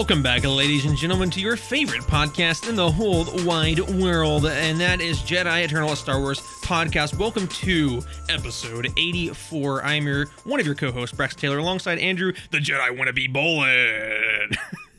Welcome 0.00 0.22
back, 0.22 0.44
ladies 0.44 0.86
and 0.86 0.96
gentlemen, 0.96 1.28
to 1.28 1.40
your 1.40 1.58
favorite 1.58 2.00
podcast 2.00 2.70
in 2.70 2.74
the 2.74 2.90
whole 2.90 3.26
wide 3.44 3.80
world, 3.80 4.46
and 4.46 4.80
that 4.80 5.02
is 5.02 5.18
Jedi 5.18 5.62
Eternal 5.62 5.94
Star 5.94 6.18
Wars 6.18 6.40
podcast. 6.40 7.18
Welcome 7.18 7.46
to 7.48 8.00
episode 8.30 8.86
84. 8.96 9.84
I'm 9.84 10.06
your 10.06 10.24
one 10.44 10.58
of 10.58 10.64
your 10.64 10.74
co-hosts, 10.74 11.14
Brax 11.14 11.36
Taylor, 11.36 11.58
alongside 11.58 11.98
Andrew, 11.98 12.32
the 12.50 12.56
Jedi 12.56 12.98
wannabe 12.98 13.30
Bolin. 13.30 14.56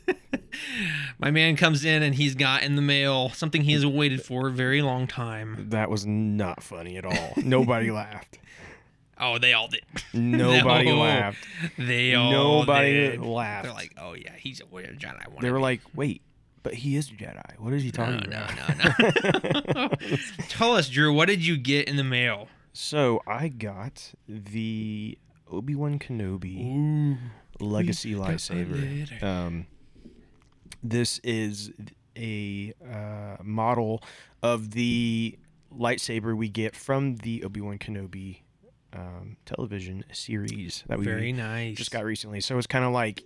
My 1.19 1.31
man 1.31 1.55
comes 1.55 1.83
in 1.83 2.03
and 2.03 2.13
he's 2.13 2.35
got 2.35 2.61
in 2.61 2.75
the 2.75 2.83
mail 2.83 3.29
something 3.29 3.63
he 3.63 3.73
has 3.73 3.83
waited 3.83 4.21
for 4.21 4.49
a 4.49 4.51
very 4.51 4.83
long 4.83 5.07
time. 5.07 5.65
That 5.69 5.89
was 5.89 6.05
not 6.05 6.61
funny 6.61 6.97
at 6.97 7.05
all. 7.05 7.33
Nobody 7.37 7.89
laughed. 7.91 8.37
Oh, 9.21 9.37
they 9.37 9.53
all 9.53 9.67
did. 9.67 9.83
Nobody 10.13 10.85
No. 10.89 10.97
laughed. 10.99 11.37
They 11.77 12.15
all 12.15 12.29
did. 12.31 12.37
Nobody 12.37 12.93
did. 12.93 13.21
laughed. 13.21 13.65
They're 13.65 13.73
like, 13.73 13.93
oh 13.97 14.13
yeah, 14.13 14.33
he's 14.35 14.59
a 14.61 14.65
weird 14.65 14.99
Jedi. 14.99 15.23
wannabe. 15.27 15.41
They 15.41 15.51
were 15.51 15.59
like, 15.59 15.81
"Wait, 15.95 16.21
but 16.63 16.73
he 16.73 16.95
is 16.95 17.09
a 17.09 17.13
Jedi. 17.13 17.59
What 17.59 17.73
is 17.73 17.83
he 17.83 17.91
talking 17.91 18.27
no, 18.29 18.37
about?" 18.37 18.77
no, 18.79 19.73
no. 19.73 19.87
No. 19.87 20.17
Tell 20.49 20.73
us, 20.75 20.89
Drew, 20.89 21.13
what 21.13 21.27
did 21.27 21.45
you 21.45 21.55
get 21.57 21.87
in 21.87 21.95
the 21.97 22.03
mail? 22.03 22.47
so 22.73 23.21
I 23.27 23.49
got 23.49 24.13
the 24.27 25.17
Obi 25.51 25.75
Wan 25.75 25.99
Kenobi 25.99 26.73
Ooh, 26.75 27.17
Legacy 27.59 28.15
lightsaber. 28.15 29.21
Um, 29.21 29.67
this 30.81 31.19
is 31.23 31.71
a 32.17 32.73
uh, 32.83 33.37
model 33.43 34.01
of 34.41 34.71
the 34.71 35.37
lightsaber 35.77 36.35
we 36.35 36.49
get 36.49 36.75
from 36.75 37.17
the 37.17 37.43
Obi 37.43 37.61
Wan 37.61 37.77
Kenobi 37.77 38.39
um, 38.93 39.37
television 39.45 40.03
series 40.11 40.83
that 40.87 40.99
we 40.99 41.05
very 41.05 41.31
nice. 41.31 41.77
just 41.77 41.91
got 41.91 42.03
recently. 42.03 42.41
So 42.41 42.57
it's 42.57 42.67
kind 42.67 42.85
of 42.85 42.91
like 42.91 43.23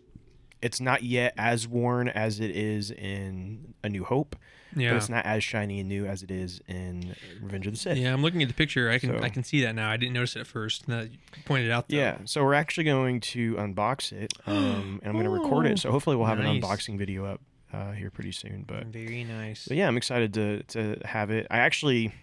it's 0.61 0.80
not 0.81 1.03
yet 1.03 1.33
as 1.38 1.67
worn 1.67 2.07
as 2.09 2.39
it 2.39 2.52
is 2.52 2.89
in 2.91 3.73
A 3.83 3.89
New 3.89 4.03
Hope, 4.03 4.35
yeah. 4.75 4.91
but 4.91 4.97
it's 4.97 5.09
not 5.09 5.25
as 5.25 5.44
shiny 5.44 5.80
and 5.80 5.89
new 5.89 6.05
as 6.05 6.23
it 6.23 6.31
is 6.31 6.61
in 6.67 7.16
Revenge 7.41 7.67
of 7.67 7.73
the 7.73 7.80
Sith. 7.80 7.97
Yeah, 7.97 8.13
I'm 8.13 8.22
looking 8.23 8.41
at 8.41 8.47
the 8.47 8.53
picture. 8.53 8.89
I 8.89 8.97
can 8.97 9.09
So- 9.17 9.23
I 9.23 9.30
can 9.30 9.44
see 9.44 9.61
that 9.63 9.75
now. 9.75 9.91
I 9.91 9.97
didn't 9.97 10.13
notice 10.13 10.35
it 10.35 10.39
at 10.41 10.47
first. 10.47 10.88
Now 10.88 11.02
that 11.02 11.11
you 11.11 11.17
pointed 11.45 11.69
out. 11.72 11.89
Though. 11.89 11.97
Yeah, 11.97 12.19
so 12.25 12.44
we're 12.44 12.53
actually 12.55 12.85
going 12.85 13.19
to 13.22 13.55
unbox 13.55 14.11
it, 14.11 14.33
um, 14.47 15.00
and 15.03 15.07
I'm 15.07 15.13
going 15.13 15.25
to 15.25 15.29
record 15.29 15.66
it. 15.67 15.79
So 15.79 15.91
hopefully 15.91 16.16
we'll 16.16 16.25
have 16.27 16.39
Nice. 16.39 16.55
an 16.55 16.61
unboxing 16.61 16.97
video 16.97 17.25
up 17.25 17.41
uh, 17.73 17.91
here 17.91 18.09
pretty 18.09 18.31
soon. 18.31 18.63
But, 18.66 18.85
very 18.88 19.23
nice. 19.23 19.67
but 19.67 19.77
yeah, 19.77 19.88
I'm 19.88 19.97
excited 19.97 20.33
to 20.35 20.63
to 20.63 21.00
have 21.05 21.29
it. 21.31 21.45
I 21.52 21.59
actually 21.59 22.13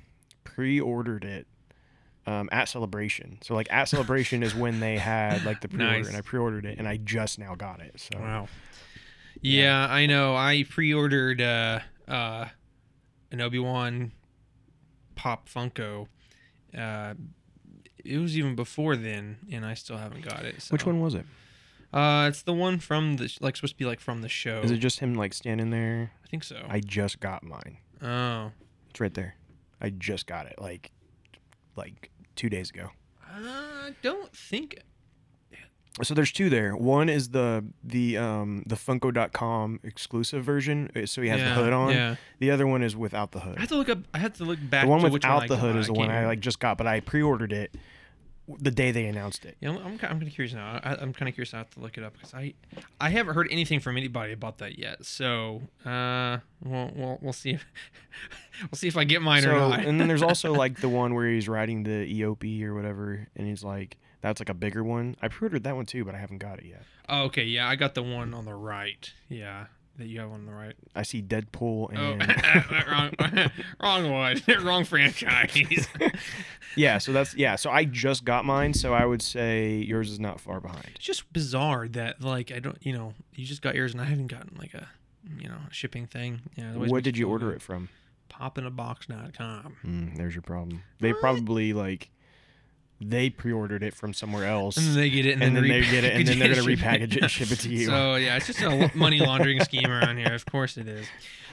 pre-ordered 0.44 1.24
it 1.24 1.46
um, 2.26 2.48
at 2.52 2.68
Celebration. 2.68 3.38
So 3.42 3.54
like 3.54 3.68
at 3.72 3.84
Celebration 3.88 4.42
is 4.42 4.54
when 4.54 4.80
they 4.80 4.96
had 4.98 5.44
like 5.44 5.60
the 5.60 5.68
pre-order, 5.70 5.98
Nice. 5.98 6.08
and 6.08 6.16
I 6.16 6.20
pre-ordered 6.20 6.64
it, 6.66 6.78
and 6.78 6.86
I 6.88 6.96
just 6.98 7.38
now 7.38 7.54
got 7.54 7.80
it. 7.80 7.98
So 8.00 8.18
Wow. 8.18 8.48
Yeah, 9.40 9.86
I 9.90 10.06
know. 10.06 10.36
I 10.36 10.64
pre-ordered 10.68 11.40
uh, 11.40 11.80
uh, 12.06 12.46
an 13.32 13.40
Obi 13.40 13.58
Wan 13.58 14.12
Pop 15.16 15.48
Funko. 15.48 16.06
Uh, 16.76 17.14
it 18.04 18.18
was 18.18 18.36
even 18.38 18.54
before 18.54 18.94
then, 18.96 19.38
and 19.50 19.64
I 19.66 19.74
still 19.74 19.96
haven't 19.96 20.22
got 20.24 20.44
it. 20.44 20.62
So. 20.62 20.72
which 20.72 20.86
one 20.86 21.00
was 21.00 21.14
it? 21.14 21.24
Uh, 21.92 22.26
it's 22.28 22.42
the 22.42 22.52
one 22.54 22.78
from 22.78 23.16
the 23.16 23.30
like 23.40 23.56
supposed 23.56 23.74
to 23.74 23.78
be 23.78 23.84
like 23.84 24.00
from 24.00 24.22
the 24.22 24.28
show. 24.28 24.60
Is 24.60 24.70
it 24.70 24.78
just 24.78 25.00
him 25.00 25.14
like 25.14 25.34
standing 25.34 25.70
there? 25.70 26.12
I 26.24 26.28
think 26.28 26.44
so. 26.44 26.62
I 26.68 26.80
just 26.80 27.20
got 27.20 27.42
mine. 27.42 27.78
oh. 28.02 28.52
It's 28.90 29.00
right 29.00 29.12
there. 29.14 29.36
I 29.80 29.90
just 29.90 30.26
got 30.26 30.46
it 30.46 30.60
like 30.60 30.90
like 31.76 32.10
two 32.36 32.48
days 32.48 32.70
ago. 32.70 32.90
I 33.28 33.92
don't 34.02 34.34
think. 34.34 34.78
So 36.02 36.14
there's 36.14 36.32
two 36.32 36.48
there. 36.48 36.74
One 36.74 37.10
is 37.10 37.28
the 37.30 37.62
the 37.84 38.16
um 38.16 38.62
the 38.66 38.76
Funko.com 38.76 39.80
exclusive 39.84 40.42
version. 40.42 40.90
uh, 40.96 41.04
So 41.04 41.20
he 41.20 41.28
has 41.28 41.38
yeah, 41.40 41.50
the 41.50 41.54
hood 41.54 41.72
on. 41.74 41.92
Yeah. 41.92 42.16
The 42.38 42.50
other 42.50 42.66
one 42.66 42.82
is 42.82 42.96
without 42.96 43.32
the 43.32 43.40
hood. 43.40 43.56
I 43.58 43.60
had 43.60 43.68
to 43.68 43.76
look 43.76 43.90
up. 43.90 43.98
I 44.14 44.18
had 44.18 44.34
to 44.36 44.44
look 44.44 44.58
back. 44.62 44.84
The 44.84 44.88
one 44.90 45.00
to 45.00 45.04
which 45.04 45.12
without 45.12 45.42
I 45.42 45.46
the 45.48 45.56
hood 45.58 45.74
got. 45.74 45.80
is 45.80 45.86
the 45.88 45.92
one 45.92 46.06
can't 46.06 46.12
I 46.12 46.14
remember. 46.14 46.28
like 46.32 46.40
just 46.40 46.60
got, 46.60 46.78
but 46.78 46.86
I 46.86 47.00
pre-ordered 47.00 47.52
it 47.52 47.74
the 48.60 48.70
day 48.70 48.90
they 48.90 49.06
announced 49.06 49.44
it. 49.44 49.56
Yeah, 49.60 49.70
I'm, 49.70 49.78
I'm, 49.78 49.98
kind 49.98 50.22
of 50.22 50.28
curious 50.30 50.54
now. 50.54 50.80
I, 50.82 50.96
I'm 50.96 51.12
kind 51.12 51.28
of 51.28 51.34
curious. 51.34 51.54
I 51.54 51.58
have 51.58 51.70
to 51.70 51.80
look 51.80 51.98
it 51.98 52.04
up 52.04 52.12
because 52.14 52.34
I, 52.34 52.54
I 53.00 53.10
haven't 53.10 53.34
heard 53.34 53.48
anything 53.50 53.80
from 53.80 53.96
anybody 53.96 54.32
about 54.32 54.58
that 54.58 54.78
yet. 54.78 55.04
So, 55.04 55.62
uh, 55.84 56.38
we'll 56.64 56.90
we'll, 56.94 57.18
we'll 57.20 57.32
see 57.32 57.50
if 57.50 57.64
we'll 58.62 58.76
see 58.76 58.88
if 58.88 58.96
I 58.96 59.04
get 59.04 59.22
mine 59.22 59.44
or 59.44 59.52
not. 59.52 59.80
and 59.80 60.00
then 60.00 60.08
there's 60.08 60.22
also 60.22 60.52
like 60.54 60.80
the 60.80 60.88
one 60.88 61.14
where 61.14 61.28
he's 61.28 61.48
riding 61.48 61.82
the 61.82 62.20
eopie 62.20 62.62
or 62.62 62.74
whatever, 62.74 63.28
and 63.36 63.46
he's 63.46 63.64
like 63.64 63.96
that's 64.20 64.40
like 64.40 64.48
a 64.48 64.54
bigger 64.54 64.84
one. 64.84 65.16
I 65.20 65.28
pre-ordered 65.28 65.64
that 65.64 65.76
one 65.76 65.86
too, 65.86 66.04
but 66.04 66.14
I 66.14 66.18
haven't 66.18 66.38
got 66.38 66.58
it 66.58 66.66
yet. 66.66 66.82
oh, 67.08 67.24
okay, 67.24 67.44
yeah, 67.44 67.68
I 67.68 67.76
got 67.76 67.94
the 67.94 68.02
one 68.02 68.34
on 68.34 68.44
the 68.44 68.54
right. 68.54 69.12
Yeah, 69.28 69.66
that 69.98 70.06
you 70.08 70.20
have 70.20 70.30
on 70.32 70.46
the 70.46 70.52
right. 70.52 70.74
I 70.94 71.02
see 71.02 71.22
Deadpool 71.22 71.90
and 71.94 71.98
Oh, 71.98 72.16
and 72.20 72.88
wrong, 72.90 73.50
wrong 73.82 74.10
one, 74.12 74.42
wrong 74.64 74.84
franchise. 74.84 75.86
yeah. 76.76 76.98
So 76.98 77.12
that's 77.12 77.34
yeah. 77.34 77.56
So 77.56 77.70
I 77.70 77.84
just 77.84 78.24
got 78.24 78.44
mine, 78.44 78.74
so 78.74 78.94
I 78.94 79.04
would 79.04 79.22
say 79.22 79.74
yours 79.76 80.10
is 80.10 80.18
not 80.20 80.40
far 80.40 80.60
behind. 80.60 80.86
it's 80.94 81.04
just 81.04 81.30
bizarre 81.32 81.88
that 81.88 82.20
like 82.22 82.50
I 82.52 82.58
don't, 82.58 82.78
you 82.80 82.92
know, 82.92 83.14
you 83.34 83.44
just 83.44 83.62
got 83.62 83.74
yours 83.74 83.92
and 83.92 84.00
I 84.00 84.04
haven't 84.04 84.28
gotten 84.28 84.56
like 84.58 84.74
a, 84.74 84.88
you 85.38 85.48
know, 85.48 85.58
a 85.70 85.72
shipping 85.72 86.06
thing. 86.06 86.40
Yeah, 86.56 86.70
it 86.70 86.74
always 86.74 86.90
What 86.90 87.04
did 87.04 87.16
you 87.18 87.28
order 87.28 87.52
it 87.52 87.60
from? 87.62 87.88
Popinabox.com. 88.30 89.76
Mm, 89.84 90.16
there's 90.16 90.34
your 90.34 90.42
problem. 90.42 90.82
They 91.00 91.12
What? 91.12 91.20
probably 91.20 91.72
like 91.72 92.10
they 93.08 93.30
pre-ordered 93.30 93.82
it 93.82 93.94
from 93.94 94.12
somewhere 94.12 94.46
else, 94.46 94.76
And 94.76 94.86
then 94.86 94.94
they 94.94 95.10
get 95.10 95.26
it, 95.26 95.32
and, 95.34 95.42
and 95.42 95.56
then, 95.56 95.62
then 95.68 95.80
they 95.80 95.90
get 95.90 96.04
it, 96.04 96.14
and 96.14 96.26
then 96.26 96.38
they're 96.38 96.54
gonna 96.54 96.66
repackage 96.66 97.16
it 97.16 97.22
and 97.22 97.30
ship 97.30 97.50
it 97.50 97.60
to 97.60 97.68
you. 97.74 97.86
So 97.86 98.16
yeah, 98.16 98.36
it's 98.36 98.46
just 98.46 98.60
a 98.62 98.90
money 98.94 99.20
laundering 99.20 99.60
scheme 99.64 99.90
around 99.90 100.18
here. 100.18 100.34
Of 100.34 100.46
course 100.46 100.76
it 100.76 100.88
is. 100.88 101.06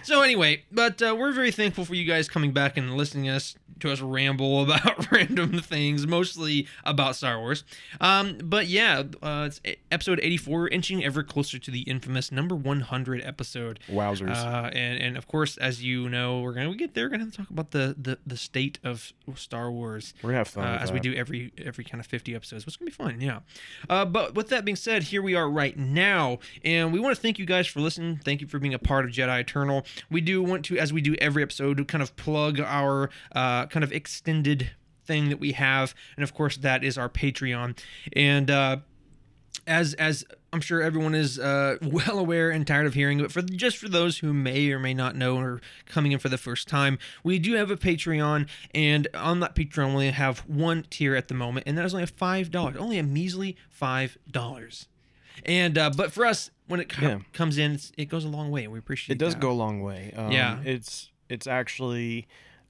So 0.03 0.21
anyway, 0.21 0.63
but 0.71 1.01
uh, 1.01 1.15
we're 1.17 1.31
very 1.31 1.51
thankful 1.51 1.85
for 1.85 1.95
you 1.95 2.05
guys 2.05 2.27
coming 2.29 2.51
back 2.51 2.77
and 2.77 2.95
listening 2.95 3.25
to 3.25 3.31
us 3.31 3.55
to 3.79 3.91
us 3.91 4.01
ramble 4.01 4.63
about 4.63 5.11
random 5.11 5.59
things, 5.59 6.05
mostly 6.07 6.67
about 6.83 7.15
Star 7.15 7.39
Wars. 7.39 7.63
Um, 8.01 8.37
but 8.43 8.67
yeah, 8.67 9.03
uh, 9.21 9.47
it's 9.47 9.61
episode 9.91 10.19
84, 10.21 10.69
inching 10.69 11.03
ever 11.03 11.23
closer 11.23 11.59
to 11.59 11.71
the 11.71 11.81
infamous 11.81 12.31
number 12.31 12.55
100 12.55 13.21
episode. 13.23 13.79
Wowzers! 13.89 14.35
Uh, 14.35 14.69
and, 14.73 15.01
and 15.01 15.17
of 15.17 15.27
course, 15.27 15.57
as 15.57 15.83
you 15.83 16.09
know, 16.09 16.41
we're 16.41 16.53
gonna 16.53 16.69
we 16.69 16.75
get 16.75 16.93
there. 16.93 17.05
We're 17.05 17.17
gonna 17.17 17.31
talk 17.31 17.49
about 17.49 17.71
the, 17.71 17.95
the, 17.99 18.17
the 18.25 18.37
state 18.37 18.79
of 18.83 19.13
Star 19.35 19.71
Wars 19.71 20.13
We're 20.21 20.29
gonna 20.29 20.37
have 20.39 20.47
fun 20.47 20.65
uh, 20.65 20.79
as 20.81 20.91
we 20.91 20.99
do 20.99 21.13
every 21.13 21.51
every 21.63 21.83
kind 21.83 21.99
of 21.99 22.07
50 22.07 22.35
episodes. 22.35 22.65
It's 22.67 22.75
gonna 22.75 22.89
be 22.89 22.95
fun, 22.95 23.21
yeah. 23.21 23.39
Uh, 23.89 24.05
but 24.05 24.35
with 24.35 24.49
that 24.49 24.65
being 24.65 24.75
said, 24.75 25.03
here 25.03 25.21
we 25.21 25.35
are 25.35 25.49
right 25.49 25.77
now, 25.77 26.39
and 26.63 26.91
we 26.93 26.99
want 26.99 27.15
to 27.15 27.21
thank 27.21 27.39
you 27.39 27.45
guys 27.45 27.67
for 27.67 27.79
listening. 27.79 28.19
Thank 28.23 28.41
you 28.41 28.47
for 28.47 28.59
being 28.59 28.73
a 28.73 28.79
part 28.79 29.05
of 29.05 29.11
Jedi 29.11 29.39
Eternal. 29.39 29.85
We 30.09 30.21
do 30.21 30.41
want 30.41 30.65
to, 30.65 30.77
as 30.77 30.93
we 30.93 31.01
do 31.01 31.15
every 31.15 31.43
episode, 31.43 31.77
to 31.77 31.85
kind 31.85 32.01
of 32.01 32.15
plug 32.15 32.59
our 32.59 33.09
uh, 33.33 33.65
kind 33.67 33.83
of 33.83 33.91
extended 33.91 34.71
thing 35.05 35.29
that 35.29 35.39
we 35.39 35.53
have, 35.53 35.95
and 36.15 36.23
of 36.23 36.33
course 36.33 36.57
that 36.57 36.83
is 36.83 36.97
our 36.97 37.09
Patreon, 37.09 37.77
and. 38.13 38.49
Uh, 38.49 38.77
as 39.67 39.93
as 39.95 40.25
I'm 40.51 40.61
sure 40.61 40.81
everyone 40.81 41.15
is 41.15 41.37
uh, 41.37 41.77
well 41.81 42.17
aware 42.17 42.49
and 42.49 42.65
tired 42.65 42.87
of 42.87 42.95
hearing, 42.95 43.19
but 43.19 43.31
for 43.31 43.41
just 43.41 43.77
for 43.77 43.87
those 43.87 44.17
who 44.17 44.33
may 44.33 44.71
or 44.71 44.79
may 44.79 44.93
not 44.93 45.15
know 45.15 45.37
or 45.37 45.61
coming 45.85 46.11
in 46.11 46.19
for 46.19 46.29
the 46.29 46.37
first 46.37 46.67
time, 46.67 46.97
we 47.23 47.39
do 47.39 47.53
have 47.53 47.69
a 47.71 47.77
Patreon, 47.77 48.47
and 48.73 49.07
on 49.13 49.39
that 49.41 49.55
Patreon 49.55 49.95
we 49.95 50.07
have 50.07 50.39
one 50.39 50.85
tier 50.89 51.15
at 51.15 51.27
the 51.27 51.33
moment, 51.33 51.67
and 51.67 51.77
that 51.77 51.85
is 51.85 51.93
only 51.93 52.03
a 52.03 52.07
five 52.07 52.51
dollars, 52.51 52.75
only 52.77 52.97
a 52.97 53.03
measly 53.03 53.55
five 53.69 54.17
dollars. 54.29 54.87
And 55.45 55.77
uh, 55.77 55.91
but 55.95 56.11
for 56.11 56.25
us, 56.25 56.49
when 56.69 56.79
it 56.79 56.87
co- 56.89 57.05
Yeah. 57.05 57.19
comes 57.33 57.57
in, 57.57 57.73
it's, 57.73 57.91
it 57.97 58.05
goes 58.05 58.23
a 58.23 58.29
long 58.29 58.49
way. 58.51 58.67
We 58.67 58.79
appreciate 58.79 59.15
it 59.15 59.21
It 59.21 59.25
does 59.25 59.33
that. 59.33 59.41
go 59.41 59.51
a 59.51 59.53
long 59.53 59.81
way. 59.81 60.13
Um, 60.15 60.31
Yeah. 60.31 60.59
it's 60.63 61.09
it's 61.27 61.45
actually 61.47 62.27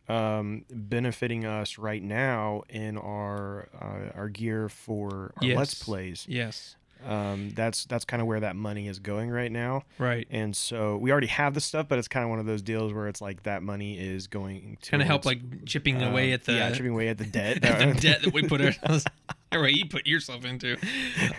um, 0.07 0.66
benefiting 0.72 1.46
us 1.46 1.78
right 1.78 2.01
now 2.01 2.63
in 2.69 2.98
our 2.98 3.69
uh, 3.80 4.18
our 4.18 4.28
gear 4.30 4.68
for 4.69 5.34
our 5.38 5.48
let's 5.56 5.75
plays. 5.75 6.25
Yes, 6.28 6.75
Um, 7.06 7.51
that's 7.56 7.86
that's 7.86 8.04
kind 8.06 8.22
of 8.22 8.28
where 8.28 8.42
that 8.42 8.56
money 8.56 8.88
is 8.88 9.00
going 9.00 9.30
right 9.30 9.51
now. 9.51 9.84
right. 9.98 10.28
And 10.30 10.56
so 10.56 10.98
we 10.98 11.12
already 11.12 11.28
have 11.28 11.54
the 11.54 11.62
stuff, 11.62 11.88
but 11.88 11.98
it's 11.98 12.07
kind 12.10 12.24
of 12.25 12.30
one 12.30 12.40
of 12.40 12.46
those 12.46 12.62
deals 12.62 12.92
where 12.94 13.07
it's 13.07 13.22
like 13.22 13.44
that 13.44 13.63
money 13.63 13.98
is 13.98 14.28
going 14.28 14.78
to 14.81 14.92
Kind 14.92 15.01
of 15.01 15.07
help 15.07 15.25
like 15.25 15.66
chipping 15.66 16.01
away 16.01 16.34
at 16.34 16.44
the 16.46 16.54
yeah 16.54 16.72
chipping 16.72 16.92
away 16.92 17.07
at 17.07 17.18
the 17.18 17.25
debt. 17.25 17.63
at 17.63 17.96
the 17.96 18.01
debt 18.01 18.22
that 18.24 18.34
we 18.34 18.44
put 18.48 18.60
ourselves 18.62 19.06
right 19.54 19.74
you 19.74 19.88
put 19.88 20.06
yourself 20.06 20.46
into 20.46 20.78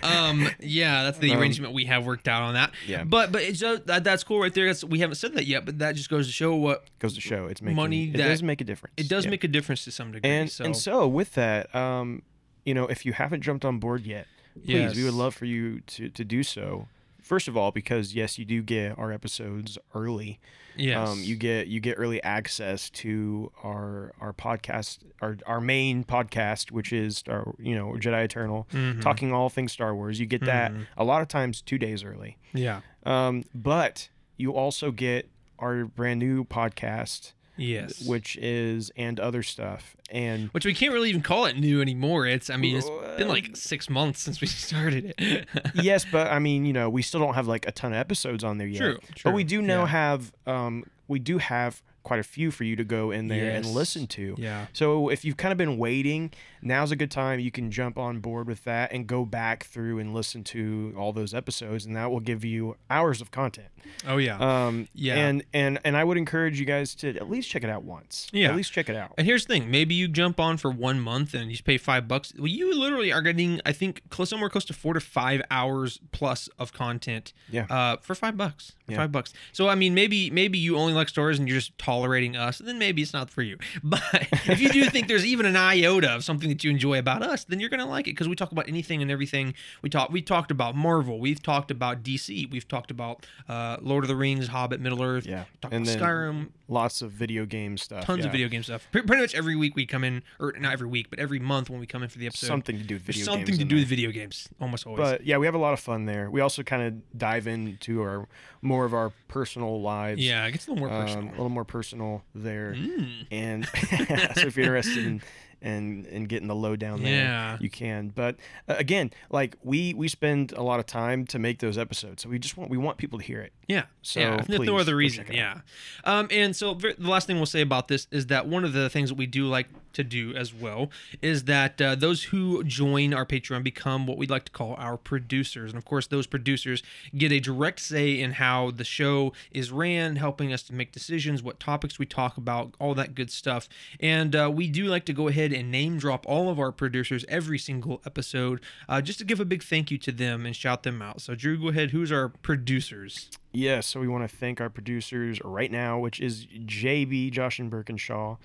um 0.02 0.48
yeah 0.60 1.04
that's 1.04 1.18
the 1.18 1.30
Um, 1.32 1.38
arrangement 1.38 1.74
we 1.74 1.84
have 1.84 2.04
worked 2.06 2.26
out 2.26 2.42
on 2.42 2.54
that 2.54 2.72
Yeah. 2.86 3.04
but 3.04 3.30
but 3.32 3.42
it's 3.42 3.58
just, 3.60 3.86
that, 3.86 4.02
that's 4.04 4.24
cool 4.24 4.40
right 4.40 4.52
there 4.52 4.66
that's, 4.66 4.82
we 4.82 4.98
haven't 5.00 5.16
said 5.16 5.34
that 5.34 5.46
yet 5.46 5.64
but 5.64 5.78
that 5.78 5.94
just 5.94 6.10
goes 6.10 6.26
to 6.26 6.32
show 6.32 6.54
what 6.56 6.84
goes 6.98 7.14
to 7.14 7.20
show 7.20 7.46
it's 7.46 7.62
making 7.62 7.76
money 7.76 8.04
It 8.08 8.16
that- 8.16 8.28
does 8.28 8.42
make 8.42 8.60
a 8.60 8.64
difference. 8.64 8.94
it 8.96 9.08
does 9.08 9.24
Yeah. 9.24 9.30
make 9.30 9.44
a 9.44 9.48
difference 9.48 9.84
to 9.84 9.92
some 9.92 10.12
degree 10.12 10.28
and 10.30 10.50
so, 10.50 10.64
and 10.64 10.76
so 10.76 11.06
with 11.06 11.34
that, 11.34 11.72
um, 11.74 12.22
you 12.64 12.74
know, 12.74 12.86
if 12.86 13.06
you 13.06 13.12
haven't 13.12 13.40
jumped 13.42 13.64
on 13.64 13.78
board 13.78 14.04
yet, 14.04 14.26
please, 14.64 14.96
we 14.96 15.04
would 15.04 15.14
love 15.14 15.34
for 15.34 15.44
you 15.46 15.80
to 15.80 16.08
to 16.10 16.24
do 16.24 16.42
so 16.42 16.88
First 17.22 17.48
of 17.48 17.56
all, 17.56 17.70
because 17.70 18.14
yes, 18.14 18.38
you 18.38 18.44
do 18.46 18.60
get 18.62 18.98
our 18.98 19.12
episodes 19.12 19.78
early. 19.94 20.40
Yes. 20.74 21.06
Um, 21.06 21.22
you 21.22 21.36
get 21.36 21.66
you 21.68 21.78
get 21.78 21.94
early 21.98 22.20
access 22.24 22.88
to 22.90 23.52
our 23.62 24.12
our 24.20 24.32
podcast, 24.32 25.00
our 25.20 25.36
our 25.46 25.60
main 25.60 26.02
podcast, 26.02 26.72
which 26.72 26.92
is 26.94 27.22
our 27.28 27.54
you 27.58 27.74
know 27.76 27.92
Jedi 27.98 28.24
Eternal, 28.24 28.66
Mhm. 28.72 29.00
talking 29.02 29.32
all 29.32 29.48
things 29.50 29.70
Star 29.70 29.94
Wars. 29.94 30.18
You 30.18 30.26
get 30.26 30.44
that 30.46 30.72
Mhm. 30.72 30.86
a 30.96 31.04
lot 31.04 31.20
of 31.22 31.28
times 31.28 31.60
two 31.60 31.78
days 31.78 32.02
early. 32.02 32.38
Yeah. 32.54 32.80
Um, 33.04 33.44
but 33.54 34.08
you 34.38 34.52
also 34.54 34.90
get 34.90 35.28
our 35.58 35.84
brand 35.84 36.18
new 36.20 36.44
podcast, 36.44 37.34
Yes. 37.60 38.02
which 38.02 38.36
is 38.36 38.90
and 38.96 39.20
other 39.20 39.42
stuff. 39.42 39.96
And 40.10 40.48
Which 40.48 40.64
we 40.64 40.74
can't 40.74 40.92
really 40.92 41.08
even 41.10 41.22
call 41.22 41.46
it 41.46 41.56
new 41.56 41.80
anymore. 41.80 42.26
It's 42.26 42.50
I 42.50 42.56
mean 42.56 42.76
it's 42.76 42.90
been 43.16 43.28
like 43.28 43.56
six 43.56 43.88
months 43.88 44.20
since 44.20 44.40
we 44.40 44.46
started 44.48 45.14
it. 45.18 45.46
yes, 45.74 46.04
but 46.10 46.28
I 46.28 46.38
mean, 46.38 46.64
you 46.64 46.72
know, 46.72 46.90
we 46.90 47.02
still 47.02 47.20
don't 47.20 47.34
have 47.34 47.46
like 47.46 47.66
a 47.68 47.72
ton 47.72 47.92
of 47.92 47.98
episodes 47.98 48.42
on 48.42 48.58
there 48.58 48.66
yet. 48.66 48.78
True, 48.78 48.98
true. 49.14 49.22
But 49.24 49.34
we 49.34 49.44
do 49.44 49.62
now 49.62 49.82
yeah. 49.82 49.86
have 49.88 50.32
um 50.46 50.84
we 51.06 51.18
do 51.18 51.38
have 51.38 51.82
quite 52.02 52.20
a 52.20 52.24
few 52.24 52.50
for 52.50 52.64
you 52.64 52.76
to 52.76 52.84
go 52.84 53.10
in 53.10 53.28
there 53.28 53.50
and 53.50 53.66
listen 53.66 54.06
to. 54.06 54.34
Yeah. 54.38 54.66
So 54.72 55.08
if 55.10 55.24
you've 55.24 55.36
kind 55.36 55.52
of 55.52 55.58
been 55.58 55.76
waiting, 55.78 56.32
now's 56.62 56.90
a 56.90 56.96
good 56.96 57.10
time. 57.10 57.40
You 57.40 57.50
can 57.50 57.70
jump 57.70 57.98
on 57.98 58.20
board 58.20 58.46
with 58.46 58.64
that 58.64 58.92
and 58.92 59.06
go 59.06 59.24
back 59.24 59.64
through 59.64 59.98
and 59.98 60.12
listen 60.14 60.44
to 60.44 60.94
all 60.96 61.12
those 61.12 61.34
episodes, 61.34 61.84
and 61.86 61.96
that 61.96 62.10
will 62.10 62.20
give 62.20 62.44
you 62.44 62.76
hours 62.88 63.20
of 63.20 63.30
content. 63.30 63.68
Oh 64.06 64.16
yeah. 64.18 64.38
Um, 64.38 64.88
Yeah. 64.94 65.16
And 65.16 65.44
and 65.52 65.78
and 65.84 65.96
I 65.96 66.04
would 66.04 66.16
encourage 66.16 66.60
you 66.60 66.66
guys 66.66 66.94
to 66.96 67.08
at 67.16 67.30
least 67.30 67.48
check 67.50 67.64
it 67.64 67.70
out 67.70 67.82
once. 67.84 68.28
Yeah. 68.32 68.50
At 68.50 68.56
least 68.56 68.72
check 68.72 68.88
it 68.88 68.96
out. 68.96 69.12
And 69.18 69.26
here's 69.26 69.46
the 69.46 69.54
thing: 69.54 69.70
maybe 69.70 69.94
you 69.94 70.06
jump 70.08 70.38
on 70.38 70.56
for 70.56 70.70
one 70.70 71.00
month 71.00 71.34
and 71.34 71.46
you 71.46 71.52
just 71.52 71.64
pay 71.64 71.78
five 71.78 72.06
bucks. 72.08 72.32
Well, 72.36 72.46
you 72.46 72.78
literally 72.78 73.12
are 73.12 73.22
getting, 73.22 73.60
I 73.64 73.72
think, 73.72 74.02
close 74.10 74.28
somewhere 74.30 74.50
close 74.50 74.64
to 74.66 74.72
four 74.74 74.94
to 74.94 75.00
five 75.00 75.42
hours 75.50 76.00
plus 76.12 76.48
of 76.58 76.72
content. 76.72 77.32
Yeah. 77.50 77.66
Uh, 77.70 77.96
for 78.00 78.14
five 78.14 78.36
bucks. 78.36 78.72
For 78.86 78.92
Yeah. 78.92 78.98
Five 78.98 79.12
bucks. 79.12 79.32
So 79.52 79.68
I 79.68 79.74
mean, 79.74 79.94
maybe 79.94 80.30
maybe 80.30 80.58
you 80.58 80.76
only 80.76 80.92
like 80.92 81.08
stories 81.08 81.38
and 81.38 81.48
you're 81.48 81.58
just 81.58 81.76
tolerating 81.78 82.36
us. 82.36 82.58
Then 82.58 82.78
maybe 82.78 83.02
it's 83.02 83.12
not 83.12 83.30
for 83.30 83.42
you. 83.42 83.56
But 83.82 84.02
if 84.46 84.60
you 84.60 84.68
do 84.68 84.84
think 84.90 85.08
there's 85.08 85.24
even 85.26 85.46
an 85.46 85.56
iota 85.56 86.10
of 86.10 86.22
something 86.24 86.49
that 86.50 86.62
you 86.62 86.70
enjoy 86.70 86.98
about 86.98 87.22
us, 87.22 87.44
then 87.44 87.58
you're 87.60 87.70
gonna 87.70 87.86
like 87.86 88.06
it 88.06 88.12
because 88.12 88.28
we 88.28 88.36
talk 88.36 88.52
about 88.52 88.68
anything 88.68 89.02
and 89.02 89.10
everything. 89.10 89.54
We 89.82 89.90
talk. 89.90 90.10
We 90.10 90.22
talked 90.22 90.50
about 90.50 90.76
Marvel. 90.76 91.18
We've 91.18 91.42
talked 91.42 91.70
about 91.70 92.02
DC. 92.02 92.50
We've 92.50 92.68
talked 92.68 92.90
about 92.90 93.26
uh, 93.48 93.78
Lord 93.80 94.04
of 94.04 94.08
the 94.08 94.16
Rings, 94.16 94.48
Hobbit, 94.48 94.80
Middle 94.80 95.02
Earth. 95.02 95.26
Yeah. 95.26 95.44
Talked 95.60 95.74
And 95.74 95.88
about 95.88 96.00
Skyrim. 96.00 96.48
Lots 96.68 97.02
of 97.02 97.10
video 97.10 97.46
game 97.46 97.76
stuff. 97.76 98.04
Tons 98.04 98.24
of 98.24 98.30
video 98.30 98.48
game 98.48 98.62
stuff. 98.62 98.86
Pre- 98.92 99.02
Pretty 99.02 99.22
much 99.22 99.34
every 99.34 99.56
week 99.56 99.74
we 99.74 99.86
come 99.86 100.04
in, 100.04 100.22
or 100.38 100.52
not 100.58 100.72
every 100.72 100.86
week, 100.86 101.10
but 101.10 101.18
every 101.18 101.40
month 101.40 101.68
when 101.68 101.80
we 101.80 101.86
come 101.86 102.02
in 102.04 102.08
for 102.08 102.18
the 102.18 102.26
episode, 102.28 102.46
Something 102.46 102.78
to 102.78 102.84
do 102.84 102.94
with 102.94 103.02
video 103.02 103.24
something 103.24 103.46
games. 103.46 103.58
to 103.58 103.64
do 103.64 103.74
there. 103.74 103.82
with 103.82 103.88
video 103.88 104.10
games. 104.12 104.48
Almost 104.60 104.86
always. 104.86 105.00
But 105.00 105.26
yeah, 105.26 105.38
we 105.38 105.46
have 105.46 105.54
a 105.56 105.58
lot 105.58 105.72
of 105.72 105.80
fun 105.80 106.04
there. 106.04 106.30
We 106.30 106.40
also 106.40 106.62
kind 106.62 106.82
of 106.82 107.18
dive 107.18 107.48
into 107.48 108.00
our 108.02 108.28
more 108.62 108.84
of 108.84 108.94
our 108.94 109.10
personal 109.26 109.80
lives. 109.80 110.24
yeah, 110.24 110.46
it 110.46 110.52
gets 110.52 110.68
a 110.68 110.70
little 110.70 110.86
more 110.86 110.94
um, 110.96 111.06
personal. 111.06 111.28
a 111.28 111.32
little 111.32 111.48
more 111.48 111.64
personal 111.64 112.22
there. 112.36 112.74
Mm. 112.74 113.26
And 113.32 113.66
so 114.36 114.46
if 114.46 114.56
you're 114.56 114.66
interested 114.66 115.06
in 115.06 115.22
in, 115.62 116.06
in 116.06 116.24
getting 116.24 116.48
the 116.48 116.54
lowdown 116.54 117.02
there, 117.02 117.24
Yeah. 117.24 117.58
you 117.60 117.70
can. 117.70 118.08
But 118.08 118.36
uh, 118.68 118.74
again, 118.78 119.10
like 119.30 119.56
we 119.62 119.94
we 119.94 120.08
spend 120.08 120.52
a 120.52 120.62
lot 120.62 120.80
of 120.80 120.86
time 120.86 121.26
to 121.26 121.38
make 121.38 121.58
those 121.58 121.76
episodes, 121.78 122.22
so 122.22 122.28
we 122.28 122.38
just 122.38 122.56
want 122.56 122.70
we 122.70 122.76
want 122.78 122.98
people 122.98 123.18
to 123.18 123.24
hear 123.24 123.40
it. 123.40 123.52
Yeah. 123.68 123.84
So 124.02 124.20
yeah, 124.20 124.36
please, 124.42 124.66
no 124.66 124.78
other 124.78 124.96
reason. 124.96 125.26
Yeah. 125.30 125.60
Um, 126.04 126.28
and 126.30 126.56
so 126.56 126.74
the 126.74 126.94
last 126.98 127.26
thing 127.26 127.36
we'll 127.36 127.46
say 127.46 127.60
about 127.60 127.88
this 127.88 128.06
is 128.10 128.26
that 128.26 128.46
one 128.48 128.64
of 128.64 128.72
the 128.72 128.88
things 128.90 129.10
that 129.10 129.16
we 129.16 129.26
do 129.26 129.46
like 129.46 129.68
to 129.92 130.04
do 130.04 130.32
as 130.36 130.54
well 130.54 130.88
is 131.20 131.44
that 131.44 131.80
uh, 131.82 131.94
those 131.96 132.22
who 132.24 132.62
join 132.62 133.12
our 133.12 133.26
Patreon 133.26 133.64
become 133.64 134.06
what 134.06 134.16
we'd 134.18 134.30
like 134.30 134.44
to 134.44 134.52
call 134.52 134.74
our 134.78 134.96
producers. 134.96 135.72
And 135.72 135.78
of 135.78 135.84
course, 135.84 136.06
those 136.06 136.26
producers 136.28 136.82
get 137.16 137.32
a 137.32 137.40
direct 137.40 137.80
say 137.80 138.20
in 138.20 138.32
how 138.32 138.70
the 138.70 138.84
show 138.84 139.32
is 139.50 139.72
ran, 139.72 140.16
helping 140.16 140.52
us 140.52 140.62
to 140.64 140.74
make 140.74 140.92
decisions, 140.92 141.42
what 141.42 141.58
topics 141.58 141.98
we 141.98 142.06
talk 142.06 142.36
about, 142.36 142.74
all 142.78 142.94
that 142.94 143.14
good 143.16 143.30
stuff. 143.32 143.68
And 143.98 144.34
uh, 144.36 144.50
we 144.52 144.68
do 144.68 144.84
like 144.86 145.04
to 145.06 145.12
go 145.12 145.26
ahead 145.28 145.49
and 145.52 145.70
name 145.70 145.98
drop 145.98 146.24
all 146.26 146.48
of 146.48 146.58
our 146.58 146.72
producers 146.72 147.24
every 147.28 147.58
single 147.58 148.00
episode 148.04 148.60
uh, 148.88 149.00
just 149.00 149.18
to 149.18 149.24
give 149.24 149.40
a 149.40 149.44
big 149.44 149.62
thank 149.62 149.90
you 149.90 149.98
to 149.98 150.12
them 150.12 150.46
and 150.46 150.54
shout 150.54 150.82
them 150.82 151.02
out. 151.02 151.20
So, 151.20 151.34
Drew, 151.34 151.58
go 151.60 151.68
ahead. 151.68 151.90
Who's 151.90 152.12
our 152.12 152.28
producers? 152.28 153.30
Yes, 153.52 153.86
so 153.86 154.00
we 154.00 154.08
want 154.08 154.28
to 154.28 154.36
thank 154.36 154.60
our 154.60 154.70
producers 154.70 155.40
right 155.44 155.70
now, 155.70 155.98
which 155.98 156.20
is 156.20 156.46
JB, 156.46 157.32
Josh 157.32 157.58
and 157.58 157.70
Birkinshaw, 157.70 158.38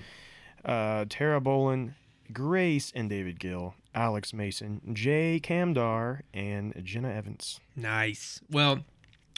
uh, 0.63 1.06
Tara 1.07 1.40
Bolin, 1.40 1.94
Grace 2.34 2.92
and 2.96 3.10
David 3.10 3.40
Gill, 3.40 3.75
Alex 3.94 4.34
Mason, 4.34 4.81
Jay 4.94 5.40
Camdar, 5.42 6.22
and 6.34 6.74
Jenna 6.84 7.12
Evans. 7.12 7.60
Nice. 7.75 8.42
Well, 8.50 8.80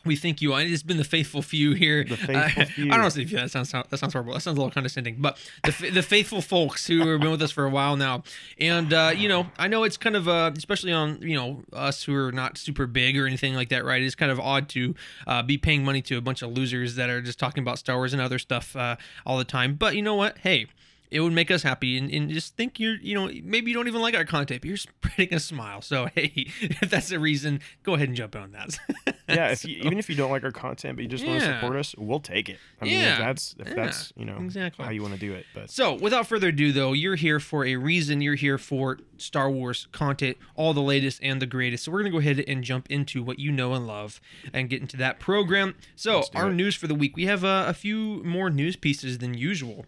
we 0.06 0.16
thank 0.16 0.42
you. 0.42 0.56
It's 0.56 0.84
been 0.84 0.98
the 0.98 1.04
faithful 1.04 1.42
few 1.42 1.74
here. 1.74 2.06
Faithful 2.06 2.36
Uh, 2.36 2.66
few. 2.66 2.86
I 2.92 2.98
don't 2.98 3.16
know 3.16 3.22
if 3.22 3.32
that 3.32 3.52
sounds 3.52 3.72
that 3.72 3.98
sounds 3.98 4.14
horrible. 4.14 4.34
That 4.34 4.42
sounds 4.42 4.58
a 4.58 4.62
little 4.62 4.72
condescending, 4.72 5.18
but 5.20 5.38
the 5.64 5.90
the 5.92 6.02
faithful 6.04 6.42
folks 6.42 6.88
who 6.88 7.08
have 7.10 7.20
been 7.22 7.32
with 7.32 7.42
us 7.42 7.52
for 7.52 7.66
a 7.66 7.70
while 7.70 7.96
now, 7.98 8.24
and 8.60 8.94
uh, 8.94 9.12
you 9.16 9.28
know, 9.28 9.48
I 9.58 9.68
know 9.68 9.84
it's 9.84 9.98
kind 9.98 10.16
of 10.16 10.28
uh, 10.28 10.52
especially 10.56 10.94
on 10.94 11.22
you 11.22 11.36
know 11.36 11.64
us 11.74 12.04
who 12.04 12.16
are 12.16 12.32
not 12.32 12.58
super 12.58 12.88
big 12.88 13.18
or 13.18 13.28
anything 13.28 13.54
like 13.56 13.70
that, 13.70 13.84
right? 13.84 14.02
It's 14.02 14.16
kind 14.16 14.32
of 14.32 14.40
odd 14.40 14.70
to 14.70 14.96
uh, 15.26 15.44
be 15.44 15.58
paying 15.58 15.84
money 15.84 16.02
to 16.04 16.18
a 16.18 16.22
bunch 16.22 16.42
of 16.42 16.52
losers 16.52 16.96
that 16.96 17.10
are 17.10 17.22
just 17.22 17.40
talking 17.40 17.62
about 17.62 17.78
Star 17.80 17.98
Wars 17.98 18.14
and 18.14 18.22
other 18.22 18.40
stuff 18.40 18.76
uh, 18.76 18.96
all 19.26 19.38
the 19.38 19.44
time. 19.46 19.76
But 19.76 19.96
you 19.96 20.02
know 20.02 20.16
what? 20.16 20.38
Hey. 20.40 20.68
It 21.10 21.22
would 21.22 21.32
make 21.34 21.50
us 21.52 21.64
happy, 21.64 21.98
and, 21.98 22.12
and 22.12 22.30
just 22.30 22.58
think 22.58 22.80
you're, 22.82 22.98
you 22.98 23.16
know, 23.16 23.32
maybe 23.44 23.72
you 23.72 23.76
don't 23.78 23.88
even 23.88 24.02
like 24.02 24.14
our 24.16 24.26
content, 24.26 24.62
but 24.62 24.68
you're 24.68 24.78
spreading 24.78 25.34
a 25.34 25.40
smile. 25.40 25.82
So 25.82 26.08
hey, 26.16 26.32
if 26.60 26.90
that's 26.90 27.10
the 27.10 27.20
reason, 27.20 27.62
go 27.84 27.94
ahead 27.94 28.10
and 28.10 28.18
jump 28.18 28.36
on 28.36 28.52
that. 28.52 28.78
Yeah, 29.30 29.50
if 29.50 29.60
So- 29.60 29.68
you, 29.68 29.82
even 29.84 30.00
if 30.00 30.10
you 30.10 30.16
don't 30.16 30.32
like 30.32 30.46
our 30.46 30.54
content, 30.54 30.96
but 30.96 31.02
you 31.04 31.10
just 31.10 31.26
want 31.28 31.42
to 31.42 31.46
support 31.46 31.76
us, 31.76 31.94
we'll 31.98 32.22
take 32.22 32.48
it. 32.48 32.60
I 32.82 32.86
mean, 32.86 32.94
Yeah. 32.94 33.12
if 33.14 33.20
that's 33.20 33.56
if 33.60 33.68
Yeah, 33.68 33.74
that's 33.76 34.14
you 34.16 34.24
know 34.24 34.38
exactly. 34.38 34.86
how 34.86 34.92
you 34.92 35.02
want 35.02 35.16
to 35.16 35.20
do 35.20 35.34
it, 35.34 35.46
but 35.54 35.70
So, 35.70 35.96
without 35.96 36.28
further 36.28 36.48
ado, 36.48 36.72
though, 36.72 36.94
you're 36.94 37.16
here 37.18 37.42
for 37.42 37.66
a 37.66 37.76
reason. 37.76 38.22
You're 38.22 38.36
here 38.36 38.58
for 38.58 39.00
Star 39.18 39.52
Wars 39.52 39.90
content, 39.92 40.38
all 40.56 40.74
the 40.74 40.82
latest 40.82 41.20
and 41.22 41.42
the 41.42 41.46
greatest. 41.46 41.84
So, 41.84 41.92
we're 41.92 42.04
going 42.04 42.12
to 42.14 42.16
go 42.16 42.20
ahead 42.20 42.42
and 42.48 42.64
jump 42.64 42.90
into 42.90 43.22
what 43.22 43.38
you 43.38 43.52
know 43.52 43.74
and 43.74 43.86
love 43.86 44.22
and 44.54 44.70
get 44.70 44.80
into 44.80 44.96
that 44.98 45.20
program. 45.20 45.76
So, 45.98 46.24
our 46.34 46.50
it. 46.50 46.54
news 46.54 46.76
for 46.76 46.88
the 46.88 46.96
week 46.96 47.18
we 47.18 47.26
have 47.26 47.44
uh, 47.44 47.66
a 47.68 47.74
few 47.74 48.24
more 48.24 48.50
news 48.50 48.78
pieces 48.78 49.18
than 49.18 49.34
usual. 49.34 49.86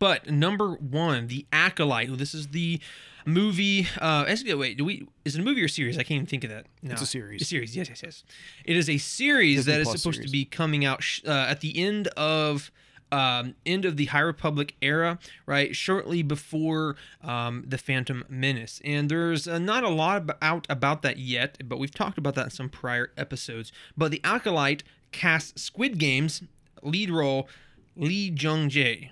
But 0.00 0.28
number 0.28 0.72
one, 0.72 1.28
The 1.28 1.46
Acolyte. 1.52 2.18
This 2.18 2.34
is 2.34 2.48
the 2.48 2.80
movie. 3.24 3.86
Uh, 4.00 4.24
actually, 4.26 4.54
wait, 4.54 4.76
do 4.78 4.84
we? 4.84 5.06
Is 5.24 5.36
it 5.36 5.40
a 5.40 5.44
movie 5.44 5.62
or 5.62 5.66
a 5.66 5.68
series? 5.68 5.96
I 5.98 6.02
can't 6.02 6.16
even 6.16 6.26
think 6.26 6.42
of 6.42 6.50
that. 6.50 6.66
No, 6.82 6.92
It's 6.92 7.02
a 7.02 7.06
series. 7.06 7.42
A 7.42 7.44
series. 7.44 7.76
Yes, 7.76 7.88
yes, 7.90 8.02
yes. 8.02 8.24
It 8.64 8.76
is 8.76 8.88
a 8.90 8.98
series 8.98 9.58
Disney 9.58 9.72
that 9.74 9.80
is 9.82 9.86
Plus 9.88 10.00
supposed 10.00 10.16
series. 10.16 10.30
to 10.30 10.32
be 10.32 10.44
coming 10.46 10.84
out 10.84 11.02
sh- 11.02 11.20
uh, 11.26 11.30
at 11.48 11.60
the 11.60 11.78
end 11.78 12.08
of 12.16 12.72
um, 13.12 13.56
end 13.66 13.84
of 13.84 13.96
the 13.98 14.06
High 14.06 14.20
Republic 14.20 14.74
era, 14.80 15.18
right? 15.44 15.76
Shortly 15.76 16.22
before 16.22 16.96
um, 17.22 17.64
the 17.68 17.76
Phantom 17.76 18.24
Menace, 18.28 18.80
and 18.84 19.10
there's 19.10 19.46
uh, 19.46 19.58
not 19.58 19.84
a 19.84 19.88
lot 19.90 20.30
out 20.40 20.66
about 20.70 21.02
that 21.02 21.18
yet, 21.18 21.58
but 21.68 21.78
we've 21.78 21.94
talked 21.94 22.16
about 22.18 22.36
that 22.36 22.44
in 22.44 22.50
some 22.50 22.68
prior 22.70 23.10
episodes. 23.18 23.70
But 23.98 24.12
the 24.12 24.20
Acolyte 24.24 24.82
casts 25.12 25.60
Squid 25.60 25.98
Games 25.98 26.42
lead 26.82 27.10
role 27.10 27.48
Lee 27.96 28.30
Jung 28.34 28.70
Jae 28.70 29.10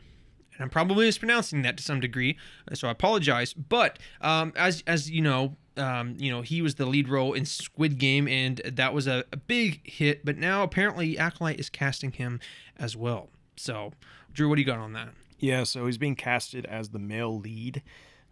and 0.58 0.64
I'm 0.64 0.70
probably 0.70 1.06
mispronouncing 1.06 1.62
that 1.62 1.76
to 1.76 1.82
some 1.82 2.00
degree, 2.00 2.36
so 2.74 2.88
I 2.88 2.90
apologize. 2.90 3.54
But 3.54 3.98
um, 4.20 4.52
as 4.56 4.82
as 4.86 5.10
you 5.10 5.22
know, 5.22 5.56
um, 5.76 6.16
you 6.18 6.30
know 6.30 6.42
he 6.42 6.60
was 6.60 6.74
the 6.74 6.86
lead 6.86 7.08
role 7.08 7.32
in 7.32 7.46
Squid 7.46 7.98
Game, 7.98 8.26
and 8.26 8.60
that 8.64 8.92
was 8.92 9.06
a, 9.06 9.24
a 9.32 9.36
big 9.36 9.80
hit. 9.88 10.24
But 10.24 10.36
now 10.36 10.62
apparently 10.62 11.16
Acolyte 11.16 11.60
is 11.60 11.70
casting 11.70 12.12
him 12.12 12.40
as 12.76 12.96
well. 12.96 13.28
So, 13.56 13.92
Drew, 14.32 14.48
what 14.48 14.56
do 14.56 14.62
you 14.62 14.66
got 14.66 14.78
on 14.78 14.92
that? 14.92 15.10
yeah, 15.38 15.62
so 15.64 15.86
he's 15.86 15.98
being 15.98 16.16
casted 16.16 16.66
as 16.66 16.88
the 16.88 16.98
male 16.98 17.38
lead. 17.38 17.82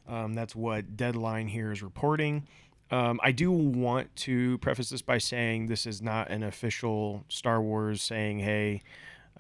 Um, 0.08 0.34
that's 0.34 0.54
what 0.54 0.96
Deadline 0.96 1.48
here 1.48 1.72
is 1.72 1.82
reporting. 1.82 2.46
Um, 2.90 3.18
I 3.22 3.32
do 3.32 3.50
want 3.50 4.14
to 4.16 4.58
preface 4.58 4.90
this 4.90 5.02
by 5.02 5.18
saying 5.18 5.66
this 5.66 5.86
is 5.86 6.00
not 6.00 6.30
an 6.30 6.42
official 6.42 7.24
Star 7.28 7.60
Wars 7.60 8.02
saying, 8.02 8.40
"Hey, 8.40 8.82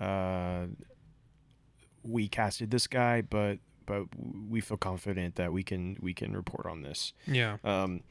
uh, 0.00 0.66
we 2.08 2.28
casted 2.28 2.70
this 2.70 2.86
guy," 2.86 3.22
but 3.22 3.58
but 3.86 4.04
we 4.48 4.60
feel 4.60 4.76
confident 4.76 5.36
that 5.36 5.52
we 5.52 5.62
can 5.62 5.96
we 6.00 6.12
can 6.14 6.34
report 6.34 6.66
on 6.66 6.82
this. 6.82 7.12
Yeah, 7.26 7.58
Um, 7.64 8.02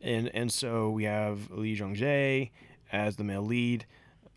and 0.00 0.30
and 0.34 0.52
so 0.52 0.90
we 0.90 1.04
have 1.04 1.50
Li 1.50 1.76
Jae 1.76 2.50
as 2.92 3.16
the 3.16 3.24
male 3.24 3.42
lead. 3.42 3.86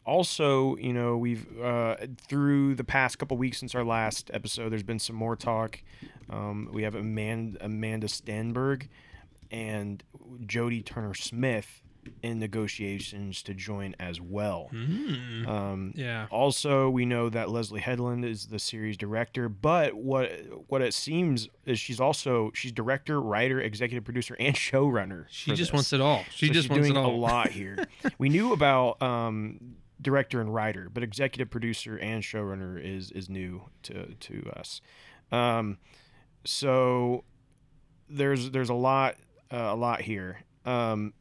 Also, 0.06 0.76
you 0.78 0.92
know, 0.94 1.18
we've 1.18 1.46
uh, 1.62 1.96
through 2.18 2.74
the 2.76 2.84
past 2.84 3.20
couple 3.20 3.38
weeks 3.38 3.60
since 3.60 3.76
our 3.76 3.84
last 3.84 4.32
episode, 4.34 4.70
there's 4.72 4.82
been 4.82 4.98
some 5.00 5.16
more 5.16 5.36
talk. 5.36 5.84
Um, 6.30 6.70
we 6.74 6.84
have 6.84 6.96
Amanda, 6.96 7.64
Amanda 7.64 8.08
Stenberg 8.08 8.88
and 9.52 10.04
Jodie 10.46 10.84
Turner 10.86 11.14
Smith 11.14 11.84
in 12.24 12.40
negotiations 12.40 13.42
to 13.44 13.54
join 13.54 13.96
as 14.00 14.20
well. 14.22 14.70
Mm. 14.74 15.48
Um, 15.48 15.94
yeah. 15.96 16.28
also, 16.30 16.90
we 16.90 17.06
know 17.06 17.30
that 17.30 17.50
Leslie 17.50 17.82
Headland 17.82 18.26
is 18.26 18.48
the 18.48 18.60
series 18.60 18.98
director, 18.98 19.50
but 19.50 19.94
what 19.96 20.32
what 20.68 20.82
it 20.82 20.94
seems 20.94 21.50
is 21.66 21.80
she's 21.80 22.00
also 22.00 22.52
she's 22.54 22.72
director, 22.72 23.22
writer, 23.22 23.60
executive 23.60 24.04
producer, 24.04 24.36
and 24.40 24.56
showrunner. 24.56 25.26
She 25.30 25.52
just 25.52 25.72
this. 25.72 25.74
wants 25.74 25.94
it 25.94 26.02
all. 26.02 26.24
She 26.32 26.48
So 26.48 26.54
just 26.54 26.64
she's 26.66 26.70
wants 26.70 26.88
doing 26.88 26.98
it 26.98 27.00
all. 27.06 27.14
a 27.14 27.16
lot 27.16 27.50
here. 27.52 27.86
we 28.18 28.30
knew 28.30 28.54
about 28.54 29.02
um, 29.02 29.76
director 30.02 30.40
and 30.42 30.54
writer, 30.54 30.90
but 30.94 31.04
executive 31.04 31.50
producer 31.50 31.98
and 31.98 32.24
showrunner 32.24 32.82
is 32.82 33.12
is 33.12 33.30
new 33.30 33.64
to 33.84 34.14
to 34.16 34.52
us. 34.56 34.82
Um, 35.32 35.78
so 36.46 37.24
there's 38.10 38.52
there's 38.52 38.70
a 38.70 38.74
lot 38.74 39.16
uh, 39.52 39.58
a 39.58 39.76
lot 39.76 40.02
here 40.02 40.40
um, 40.66 41.14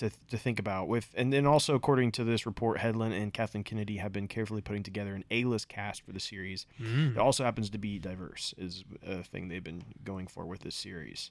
to 0.00 0.10
to 0.28 0.36
think 0.36 0.58
about 0.58 0.88
with, 0.88 1.08
and 1.14 1.32
then 1.32 1.46
also 1.46 1.74
according 1.74 2.12
to 2.12 2.24
this 2.24 2.44
report, 2.46 2.78
Headland 2.78 3.14
and 3.14 3.32
Kathleen 3.32 3.62
Kennedy 3.64 3.98
have 3.98 4.12
been 4.12 4.28
carefully 4.28 4.60
putting 4.60 4.82
together 4.82 5.14
an 5.14 5.24
A-list 5.30 5.68
cast 5.68 6.02
for 6.02 6.12
the 6.12 6.20
series. 6.20 6.66
Mm. 6.80 7.12
It 7.12 7.18
also 7.18 7.44
happens 7.44 7.70
to 7.70 7.78
be 7.78 7.98
diverse, 7.98 8.54
is 8.58 8.84
a 9.06 9.22
thing 9.22 9.48
they've 9.48 9.62
been 9.62 9.84
going 10.02 10.26
for 10.26 10.44
with 10.46 10.60
this 10.60 10.74
series. 10.74 11.30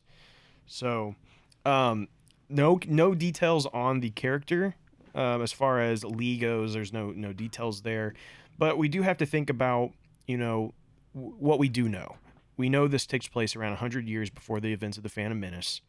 So, 0.66 1.16
um, 1.66 2.08
no 2.48 2.80
no 2.88 3.14
details 3.14 3.66
on 3.68 4.00
the 4.00 4.12
character 4.12 4.76
um, 5.16 5.42
as 5.42 5.52
far 5.52 5.82
as 5.82 6.04
Lee 6.04 6.38
goes. 6.38 6.74
There's 6.74 6.94
no 6.94 7.12
no 7.12 7.34
details 7.34 7.82
there, 7.82 8.14
but 8.58 8.78
we 8.78 8.88
do 8.88 9.02
have 9.02 9.18
to 9.18 9.26
think 9.26 9.50
about 9.50 9.92
you 10.28 10.38
know 10.38 10.74
w- 11.14 11.36
what 11.40 11.60
we 11.60 11.70
do 11.70 11.90
know. 11.90 12.16
We 12.56 12.70
know 12.70 12.88
this 12.88 13.06
takes 13.06 13.28
place 13.28 13.56
around 13.56 13.72
100 13.72 14.06
years 14.06 14.30
before 14.30 14.60
the 14.60 14.74
events 14.74 14.98
of 14.98 15.04
the 15.04 15.10
Phantom 15.10 15.40
Menace. 15.40 15.80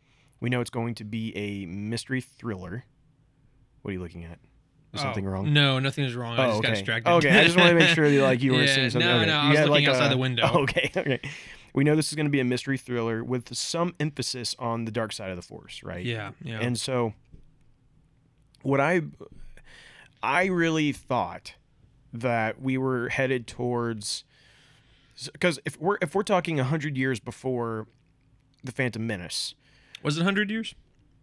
We 0.40 0.48
know 0.50 0.60
it's 0.60 0.70
going 0.70 0.94
to 0.96 1.04
be 1.04 1.36
a 1.36 1.66
mystery 1.66 2.20
thriller. 2.20 2.84
What 3.82 3.90
are 3.90 3.92
you 3.92 4.00
looking 4.00 4.24
at? 4.24 4.38
Is 4.92 5.00
oh, 5.00 5.04
something 5.04 5.26
Oh, 5.26 5.30
wrong? 5.30 5.52
No, 5.52 5.78
nothing 5.78 6.04
is 6.04 6.14
wrong. 6.16 6.38
I 6.38 6.46
Oh, 6.46 6.50
just 6.50 6.62
got 6.62 6.70
distracted. 6.70 7.10
Okay, 7.12 7.30
I 7.30 7.44
just 7.44 7.56
want 7.56 7.68
to 7.70 7.74
make 7.76 7.88
sure 7.94 8.10
that 8.10 8.22
like 8.22 8.42
you 8.42 8.52
were 8.52 8.62
Yeah, 8.64 8.74
seeing 8.74 8.90
something. 8.90 9.08
no, 9.08 9.18
okay. 9.18 9.26
no, 9.26 9.36
I 9.36 9.50
was 9.50 9.58
looking 9.60 9.70
like, 9.72 9.88
outside 9.88 10.06
a- 10.06 10.10
the 10.10 10.16
window. 10.18 10.48
Okay, 10.62 10.90
okay. 10.96 11.20
We 11.72 11.84
know 11.84 11.94
this 11.94 12.08
is 12.08 12.16
going 12.16 12.26
to 12.26 12.30
be 12.30 12.40
a 12.40 12.44
mystery 12.44 12.76
thriller 12.76 13.22
with 13.22 13.54
some 13.54 13.94
emphasis 14.00 14.56
on 14.58 14.86
the 14.86 14.90
dark 14.90 15.12
side 15.12 15.30
of 15.30 15.36
the 15.36 15.42
force, 15.42 15.82
right? 15.84 16.04
Yeah, 16.04 16.32
yeah. 16.42 16.58
And 16.60 16.76
so, 16.78 17.14
what 18.62 18.80
I, 18.80 19.02
I 20.20 20.46
really 20.46 20.90
thought 20.92 21.54
that 22.12 22.60
we 22.60 22.76
were 22.76 23.08
headed 23.10 23.46
towards, 23.46 24.24
because 25.32 25.60
if 25.64 25.80
we're 25.80 25.96
if 26.02 26.12
we're 26.14 26.24
talking 26.24 26.58
hundred 26.58 26.96
years 26.96 27.20
before 27.20 27.86
the 28.64 28.72
Phantom 28.72 29.06
Menace, 29.06 29.54
was 30.02 30.16
it 30.16 30.20
100 30.20 30.50
years? 30.50 30.74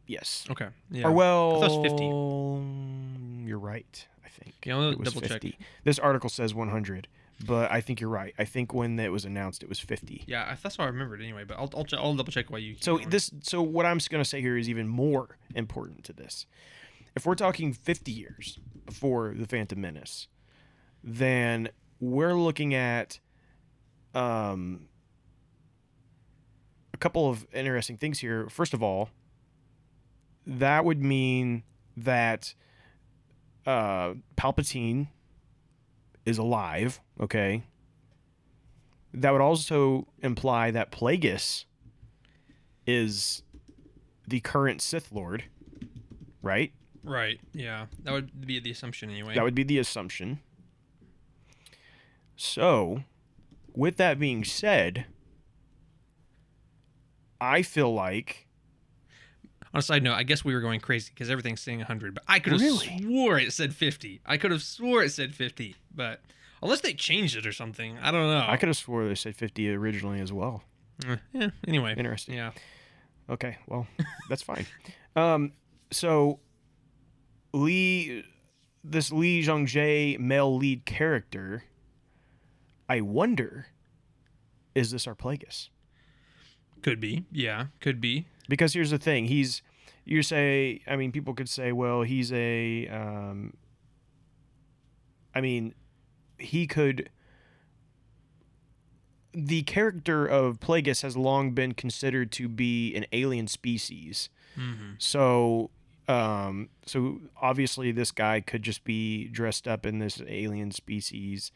yes, 0.09 0.45
Okay. 0.49 0.67
Yeah. 0.89 1.07
or 1.07 1.11
well, 1.11 1.57
I 1.57 1.67
thought 1.67 1.85
it 1.85 1.91
was 1.91 1.91
50. 1.91 3.47
You're 3.47 3.59
right. 3.59 4.07
I 4.25 4.29
think. 4.29 4.55
Yeah, 4.65 4.75
I'll 4.75 4.89
it 4.91 4.97
was 4.99 5.13
double 5.13 5.27
check. 5.27 5.43
This 5.83 5.99
article 5.99 6.29
says 6.29 6.53
100, 6.53 7.07
but 7.45 7.71
I 7.71 7.81
think 7.81 7.99
you're 7.99 8.09
right. 8.09 8.33
I 8.39 8.45
think 8.45 8.73
when 8.73 8.97
it 8.99 9.11
was 9.11 9.25
announced, 9.25 9.63
it 9.63 9.69
was 9.69 9.79
50. 9.79 10.23
Yeah, 10.27 10.55
that's 10.61 10.77
how 10.77 10.83
I 10.83 10.87
remembered 10.87 11.21
anyway. 11.21 11.43
But 11.43 11.57
I'll 11.57 11.69
I'll, 11.75 11.83
ch- 11.83 11.93
I'll 11.93 12.13
double 12.15 12.31
check 12.31 12.49
while 12.49 12.59
you. 12.59 12.75
So 12.79 12.97
going. 12.97 13.09
this, 13.09 13.31
so 13.41 13.61
what 13.61 13.85
I'm 13.85 13.99
going 14.09 14.23
to 14.23 14.29
say 14.29 14.41
here 14.41 14.57
is 14.57 14.69
even 14.69 14.87
more 14.87 15.37
important 15.55 16.03
to 16.05 16.13
this. 16.13 16.45
If 17.15 17.25
we're 17.25 17.35
talking 17.35 17.73
50 17.73 18.11
years 18.11 18.59
before 18.85 19.33
the 19.35 19.47
Phantom 19.47 19.81
Menace, 19.81 20.27
then 21.03 21.69
we're 21.99 22.35
looking 22.35 22.73
at 22.75 23.19
um, 24.13 24.87
a 26.97 26.99
couple 26.99 27.29
of 27.29 27.45
interesting 27.53 27.95
things 27.95 28.19
here. 28.19 28.49
First 28.49 28.73
of 28.73 28.81
all, 28.81 29.09
that 30.47 30.83
would 30.83 31.03
mean 31.03 31.61
that 31.95 32.55
uh, 33.67 34.15
Palpatine 34.35 35.07
is 36.25 36.39
alive. 36.39 36.99
Okay. 37.21 37.63
That 39.13 39.31
would 39.31 39.41
also 39.41 40.07
imply 40.23 40.71
that 40.71 40.91
Plagueis 40.91 41.65
is 42.87 43.43
the 44.27 44.39
current 44.39 44.81
Sith 44.81 45.11
Lord, 45.11 45.43
right? 46.41 46.71
Right. 47.03 47.39
Yeah, 47.53 47.85
that 48.03 48.11
would 48.11 48.45
be 48.45 48.59
the 48.59 48.71
assumption 48.71 49.11
anyway. 49.11 49.35
That 49.35 49.43
would 49.43 49.55
be 49.55 49.63
the 49.63 49.77
assumption. 49.77 50.39
So, 52.35 53.03
with 53.73 53.97
that 53.97 54.19
being 54.19 54.43
said, 54.43 55.05
I 57.39 57.61
feel 57.61 57.93
like 57.93 58.47
On 59.73 59.79
a 59.79 59.81
side 59.81 60.01
note, 60.03 60.13
I 60.15 60.23
guess 60.23 60.43
we 60.45 60.53
were 60.53 60.61
going 60.61 60.79
crazy 60.79 61.11
because 61.13 61.29
everything's 61.29 61.61
saying 61.61 61.79
100, 61.79 62.13
but 62.15 62.23
I 62.27 62.39
could 62.39 62.53
have 62.53 62.61
Really? 62.61 62.99
swore 63.01 63.37
it 63.37 63.51
said 63.53 63.75
50. 63.75 64.21
I 64.25 64.37
could 64.37 64.51
have 64.51 64.63
swore 64.63 65.03
it 65.03 65.11
said 65.11 65.35
50, 65.35 65.75
but 65.93 66.21
unless 66.63 66.81
they 66.81 66.93
changed 66.93 67.35
it 67.35 67.45
or 67.45 67.51
something, 67.51 67.97
I 67.99 68.11
don't 68.11 68.27
know. 68.27 68.45
I 68.47 68.57
could 68.57 68.69
have 68.69 68.77
swore 68.77 69.05
they 69.07 69.13
said 69.15 69.35
50 69.35 69.69
originally 69.75 70.19
as 70.21 70.31
well. 70.33 70.63
Eh, 71.07 71.17
yeah. 71.33 71.49
Anyway. 71.67 71.93
Interesting. 71.97 72.35
Yeah. 72.35 72.51
Okay, 73.29 73.57
well, 73.67 73.85
that's 74.29 74.41
fine. 74.41 74.65
Um, 75.15 75.51
so 75.91 76.39
Lee, 77.53 78.23
this 78.83 79.11
Lee 79.11 79.41
Jung 79.41 79.65
Jae 79.67 80.17
male 80.17 80.55
lead 80.57 80.85
character, 80.85 81.65
I 82.89 83.01
wonder, 83.01 83.67
is 84.73 84.91
this 84.91 85.05
our 85.07 85.15
Plagueis? 85.15 85.69
Could 86.81 86.99
be. 86.99 87.25
Yeah. 87.31 87.67
Could 87.79 87.99
be. 87.99 88.27
Because 88.47 88.73
here's 88.73 88.91
the 88.91 88.97
thing: 88.97 89.25
he's 89.25 89.61
you 90.07 90.23
say, 90.23 90.79
I 90.87 90.95
mean, 90.95 91.11
people 91.11 91.33
could 91.33 91.49
say, 91.49 91.73
well, 91.73 92.03
he's 92.03 92.31
a, 92.31 92.87
um, 92.87 93.53
I 95.35 95.41
mean, 95.41 95.75
he 96.37 96.65
could. 96.65 97.09
The 99.33 99.63
character 99.63 100.25
of 100.25 100.61
Plagueis 100.61 101.01
has 101.01 101.17
long 101.17 101.51
been 101.51 101.73
considered 101.73 102.31
to 102.33 102.47
be 102.47 102.95
an 102.95 103.05
alien 103.11 103.47
species. 103.47 104.29
Mm-hmm. 104.57 104.93
So, 104.97 105.71
um, 106.07 106.69
so 106.85 107.19
obviously 107.41 107.91
this 107.91 108.11
guy 108.11 108.39
could 108.39 108.63
just 108.63 108.85
be 108.85 109.27
dressed 109.27 109.67
up 109.67 109.85
in 109.85 109.99
this 109.99 110.21
alien 110.25 110.71
species. 110.71 111.51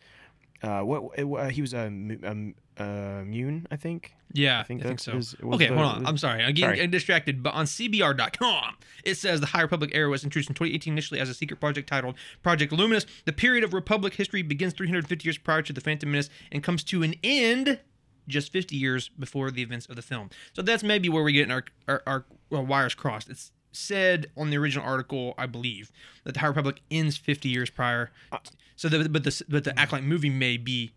Uh, 0.64 0.82
what 0.82 1.18
uh, 1.20 1.48
he 1.50 1.62
was 1.62 1.74
a 1.74 1.90
mu- 1.90 2.20
um, 2.24 2.56
uh, 2.80 2.84
immune, 3.24 3.66
I 3.72 3.76
think. 3.78 4.14
Yeah, 4.34 4.60
I 4.60 4.64
think 4.64 4.82
I 4.84 4.88
think 4.88 5.00
so. 5.00 5.14
his- 5.14 5.36
okay, 5.44 5.68
the- 5.68 5.74
hold 5.76 5.86
on. 5.88 6.06
I'm 6.06 6.18
sorry. 6.18 6.44
I'm 6.44 6.54
getting, 6.54 6.76
Sorry. 6.78 6.88
distracted. 6.88 7.42
But 7.44 7.54
on 7.54 7.66
CBR.com, 7.66 8.76
it 9.04 9.16
says 9.16 9.40
the 9.40 9.48
High 9.48 9.62
Republic 9.62 9.92
era 9.94 10.10
was 10.10 10.24
introduced 10.24 10.50
in 10.50 10.54
2018 10.56 10.94
initially 10.94 11.20
as 11.20 11.30
a 11.30 11.34
secret 11.34 11.60
project 11.60 11.90
titled 11.90 12.16
Project 12.44 12.72
Luminous. 12.72 13.06
The 13.26 13.34
period 13.34 13.64
of 13.64 13.74
Republic 13.74 14.14
history 14.14 14.42
begins 14.42 14.74
350 14.74 15.28
years 15.28 15.38
prior 15.38 15.62
to 15.64 15.74
the 15.74 15.82
Phantom 15.82 16.10
Menace 16.12 16.30
and 16.52 16.64
comes 16.64 16.84
to 16.86 17.04
an 17.04 17.16
end 17.24 17.80
just 18.28 18.52
50 18.52 18.76
years 18.76 19.10
before 19.10 19.52
the 19.52 19.62
events 19.64 19.88
of 19.88 19.96
the 19.96 20.02
film. 20.02 20.30
So 20.54 20.62
that's 20.62 20.84
maybe 20.84 21.10
where 21.10 21.24
we're 21.24 21.32
getting 21.32 21.52
our 21.52 21.66
our, 21.88 22.04
our, 22.06 22.26
our 22.52 22.62
wires 22.64 22.94
crossed. 22.96 23.30
It's 23.30 23.52
said 23.72 24.28
on 24.38 24.50
the 24.50 24.58
original 24.58 24.86
article, 24.86 25.34
I 25.38 25.46
believe, 25.46 25.92
that 26.24 26.34
the 26.34 26.40
High 26.40 26.48
Republic 26.48 26.82
ends 26.90 27.18
50 27.18 27.50
years 27.50 27.70
prior. 27.70 28.12
Uh, 28.32 28.38
so 28.76 28.90
the 28.90 29.10
but 29.10 29.24
the 29.24 29.44
but 29.48 29.64
the 29.64 29.78
Acolyte 29.80 30.04
movie 30.04 30.30
may 30.30 30.58
be 30.58 30.92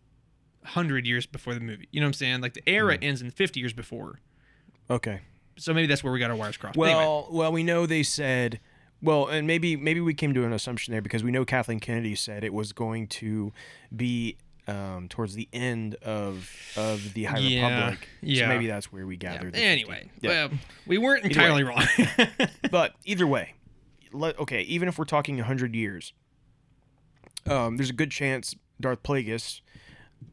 100 0.62 1.06
years 1.06 1.26
before 1.26 1.54
the 1.54 1.60
movie. 1.60 1.88
You 1.90 2.00
know 2.00 2.06
what 2.06 2.10
I'm 2.10 2.14
saying? 2.14 2.40
Like 2.40 2.54
the 2.54 2.68
era 2.68 2.96
hmm. 2.96 3.04
ends 3.04 3.22
in 3.22 3.30
50 3.30 3.60
years 3.60 3.72
before. 3.72 4.20
Okay. 4.90 5.20
So 5.56 5.72
maybe 5.72 5.86
that's 5.86 6.02
where 6.02 6.12
we 6.12 6.18
got 6.18 6.30
our 6.30 6.36
wires 6.36 6.56
crossed. 6.56 6.76
But 6.76 6.84
anyway. 6.84 7.04
Well, 7.04 7.28
well, 7.30 7.52
we 7.52 7.62
know 7.62 7.86
they 7.86 8.02
said, 8.02 8.58
well, 9.00 9.26
and 9.26 9.46
maybe 9.46 9.76
maybe 9.76 10.00
we 10.00 10.14
came 10.14 10.34
to 10.34 10.44
an 10.44 10.52
assumption 10.52 10.92
there 10.92 11.02
because 11.02 11.22
we 11.22 11.30
know 11.30 11.44
Kathleen 11.44 11.80
Kennedy 11.80 12.14
said 12.14 12.42
it 12.42 12.54
was 12.54 12.72
going 12.72 13.06
to 13.08 13.52
be 13.94 14.36
um, 14.66 15.08
towards 15.08 15.34
the 15.34 15.48
end 15.52 15.94
of 15.96 16.50
of 16.76 17.14
the 17.14 17.24
High 17.24 17.38
Yeah, 17.38 17.64
Republic. 17.68 18.08
yeah. 18.22 18.44
So 18.44 18.48
maybe 18.48 18.66
that's 18.66 18.92
where 18.92 19.06
we 19.06 19.14
Yeah. 19.14 19.18
gathered. 19.18 19.52
the 19.54 19.58
50. 19.58 19.64
Anyway, 19.66 20.08
Yeah. 20.20 20.30
well, 20.30 20.50
we 20.86 20.98
weren't 20.98 21.24
entirely 21.24 21.62
wrong. 21.64 21.84
but 22.70 22.94
either 23.04 23.26
way, 23.26 23.54
let, 24.12 24.38
okay, 24.38 24.62
even 24.62 24.88
if 24.88 24.98
we're 24.98 25.04
talking 25.04 25.36
100 25.36 25.74
years, 25.74 26.12
um, 27.46 27.76
there's 27.76 27.90
a 27.90 27.94
good 27.94 28.10
chance 28.10 28.54
Darth 28.80 29.02
Plagueis 29.02 29.60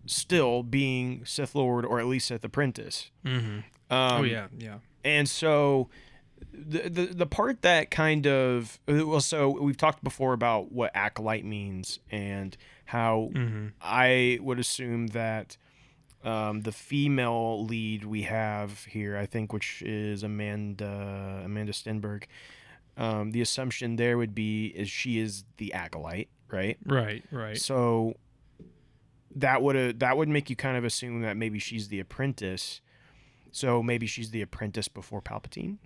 still 0.06 0.64
being 0.64 1.26
Sith 1.26 1.54
Lord 1.56 1.86
or 1.86 2.00
at 2.00 2.06
least 2.06 2.28
Sith 2.28 2.44
Apprentice. 2.44 3.12
mm-hmm. 3.26 3.60
Um, 3.94 4.22
oh 4.22 4.24
yeah, 4.24 4.48
yeah. 4.58 4.78
And 5.04 5.28
so 5.28 5.90
the, 6.54 6.90
the 6.90 7.06
the 7.08 7.26
part 7.26 7.62
that 7.64 7.92
kind 7.92 8.26
of 8.26 8.80
well 8.88 9.20
so 9.20 9.50
we've 9.50 9.76
talked 9.76 10.02
before 10.02 10.32
about 10.32 10.72
what 10.72 10.92
acolyte 10.96 11.44
means 11.44 12.00
and 12.10 12.56
how 12.92 13.30
Mm-hmm. 13.34 13.68
I 13.82 14.38
would 14.42 14.60
assume 14.60 15.08
that 15.08 15.58
um, 16.24 16.62
the 16.62 16.72
female 16.72 17.66
lead 17.66 18.04
we 18.04 18.24
have 18.24 18.84
here, 18.86 19.18
I 19.18 19.26
think, 19.26 19.54
which 19.54 19.82
is 19.82 20.24
Amanda 20.24 21.42
Amanda 21.46 21.72
Stenberg. 21.72 22.24
Um, 22.98 23.32
the 23.32 23.42
assumption 23.42 23.96
there 23.96 24.18
would 24.18 24.36
be 24.36 24.68
is 24.68 24.90
she 24.90 25.20
is 25.20 25.46
the 25.58 25.74
acolyte, 25.74 26.30
right? 26.52 26.78
Right, 26.86 27.24
right. 27.32 27.58
So 27.58 28.16
that 29.36 29.62
would 29.62 30.00
that 30.02 30.18
would 30.18 30.28
make 30.28 30.50
you 30.50 30.58
kind 30.58 30.76
of 30.78 30.84
assume 30.84 31.22
that 31.22 31.38
maybe 31.38 31.60
she's 31.60 31.88
the 31.88 32.00
apprentice. 32.02 32.82
So 33.52 33.82
maybe 33.82 34.06
she's 34.06 34.32
the 34.32 34.42
apprentice 34.42 34.88
before 34.90 35.22
Palpatine. 35.22 35.78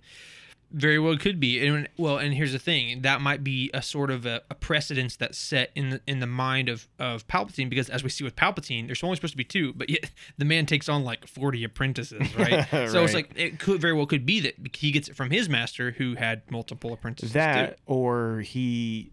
Very 0.72 0.98
well 0.98 1.16
could 1.16 1.38
be. 1.38 1.64
And 1.64 1.88
well, 1.96 2.18
and 2.18 2.34
here's 2.34 2.52
the 2.52 2.58
thing: 2.58 3.02
that 3.02 3.20
might 3.20 3.44
be 3.44 3.70
a 3.72 3.80
sort 3.80 4.10
of 4.10 4.26
a, 4.26 4.42
a 4.50 4.54
precedence 4.54 5.16
that's 5.16 5.38
set 5.38 5.70
in 5.74 5.90
the 5.90 6.00
in 6.06 6.18
the 6.20 6.26
mind 6.26 6.68
of 6.68 6.88
of 6.98 7.26
Palpatine, 7.28 7.70
because 7.70 7.88
as 7.88 8.02
we 8.02 8.10
see 8.10 8.24
with 8.24 8.34
Palpatine, 8.36 8.86
there's 8.86 9.02
only 9.04 9.14
supposed 9.16 9.32
to 9.34 9.36
be 9.38 9.44
two, 9.44 9.72
but 9.74 9.88
yet 9.88 10.10
the 10.38 10.44
man 10.44 10.66
takes 10.66 10.88
on 10.88 11.04
like 11.04 11.26
40 11.26 11.62
apprentices, 11.64 12.34
right? 12.36 12.66
So 12.90 13.04
it's 13.04 13.14
like 13.14 13.30
it 13.36 13.58
could 13.58 13.80
very 13.80 13.92
well 13.94 14.06
could 14.06 14.26
be 14.26 14.40
that 14.40 14.54
he 14.76 14.90
gets 14.90 15.08
it 15.08 15.14
from 15.16 15.30
his 15.30 15.48
master, 15.48 15.92
who 15.92 16.14
had 16.16 16.42
multiple 16.50 16.92
apprentices. 16.92 17.32
that 17.34 17.76
too. 17.78 17.82
or 17.86 18.40
he 18.40 19.12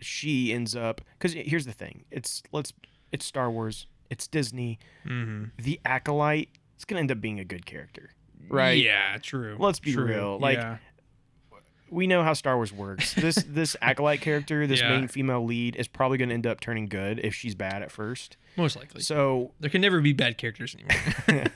she 0.00 0.52
ends 0.52 0.74
up 0.76 1.00
because 1.18 1.32
here's 1.34 1.64
the 1.66 1.72
thing 1.72 2.04
it's 2.10 2.42
let's 2.52 2.72
it's 3.12 3.24
star 3.24 3.50
wars 3.50 3.86
it's 4.10 4.26
disney 4.28 4.78
Mhm. 5.06 5.52
the 5.56 5.80
acolyte 5.86 6.50
is 6.78 6.84
gonna 6.84 7.00
end 7.00 7.10
up 7.10 7.20
being 7.20 7.40
a 7.40 7.44
good 7.44 7.64
character 7.64 8.10
right 8.48 8.82
Yeah, 8.82 9.18
true. 9.22 9.56
Let's 9.58 9.80
be 9.80 9.92
True. 9.92 10.04
real, 10.04 10.38
like, 10.38 10.58
yeah. 10.58 10.76
we 11.90 12.06
know 12.06 12.22
how 12.24 12.32
star 12.32 12.56
wars 12.56 12.72
works 12.72 13.14
this 13.14 13.36
this 13.48 13.76
acolyte 13.80 14.20
character 14.20 14.66
this 14.66 14.80
Yeah. 14.80 14.90
main 14.96 15.08
female 15.08 15.44
lead 15.44 15.76
is 15.76 15.86
probably 15.88 16.18
gonna 16.18 16.34
end 16.34 16.46
up 16.46 16.60
turning 16.60 16.86
good 16.88 17.20
if 17.22 17.34
she's 17.34 17.54
bad 17.54 17.82
at 17.82 17.90
first 17.92 18.36
most 18.56 18.74
likely. 18.76 19.02
so 19.02 19.52
there 19.60 19.70
can 19.70 19.80
never 19.82 20.00
be 20.00 20.12
bad 20.12 20.36
characters 20.38 20.74
anymore. 20.74 21.46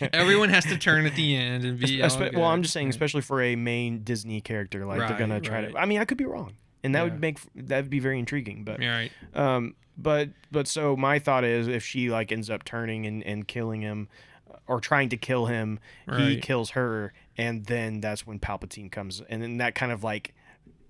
Everyone 0.12 0.48
has 0.50 0.64
to 0.66 0.76
turn 0.78 1.06
at 1.06 1.14
the 1.16 1.34
end 1.34 1.64
and 1.64 1.78
be. 1.78 1.98
Espe- 1.98 2.34
well 2.34 2.44
i'm 2.44 2.62
just 2.62 2.72
saying 2.74 2.88
especially 2.88 3.20
for 3.22 3.42
a 3.42 3.56
main 3.56 4.02
disney 4.04 4.40
character 4.40 4.84
like 4.86 4.98
they're 5.08 5.18
gonna 5.18 5.40
try 5.40 5.62
right. 5.62 5.72
to 5.72 5.78
i 5.78 5.86
mean 5.86 5.98
i 6.00 6.04
could 6.04 6.18
be 6.18 6.24
wrong 6.26 6.52
and 6.84 6.94
that 6.94 7.00
Yeah. 7.00 7.04
would 7.10 7.20
make 7.20 7.38
that 7.56 7.76
would 7.82 7.90
be 7.90 7.98
very 8.00 8.18
intriguing 8.18 8.62
but 8.64 8.80
Yeah, 8.80 8.94
right. 8.96 9.12
Um, 9.34 9.74
but 9.98 10.30
but 10.52 10.66
so 10.68 10.96
my 10.96 11.18
thought 11.18 11.44
is 11.44 11.66
if 11.68 11.84
she 11.84 12.10
like 12.10 12.30
ends 12.32 12.48
up 12.48 12.64
turning 12.64 13.06
and, 13.06 13.22
and 13.24 13.46
killing 13.48 13.80
him 13.82 14.08
or 14.66 14.80
trying 14.80 15.08
to 15.10 15.16
kill 15.16 15.46
him, 15.46 15.78
he 16.18 16.36
kills 16.40 16.70
her, 16.70 17.12
and 17.36 17.66
then 17.66 18.00
that's 18.00 18.26
when 18.26 18.38
Palpatine 18.38 18.90
comes, 18.90 19.20
and 19.28 19.42
then 19.42 19.58
that 19.58 19.74
kind 19.74 19.92
of 19.92 20.02
like 20.04 20.34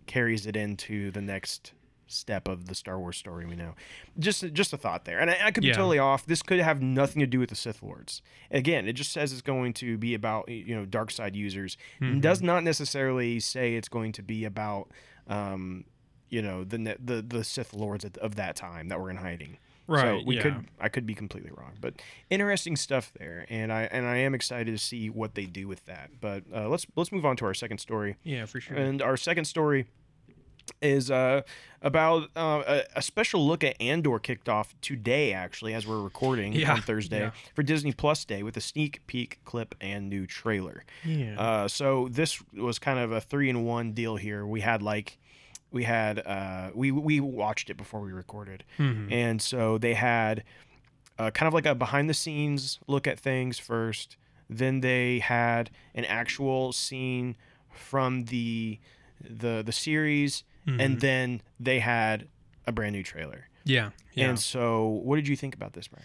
carries 0.07 0.47
it 0.47 0.57
into 0.57 1.11
the 1.11 1.21
next 1.21 1.73
step 2.07 2.49
of 2.49 2.67
the 2.67 2.75
Star 2.75 2.99
Wars 2.99 3.17
story 3.17 3.47
we 3.47 3.55
know. 3.55 3.75
Just 4.19 4.52
just 4.52 4.73
a 4.73 4.76
thought 4.76 5.05
there, 5.05 5.19
and 5.21 5.31
I, 5.31 5.38
I 5.45 5.50
could 5.52 5.62
be 5.62 5.69
totally 5.76 5.99
off. 6.00 6.26
This 6.26 6.43
could 6.43 6.59
have 6.59 6.83
nothing 6.83 7.21
to 7.21 7.26
do 7.26 7.38
with 7.38 7.50
the 7.50 7.55
Sith 7.55 7.83
Lords. 7.83 8.21
Again, 8.50 8.88
it 8.88 8.95
just 8.95 9.12
says 9.12 9.33
it's 9.33 9.43
going 9.43 9.73
to 9.75 9.97
be 9.97 10.14
about 10.14 10.49
you 10.49 10.75
know 10.75 10.85
dark 10.85 11.11
side 11.12 11.37
users. 11.37 11.76
Mhm. 12.00 12.21
Does 12.21 12.43
not 12.43 12.64
necessarily 12.64 13.38
say 13.40 13.75
it's 13.75 13.88
going 13.88 14.12
to 14.12 14.23
be 14.23 14.45
about. 14.45 14.90
Um, 15.29 15.85
you 16.29 16.43
know 16.43 16.62
the 16.64 16.97
the 17.05 17.23
the 17.23 17.43
Sith 17.45 17.75
lords 17.75 18.05
of 18.05 18.37
that 18.37 18.55
time 18.57 18.88
that 18.88 19.00
were 19.00 19.11
in 19.11 19.17
hiding. 19.17 19.59
Right. 19.91 20.21
So 20.21 20.25
we 20.27 20.37
yeah. 20.37 20.43
could 20.43 20.69
I 20.81 20.89
could 20.89 21.05
be 21.07 21.15
completely 21.15 21.51
wrong, 21.55 21.73
but 21.81 21.95
interesting 22.31 22.77
stuff 22.77 23.13
there, 23.19 23.45
and 23.51 23.73
I 23.73 23.83
and 23.85 24.07
I 24.07 24.19
am 24.19 24.35
excited 24.35 24.71
to 24.71 24.79
see 24.79 25.11
what 25.11 25.35
they 25.35 25.47
do 25.47 25.67
with 25.69 25.85
that. 25.87 26.11
But 26.21 26.45
uh, 26.55 26.69
let's 26.69 26.87
let's 26.97 27.11
move 27.13 27.27
on 27.27 27.37
to 27.37 27.45
our 27.45 27.55
second 27.55 27.79
story, 27.79 28.17
Yeah, 28.23 28.47
for 28.47 28.61
sure. 28.61 28.77
and 28.77 29.03
our 29.03 29.17
second 29.17 29.47
story 29.47 29.87
is 30.81 31.11
uh, 31.11 31.43
about 31.83 32.31
uh, 32.37 32.63
a, 32.67 32.83
a 32.97 33.03
special 33.03 33.45
look 33.45 33.65
at 33.65 33.81
Andor 33.81 34.21
kicked 34.21 34.49
off 34.49 34.73
today, 34.81 35.33
actually, 35.33 35.75
as 35.75 35.85
we're 35.87 36.01
recording 36.01 36.53
Yeah, 36.53 36.75
on 36.75 36.83
Thursday 36.83 37.21
yeah. 37.21 37.31
for 37.55 37.65
Disney 37.65 37.93
Plus 37.93 38.25
Day 38.25 38.45
with 38.45 38.57
a 38.57 38.61
sneak 38.61 39.05
peek 39.09 39.41
clip 39.45 39.75
and 39.81 40.09
new 40.09 40.27
trailer. 40.27 40.85
yeah. 41.05 41.41
Uh, 41.41 41.67
so 41.69 42.07
this 42.09 42.41
was 42.55 42.79
kind 42.79 43.01
of 43.01 43.11
a 43.11 43.21
three 43.21 43.51
in 43.51 43.65
one 43.65 43.93
deal 43.93 44.15
here. 44.17 44.47
We 44.47 44.61
had 44.61 44.81
like, 44.81 45.19
we 45.73 45.85
had 45.85 46.19
uh, 46.27 46.71
we 46.75 46.91
we 46.91 47.21
watched 47.21 47.71
it 47.71 47.77
before 47.77 48.00
we 48.00 48.12
recorded, 48.12 48.65
Mhm. 48.79 49.11
and 49.12 49.41
so 49.43 49.79
they 49.79 49.95
had 49.95 50.45
uh, 51.19 51.31
kind 51.31 51.47
of 51.47 51.55
like 51.55 51.67
a 51.67 51.75
behind 51.75 52.09
the 52.09 52.15
scenes 52.15 52.79
look 52.87 53.07
at 53.07 53.19
things 53.21 53.59
first. 53.59 54.17
Then 54.49 54.81
they 54.81 55.19
had 55.21 55.71
an 55.95 56.05
actual 56.07 56.73
scene 56.73 57.37
from 57.73 58.25
the 58.25 58.79
the 59.21 59.62
the 59.65 59.73
series, 59.73 60.45
Mhm. 60.67 60.81
and 60.81 61.00
then 61.00 61.43
they 61.61 61.81
had 61.81 62.27
a 62.67 62.73
brand 62.73 62.93
new 62.95 63.03
trailer. 63.03 63.49
yeah. 63.65 63.91
Yeah. 64.15 64.31
And 64.31 64.39
so, 64.41 64.87
what 64.87 65.17
did 65.17 65.29
you 65.29 65.37
think 65.37 65.55
about 65.55 65.75
this, 65.75 65.87
Brian? 65.87 66.05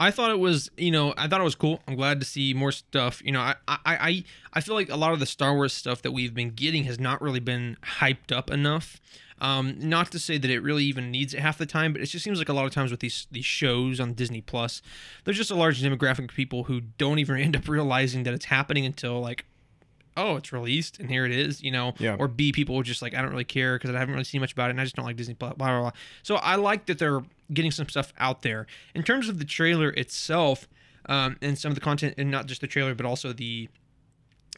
I 0.00 0.10
thought 0.10 0.30
it 0.30 0.40
was, 0.40 0.70
you 0.76 0.90
know, 0.90 1.14
I 1.16 1.28
thought 1.28 1.40
it 1.40 1.44
was 1.44 1.54
cool. 1.54 1.80
I'm 1.86 1.94
glad 1.94 2.20
to 2.20 2.26
see 2.26 2.52
more 2.52 2.72
stuff. 2.72 3.22
You 3.24 3.32
know, 3.32 3.40
I, 3.40 3.54
I, 3.68 3.78
I, 3.84 4.24
I 4.54 4.60
feel 4.60 4.74
like 4.74 4.90
a 4.90 4.96
lot 4.96 5.12
of 5.12 5.20
the 5.20 5.26
Star 5.26 5.54
Wars 5.54 5.72
stuff 5.72 6.02
that 6.02 6.12
we've 6.12 6.34
been 6.34 6.50
getting 6.50 6.84
has 6.84 6.98
not 6.98 7.22
really 7.22 7.40
been 7.40 7.76
hyped 8.00 8.32
up 8.36 8.50
enough. 8.50 9.00
Um, 9.40 9.76
not 9.78 10.10
to 10.12 10.18
say 10.18 10.38
that 10.38 10.50
it 10.50 10.60
really 10.60 10.84
even 10.84 11.10
needs 11.10 11.34
it 11.34 11.40
half 11.40 11.58
the 11.58 11.66
time, 11.66 11.92
but 11.92 12.00
it 12.00 12.06
just 12.06 12.24
seems 12.24 12.38
like 12.38 12.48
a 12.48 12.52
lot 12.52 12.64
of 12.66 12.72
times 12.72 12.90
with 12.90 13.00
these 13.00 13.26
these 13.30 13.44
shows 13.44 14.00
on 14.00 14.14
Disney 14.14 14.40
Plus, 14.40 14.80
there's 15.24 15.36
just 15.36 15.50
a 15.50 15.56
large 15.56 15.82
demographic 15.82 16.30
of 16.30 16.34
people 16.34 16.64
who 16.64 16.80
don't 16.80 17.18
even 17.18 17.36
end 17.40 17.56
up 17.56 17.68
realizing 17.68 18.22
that 18.24 18.34
it's 18.34 18.46
happening 18.46 18.86
until 18.86 19.20
like, 19.20 19.44
oh, 20.16 20.36
it's 20.36 20.52
released 20.52 21.00
and 21.00 21.10
here 21.10 21.26
it 21.26 21.32
is, 21.32 21.62
you 21.62 21.70
know. 21.70 21.94
Yeah. 21.98 22.16
Or 22.18 22.28
B, 22.28 22.52
people 22.52 22.76
are 22.78 22.82
just 22.84 23.02
like, 23.02 23.14
I 23.14 23.22
don't 23.22 23.30
really 23.32 23.44
care 23.44 23.76
because 23.76 23.94
I 23.94 23.98
haven't 23.98 24.14
really 24.14 24.24
seen 24.24 24.40
much 24.40 24.52
about 24.52 24.68
it 24.68 24.70
and 24.70 24.80
I 24.80 24.84
just 24.84 24.96
don't 24.96 25.04
like 25.04 25.16
Disney 25.16 25.34
Plus. 25.34 25.54
Blah 25.54 25.68
blah 25.68 25.80
blah. 25.80 25.92
So 26.22 26.36
I 26.36 26.54
like 26.56 26.86
that 26.86 26.98
they're 26.98 27.22
getting 27.52 27.70
some 27.70 27.88
stuff 27.88 28.12
out 28.18 28.42
there. 28.42 28.66
In 28.94 29.02
terms 29.02 29.28
of 29.28 29.38
the 29.38 29.44
trailer 29.44 29.90
itself, 29.90 30.68
um, 31.06 31.36
and 31.42 31.58
some 31.58 31.70
of 31.70 31.74
the 31.74 31.80
content, 31.80 32.14
and 32.16 32.30
not 32.30 32.46
just 32.46 32.60
the 32.60 32.66
trailer, 32.66 32.94
but 32.94 33.06
also 33.06 33.32
the 33.32 33.68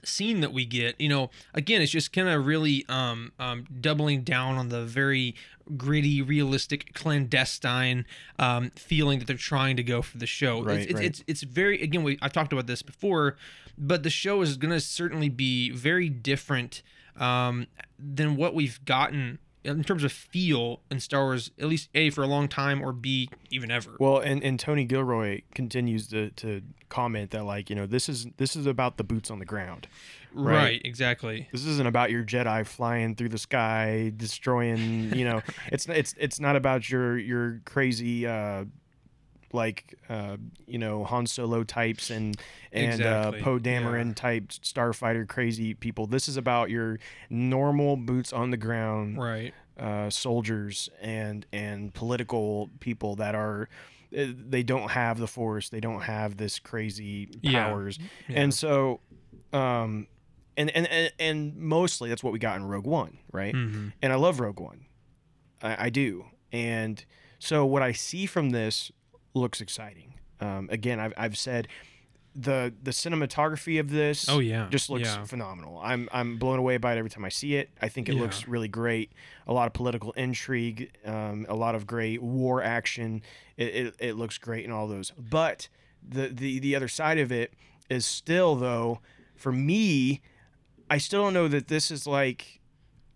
scene 0.05 0.40
that 0.40 0.53
we 0.53 0.64
get, 0.64 1.01
you 1.01 1.09
know, 1.09 1.31
again, 1.55 1.83
it's 1.83 1.90
just 1.90 2.12
kind 2.12 2.29
of 2.29 2.46
really 2.46 2.85
um, 2.88 3.33
um, 3.38 3.66
doubling 3.81 4.22
down 4.22 4.57
on 4.57 4.68
the 4.68 4.85
very 4.85 5.35
gritty, 5.77 6.22
realistic, 6.22 6.94
clandestine 6.94 8.05
um, 8.38 8.70
feeling 8.77 9.18
that 9.18 9.27
they're 9.27 9.37
trying 9.37 9.77
to 9.77 9.83
go 9.83 10.03
for 10.03 10.18
the 10.18 10.27
show. 10.27 10.62
Right, 10.62 10.81
it's, 10.81 10.87
it's, 10.87 10.94
right. 10.94 11.05
it's 11.05 11.25
it's 11.27 11.42
very 11.42 11.83
again, 11.83 12.03
we 12.03 12.18
I've 12.22 12.33
talked 12.33 12.53
about 12.53 12.66
this 12.66 12.83
before, 12.83 13.37
but 13.77 14.03
the 14.03 14.11
show 14.11 14.42
is 14.42 14.57
going 14.57 14.72
to 14.72 14.81
certainly 14.81 15.29
be 15.29 15.70
very 15.70 16.09
different 16.09 16.83
um, 17.16 17.66
than 17.99 18.37
what 18.37 18.55
we've 18.55 18.85
gotten 18.85 19.38
in 19.66 19.85
terms 19.85 20.05
of 20.05 20.12
feel 20.12 20.81
in 20.90 21.00
Star 21.00 21.24
Wars, 21.24 21.50
at 21.59 21.66
least 21.66 21.88
A 21.94 22.11
for 22.11 22.22
a 22.22 22.26
long 22.26 22.48
time, 22.48 22.83
or 22.83 22.92
B 22.92 23.29
even 23.50 23.70
ever. 23.70 23.96
Well, 23.98 24.18
and, 24.18 24.42
and 24.42 24.59
Tony 24.59 24.85
Gilroy 24.85 25.42
continues 25.55 26.07
to, 26.09 26.31
to 26.31 26.62
comment 26.88 27.33
that 27.33 27.44
like 27.44 27.68
you 27.68 27.76
know 27.76 27.87
this 27.87 28.09
is 28.09 28.26
this 28.37 28.55
is 28.57 28.66
about 28.66 28.96
the 28.96 29.05
boots 29.05 29.31
on 29.31 29.38
the 29.38 29.44
ground. 29.44 29.88
right. 30.33 30.55
right. 30.55 30.83
exactly. 30.85 31.48
This 31.52 31.64
isn't 31.64 31.87
about 31.87 32.11
your 32.11 32.24
Jedi 32.24 32.66
flying 32.66 33.14
through 33.14 33.31
the 33.31 33.38
sky, 33.38 34.12
destroying. 34.16 35.14
You 35.14 35.24
know, 35.24 35.42
it's 35.72 35.87
it's 35.88 36.14
it's 36.18 36.40
not 36.40 36.57
about 36.57 36.88
your 36.88 37.18
your 37.18 37.61
crazy. 37.64 38.26
Uh, 38.26 38.64
like 39.53 39.95
uh, 40.09 40.37
you 40.67 40.79
know 40.79 41.05
Han 41.05 41.27
Solo 41.27 41.63
types 41.65 42.11
and 42.11 42.37
and 42.73 42.93
Exactly, 42.95 43.41
uh, 43.41 43.45
Poe 43.45 43.59
Dameron 43.59 44.09
yeah. 44.09 44.15
type 44.15 44.49
starfighter 44.49 45.27
crazy 45.29 45.75
people. 45.75 46.07
This 46.07 46.29
is 46.29 46.37
about 46.37 46.71
your 46.71 46.99
normal 47.31 47.97
boots 47.97 48.33
on 48.33 48.51
the 48.51 48.57
ground 48.57 49.19
Right. 49.19 49.55
uh, 49.79 50.11
soldiers 50.11 50.89
and 51.01 51.47
and 51.53 51.93
political 51.95 52.71
people 52.81 53.17
that 53.17 53.35
are 53.35 53.69
uh, 54.17 54.25
they 54.49 54.63
don't 54.63 54.91
have 54.93 55.19
the 55.19 55.27
force 55.27 55.69
they 55.69 55.81
don't 55.81 56.03
have 56.03 56.37
this 56.37 56.59
crazy 56.59 57.27
powers 57.45 57.99
Yeah. 58.29 58.41
and 58.43 58.55
so 58.55 59.01
um 59.53 60.07
and, 60.57 60.71
and 60.71 60.87
and 60.87 61.13
and 61.19 61.57
mostly 61.57 62.09
that's 62.09 62.23
what 62.25 62.33
we 62.33 62.39
got 62.39 62.57
in 62.57 62.65
rogue 62.65 62.87
one 62.87 63.19
right 63.33 63.55
Mhm. 63.55 63.93
and 64.01 64.13
i 64.13 64.17
love 64.17 64.41
rogue 64.41 64.61
one 64.61 64.87
I, 65.61 65.87
I 65.87 65.91
do 65.91 66.27
and 66.53 67.05
so 67.39 67.67
what 67.67 67.83
i 67.83 67.93
see 67.93 68.27
from 68.27 68.51
this 68.51 68.91
looks 69.37 69.61
exciting 69.61 70.14
um 70.40 70.68
again 70.72 70.99
i've, 70.99 71.12
I've 71.16 71.37
said 71.38 71.68
the 72.38 72.72
the 72.83 72.90
cinematography 72.90 73.81
of 73.81 73.88
this 73.88 74.29
Oh 74.29 74.40
yeah. 74.40 74.68
just 74.70 74.90
looks 74.90 75.05
yeah. 75.07 75.25
phenomenal. 75.25 75.81
I'm 75.83 76.07
I'm 76.12 76.37
blown 76.37 76.59
away 76.59 76.77
by 76.77 76.92
it 76.94 76.99
every 76.99 77.09
time 77.09 77.25
I 77.25 77.31
see 77.31 77.55
it. 77.57 77.70
I 77.81 77.88
think 77.88 78.11
it 78.11 78.14
Yeah. 78.14 78.20
looks 78.20 78.46
really 78.46 78.68
great. 78.68 79.11
A 79.46 79.55
lot 79.55 79.66
of 79.66 79.72
political 79.72 80.12
intrigue, 80.12 80.90
um, 81.07 81.46
a 81.49 81.55
lot 81.55 81.75
of 81.75 81.87
great 81.87 82.20
war 82.22 82.62
action. 82.62 83.22
It, 83.57 83.75
it, 83.75 83.94
it 84.01 84.16
looks 84.16 84.37
great 84.37 84.66
in 84.66 84.70
all 84.70 84.87
those. 84.87 85.12
But 85.18 85.70
the, 86.07 86.29
the 86.29 86.59
the 86.59 86.77
other 86.77 86.88
side 86.88 87.16
of 87.18 87.33
it 87.33 87.55
is 87.88 88.05
still 88.05 88.55
though, 88.55 89.01
for 89.35 89.51
me, 89.51 90.20
I 90.90 90.99
still 90.99 91.22
don't 91.22 91.33
know 91.33 91.49
that 91.49 91.68
this 91.68 91.90
is 91.90 92.07
like, 92.07 92.61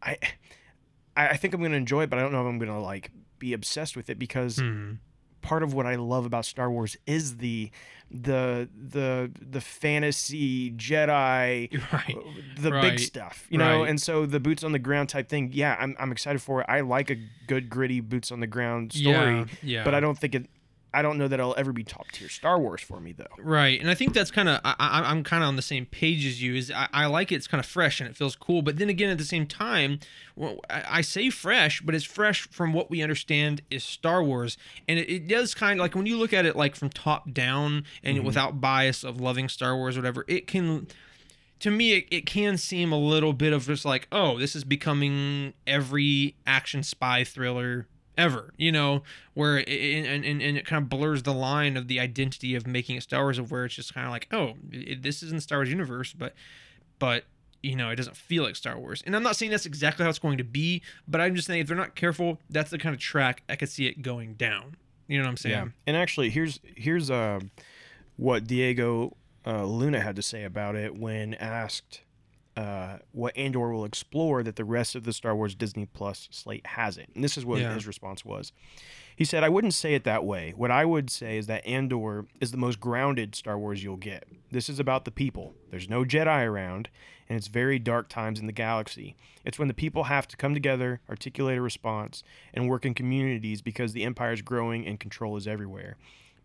I 0.03 0.17
I 1.15 1.37
think 1.37 1.53
I'm 1.53 1.61
gonna 1.61 1.77
enjoy 1.77 2.05
it, 2.05 2.09
but 2.09 2.19
I 2.19 2.23
don't 2.23 2.33
know 2.33 2.41
if 2.41 2.49
I'm 2.49 2.59
gonna 2.59 2.81
like 2.81 3.11
be 3.39 3.53
obsessed 3.53 3.99
with 3.99 4.09
it 4.09 4.19
because 4.19 4.57
Mhm. 4.61 4.97
Part 5.43 5.63
of 5.63 5.73
what 5.75 5.87
I 5.87 5.97
love 5.97 6.27
about 6.27 6.45
Star 6.45 6.71
Wars 6.71 6.97
is 7.07 7.37
the 7.39 7.71
the 8.11 8.69
the 8.77 9.31
the 9.41 9.61
fantasy 9.61 10.73
Jedi 10.73 11.71
Right. 11.93 12.17
the 12.59 12.73
Right. 12.73 12.83
big 12.83 12.99
stuff, 12.99 13.47
you 13.51 13.59
know, 13.59 13.81
Right. 13.83 13.89
and 13.91 14.01
so 14.01 14.27
the 14.27 14.41
boots 14.41 14.65
on 14.65 14.73
the 14.73 14.79
ground 14.79 15.09
type 15.09 15.29
thing. 15.29 15.51
Yeah, 15.53 15.77
I'm 15.79 15.95
I'm 15.99 16.11
excited 16.13 16.43
for 16.43 16.61
it. 16.63 16.67
I 16.69 16.81
like 16.81 17.11
a 17.11 17.17
good 17.47 17.71
gritty 17.71 18.01
boots 18.01 18.33
on 18.33 18.41
the 18.41 18.47
ground 18.47 18.93
story, 18.93 19.15
Yeah. 19.15 19.45
Yeah. 19.63 19.85
but 19.85 19.95
I 19.95 20.01
don't 20.01 20.19
think 20.19 20.35
it. 20.35 20.47
I 20.93 21.03
don't 21.03 21.19
know 21.19 21.29
that 21.29 21.39
it'll 21.39 21.55
ever 21.57 21.73
be 21.73 21.85
top 21.85 22.11
tier 22.11 22.29
Star 22.29 22.59
Wars 22.59 22.81
for 22.81 23.01
me 23.01 23.13
though. 23.13 23.27
Right, 23.39 23.81
and 23.81 23.89
I 23.91 23.95
think 23.95 24.13
that's 24.13 24.31
kind 24.31 24.49
of 24.49 24.61
I, 24.65 24.75
I, 24.79 25.11
I'm 25.11 25.23
kind 25.23 25.43
of 25.43 25.49
on 25.49 25.57
the 25.57 25.63
same 25.63 25.87
page 25.87 26.27
as 26.27 26.43
you. 26.43 26.55
Is 26.55 26.71
I, 26.71 26.89
I 26.93 27.07
like 27.07 27.31
it; 27.31 27.37
it's 27.37 27.47
kind 27.47 27.61
of 27.61 27.67
fresh 27.67 28.01
and 28.01 28.09
it 28.11 28.17
feels 28.17 28.35
cool. 28.37 28.63
But 28.63 28.79
then 28.79 28.89
again, 28.89 29.11
at 29.11 29.19
the 29.19 29.25
same 29.25 29.47
time, 29.47 30.01
well, 30.37 30.59
I, 30.69 30.85
I 30.89 31.01
say 31.03 31.31
fresh, 31.31 31.81
but 31.81 31.95
it's 31.95 32.05
fresh 32.05 32.49
from 32.51 32.73
what 32.73 32.91
we 32.91 33.03
understand 33.03 33.63
is 33.71 33.85
Star 33.85 34.23
Wars, 34.23 34.57
and 34.89 34.99
it, 34.99 35.09
it 35.11 35.29
does 35.29 35.55
kind 35.55 35.79
of 35.79 35.85
like 35.85 35.95
when 35.95 36.07
you 36.07 36.17
look 36.17 36.33
at 36.33 36.45
it 36.47 36.57
like 36.57 36.75
from 36.75 36.91
top 36.91 37.33
down 37.33 37.85
and 38.03 38.19
Mhm. 38.19 38.25
without 38.25 38.61
bias 38.61 39.05
of 39.05 39.21
loving 39.21 39.49
Star 39.49 39.77
Wars, 39.77 39.97
or 39.97 40.01
whatever. 40.01 40.25
It 40.27 40.47
can 40.47 40.89
to 41.61 41.71
me 41.71 41.93
it, 41.93 42.07
it 42.11 42.27
can 42.27 42.57
seem 42.57 42.91
a 42.91 42.99
little 42.99 43.33
bit 43.35 43.53
of 43.53 43.67
just 43.67 43.85
like 43.85 44.09
oh 44.11 44.39
this 44.39 44.57
is 44.57 44.65
becoming 44.65 45.53
every 45.67 46.35
action 46.47 46.83
spy 46.83 47.23
thriller 47.23 47.87
ever 48.21 48.53
you 48.57 48.71
know 48.71 49.03
where 49.35 49.59
it, 49.59 49.69
and, 49.69 50.25
and, 50.25 50.43
and 50.43 50.57
it 50.57 50.67
kind 50.67 50.83
of 50.83 50.89
blurs 50.89 51.23
the 51.23 51.33
line 51.33 51.77
of 51.77 51.89
the 51.89 51.99
identity 51.99 52.55
of 52.55 52.67
making 52.67 52.97
it 52.97 53.03
star 53.03 53.23
wars 53.23 53.39
of 53.39 53.51
where 53.51 53.65
it's 53.65 53.75
just 53.75 53.95
kind 53.95 54.07
of 54.07 54.13
like 54.13 54.29
oh 54.33 54.55
it, 54.71 55.03
this 55.03 55.23
is 55.23 55.31
in 55.31 55.37
the 55.37 55.43
star 55.43 55.59
wars 55.59 55.71
universe 55.71 56.13
but 56.13 56.35
but 56.99 57.25
you 57.63 57.75
know 57.75 57.91
it 57.91 57.97
doesn't 57.97 58.17
feel 58.17 58.43
like 58.43 58.57
star 58.57 58.79
wars. 58.79 59.03
And 59.05 59.17
i'm 59.17 59.23
not 59.23 59.37
saying 59.37 59.51
that's 59.51 59.67
exactly 59.67 60.05
how 60.05 60.11
it's 60.11 60.19
going 60.19 60.39
to 60.39 60.45
be 60.45 60.83
but 61.09 61.21
i'm 61.21 61.35
just 61.35 61.47
saying 61.47 61.61
if 61.61 61.67
they're 61.67 61.77
not 61.77 61.95
careful 61.95 62.39
that's 62.49 62.71
the 62.71 62.79
kind 62.79 62.95
of 62.95 63.01
track 63.01 63.43
i 63.49 63.57
could 63.57 63.69
see 63.69 63.87
it 63.87 64.03
going 64.03 64.35
down. 64.35 64.77
You 65.09 65.19
know 65.19 65.25
what 65.25 65.31
i'm 65.31 65.37
saying? 65.39 65.55
Yeah, 65.55 65.69
and 65.89 65.97
actually, 65.97 66.31
here's 66.31 66.61
here's 66.63 67.11
uh, 67.11 67.41
what 68.17 68.47
Diego 68.47 69.17
uh, 69.45 69.65
Luna 69.65 70.01
had 70.01 70.15
to 70.15 70.23
say 70.23 70.45
about 70.45 70.77
it 70.77 70.95
when 70.95 71.35
asked 71.35 72.03
uh, 72.57 72.99
what 73.13 73.37
Andor 73.37 73.71
will 73.73 73.85
explore 73.85 74.43
that 74.43 74.57
the 74.57 74.65
rest 74.65 74.95
of 74.95 75.05
the 75.05 75.13
Star 75.13 75.35
Wars 75.37 75.55
Disney 75.55 75.87
Plus 75.87 76.29
slate 76.31 76.67
hasn't. 76.67 77.11
And 77.15 77.23
this 77.23 77.39
is 77.39 77.45
what 77.45 77.61
Yeah. 77.61 77.75
his 77.75 77.87
response 77.87 78.25
was. 78.25 78.53
He 79.17 79.25
said, 79.25 79.45
"I 79.45 79.49
wouldn't 79.49 79.75
say 79.75 79.95
it 79.95 80.05
that 80.05 80.25
way. 80.25 80.53
What 80.57 80.71
I 80.71 80.85
would 80.85 81.11
say 81.11 81.37
is 81.39 81.47
that 81.47 81.65
Andor 81.67 82.27
is 82.41 82.51
the 82.51 82.57
most 82.57 82.81
grounded 82.81 83.35
Star 83.35 83.59
Wars 83.59 83.83
you'll 83.85 83.97
get. 83.97 84.25
This 84.51 84.69
is 84.69 84.79
about 84.81 85.05
the 85.05 85.11
people. 85.11 85.55
There's 85.71 85.89
no 85.89 86.05
Jedi 86.05 86.45
around." 86.47 86.89
And 87.29 87.37
it's 87.37 87.47
very 87.47 87.79
dark 87.79 88.09
times 88.09 88.41
in 88.41 88.47
the 88.47 88.53
galaxy. 88.53 89.15
It's 89.45 89.57
when 89.59 89.69
the 89.69 89.75
people 89.75 90.05
have 90.05 90.27
to 90.29 90.37
come 90.37 90.53
together, 90.53 91.01
articulate 91.09 91.59
a 91.59 91.63
response, 91.63 92.25
and 92.53 92.69
work 92.69 92.85
in 92.85 92.93
communities 92.93 93.63
because 93.63 93.93
the 93.93 94.03
empire 94.03 94.33
is 94.33 94.43
growing 94.43 94.85
and 94.85 94.99
control 94.99 95.37
is 95.37 95.47
everywhere. 95.47 95.97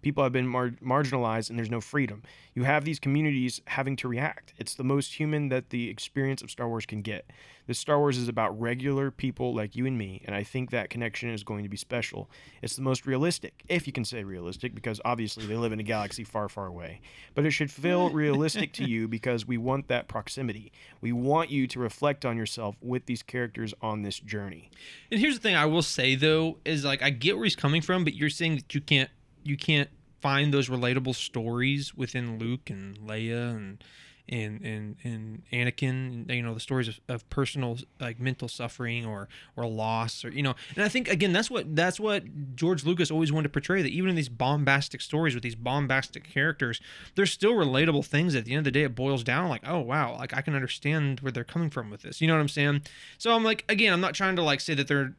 People 0.05 0.21
have 0.21 0.33
been 0.33 0.47
mar- 0.47 0.75
marginalized 0.83 1.49
and 1.49 1.57
there's 1.57 1.71
no 1.71 1.81
freedom. 1.81 2.21
You 2.53 2.61
have 2.61 2.85
these 2.85 2.99
communities 2.99 3.59
having 3.65 3.95
to 3.95 4.07
react. 4.07 4.53
It's 4.59 4.75
the 4.75 4.83
most 4.83 5.19
human 5.19 5.49
that 5.49 5.71
the 5.71 5.89
experience 5.89 6.43
of 6.43 6.51
Star 6.51 6.69
Wars 6.69 6.85
can 6.85 7.01
get. 7.01 7.25
This 7.65 7.79
Star 7.79 7.97
Wars 7.97 8.19
is 8.19 8.27
about 8.27 8.61
regular 8.61 9.09
people 9.09 9.55
like 9.55 9.75
you 9.75 9.87
and 9.87 9.97
me, 9.97 10.21
and 10.25 10.35
I 10.35 10.43
think 10.43 10.69
that 10.69 10.91
connection 10.91 11.31
is 11.31 11.43
going 11.43 11.63
to 11.63 11.69
be 11.69 11.75
special. 11.75 12.29
It's 12.61 12.75
the 12.75 12.83
most 12.83 13.07
realistic, 13.07 13.63
if 13.67 13.87
you 13.87 13.93
can 13.93 14.05
say 14.05 14.23
realistic, 14.23 14.75
because 14.75 15.01
obviously 15.03 15.47
they 15.47 15.55
live 15.55 15.71
in 15.71 15.79
a 15.79 15.83
galaxy 15.83 16.23
far, 16.23 16.49
far 16.49 16.67
away. 16.67 17.01
But 17.33 17.47
it 17.47 17.51
should 17.51 17.71
feel 17.71 18.09
realistic 18.11 18.73
to 18.73 18.83
you 18.83 19.07
because 19.07 19.47
we 19.47 19.57
want 19.57 19.87
that 19.87 20.07
proximity. 20.07 20.71
We 21.01 21.13
want 21.13 21.49
you 21.49 21.65
to 21.65 21.79
reflect 21.79 22.25
on 22.25 22.37
yourself 22.37 22.75
with 22.79 23.07
these 23.07 23.23
characters 23.23 23.73
on 23.81 24.03
this 24.03 24.19
journey. 24.19 24.69
And 25.09 25.19
here's 25.19 25.33
the 25.33 25.41
thing 25.41 25.55
I 25.55 25.65
will 25.65 25.81
say 25.81 26.13
though 26.13 26.59
is 26.63 26.85
like 26.85 27.01
I 27.01 27.09
get 27.09 27.37
where 27.37 27.45
he's 27.45 27.55
coming 27.55 27.81
from, 27.81 28.03
but 28.03 28.13
you're 28.13 28.29
saying 28.29 28.57
that 28.57 28.75
you 28.75 28.81
can't 28.81 29.09
you 29.45 29.57
can't 29.57 29.89
find 30.21 30.53
those 30.53 30.69
relatable 30.69 31.15
stories 31.15 31.95
within 31.95 32.39
Luke 32.39 32.69
and 32.69 32.97
Leia 32.97 33.55
and 33.55 33.83
and 34.27 34.61
and 34.63 34.95
and 35.03 35.43
Anakin, 35.51 36.33
you 36.33 36.41
know, 36.41 36.53
the 36.53 36.59
stories 36.59 36.87
of, 36.87 36.99
of 37.07 37.29
personal 37.29 37.77
like 37.99 38.19
mental 38.19 38.47
suffering 38.47 39.05
or 39.05 39.27
or 39.55 39.67
loss 39.67 40.25
or 40.25 40.29
you 40.29 40.41
know. 40.41 40.55
And 40.75 40.83
I 40.83 40.89
think 40.89 41.09
again 41.09 41.31
that's 41.31 41.51
what 41.51 41.75
that's 41.75 41.99
what 41.99 42.55
George 42.55 42.83
Lucas 42.83 43.11
always 43.11 43.31
wanted 43.31 43.43
to 43.43 43.49
portray 43.49 43.81
that 43.81 43.91
even 43.91 44.09
in 44.09 44.15
these 44.15 44.29
bombastic 44.29 45.01
stories 45.01 45.35
with 45.35 45.43
these 45.43 45.55
bombastic 45.55 46.23
characters, 46.23 46.81
there's 47.15 47.31
still 47.31 47.53
relatable 47.53 48.05
things 48.05 48.35
at 48.35 48.45
the 48.45 48.53
end 48.53 48.59
of 48.59 48.65
the 48.65 48.71
day 48.71 48.83
it 48.83 48.95
boils 48.95 49.23
down 49.23 49.49
like, 49.49 49.61
"Oh 49.65 49.79
wow, 49.79 50.17
like 50.17 50.35
I 50.35 50.41
can 50.41 50.55
understand 50.55 51.19
where 51.19 51.31
they're 51.31 51.43
coming 51.43 51.69
from 51.69 51.89
with 51.89 52.01
this." 52.01 52.19
You 52.19 52.27
know 52.27 52.33
what 52.33 52.41
I'm 52.41 52.49
saying? 52.49 52.81
So 53.17 53.33
I'm 53.33 53.43
like 53.43 53.63
again, 53.69 53.93
I'm 53.93 54.01
not 54.01 54.15
trying 54.15 54.35
to 54.37 54.43
like 54.43 54.59
say 54.59 54.73
that 54.73 54.87
they're 54.87 55.13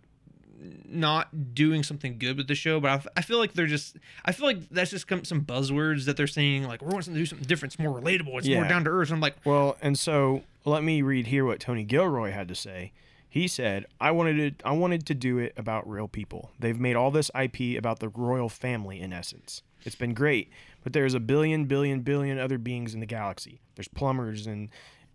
not 0.85 1.55
doing 1.55 1.83
something 1.83 2.19
good 2.19 2.37
with 2.37 2.49
the 2.49 2.55
show, 2.55 2.81
but 2.81 2.91
I, 2.91 2.95
f- 2.95 3.07
I 3.17 3.23
feel 3.23 3.39
like 3.39 3.53
they're 3.53 3.67
just 3.67 3.97
I 4.25 4.33
feel 4.33 4.47
like 4.47 4.69
that's 4.71 4.91
just 4.91 5.07
come, 5.07 5.25
some 5.25 5.45
buzzwords 5.45 6.05
that 6.07 6.17
they're 6.17 6.27
saying 6.27 6.65
like 6.65 6.83
we're 6.83 6.93
wanting 6.93 7.15
to 7.15 7.21
do 7.21 7.27
something 7.27 7.47
different, 7.47 7.75
it's 7.75 7.79
more 7.83 8.01
relatable, 8.01 8.39
it's 8.39 8.49
more 8.49 8.69
down 8.69 8.85
to 8.85 8.91
earth. 8.91 9.11
I'm 9.11 9.21
like, 9.21 9.37
Well, 9.45 9.77
and 9.83 9.99
so 9.99 10.43
let 10.65 10.83
me 10.83 11.03
read 11.03 11.29
here 11.29 11.45
what 11.45 11.61
Tony 11.61 11.85
Gilroy 11.85 12.31
had 12.33 12.49
to 12.49 12.55
say. 12.55 12.93
He 13.29 13.49
said, 13.49 13.85
"I 14.01 14.13
wanted 14.13 14.59
to 14.59 14.67
I 14.67 14.73
wanted 14.73 15.05
to 15.07 15.15
do 15.15 15.37
it 15.39 15.53
about 15.59 15.87
real 15.89 16.09
people. 16.09 16.53
They've 16.59 16.79
made 16.81 16.97
all 16.97 17.11
this 17.11 17.31
IP 17.39 17.77
about 17.79 17.99
the 18.01 18.09
royal 18.09 18.49
family 18.49 19.01
in 19.01 19.13
essence. 19.13 19.63
It's 19.85 19.95
been 19.97 20.15
great, 20.15 20.49
but 20.83 20.95
there's 20.95 21.13
a 21.13 21.21
billion 21.21 21.67
billion 21.67 22.01
billion 22.01 22.39
other 22.39 22.57
beings 22.57 22.95
in 22.95 23.01
the 23.01 23.07
galaxy. 23.07 23.61
There's 23.75 23.89
plumbers 23.89 24.47
and 24.47 24.71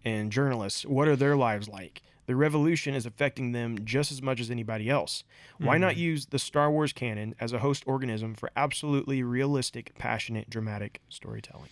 and 0.06 0.32
journalists. 0.32 0.86
What 0.86 1.08
are 1.08 1.15
their 1.15 1.36
lives 1.36 1.67
like? 1.67 2.04
The 2.27 2.36
revolution 2.36 2.93
is 2.93 3.05
affecting 3.05 3.51
them 3.51 3.84
just 3.84 4.12
as 4.12 4.21
much 4.21 4.39
as 4.39 4.49
anybody 4.51 4.89
else. 4.89 5.23
Why 5.57 5.77
not 5.77 5.93
mm-hmm. 5.93 6.01
use 6.01 6.25
the 6.27 6.39
Star 6.39 6.71
Wars 6.71 6.93
canon 6.93 7.36
as 7.39 7.51
a 7.53 7.60
host 7.60 7.84
organism 7.86 8.36
for 8.36 8.49
absolutely 8.55 9.23
realistic, 9.23 9.93
passionate, 9.97 10.49
dramatic 10.49 11.01
storytelling?" 11.10 11.69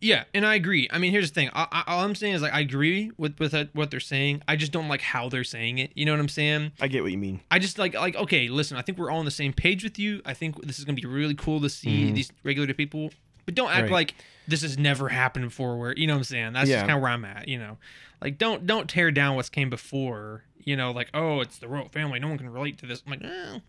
yeah, 0.00 0.24
and 0.34 0.44
I 0.44 0.54
agree. 0.54 0.88
I 0.90 0.98
mean, 0.98 1.10
here's 1.10 1.30
the 1.30 1.34
thing. 1.34 1.50
I, 1.54 1.66
I, 1.72 1.84
all 1.86 2.04
I'm 2.04 2.14
saying 2.14 2.34
is 2.34 2.42
like 2.42 2.52
I 2.52 2.60
agree 2.60 3.10
with 3.16 3.38
with 3.38 3.52
that- 3.52 3.74
what 3.74 3.90
they're 3.90 4.00
saying. 4.00 4.42
I 4.46 4.56
just 4.56 4.72
don't 4.72 4.88
like 4.88 5.00
how 5.00 5.28
they're 5.28 5.44
saying 5.44 5.78
it. 5.78 5.90
You 5.94 6.04
know 6.04 6.12
what 6.12 6.20
I'm 6.20 6.28
saying? 6.28 6.72
I 6.80 6.88
get 6.88 7.02
what 7.02 7.12
you 7.12 7.18
mean. 7.18 7.40
I 7.50 7.58
just 7.58 7.78
like 7.78 7.94
like 7.94 8.14
okay, 8.16 8.48
listen. 8.48 8.76
I 8.76 8.82
think 8.82 8.98
we're 8.98 9.10
all 9.10 9.18
on 9.18 9.24
the 9.24 9.30
same 9.30 9.52
page 9.52 9.82
with 9.82 9.98
you. 9.98 10.20
I 10.24 10.34
think 10.34 10.62
this 10.66 10.78
is 10.78 10.84
gonna 10.84 10.96
be 10.96 11.06
really 11.06 11.34
cool 11.34 11.60
to 11.60 11.70
see 11.70 12.04
mm-hmm. 12.04 12.14
these 12.14 12.30
regular 12.44 12.72
people, 12.74 13.10
but 13.46 13.54
don't 13.54 13.70
act 13.70 13.84
Right. 13.84 13.90
like 13.92 14.14
this 14.46 14.62
has 14.62 14.76
never 14.76 15.08
happened 15.08 15.46
before. 15.46 15.78
Where 15.78 15.94
you 15.96 16.06
know 16.06 16.12
what 16.14 16.18
I'm 16.18 16.24
saying? 16.24 16.52
That's 16.52 16.68
Yeah. 16.68 16.76
just 16.76 16.86
kind 16.88 16.96
of 16.98 17.02
where 17.02 17.10
I'm 17.10 17.24
at. 17.24 17.48
You 17.48 17.58
know, 17.58 17.78
like 18.20 18.36
don't 18.38 18.66
don't 18.66 18.88
tear 18.90 19.10
down 19.10 19.36
what's 19.36 19.48
came 19.48 19.70
before. 19.70 20.44
You 20.62 20.76
know, 20.76 20.90
like 20.90 21.08
oh, 21.14 21.40
it's 21.40 21.58
the 21.58 21.68
royal 21.68 21.88
family. 21.88 22.18
No 22.18 22.28
one 22.28 22.36
can 22.38 22.50
relate 22.50 22.76
to 22.78 22.86
this. 22.86 23.02
I'm 23.06 23.12
like, 23.12 23.24
eh, 23.24 23.60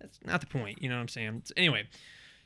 that's 0.00 0.18
not 0.24 0.40
the 0.40 0.46
point. 0.46 0.80
You 0.82 0.88
know 0.88 0.94
what 0.96 1.02
I'm 1.02 1.08
saying? 1.08 1.42
So, 1.44 1.52
anyway. 1.56 1.86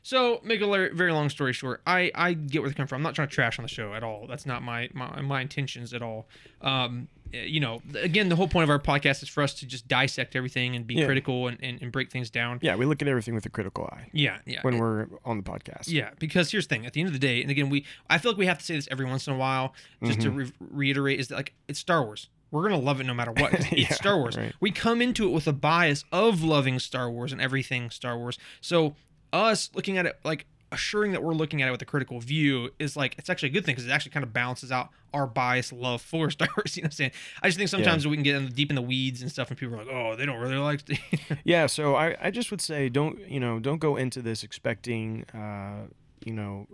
So, 0.01 0.41
make 0.45 0.63
a 0.63 0.67
very 0.95 1.13
long 1.13 1.29
story 1.29 1.53
short, 1.53 1.83
I, 1.87 2.11
I 2.15 2.33
get 2.33 2.63
where 2.63 2.71
they 2.71 2.75
come 2.75 2.87
from. 2.87 2.97
I'm 2.99 3.03
not 3.03 3.15
trying 3.15 3.29
to 3.29 3.35
trash 3.35 3.59
on 3.59 3.65
the 3.65 3.69
show 3.69 3.93
at 3.93 4.03
all. 4.03 4.27
That's 4.27 4.47
not 4.47 4.63
my 4.63 4.89
my, 4.95 5.21
my 5.21 5.41
intentions 5.43 5.93
at 5.93 6.01
all. 6.03 6.29
Um, 6.63 7.09
Uh, 7.35 7.39
you 7.39 7.61
know, 7.61 7.83
again, 7.95 8.29
the 8.29 8.37
whole 8.37 8.49
point 8.49 8.65
of 8.65 8.71
our 8.71 8.79
podcast 8.79 9.23
is 9.23 9.29
for 9.29 9.43
us 9.43 9.55
to 9.55 9.67
just 9.67 9.87
dissect 9.87 10.35
everything 10.35 10.75
and 10.75 10.87
be 10.87 10.95
Yeah. 10.95 11.07
critical 11.07 11.49
and, 11.49 11.59
and, 11.63 11.81
and 11.83 11.93
break 11.93 12.11
things 12.11 12.31
down. 12.31 12.59
Yeah, 12.63 12.77
we 12.77 12.87
look 12.87 13.03
at 13.03 13.09
everything 13.09 13.35
with 13.35 13.45
a 13.47 13.51
critical 13.51 13.85
eye 13.93 14.09
Yeah, 14.13 14.39
yeah. 14.47 14.61
when 14.63 14.79
we're 14.79 15.07
on 15.25 15.37
the 15.37 15.43
podcast. 15.43 15.89
yeah, 15.89 16.11
because 16.19 16.51
here's 16.51 16.67
the 16.67 16.75
thing. 16.75 16.87
At 16.87 16.93
the 16.95 17.01
end 17.01 17.09
of 17.09 17.13
the 17.13 17.19
day, 17.19 17.43
and 17.43 17.51
again, 17.51 17.69
we 17.69 17.85
I 18.09 18.19
feel 18.19 18.33
like 18.33 18.39
we 18.39 18.47
have 18.47 18.59
to 18.59 18.65
say 18.65 18.77
this 18.77 18.89
every 18.91 19.07
once 19.07 19.27
in 19.27 19.35
a 19.35 19.37
while, 19.37 19.75
just 20.05 20.21
to 20.23 20.29
mm-hmm. 20.29 20.39
re- 20.39 20.53
reiterate, 20.71 21.21
is 21.21 21.29
that 21.29 21.37
like 21.37 21.55
it's 21.69 21.79
Star 21.79 22.03
Wars. 22.03 22.29
We're 22.51 22.63
gonna 22.63 22.79
love 22.81 23.01
it 23.01 23.05
no 23.05 23.15
matter 23.15 23.33
what. 23.33 23.53
It's 23.73 23.73
Yeah, 23.73 23.93
Star 23.93 24.17
Wars. 24.17 24.37
right. 24.37 24.55
We 24.61 24.71
come 24.71 25.03
into 25.03 25.29
it 25.29 25.33
with 25.33 25.47
a 25.47 25.53
bias 25.53 26.05
of 26.11 26.43
loving 26.43 26.79
Star 26.79 27.11
Wars 27.11 27.33
and 27.33 27.41
everything 27.41 27.91
Star 27.91 28.17
Wars. 28.17 28.39
So 28.61 28.95
us 29.33 29.71
looking 29.75 29.99
at 29.99 30.07
it 30.07 30.19
like 30.25 30.47
assuring 30.71 31.13
that 31.13 31.23
we're 31.23 31.35
looking 31.35 31.63
at 31.63 31.69
it 31.69 31.71
with 31.71 31.83
a 31.83 31.87
critical 31.87 32.21
view 32.21 32.71
is 32.79 32.97
like 32.97 33.15
it's 33.19 33.31
actually 33.31 33.49
a 33.49 33.53
good 33.53 33.65
thing 33.65 33.75
because 33.75 33.87
it 33.87 33.91
actually 33.91 34.11
kind 34.11 34.25
of 34.25 34.33
balances 34.33 34.71
out 34.71 34.91
our 35.15 35.27
bias 35.27 35.73
love 35.73 36.03
for 36.03 36.31
Star 36.31 36.49
Wars. 36.57 36.77
You 36.77 36.83
know 36.83 36.87
what 36.87 36.93
I'm 36.93 36.97
saying? 36.97 37.11
I 37.43 37.49
just 37.49 37.59
think 37.59 37.71
sometimes 37.71 38.07
we 38.07 38.17
can 38.17 38.23
get 38.23 38.37
in 38.37 38.47
the, 38.47 38.51
deep 38.51 38.71
in 38.71 38.77
the 38.77 38.83
weeds 38.83 39.23
and 39.23 39.31
stuff, 39.31 39.51
and 39.51 39.59
people 39.59 39.75
are 39.75 39.85
like, 39.85 39.95
oh, 39.95 40.17
they 40.17 40.27
don't 40.27 40.39
really 40.39 40.57
like. 40.57 40.83
Yeah, 41.45 41.67
so 41.67 41.95
I, 41.95 42.17
I 42.21 42.31
just 42.31 42.51
would 42.51 42.61
say 42.61 42.89
don't 42.89 43.29
you 43.29 43.41
know 43.41 43.59
don't 43.59 43.79
go 43.79 43.97
into 43.97 44.23
this 44.23 44.43
expecting 44.43 45.25
uh, 45.35 45.87
you 46.25 46.33
know 46.33 46.67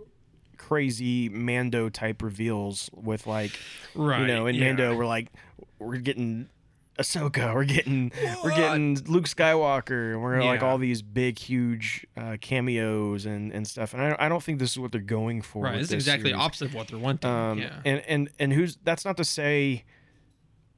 crazy 0.57 1.29
Mando 1.29 1.89
type 1.89 2.21
reveals 2.21 2.89
with 2.93 3.27
like 3.27 3.51
right. 3.93 4.21
you 4.21 4.27
know 4.27 4.47
in 4.47 4.55
yeah. 4.55 4.67
Mando 4.67 4.95
we're 4.95 5.05
like 5.05 5.31
we're 5.79 5.97
getting 5.97 6.49
Ahsoka, 6.97 7.53
we're 7.53 7.65
getting 7.65 8.11
we're 8.43 8.55
getting 8.55 8.95
Luke 9.05 9.25
Skywalker, 9.25 10.13
and 10.13 10.21
we're 10.21 10.41
like 10.43 10.63
all 10.63 10.77
these 10.77 11.01
big 11.01 11.37
huge 11.37 12.05
uh, 12.15 12.37
cameos 12.39 13.25
and 13.25 13.51
and 13.51 13.67
stuff. 13.67 13.93
And 13.93 14.01
I, 14.01 14.15
I 14.19 14.29
don't 14.29 14.41
think 14.41 14.59
this 14.59 14.71
is 14.71 14.79
what 14.79 14.91
they're 14.91 15.01
going 15.01 15.41
for. 15.41 15.63
Right. 15.63 15.77
This 15.77 15.87
is 15.87 15.93
exactly 15.93 16.29
series. 16.29 16.41
opposite 16.41 16.65
of 16.69 16.73
what 16.73 16.87
they're 16.87 16.99
wanting. 16.99 17.29
Um, 17.29 17.59
yeah. 17.59 17.81
and 17.83 18.01
and 18.07 18.29
and 18.39 18.53
who's 18.53 18.77
that's 18.83 19.03
not 19.03 19.17
to 19.17 19.25
say, 19.25 19.83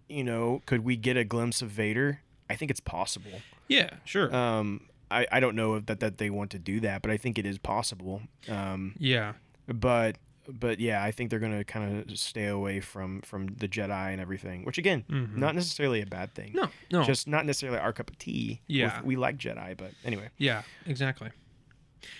you 0.09 0.23
know, 0.23 0.61
could 0.65 0.83
we 0.83 0.95
get 0.95 1.17
a 1.17 1.23
glimpse 1.23 1.61
of 1.61 1.69
Vader? 1.69 2.21
I 2.49 2.55
think 2.55 2.71
it's 2.71 2.79
possible. 2.79 3.41
Yeah. 3.67 3.91
Sure. 4.05 4.33
Um, 4.35 4.87
I 5.11 5.27
I 5.31 5.39
don't 5.39 5.55
know 5.55 5.75
if 5.75 5.85
that 5.85 5.99
that 5.99 6.17
they 6.17 6.31
want 6.31 6.49
to 6.51 6.59
do 6.59 6.79
that, 6.79 7.03
but 7.03 7.11
I 7.11 7.17
think 7.17 7.37
it 7.37 7.45
is 7.45 7.59
possible. 7.59 8.21
Um, 8.49 8.95
yeah. 8.97 9.33
but 9.67 10.17
but 10.47 10.79
yeah, 10.79 11.03
I 11.03 11.11
think 11.11 11.29
they're 11.29 11.39
gonna 11.39 11.63
kind 11.63 12.09
of 12.09 12.17
stay 12.17 12.47
away 12.47 12.79
from 12.79 13.21
from 13.21 13.47
the 13.57 13.67
Jedi 13.67 14.11
and 14.11 14.21
everything, 14.21 14.63
which 14.63 14.77
again, 14.77 15.03
Mhm. 15.09 15.35
not 15.37 15.55
necessarily 15.55 16.01
a 16.01 16.05
bad 16.05 16.33
thing. 16.33 16.51
No. 16.53 16.69
No. 16.91 17.03
Just 17.03 17.27
not 17.27 17.45
necessarily 17.45 17.79
our 17.79 17.93
cup 17.93 18.09
of 18.09 18.17
tea. 18.17 18.61
Yeah. 18.67 19.01
we 19.03 19.15
like 19.15 19.37
Jedi, 19.37 19.75
but 19.77 19.91
anyway. 20.05 20.29
Yeah, 20.37 20.63
exactly. 20.85 21.29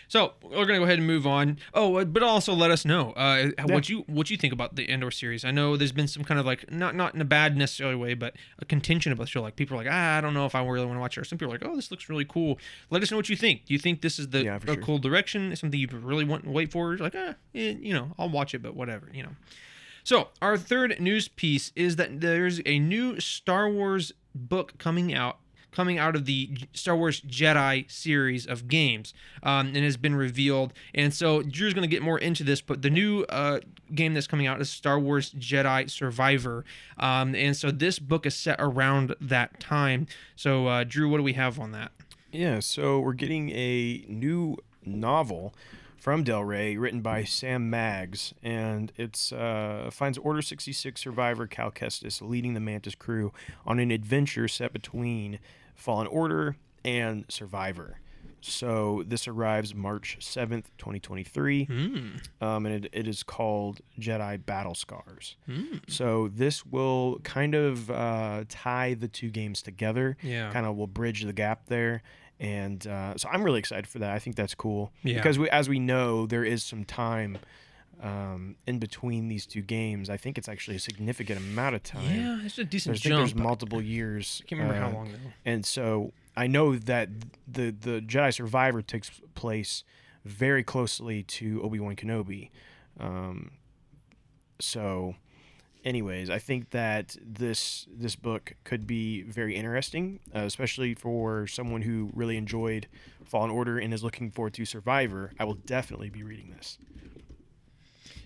So 0.08 0.34
we're 0.42 0.66
gonna 0.66 0.80
go 0.80 0.84
ahead 0.86 0.98
and 0.98 1.08
move 1.08 1.28
on. 1.28 1.58
Oh, 1.74 1.96
uh, 1.98 2.06
but 2.06 2.24
also 2.24 2.54
let 2.54 2.72
us 2.72 2.86
know 2.86 3.12
uh, 3.12 3.50
what 3.66 3.90
you 3.90 4.04
what 4.08 4.30
you 4.30 4.38
think 4.38 4.54
about 4.54 4.76
the 4.76 4.90
Andor 4.90 5.12
series. 5.12 5.44
I 5.46 5.52
know 5.52 5.78
there's 5.78 5.92
been 5.92 6.08
some 6.08 6.24
kind 6.24 6.40
of 6.40 6.46
like 6.46 6.72
not 6.72 6.96
not 6.96 7.16
in 7.16 7.22
a 7.22 7.26
bad 7.26 7.58
necessarily 7.58 7.96
way, 7.96 8.13
but 8.13 8.36
a 8.60 8.66
contention 8.66 9.12
about 9.12 9.24
the 9.26 9.30
show. 9.30 9.42
Like 9.42 9.56
people 9.56 9.76
are 9.76 9.84
like, 9.84 9.92
ah, 9.92 10.18
I 10.18 10.22
don't 10.22 10.34
know 10.34 10.46
if 10.46 10.56
I 10.56 10.63
really 10.66 10.86
want 10.86 10.98
to 10.98 11.02
watch 11.02 11.18
it. 11.18 11.22
Or 11.22 11.24
some 11.26 11.38
people 11.38 11.54
are 11.54 11.58
like, 11.58 11.66
oh, 11.66 11.76
this 11.76 11.92
looks 11.92 12.10
really 12.10 12.26
cool. 12.26 12.58
Let 12.90 13.04
us 13.04 13.12
know 13.12 13.18
what 13.18 13.30
you 13.30 13.36
think. 13.36 13.66
Do 13.66 13.74
you 13.74 13.80
think 13.80 14.02
this 14.02 14.20
is 14.20 14.30
the 14.30 14.44
Yeah, 14.44 14.58
a 14.58 14.66
sure. 14.66 14.76
cool 14.78 14.98
direction? 15.00 15.52
Is 15.52 15.60
something 15.60 15.80
you 15.80 15.88
really 15.92 16.26
want 16.26 16.44
to 16.46 16.50
wait 16.52 16.72
for? 16.72 16.92
You're 16.94 17.04
like, 17.04 17.16
ah, 17.16 17.36
eh, 17.56 17.76
you 17.80 17.94
know, 17.94 18.13
I'll 18.18 18.30
watch 18.30 18.54
it, 18.54 18.62
but 18.62 18.76
whatever, 18.76 19.10
you 19.13 19.24
know. 19.24 19.36
So 20.04 20.30
our 20.42 20.58
third 20.58 21.00
news 21.02 21.28
piece 21.28 21.74
is 21.76 21.98
that 21.98 22.22
there's 22.22 22.62
a 22.66 22.80
new 22.80 23.20
Star 23.20 23.70
Wars 23.70 24.13
book 24.34 24.78
coming 24.78 25.13
out 25.13 25.40
coming 25.71 25.97
out 25.97 26.15
of 26.15 26.25
the 26.25 26.58
Star 26.73 26.95
Wars 26.95 27.21
Jedi 27.21 27.89
series 27.91 28.45
of 28.45 28.67
games, 28.67 29.13
um, 29.43 29.67
and 29.67 29.77
has 29.77 29.97
been 29.97 30.15
revealed. 30.15 30.73
And 30.93 31.13
so 31.13 31.41
Drew's 31.41 31.73
going 31.73 31.88
to 31.88 31.93
get 31.93 32.01
more 32.01 32.17
into 32.17 32.43
this, 32.43 32.62
but 32.62 32.82
the 32.82 32.89
new 32.89 33.23
uh, 33.30 33.60
game 33.93 34.13
that's 34.13 34.27
coming 34.27 34.47
out 34.47 34.60
is 34.62 34.69
Star 34.69 34.99
Wars 34.99 35.32
Jedi 35.32 35.89
Survivor, 35.89 36.65
um, 36.97 37.36
and 37.36 37.56
so 37.56 37.71
this 37.71 37.99
book 37.99 38.25
is 38.25 38.36
set 38.36 38.58
around 38.60 39.15
that 39.21 39.60
time. 39.60 40.08
So 40.36 40.67
uh, 40.67 40.84
Drew, 40.84 41.10
what 41.10 41.17
do 41.17 41.23
we 41.23 41.34
have 41.34 41.60
on 41.60 41.71
that? 41.71 41.91
Yeah, 42.32 42.60
so 42.60 42.99
we're 42.99 43.13
getting 43.13 43.49
a 43.51 44.06
new 44.08 44.58
novel 44.86 45.53
from 46.08 46.24
Del 46.24 46.41
Rey, 46.46 46.78
written 46.78 47.02
by 47.02 47.26
Sam 47.26 47.70
Maggs, 47.70 48.34
and 48.41 48.93
it's 48.96 49.34
uh, 49.34 49.89
finds 49.91 50.17
Order 50.17 50.41
66 50.41 51.02
survivor 51.02 51.48
Cal 51.48 51.70
Kestis 51.70 52.22
leading 52.22 52.54
the 52.54 52.62
Mantis 52.62 52.96
crew 52.96 53.34
on 53.65 53.78
an 53.78 53.91
adventure 53.91 54.48
set 54.48 54.72
between 54.72 55.38
Fallen 55.76 56.08
Order 56.08 56.56
and 56.86 57.26
Survivor. 57.28 58.00
So 58.39 59.04
this 59.06 59.28
arrives 59.28 59.76
March 59.76 60.20
7th, 60.22 60.67
2023, 60.78 61.65
Mm. 61.65 62.22
um, 62.41 62.65
and 62.65 62.86
it, 62.86 62.89
it 62.93 63.06
is 63.06 63.22
called 63.24 63.82
Jedi 64.00 64.46
Battle 64.46 64.76
Scars. 64.76 65.36
Mm. 65.50 65.82
So 65.89 66.30
this 66.30 66.65
will 66.65 67.20
kind 67.24 67.54
of 67.54 67.91
uh, 67.91 68.46
tie 68.48 68.93
the 68.93 69.10
two 69.10 69.30
games 69.30 69.62
together 69.62 70.15
Yeah. 70.24 70.52
kind 70.54 70.65
of 70.65 70.78
will 70.78 70.88
bridge 70.88 71.24
the 71.24 71.34
gap 71.34 71.65
there. 71.65 72.02
And 72.39 72.86
uh, 72.86 73.15
so 73.17 73.30
I'm 73.30 73.43
really 73.43 73.60
excited 73.60 73.88
for 73.88 74.00
that. 74.00 74.12
I 74.12 74.19
think 74.19 74.36
that's 74.36 74.54
cool 74.54 74.91
Yeah. 75.04 75.15
because 75.15 75.39
we, 75.39 75.50
as 75.50 75.67
we 75.67 75.80
know, 75.80 76.28
there 76.28 76.43
is 76.43 76.63
some 76.63 76.84
time 76.86 77.39
um, 78.02 78.56
in 78.67 78.78
between 78.78 79.28
these 79.28 79.45
two 79.47 79.62
games. 79.63 80.10
I 80.10 80.17
think 80.17 80.38
it's 80.38 80.47
actually 80.47 80.76
a 80.76 80.80
significant 80.80 81.39
amount 81.39 81.76
of 81.76 81.84
time. 81.84 82.15
Yeah, 82.15 82.39
it's 82.45 82.60
a 82.60 82.63
decent 82.63 82.93
There's, 82.93 83.06
I 83.06 83.10
think 83.10 83.19
there's 83.19 83.36
multiple 83.36 83.82
years. 83.82 84.41
I 84.43 84.47
can't 84.47 84.62
remember 84.62 84.80
uh, 84.84 84.89
how 84.89 84.95
long 84.95 85.12
though. 85.12 85.32
And 85.45 85.65
so 85.65 86.13
I 86.36 86.45
know 86.45 86.76
that 86.76 87.10
the 87.47 87.71
the 87.71 88.02
Jedi 88.02 88.32
Survivor 88.34 88.84
takes 88.84 89.10
place 89.34 89.84
very 90.23 90.63
closely 90.63 91.23
to 91.23 91.62
Obi 91.63 91.80
Wan 91.80 91.95
Kenobi. 91.95 92.52
Um, 93.00 93.52
so, 94.60 95.15
anyways, 95.84 96.30
I 96.30 96.40
think 96.40 96.72
that 96.72 97.16
this 97.22 97.88
this 97.92 98.16
book 98.16 98.56
could 98.63 98.86
be 98.88 99.24
very 99.24 99.56
interesting, 99.56 100.20
uh, 100.36 100.40
especially 100.40 100.94
for 100.94 101.48
someone 101.48 101.82
who 101.82 102.10
really 102.13 102.38
enjoyed 102.38 102.88
Fallen 103.26 103.52
Order 103.52 103.78
and 103.80 103.94
is 103.94 104.04
looking 104.04 104.32
forward 104.32 104.54
to 104.56 104.66
Survivor. 104.66 105.34
I 105.40 105.46
will 105.46 105.56
definitely 105.56 106.10
be 106.10 106.24
reading 106.24 106.54
this. 106.56 106.78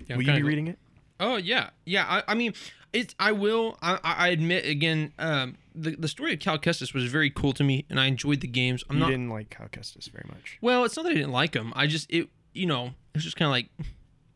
Yeah, 0.08 0.16
will 0.18 0.24
you 0.24 0.34
be 0.34 0.44
reading 0.44 0.68
it? 0.68 0.80
Oh 1.20 1.38
yeah, 1.38 1.70
yeah. 1.86 2.06
I, 2.08 2.32
I 2.32 2.36
mean, 2.36 2.54
it's. 2.94 3.16
I 3.20 3.32
will. 3.32 3.78
I, 3.82 4.00
I 4.04 4.28
admit 4.30 4.66
again. 4.66 5.14
Um, 5.20 5.58
the 5.76 5.96
the 5.96 6.08
story 6.08 6.34
of 6.34 6.40
Cal 6.40 6.58
Kestis 6.58 6.94
was 6.94 7.06
very 7.06 7.30
cool 7.30 7.54
to 7.54 7.64
me, 7.64 7.86
and 7.90 8.00
I 8.00 8.08
enjoyed 8.08 8.42
the 8.42 8.48
games. 8.48 8.84
I'm 8.90 8.98
you 8.98 9.02
not. 9.02 9.10
didn't 9.10 9.30
like 9.30 9.50
Cal 9.50 9.68
Kestis 9.68 10.10
very 10.10 10.26
much. 10.28 10.58
Well, 10.62 10.84
it's 10.84 10.98
not 10.98 11.04
that 11.04 11.12
I 11.12 11.16
didn't 11.16 11.32
like 11.32 11.54
him. 11.54 11.74
I 11.76 11.88
just 11.88 12.12
it. 12.12 12.30
You 12.54 12.66
know, 12.66 12.92
it's 13.14 13.24
just 13.24 13.38
kind 13.38 13.48
of 13.48 13.52
like. 13.52 13.70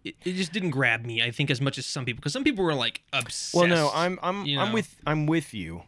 It, 0.06 0.16
it 0.24 0.34
just 0.34 0.54
didn't 0.54 0.70
grab 0.70 1.04
me. 1.04 1.22
I 1.24 1.32
think 1.32 1.50
as 1.52 1.60
much 1.60 1.78
as 1.78 1.86
some 1.86 2.06
people, 2.06 2.22
because 2.22 2.32
some 2.34 2.44
people 2.46 2.64
were 2.64 2.74
like 2.76 3.02
obsessed. 3.12 3.54
Well, 3.56 3.68
no, 3.68 3.92
I'm 3.94 4.18
I'm 4.24 4.46
you 4.46 4.60
I'm 4.60 4.72
with 4.72 4.96
I'm 5.06 5.26
with 5.26 5.54
you. 5.54 5.82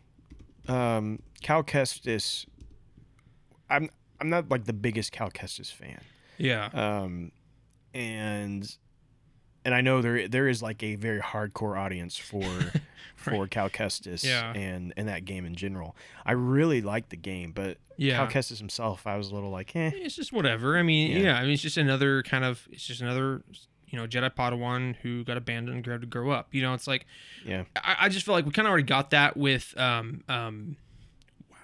Um, 0.67 1.19
Cal 1.41 1.63
Kestis. 1.63 2.45
I'm 3.69 3.89
I'm 4.19 4.29
not 4.29 4.49
like 4.49 4.65
the 4.65 4.73
biggest 4.73 5.11
Cal 5.11 5.29
Kestis 5.29 5.71
fan. 5.71 6.01
Yeah. 6.37 6.69
Um, 6.73 7.31
and 7.93 8.75
and 9.65 9.75
I 9.75 9.81
know 9.81 10.01
there 10.01 10.27
there 10.27 10.47
is 10.47 10.61
like 10.61 10.81
a 10.83 10.95
very 10.95 11.19
hardcore 11.19 11.77
audience 11.77 12.17
for 12.17 12.43
for 13.15 13.47
Cal 13.47 13.69
Kestis 13.69 14.23
Yeah. 14.23 14.53
and 14.53 14.93
and 14.97 15.07
that 15.07 15.25
game 15.25 15.45
in 15.45 15.55
general. 15.55 15.95
I 16.25 16.31
really 16.33 16.81
like 16.81 17.09
the 17.09 17.17
game, 17.17 17.51
but 17.53 17.77
Yeah. 17.97 18.17
Cal 18.17 18.27
Kestis 18.27 18.57
himself, 18.59 19.05
I 19.05 19.17
was 19.17 19.29
a 19.31 19.35
little 19.35 19.49
like, 19.51 19.75
eh. 19.75 19.91
It's 19.93 20.15
just 20.15 20.31
whatever. 20.33 20.77
I 20.77 20.83
mean, 20.83 21.11
Yeah. 21.11 21.17
yeah. 21.19 21.37
I 21.37 21.41
mean, 21.43 21.51
it's 21.51 21.61
just 21.61 21.77
another 21.77 22.23
kind 22.23 22.43
of. 22.45 22.67
It's 22.71 22.85
just 22.85 23.01
another. 23.01 23.43
You 23.89 23.97
know, 23.97 24.07
Jedi 24.07 24.29
Padawan 24.33 24.95
who 24.97 25.23
got 25.23 25.37
abandoned 25.37 25.77
and 25.77 25.85
had 25.85 26.01
to 26.01 26.07
grow 26.07 26.31
up. 26.31 26.53
You 26.53 26.61
know, 26.61 26.73
it's 26.73 26.87
like 26.87 27.05
Yeah. 27.45 27.63
I, 27.75 27.95
I 28.01 28.09
just 28.09 28.25
feel 28.25 28.33
like 28.33 28.45
we 28.45 28.51
kind 28.51 28.67
of 28.67 28.69
already 28.69 28.83
got 28.83 29.11
that 29.11 29.37
with 29.37 29.73
um 29.77 30.23
um. 30.27 30.77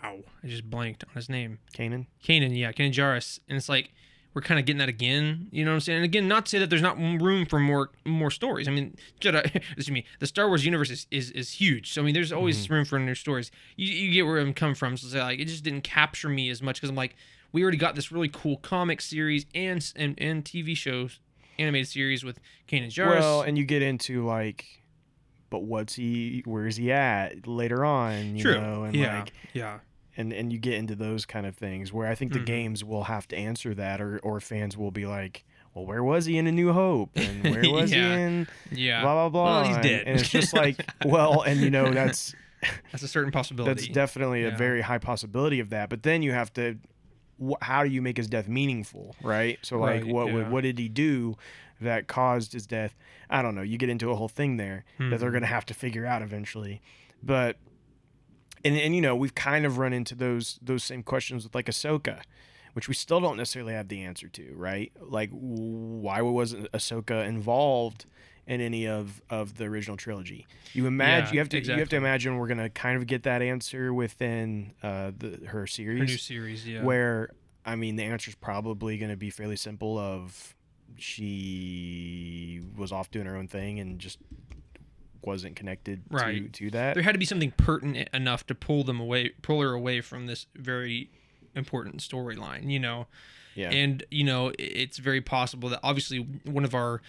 Wow, 0.03 0.19
I 0.43 0.47
just 0.47 0.69
blanked 0.69 1.05
on 1.07 1.13
his 1.15 1.29
name. 1.29 1.59
Kanan. 1.73 2.07
Kanan, 2.21 2.57
yeah, 2.57 2.73
Kanan 2.73 2.91
Jarrus, 2.91 3.39
and 3.47 3.57
it's 3.57 3.69
like 3.69 3.89
we're 4.33 4.41
kind 4.41 4.59
of 4.59 4.65
getting 4.65 4.79
that 4.79 4.89
again. 4.89 5.47
You 5.51 5.63
know 5.63 5.71
what 5.71 5.75
I'm 5.75 5.81
saying? 5.81 5.97
And 5.97 6.05
again, 6.05 6.27
not 6.27 6.45
to 6.45 6.49
say 6.49 6.59
that 6.59 6.69
there's 6.69 6.81
not 6.81 6.97
room 6.97 7.45
for 7.45 7.59
more 7.59 7.91
more 8.05 8.31
stories. 8.31 8.67
I 8.67 8.71
mean, 8.71 8.95
Jedi, 9.21 9.45
excuse 9.55 9.91
me, 9.91 10.05
the 10.19 10.27
Star 10.27 10.47
Wars 10.47 10.65
universe 10.65 10.89
is, 10.89 11.07
is, 11.11 11.31
is 11.31 11.51
huge. 11.51 11.91
So 11.93 12.01
I 12.01 12.05
mean, 12.05 12.13
there's 12.13 12.31
always 12.31 12.69
room 12.69 12.85
for 12.85 12.99
new 12.99 13.15
stories. 13.15 13.51
You, 13.75 13.93
you 13.93 14.11
get 14.11 14.25
where 14.25 14.39
I'm 14.39 14.53
coming 14.53 14.75
from. 14.75 14.97
So 14.97 15.07
it's 15.07 15.15
like 15.15 15.39
it 15.39 15.45
just 15.45 15.63
didn't 15.63 15.81
capture 15.81 16.29
me 16.29 16.49
as 16.49 16.61
much 16.61 16.77
because 16.77 16.89
I'm 16.89 16.95
like, 16.95 17.15
we 17.51 17.61
already 17.61 17.77
got 17.77 17.95
this 17.95 18.11
really 18.11 18.29
cool 18.29 18.57
comic 18.57 19.01
series 19.01 19.45
and 19.53 19.93
and, 19.95 20.15
and 20.17 20.43
TV 20.43 20.75
shows, 20.75 21.19
animated 21.59 21.87
series 21.87 22.23
with 22.23 22.39
Kanan 22.67 22.87
Jarrus. 22.87 23.19
Well, 23.19 23.41
and 23.41 23.57
you 23.57 23.65
get 23.65 23.81
into 23.81 24.25
like, 24.25 24.65
but 25.49 25.63
what's 25.63 25.93
he? 25.95 26.41
Where's 26.45 26.77
he 26.77 26.91
at 26.91 27.47
later 27.47 27.85
on? 27.85 28.35
You 28.35 28.43
True. 28.43 28.59
know, 28.59 28.83
and 28.83 28.95
yeah. 28.95 29.19
like, 29.19 29.33
yeah. 29.53 29.79
and 30.17 30.33
and 30.33 30.51
you 30.51 30.59
get 30.59 30.73
into 30.75 30.95
those 30.95 31.25
kind 31.25 31.45
of 31.45 31.55
things 31.55 31.91
where 31.93 32.07
I 32.07 32.15
think 32.15 32.33
the 32.33 32.39
Mhm. 32.39 32.45
games 32.45 32.83
will 32.83 33.03
have 33.05 33.27
to 33.29 33.35
answer 33.37 33.73
that, 33.75 34.01
or 34.01 34.19
or 34.23 34.39
fans 34.39 34.75
will 34.77 34.91
be 34.91 35.05
like, 35.05 35.43
well, 35.73 35.85
where 35.85 36.03
was 36.03 36.25
he 36.25 36.37
in 36.37 36.47
A 36.47 36.51
New 36.51 36.71
Hope, 36.73 37.11
and 37.15 37.43
where 37.43 37.71
was 37.71 37.91
Yeah. 37.91 38.15
he 38.17 38.21
in 38.23 38.47
Yeah. 38.71 39.01
blah 39.01 39.13
blah 39.13 39.29
blah? 39.29 39.43
Well, 39.61 39.63
he's 39.67 39.75
and- 39.75 39.83
dead. 39.83 40.03
and 40.07 40.19
it's 40.19 40.29
just 40.29 40.53
like, 40.53 40.77
well, 41.05 41.41
and 41.41 41.59
you 41.61 41.69
know 41.69 41.91
that's 41.91 42.35
That's 42.91 43.03
a 43.03 43.07
certain 43.07 43.31
possibility. 43.39 43.73
that's 43.73 43.87
definitely 43.87 44.43
a 44.45 44.51
very 44.51 44.81
high 44.81 44.97
possibility 44.99 45.59
of 45.59 45.69
that. 45.71 45.89
But 45.89 46.03
then 46.03 46.21
you 46.23 46.31
have 46.31 46.51
to, 46.53 46.77
wh- 47.49 47.63
how 47.65 47.83
do 47.83 47.89
you 47.89 48.01
make 48.01 48.17
his 48.17 48.27
death 48.27 48.47
meaningful, 48.47 49.15
right? 49.21 49.57
So 49.61 49.77
like, 49.79 50.03
Right, 50.03 50.13
what 50.13 50.27
yeah. 50.27 50.49
what 50.49 50.61
did 50.61 50.77
he 50.79 50.87
do 50.89 51.35
that 51.81 52.07
caused 52.07 52.53
his 52.53 52.65
death? 52.67 52.95
I 53.29 53.41
don't 53.41 53.55
know. 53.55 53.61
You 53.61 53.77
get 53.77 53.89
into 53.89 54.09
a 54.11 54.15
whole 54.15 54.29
thing 54.29 54.57
there 54.57 54.85
that 54.99 55.19
they're 55.19 55.29
Mhm. 55.29 55.33
gonna 55.33 55.45
have 55.47 55.65
to 55.67 55.73
figure 55.73 56.05
out 56.05 56.21
eventually, 56.21 56.81
but. 57.21 57.57
And, 58.65 58.77
and 58.77 58.95
you 58.95 59.01
know 59.01 59.13
we've 59.13 59.35
kind 59.35 59.65
of 59.65 59.77
run 59.77 59.91
into 59.91 60.15
those 60.15 60.57
those 60.61 60.85
same 60.85 61.03
questions 61.03 61.43
with 61.43 61.53
like 61.53 61.65
Ahsoka, 61.65 62.21
which 62.71 62.87
we 62.87 62.93
still 62.93 63.19
don't 63.19 63.35
necessarily 63.35 63.73
have 63.73 63.89
the 63.89 64.01
answer 64.03 64.29
to, 64.29 64.53
right? 64.55 64.89
Like 65.01 65.31
why 65.33 66.21
wasn't 66.21 66.71
Ahsoka 66.71 67.27
involved 67.27 68.05
in 68.47 68.59
any 68.61 68.87
of 68.87 69.21
of 69.29 69.55
the 69.57 69.65
original 69.65 69.97
trilogy? 69.97 70.45
You 70.73 70.85
imagine 70.87 71.27
Yeah, 71.27 71.33
you 71.33 71.39
have 71.39 71.49
to 71.49 71.61
you 71.61 71.79
have 71.79 71.89
to 71.89 71.95
imagine 71.95 72.37
we're 72.37 72.47
gonna 72.47 72.69
kind 72.69 72.97
of 72.97 73.07
get 73.07 73.23
that 73.23 73.41
answer 73.41 73.93
within 73.93 74.73
uh, 74.83 75.11
the 75.17 75.45
her 75.47 75.65
series, 75.67 75.99
Her 75.99 76.05
new 76.05 76.17
series, 76.17 76.67
yeah. 76.67 76.83
where 76.83 77.29
I 77.65 77.75
mean 77.75 77.95
the 77.95 78.03
answer 78.03 78.29
is 78.29 78.35
probably 78.35 78.97
gonna 78.97 79.15
be 79.17 79.29
fairly 79.29 79.55
simple. 79.55 79.97
Of 79.97 80.55
she 80.97 82.61
was 82.75 82.91
off 82.91 83.11
doing 83.11 83.25
her 83.25 83.35
own 83.35 83.47
thing 83.47 83.79
and 83.79 83.99
just 83.99 84.19
wasn't 85.21 85.55
connected 85.55 86.01
Right. 86.09 86.51
to 86.53 86.65
to 86.65 86.71
that. 86.71 86.95
there 86.95 87.03
had 87.03 87.13
to 87.13 87.19
be 87.19 87.25
something 87.25 87.51
pertinent 87.51 88.09
enough 88.13 88.45
to 88.47 88.55
pull 88.55 88.83
them 88.83 88.99
away, 88.99 89.29
pull 89.41 89.61
her 89.61 89.71
away 89.71 90.01
from 90.01 90.25
this 90.25 90.47
very 90.55 91.09
important 91.55 91.97
storyline, 92.01 92.69
you 92.69 92.79
know. 92.79 93.07
Yeah. 93.55 93.69
And 93.69 94.03
you 94.11 94.23
know, 94.25 94.51
it's 94.59 94.97
very 94.97 95.21
possible 95.21 95.69
that 95.69 95.79
obviously 95.83 96.17
one 96.43 96.65
of 96.65 96.73
our 96.75 97.01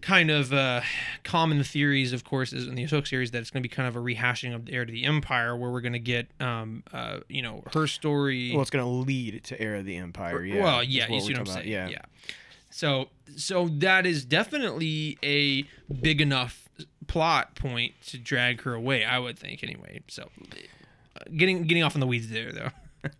kind 0.00 0.30
of 0.30 0.52
uh, 0.52 0.80
common 1.24 1.62
theories, 1.64 2.12
of 2.12 2.24
course, 2.24 2.52
is 2.52 2.66
in 2.66 2.74
the 2.74 2.84
Ahsoka 2.84 3.08
series 3.08 3.30
that 3.32 3.40
it's 3.40 3.50
going 3.50 3.62
to 3.62 3.68
be 3.68 3.74
kind 3.74 3.88
of 3.88 3.96
a 3.96 3.98
rehashing 3.98 4.54
of 4.54 4.66
the 4.66 4.72
heir 4.72 4.84
to 4.84 4.92
the 4.92 5.04
Empire, 5.04 5.56
where 5.56 5.70
we're 5.70 5.80
going 5.80 5.92
to 5.92 5.98
get, 5.98 6.28
um, 6.40 6.82
uh, 6.92 7.20
you 7.28 7.42
know, 7.42 7.62
her 7.74 7.86
story. 7.86 8.52
well, 8.52 8.62
it's 8.62 8.70
gonna 8.70 8.88
lead 8.88 9.42
to 9.44 9.60
Era 9.60 9.80
of 9.80 9.84
the 9.84 9.96
Empire. 9.96 10.44
Yeah. 10.44 10.62
Well, 10.62 10.82
yeah, 10.82 11.08
you 11.08 11.20
see 11.20 11.32
what 11.32 11.40
I'm 11.40 11.46
saying. 11.46 11.74
about, 11.74 11.90
Yeah. 11.90 12.02
So, 12.70 13.08
so 13.36 13.68
that 13.68 14.06
is 14.06 14.24
definitely 14.24 15.18
a 15.22 15.64
big 15.92 16.20
enough 16.20 16.68
plot 17.06 17.54
point 17.54 17.94
to 18.06 18.18
drag 18.18 18.60
her 18.62 18.74
away. 18.74 19.04
I 19.04 19.18
would 19.18 19.38
think, 19.38 19.64
anyway. 19.64 20.02
So, 20.08 20.30
uh, 21.16 21.20
getting 21.36 21.62
getting 21.64 21.82
off 21.82 21.94
in 21.94 22.00
the 22.00 22.06
weeds 22.06 22.28
there, 22.28 22.52
though. 22.52 22.70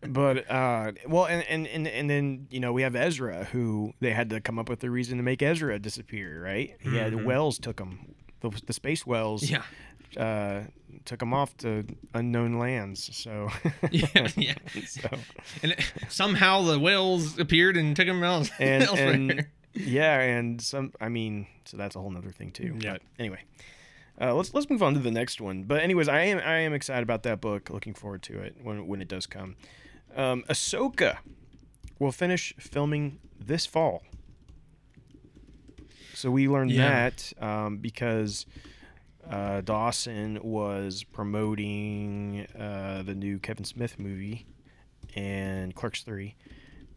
But 0.06 0.50
uh 0.50 0.92
well 1.06 1.26
and, 1.26 1.44
and 1.48 1.66
and 1.66 1.86
and 1.86 2.10
then 2.10 2.46
you 2.50 2.60
know 2.60 2.72
we 2.72 2.82
have 2.82 2.96
Ezra 2.96 3.44
who 3.44 3.92
they 4.00 4.10
had 4.12 4.30
to 4.30 4.40
come 4.40 4.58
up 4.58 4.68
with 4.68 4.82
a 4.84 4.90
reason 4.90 5.16
to 5.18 5.22
make 5.22 5.42
Ezra 5.42 5.78
disappear 5.78 6.42
right 6.42 6.76
he 6.80 6.96
had 6.96 7.12
Mhm. 7.12 7.24
whales 7.24 7.58
took 7.58 7.78
him 7.78 8.14
the, 8.40 8.50
the 8.66 8.72
space 8.72 9.06
whales 9.06 9.48
yeah, 9.48 9.62
uh 10.16 10.62
took 11.04 11.22
him 11.22 11.32
off 11.32 11.56
to 11.58 11.84
unknown 12.14 12.58
lands 12.58 13.08
so 13.16 13.50
yeah, 13.90 14.06
yeah. 14.36 14.54
so 14.86 15.08
And 15.62 15.72
it- 15.72 15.92
somehow 16.08 16.62
the 16.62 16.78
whales 16.78 17.38
appeared 17.38 17.76
and 17.76 17.94
took 17.94 18.06
him 18.08 18.22
else, 18.24 18.50
and 18.58 18.82
elsewhere. 18.88 19.12
and 19.12 19.46
yeah 19.74 20.18
and 20.20 20.60
some 20.60 20.92
I 21.00 21.08
mean 21.08 21.46
so 21.66 21.76
that's 21.76 21.94
a 21.94 22.00
whole 22.00 22.10
nother 22.10 22.30
thing 22.30 22.50
too 22.50 22.76
Yeah. 22.80 22.92
but 22.94 23.02
anyway 23.18 23.40
uh, 24.20 24.34
let's 24.34 24.52
let's 24.54 24.68
move 24.70 24.82
on 24.82 24.94
to 24.94 25.00
the 25.00 25.10
next 25.10 25.40
one. 25.40 25.64
But 25.64 25.82
anyways, 25.82 26.08
I 26.08 26.20
am 26.22 26.38
I 26.38 26.58
am 26.58 26.72
excited 26.74 27.02
about 27.02 27.22
that 27.24 27.40
book. 27.40 27.70
Looking 27.70 27.94
forward 27.94 28.22
to 28.24 28.38
it 28.40 28.56
when 28.62 28.86
when 28.86 29.00
it 29.02 29.08
does 29.08 29.26
come. 29.26 29.56
Um, 30.16 30.44
Ahsoka 30.48 31.18
will 31.98 32.12
finish 32.12 32.54
filming 32.58 33.18
this 33.38 33.66
fall. 33.66 34.02
So 36.14 36.30
we 36.30 36.48
learned 36.48 36.72
Yeah. 36.72 37.10
that 37.10 37.32
um, 37.40 37.78
because 37.78 38.46
uh, 39.30 39.60
Dawson 39.60 40.40
was 40.42 41.04
promoting 41.04 42.46
uh, 42.58 43.02
the 43.04 43.14
new 43.14 43.38
Kevin 43.38 43.64
Smith 43.64 43.98
movie 43.98 44.46
and 45.14 45.74
Clerks 45.74 46.02
3. 46.02 46.34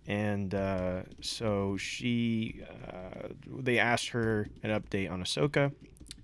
And 0.08 0.56
uh, 0.56 1.04
so 1.22 1.78
she, 1.78 2.62
uh, 2.88 3.28
they 3.46 3.78
asked 3.78 4.10
her 4.10 4.48
an 4.64 4.72
update 4.72 5.12
on 5.12 5.22
Ahsoka. 5.22 5.72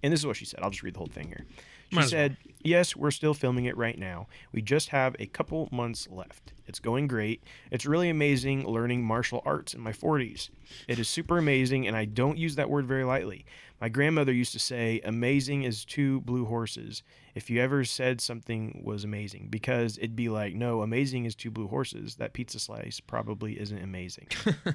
And 0.03 0.13
this 0.13 0.19
is 0.19 0.25
what 0.27 0.35
she 0.35 0.45
said. 0.45 0.59
I'll 0.61 0.69
just 0.69 0.83
read 0.83 0.93
the 0.93 0.99
whole 0.99 1.07
thing 1.07 1.27
here. 1.27 1.45
She 1.89 1.95
Might 1.95 2.05
as 2.05 2.11
well. 2.11 2.19
said, 2.19 2.37
Yes, 2.61 2.95
we're 2.95 3.11
still 3.11 3.33
filming 3.33 3.65
it 3.65 3.77
right 3.77 3.97
now. 3.97 4.27
We 4.51 4.61
just 4.61 4.89
have 4.89 5.15
a 5.19 5.25
couple 5.25 5.69
months 5.71 6.07
left. 6.11 6.53
It's 6.67 6.79
going 6.79 7.07
great. 7.07 7.41
It's 7.71 7.85
really 7.85 8.09
amazing 8.09 8.67
learning 8.67 9.03
martial 9.03 9.41
arts 9.45 9.73
in 9.73 9.79
my 9.79 9.93
40s. 9.93 10.49
It 10.87 10.99
is 10.99 11.07
super 11.07 11.37
amazing, 11.37 11.87
and 11.87 11.95
I 11.95 12.03
don't 12.05 12.37
use 12.37 12.55
that 12.55 12.69
word 12.69 12.85
very 12.85 13.05
lightly. 13.05 13.45
My 13.79 13.87
grandmother 13.89 14.33
used 14.33 14.51
to 14.53 14.59
say, 14.59 14.99
Amazing 15.05 15.63
is 15.63 15.85
two 15.85 16.19
blue 16.21 16.45
horses. 16.45 17.03
If 17.35 17.49
you 17.49 17.61
ever 17.61 17.85
said 17.85 18.19
something 18.19 18.81
was 18.83 19.03
amazing, 19.05 19.47
because 19.49 19.97
it'd 19.97 20.15
be 20.15 20.27
like, 20.29 20.55
No, 20.55 20.81
amazing 20.81 21.23
is 21.25 21.35
two 21.35 21.51
blue 21.51 21.67
horses. 21.67 22.15
That 22.15 22.33
pizza 22.33 22.59
slice 22.59 22.99
probably 22.99 23.59
isn't 23.59 23.81
amazing. 23.81 24.27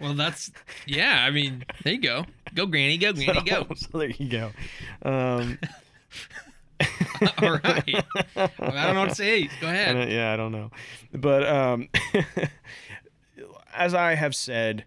Well, 0.00 0.14
that's 0.14 0.50
yeah. 0.86 1.24
I 1.26 1.30
mean, 1.30 1.64
there 1.84 1.92
you 1.94 2.00
go. 2.00 2.24
Go, 2.54 2.66
Granny. 2.66 2.98
Go, 2.98 3.12
Granny. 3.12 3.42
Go. 3.42 3.66
so 3.76 3.98
there 3.98 4.10
you 4.10 4.28
go. 4.28 4.50
Um, 5.02 5.58
All 7.42 7.58
right. 7.62 8.04
I 8.36 8.48
don't 8.56 8.94
know 8.94 9.00
what 9.00 9.08
to 9.10 9.14
say. 9.14 9.48
Go 9.60 9.66
ahead. 9.68 9.94
don't- 9.96 10.10
yeah, 10.10 10.32
I 10.32 10.36
don't 10.36 10.52
know, 10.52 10.70
but 11.12 11.46
um, 11.46 11.88
as 13.74 13.94
I 13.94 14.14
have 14.14 14.34
said 14.34 14.84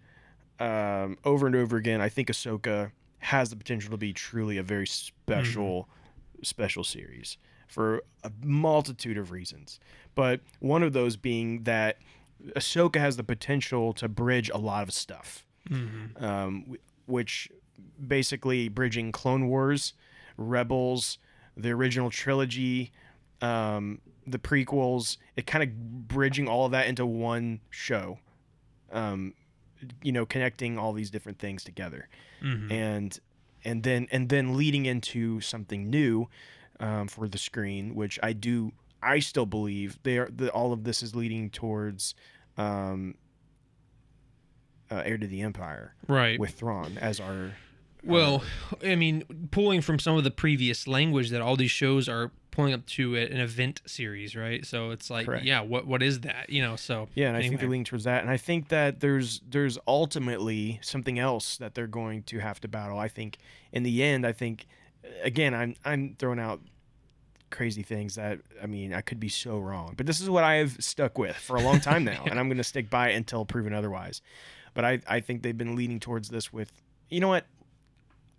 um, 0.59 1.17
over 1.23 1.47
and 1.47 1.55
over 1.55 1.77
again, 1.77 2.01
I 2.01 2.09
think 2.09 2.29
Ahsoka 2.29 2.91
has 3.19 3.49
the 3.49 3.55
potential 3.55 3.91
to 3.91 3.97
be 3.97 4.13
truly 4.13 4.57
a 4.57 4.63
very 4.63 4.87
special, 4.87 5.87
special 6.41 6.83
series 6.83 7.37
for 7.67 8.03
a 8.23 8.31
multitude 8.43 9.17
of 9.17 9.31
reasons. 9.31 9.79
But 10.15 10.41
one 10.59 10.83
of 10.83 10.93
those 10.93 11.15
being 11.15 11.63
that 11.63 11.97
Ahsoka 12.55 12.97
has 12.99 13.17
the 13.17 13.23
potential 13.23 13.93
to 13.93 14.07
bridge 14.07 14.49
a 14.49 14.57
lot 14.57 14.83
of 14.83 14.91
stuff, 14.93 15.45
Mhm. 15.69 16.21
um, 16.21 16.75
which 17.05 17.49
basically 18.05 18.67
bridging 18.69 19.11
Clone 19.11 19.47
Wars, 19.47 19.93
Rebels, 20.37 21.17
the 21.55 21.69
original 21.71 22.09
trilogy, 22.09 22.91
um, 23.41 24.01
the 24.25 24.39
prequels. 24.39 25.17
It 25.35 25.45
kind 25.47 25.63
of 25.63 26.07
bridging 26.07 26.47
all 26.47 26.65
of 26.65 26.71
that 26.71 26.87
into 26.87 27.05
one 27.05 27.59
show. 27.69 28.19
Um, 28.91 29.33
you 30.01 30.11
know, 30.11 30.25
connecting 30.25 30.77
all 30.77 30.93
these 30.93 31.09
different 31.11 31.39
things 31.39 31.63
together, 31.63 32.07
Mhm. 32.41 32.71
and 32.71 33.19
and 33.65 33.83
then 33.83 34.07
and 34.11 34.29
then 34.29 34.55
leading 34.57 34.85
into 34.85 35.41
something 35.41 35.89
new 35.89 36.29
um, 36.79 37.07
for 37.07 37.27
the 37.27 37.37
screen, 37.37 37.95
which 37.95 38.17
I 38.23 38.33
do. 38.33 38.71
I 39.01 39.19
still 39.19 39.45
believe 39.45 39.99
they 40.03 40.17
are. 40.17 40.29
The, 40.29 40.49
all 40.51 40.71
of 40.73 40.83
this 40.85 41.03
is 41.03 41.15
leading 41.15 41.49
towards 41.49 42.15
um, 42.57 43.15
uh, 44.91 45.01
Heir 45.05 45.17
to 45.17 45.27
the 45.27 45.41
Empire 45.41 45.93
Right. 46.07 46.39
with 46.39 46.51
Thrawn 46.51 46.97
as 46.99 47.19
our 47.19 47.53
Well, 48.03 48.43
I 48.83 48.95
mean, 48.95 49.23
pulling 49.51 49.81
from 49.81 49.97
some 49.99 50.17
of 50.17 50.23
the 50.23 50.31
previous 50.31 50.87
language 50.87 51.29
that 51.31 51.41
all 51.41 51.55
these 51.55 51.71
shows 51.71 52.07
are 52.09 52.31
pulling 52.51 52.73
up 52.73 52.85
to 52.85 53.15
an 53.15 53.37
event 53.39 53.81
series, 53.87 54.35
right? 54.35 54.63
So 54.65 54.91
it's 54.91 55.09
like, 55.09 55.25
Correct. 55.25 55.43
yeah, 55.45 55.61
what 55.61 55.87
what 55.87 56.03
is 56.03 56.19
that? 56.21 56.49
You 56.49 56.61
know, 56.61 56.75
so 56.75 57.07
Yeah, 57.15 57.29
and 57.29 57.37
I 57.37 57.39
think 57.39 57.53
anyway. 57.53 57.61
they're 57.61 57.69
leaning 57.71 57.85
towards 57.85 58.03
that. 58.03 58.21
And 58.21 58.29
I 58.29 58.37
think 58.37 58.67
that 58.67 58.99
there's 58.99 59.41
there's 59.49 59.79
ultimately 59.87 60.79
something 60.83 61.17
else 61.17 61.57
that 61.57 61.73
they're 61.73 61.87
going 61.87 62.23
to 62.23 62.39
have 62.39 62.59
to 62.61 62.67
battle. 62.67 62.99
I 62.99 63.07
think 63.07 63.37
in 63.71 63.81
the 63.83 64.03
end, 64.03 64.27
I 64.27 64.33
think 64.33 64.67
again, 65.23 65.53
I'm 65.55 65.75
I'm 65.83 66.15
throwing 66.19 66.39
out 66.39 66.61
crazy 67.53 67.83
things 67.83 68.15
that 68.15 68.39
I 68.61 68.65
mean 68.65 68.93
I 68.93 68.99
could 69.01 69.19
be 69.19 69.29
so 69.29 69.57
wrong, 69.59 69.93
but 69.95 70.05
this 70.05 70.19
is 70.19 70.29
what 70.29 70.43
I 70.43 70.55
have 70.55 70.75
stuck 70.83 71.17
with 71.17 71.35
for 71.37 71.55
a 71.55 71.61
long 71.61 71.79
time 71.79 72.03
now, 72.03 72.23
and 72.29 72.37
I'm 72.39 72.47
going 72.49 72.57
to 72.57 72.63
stick 72.65 72.89
by 72.89 73.09
it 73.11 73.15
until 73.15 73.45
proven 73.45 73.73
otherwise. 73.73 74.21
But 74.73 74.83
I 74.83 74.99
I 75.07 75.19
think 75.21 75.41
they've 75.43 75.57
been 75.57 75.75
leaning 75.75 75.99
towards 76.01 76.29
this 76.29 76.51
with 76.51 76.71
you 77.09 77.19
know 77.21 77.29
what. 77.29 77.45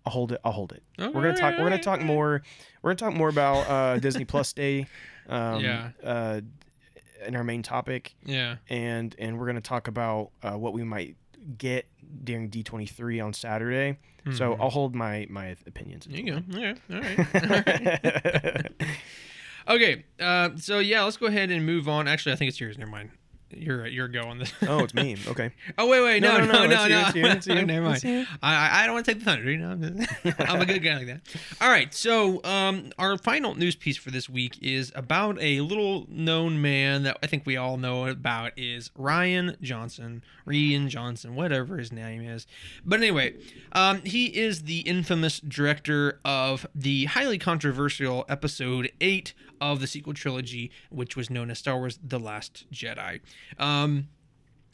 I'll 0.07 0.11
hold 0.13 0.31
it. 0.33 0.39
I'll 0.45 0.51
hold 0.51 0.71
it. 0.71 0.83
we're 0.99 1.09
gonna 1.11 1.35
talk. 1.35 1.55
We're 1.57 1.63
gonna 1.63 1.81
talk 1.81 1.99
more. 1.99 2.43
We're 2.83 2.93
gonna 2.93 3.09
talk 3.11 3.17
more 3.17 3.29
about 3.29 3.67
uh, 3.67 3.97
Disney 3.99 4.23
Plus 4.25 4.53
Day. 4.53 4.85
Um, 5.27 5.61
Yeah. 5.63 5.89
Uh, 6.03 6.41
in 7.25 7.35
our 7.35 7.43
main 7.43 7.63
topic 7.63 8.13
Yeah. 8.23 8.57
and 8.69 9.15
and 9.17 9.39
we're 9.39 9.45
to 9.55 9.61
talk 9.61 9.87
about 9.87 10.29
uh, 10.43 10.51
what 10.51 10.73
we 10.73 10.83
might 10.83 11.15
get 11.57 11.85
during 12.23 12.49
D23 12.49 13.23
on 13.23 13.33
Saturday. 13.33 13.97
So 14.33 14.55
Mhm. 14.55 14.59
I'll 14.61 14.69
hold 14.71 14.95
my 14.95 15.27
my 15.29 15.55
opinions. 15.67 16.05
There 16.05 16.19
you 16.19 16.31
go. 16.31 16.41
All 16.57 16.63
right. 16.63 16.77
All 16.91 16.99
right. 16.99 18.71
okay. 19.67 20.03
Uh, 20.19 20.49
so 20.57 20.79
yeah, 20.79 21.03
let's 21.03 21.17
go 21.17 21.27
ahead 21.27 21.51
and 21.51 21.65
move 21.65 21.87
on. 21.87 22.07
Actually, 22.07 22.33
I 22.33 22.35
think 22.35 22.49
it's 22.49 22.59
yours. 22.59 22.77
Never 22.77 22.89
mind. 22.91 23.11
You're 23.55 23.87
you're 23.87 24.07
going 24.07 24.39
this. 24.39 24.53
oh, 24.67 24.83
it's 24.83 24.93
me. 24.93 25.15
Okay. 25.27 25.51
Oh 25.77 25.87
wait, 25.89 26.01
wait, 26.03 26.21
no, 26.21 26.37
No, 26.37 26.45
no, 26.45 26.51
no, 26.51 26.65
no, 26.67 26.67
no, 26.67 26.87
no. 26.87 26.99
it's 27.07 27.15
you, 27.15 27.25
it's 27.25 27.47
you, 27.47 27.53
it's 27.53 27.59
you, 27.61 27.65
Never 27.65 27.85
mind. 27.85 27.95
it's 27.95 28.03
you. 28.05 28.25
I, 28.43 28.55
I- 28.69 28.83
I 28.83 28.85
don't 28.85 28.93
want 28.95 29.05
to 29.05 29.13
take 29.13 29.19
the 29.19 29.25
thunder. 29.25 29.49
You 29.51 29.57
know, 29.57 29.69
I'm, 29.71 29.97
just- 29.97 30.39
I'm 30.39 30.61
a 30.61 30.65
good 30.65 30.79
guy 30.83 30.97
like 30.97 31.07
that. 31.07 31.21
All 31.61 31.69
right, 31.69 31.93
so 31.93 32.43
um, 32.43 32.91
our 32.99 33.17
final 33.17 33.55
news 33.55 33.75
piece 33.75 33.97
for 33.97 34.11
this 34.11 34.29
week 34.29 34.57
is 34.61 34.91
about 34.95 35.37
a 35.41 35.61
little 35.61 36.05
known 36.09 36.61
man 36.61 37.03
that 37.03 37.17
I 37.23 37.27
think 37.27 37.45
we 37.45 37.57
all 37.57 37.77
know 37.77 38.05
about 38.07 38.51
is 38.57 38.91
Ryan 38.95 39.55
Johnson, 39.61 40.23
Rian 40.47 40.87
Johnson, 40.87 41.35
whatever 41.35 41.77
his 41.77 41.91
name 41.91 42.21
is. 42.21 42.45
But 42.85 42.99
anyway, 42.99 43.35
um, 43.73 44.01
he 44.03 44.25
is 44.27 44.63
the 44.63 44.79
infamous 44.81 45.39
director 45.39 46.19
of 46.23 46.67
the 46.75 47.05
highly 47.05 47.37
controversial 47.39 48.25
episode 48.29 48.91
eight 49.01 49.33
of 49.61 49.79
the 49.79 49.87
sequel 49.87 50.13
trilogy, 50.13 50.71
which 50.89 51.15
was 51.15 51.29
known 51.29 51.49
as 51.49 51.59
Star 51.59 51.77
Wars: 51.77 51.99
The 52.03 52.19
Last 52.19 52.65
Jedi. 52.71 53.21
Um, 53.57 54.09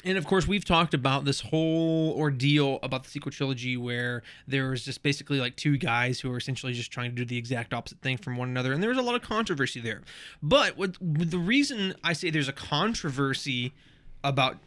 and 0.04 0.18
of 0.18 0.26
course, 0.26 0.48
we've 0.48 0.66
talked 0.66 0.94
about 0.94 1.26
this 1.26 1.42
whole 1.42 2.14
ordeal 2.18 2.80
about 2.82 3.04
the 3.04 3.10
sequel 3.10 3.32
trilogy 3.32 3.78
where 3.78 4.24
there 4.48 4.70
was 4.70 4.84
just 4.84 5.04
basically 5.04 5.40
like 5.40 5.56
two 5.56 5.78
guys 5.78 6.20
who 6.20 6.32
are 6.32 6.38
essentially 6.38 6.74
just 6.74 6.92
trying 6.92 7.12
to 7.12 7.16
do 7.16 7.26
the 7.26 7.38
exact 7.38 7.74
opposite 7.74 8.02
thing 8.02 8.18
from 8.18 8.38
one 8.38 8.50
another. 8.50 8.74
And 8.74 8.82
there 8.82 8.90
was 8.90 8.98
a 8.98 9.04
lot 9.04 9.16
of 9.16 9.22
controversy 9.22 9.80
there. 9.80 10.02
But 10.42 10.78
what, 10.78 10.98
the 11.00 11.38
reason 11.38 11.94
I 12.04 12.14
say 12.14 12.30
there's 12.30 12.48
a 12.48 12.54
controversy 12.54 13.74
about 14.24 14.58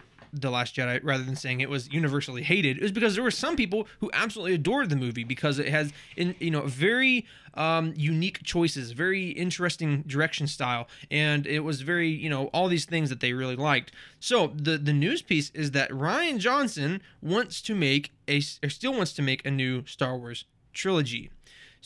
the 0.40 0.50
Last 0.50 0.74
Jedi, 0.74 1.00
rather 1.02 1.24
than 1.24 1.36
saying 1.36 1.60
it 1.60 1.70
was 1.70 1.92
universally 1.92 2.42
hated, 2.42 2.76
It 2.76 2.82
was 2.82 2.92
because 2.92 3.14
there 3.14 3.24
were 3.24 3.30
some 3.30 3.56
people 3.56 3.86
who 4.00 4.10
absolutely 4.12 4.54
adored 4.54 4.90
the 4.90 4.96
movie 4.96 5.24
because 5.24 5.58
it 5.58 5.68
has, 5.68 5.92
in 6.16 6.34
you 6.40 6.50
know, 6.50 6.62
very 6.62 7.26
um, 7.54 7.94
unique 7.96 8.42
choices, 8.42 8.92
very 8.92 9.30
interesting 9.30 10.02
direction 10.06 10.46
style, 10.46 10.88
and 11.10 11.46
it 11.46 11.60
was 11.60 11.82
very, 11.82 12.08
you 12.08 12.28
know, 12.28 12.46
all 12.46 12.68
these 12.68 12.84
things 12.84 13.10
that 13.10 13.20
they 13.20 13.32
really 13.32 13.56
liked. 13.56 13.92
So 14.20 14.52
the 14.54 14.76
the 14.76 14.92
news 14.92 15.22
piece 15.22 15.50
is 15.54 15.70
that 15.70 15.94
Ryan 15.94 16.38
Johnson 16.38 17.00
wants 17.22 17.62
to 17.62 17.74
make 17.74 18.12
a, 18.28 18.42
or 18.62 18.68
still 18.68 18.94
wants 18.94 19.12
to 19.14 19.22
make 19.22 19.44
a 19.46 19.50
new 19.50 19.84
Star 19.86 20.16
Wars 20.16 20.44
trilogy. 20.72 21.30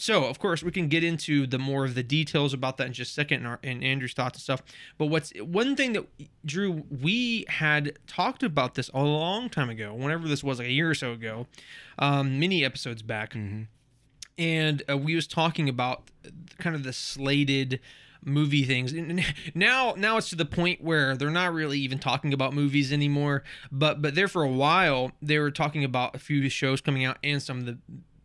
So, 0.01 0.27
of 0.27 0.39
course, 0.39 0.63
we 0.63 0.71
can 0.71 0.87
get 0.87 1.03
into 1.03 1.45
the 1.45 1.59
more 1.59 1.85
of 1.85 1.97
the 1.97 2.05
details 2.05 2.55
about 2.55 2.77
that 2.77 2.87
in 2.87 2.93
just 2.93 3.11
a 3.11 3.15
second, 3.15 3.39
and, 3.39 3.47
our, 3.49 3.59
and 3.65 3.83
Andrew's 3.83 4.13
thoughts 4.13 4.39
and 4.39 4.43
stuff. 4.43 4.63
But 4.97 5.07
what's 5.07 5.33
one 5.41 5.75
thing 5.75 5.93
that 5.95 6.07
Drew 6.45 6.85
we 6.89 7.45
had 7.49 7.99
talked 8.07 8.45
about 8.45 8.77
this 8.77 8.89
a 8.95 9.03
long 9.03 9.51
time 9.51 9.69
ago, 9.69 9.93
whenever 9.93 10.29
this 10.29 10.45
was 10.45 10.61
like 10.61 10.69
a 10.69 10.73
year 10.73 10.89
or 10.89 10.95
so 10.95 11.11
ago, 11.11 11.49
um, 11.99 12.39
many 12.39 12.65
episodes 12.65 13.03
back, 13.03 13.35
and 13.35 14.83
uh, 14.89 14.97
we 14.97 15.17
was 15.17 15.27
talking 15.27 15.69
about 15.69 16.05
kind 16.59 16.77
of 16.77 16.85
the 16.85 16.93
slated 16.93 17.81
movie 18.25 18.65
things. 18.65 18.93
And 18.93 19.25
now 19.55 19.95
now 19.97 20.17
it's 20.17 20.31
to 20.31 20.37
the 20.37 20.45
point 20.45 20.81
where 20.81 21.17
they're 21.17 21.29
not 21.31 21.53
really 21.53 21.81
even 21.81 21.99
talking 21.99 22.33
about 22.33 22.53
movies 22.53 22.93
anymore. 22.93 23.43
But 23.73 24.01
but 24.01 24.15
there 24.15 24.29
for 24.29 24.45
a 24.45 24.49
while 24.49 25.11
they 25.21 25.41
were 25.41 25.51
talking 25.51 25.83
about 25.83 26.15
a 26.15 26.21
few 26.21 26.49
shows 26.49 26.81
coming 26.81 27.05
out 27.05 27.19
and 27.25 27.43
some 27.43 27.59
of 27.59 27.67
the 27.67 27.79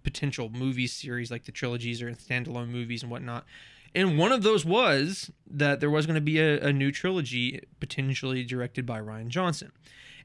potential 0.04 0.50
movie 0.50 0.88
series 0.88 1.32
like 1.32 1.46
the 1.46 1.52
trilogies 1.52 2.02
or 2.02 2.12
standalone 2.12 2.70
movies 2.70 3.02
and 3.04 3.12
whatnot 3.12 3.46
and 3.96 4.18
one 4.18 4.32
of 4.32 4.44
those 4.44 4.66
was 4.66 5.32
that 5.46 5.80
there 5.80 5.89
was 5.89 6.06
going 6.06 6.16
to 6.16 6.22
be 6.22 6.39
a, 6.39 6.60
a 6.62 6.74
new 6.74 6.92
trilogy 6.92 7.62
potentially 7.80 8.44
directed 8.44 8.86
by 8.86 9.00
ryan 9.00 9.30
johnson 9.30 9.72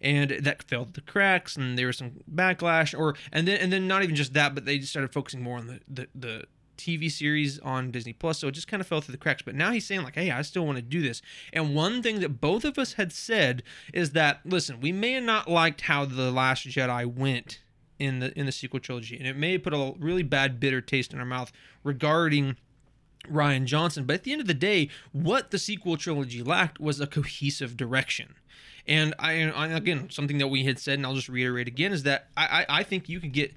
and 0.01 0.31
that 0.31 0.63
fell 0.63 0.85
the 0.85 1.01
cracks 1.01 1.57
and 1.57 1.79
there 1.79 1.87
was 1.87 1.99
some 1.99 2.13
backlash 2.33 2.99
or 2.99 3.15
and 3.33 3.49
then 3.49 3.59
and 3.61 3.73
then 3.73 3.89
not 3.89 4.03
even 4.03 4.15
just 4.15 4.35
that 4.35 4.55
but 4.55 4.65
they 4.65 4.79
just 4.79 4.91
started 4.91 5.13
focusing 5.13 5.43
more 5.43 5.59
on 5.59 5.67
the 5.67 5.81
the, 5.89 6.09
the 6.15 6.45
TV 6.79 7.11
series 7.11 7.59
on 7.59 7.91
Disney 7.91 8.13
Plus, 8.13 8.39
so 8.39 8.49
it 8.49 8.53
just 8.53 8.69
kind 8.69 8.81
of 8.81 8.87
fell 8.87 9.01
through 9.01 9.13
the 9.13 9.19
cracks. 9.19 9.43
But 9.43 9.55
now 9.55 9.73
he's 9.73 9.85
saying 9.85 10.03
like, 10.03 10.15
"Hey, 10.15 10.31
I 10.31 10.41
still 10.43 10.65
want 10.65 10.77
to 10.77 10.83
do 10.83 11.03
this." 11.03 11.21
And 11.53 11.75
one 11.75 12.03
thing 12.03 12.21
that 12.21 12.41
both 12.41 12.65
of 12.65 12.79
us 12.79 12.95
had 12.95 13.13
said 13.13 13.63
is 13.93 14.13
that, 14.13 14.41
listen, 14.45 14.81
we 14.81 14.93
may 14.93 15.13
have 15.13 15.25
not 15.25 15.51
liked 15.51 15.83
how 15.83 16.05
the 16.05 16.31
Last 16.31 16.67
Jedi 16.67 17.05
went 17.05 17.61
in 17.99 18.21
the 18.21 18.39
in 18.39 18.47
the 18.47 18.53
sequel 18.53 18.81
trilogy, 18.81 19.17
and 19.17 19.27
it 19.27 19.37
may 19.37 19.59
put 19.59 19.73
a 19.73 19.95
really 19.99 20.23
bad, 20.23 20.61
bitter 20.61 20.81
taste 20.81 21.13
in 21.13 21.19
our 21.19 21.27
mouth 21.27 21.53
regarding 21.85 22.57
Ryan 23.29 23.67
Johnson. 23.67 24.05
But 24.05 24.15
at 24.15 24.23
the 24.25 24.33
end 24.33 24.41
of 24.41 24.47
the 24.47 24.55
day, 24.55 24.89
what 25.13 25.51
the 25.51 25.59
sequel 25.59 25.97
trilogy 25.97 26.43
lacked 26.43 26.81
was 26.81 27.01
a 27.01 27.07
cohesive 27.07 27.77
direction. 27.77 28.35
And 28.87 29.15
I, 29.19 29.43
I 29.51 29.69
again, 29.69 30.09
something 30.11 30.39
that 30.39 30.49
we 30.49 30.65
had 30.65 30.79
said, 30.79 30.95
and 30.95 31.07
I'll 31.07 31.15
just 31.15 31.29
reiterate 31.29 31.69
again, 31.69 31.93
is 31.93 32.05
that 32.05 32.29
I, 32.37 32.65
I, 32.69 32.79
I 32.81 32.83
think 32.83 33.09
you 33.09 33.21
could 33.21 33.33
get 33.33 33.53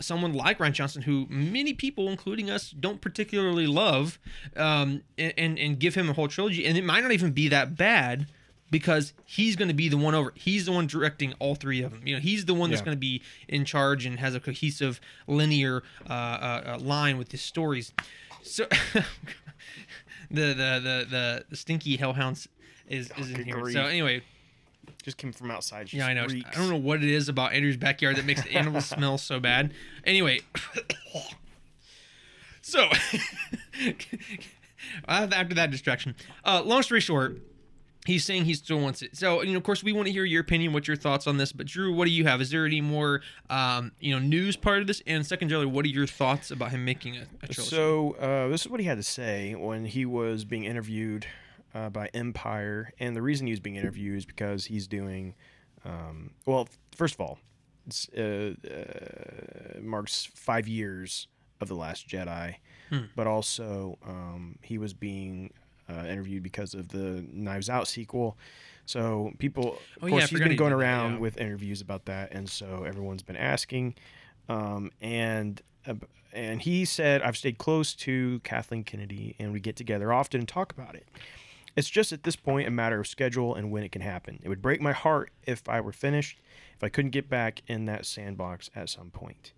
someone 0.00 0.32
like 0.32 0.58
Ryan 0.58 0.72
Johnson, 0.72 1.02
who 1.02 1.26
many 1.28 1.74
people, 1.74 2.08
including 2.08 2.48
us, 2.48 2.70
don't 2.70 3.00
particularly 3.00 3.66
love, 3.66 4.18
um, 4.56 5.02
and, 5.18 5.34
and 5.36 5.58
and 5.58 5.78
give 5.78 5.94
him 5.94 6.08
a 6.08 6.12
whole 6.14 6.28
trilogy, 6.28 6.64
and 6.66 6.78
it 6.78 6.84
might 6.84 7.02
not 7.02 7.12
even 7.12 7.32
be 7.32 7.48
that 7.48 7.76
bad 7.76 8.26
because 8.70 9.12
he's 9.24 9.56
going 9.56 9.68
to 9.68 9.74
be 9.74 9.88
the 9.88 9.96
one 9.96 10.14
over. 10.14 10.32
He's 10.36 10.66
the 10.66 10.72
one 10.72 10.86
directing 10.86 11.32
all 11.38 11.54
three 11.54 11.82
of 11.82 11.90
them. 11.92 12.06
You 12.06 12.14
know, 12.14 12.20
he's 12.20 12.44
the 12.44 12.54
one 12.54 12.70
that's 12.70 12.80
Yeah. 12.80 12.86
going 12.86 12.96
to 12.96 13.00
be 13.00 13.22
in 13.48 13.64
charge 13.64 14.06
and 14.06 14.18
has 14.20 14.34
a 14.34 14.40
cohesive, 14.40 15.00
linear 15.26 15.82
uh, 16.08 16.12
uh, 16.12 16.62
uh, 16.66 16.78
line 16.80 17.18
with 17.18 17.32
his 17.32 17.42
stories. 17.42 17.92
So 18.42 18.66
the, 20.30 20.32
the 20.54 21.06
the 21.10 21.44
the 21.50 21.56
stinky 21.56 21.96
hellhounds 21.96 22.48
is 22.88 23.10
is 23.18 23.30
in 23.30 23.44
here. 23.44 23.60
grief. 23.60 23.74
So 23.74 23.82
anyway, 23.82 24.22
Just 25.02 25.16
came 25.16 25.32
from 25.32 25.50
outside. 25.50 25.92
Yeah, 25.92 26.06
I 26.06 26.14
know. 26.14 26.26
reeks. 26.26 26.48
I 26.56 26.60
don't 26.60 26.70
know 26.70 26.76
what 26.76 27.02
it 27.02 27.10
is 27.10 27.28
about 27.28 27.52
Andrew's 27.52 27.76
backyard 27.76 28.16
that 28.16 28.24
makes 28.24 28.42
the 28.42 28.52
animals 28.52 28.86
smell 28.96 29.18
so 29.18 29.40
bad. 29.40 29.74
Anyway, 30.04 30.40
so 32.62 32.88
after 35.08 35.54
that 35.54 35.70
distraction, 35.70 36.14
uh, 36.44 36.62
long 36.64 36.82
story 36.82 37.00
short, 37.00 37.38
he's 38.10 38.24
saying 38.24 38.44
he 38.44 38.54
still 38.54 38.78
wants 38.80 39.02
it. 39.02 39.16
So, 39.16 39.42
you 39.42 39.52
know, 39.52 39.56
of 39.58 39.62
course, 39.62 39.82
we 39.82 39.92
want 39.92 40.06
to 40.06 40.12
hear 40.12 40.24
your 40.24 40.40
opinion, 40.40 40.72
what's 40.72 40.88
your 40.88 40.96
thoughts 40.96 41.26
on 41.26 41.36
this. 41.36 41.52
But 41.52 41.66
Drew, 41.66 41.94
what 41.94 42.04
do 42.06 42.10
you 42.10 42.24
have? 42.26 42.40
Is 42.40 42.50
there 42.50 42.66
any 42.66 42.80
more, 42.80 43.22
um, 43.48 43.92
you 44.00 44.12
know, 44.12 44.18
news 44.18 44.56
part 44.56 44.80
of 44.80 44.86
this? 44.86 45.02
And 45.06 45.24
secondarily, 45.26 45.66
what 45.66 45.84
are 45.84 45.88
your 45.88 46.06
thoughts 46.06 46.50
about 46.50 46.70
him 46.72 46.84
making 46.84 47.16
a, 47.16 47.22
a 47.42 47.48
trilogy? 47.48 47.62
So 47.76 48.12
uh, 48.20 48.48
this 48.48 48.62
is 48.62 48.68
what 48.68 48.80
he 48.80 48.86
had 48.86 48.98
to 48.98 49.02
say 49.02 49.54
when 49.54 49.84
he 49.84 50.04
was 50.04 50.44
being 50.44 50.64
interviewed 50.64 51.26
uh, 51.74 51.88
by 51.88 52.08
Empire, 52.12 52.92
and 52.98 53.14
the 53.16 53.22
reason 53.22 53.46
he 53.46 53.52
was 53.52 53.60
being 53.60 53.76
interviewed 53.76 54.18
is 54.18 54.26
because 54.26 54.64
he's 54.66 54.88
doing, 54.88 55.34
um, 55.84 56.32
well, 56.44 56.68
first 56.94 57.14
of 57.14 57.20
all, 57.20 57.38
it's, 57.86 58.08
uh, 58.10 58.54
uh, 58.68 59.80
marks 59.80 60.28
five 60.34 60.66
years 60.68 61.28
of 61.60 61.68
the 61.68 61.74
Last 61.74 62.08
Jedi, 62.08 62.56
Hmm. 62.90 63.04
but 63.14 63.28
also 63.28 63.98
um, 64.04 64.58
he 64.62 64.76
was 64.78 64.92
being 64.92 65.52
uh, 65.90 66.04
interviewed 66.06 66.42
because 66.42 66.74
of 66.74 66.88
the 66.88 67.24
Knives 67.32 67.68
Out 67.68 67.88
sequel. 67.88 68.36
So 68.86 69.32
people, 69.38 69.74
of 69.74 69.78
Oh, 70.02 70.06
yeah, 70.06 70.06
I 70.06 70.10
course, 70.10 70.22
he's 70.22 70.30
forgot 70.30 70.48
been 70.48 70.56
going 70.56 70.72
around 70.72 71.14
yeah. 71.14 71.18
with 71.20 71.38
interviews 71.38 71.80
about 71.80 72.06
that, 72.06 72.32
and 72.32 72.48
so 72.48 72.84
everyone's 72.84 73.22
been 73.22 73.36
asking, 73.36 73.94
um, 74.48 74.90
and 75.00 75.60
uh, 75.86 75.94
and 76.32 76.60
he 76.62 76.84
said, 76.84 77.22
"I've 77.22 77.36
stayed 77.36 77.58
close 77.58 77.94
to 77.96 78.40
Kathleen 78.40 78.84
Kennedy, 78.84 79.36
and 79.38 79.52
we 79.52 79.60
get 79.60 79.76
together 79.76 80.12
often 80.12 80.40
and 80.40 80.48
talk 80.48 80.72
about 80.72 80.94
it. 80.94 81.06
It's 81.76 81.88
just 81.88 82.12
at 82.12 82.24
this 82.24 82.34
point 82.34 82.66
a 82.66 82.70
matter 82.70 82.98
of 82.98 83.06
schedule 83.06 83.54
and 83.54 83.70
when 83.70 83.84
it 83.84 83.92
can 83.92 84.02
happen. 84.02 84.40
It 84.42 84.48
would 84.48 84.60
break 84.60 84.80
my 84.80 84.92
heart 84.92 85.30
if 85.46 85.68
I 85.68 85.80
were 85.80 85.92
finished, 85.92 86.40
if 86.74 86.82
I 86.82 86.88
couldn't 86.88 87.12
get 87.12 87.28
back 87.30 87.62
in 87.68 87.84
that 87.84 88.06
sandbox 88.06 88.70
at 88.74 88.88
some 88.88 89.10
point." 89.10 89.52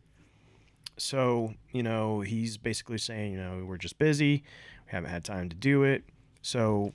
So 0.98 1.54
you 1.72 1.82
know, 1.82 2.20
he's 2.20 2.58
basically 2.58 2.98
saying, 2.98 3.32
you 3.32 3.38
know, 3.38 3.64
we're 3.64 3.78
just 3.78 3.98
busy, 3.98 4.44
we 4.86 4.90
haven't 4.90 5.10
had 5.10 5.24
time 5.24 5.48
to 5.48 5.56
do 5.56 5.84
it. 5.84 6.04
So, 6.42 6.92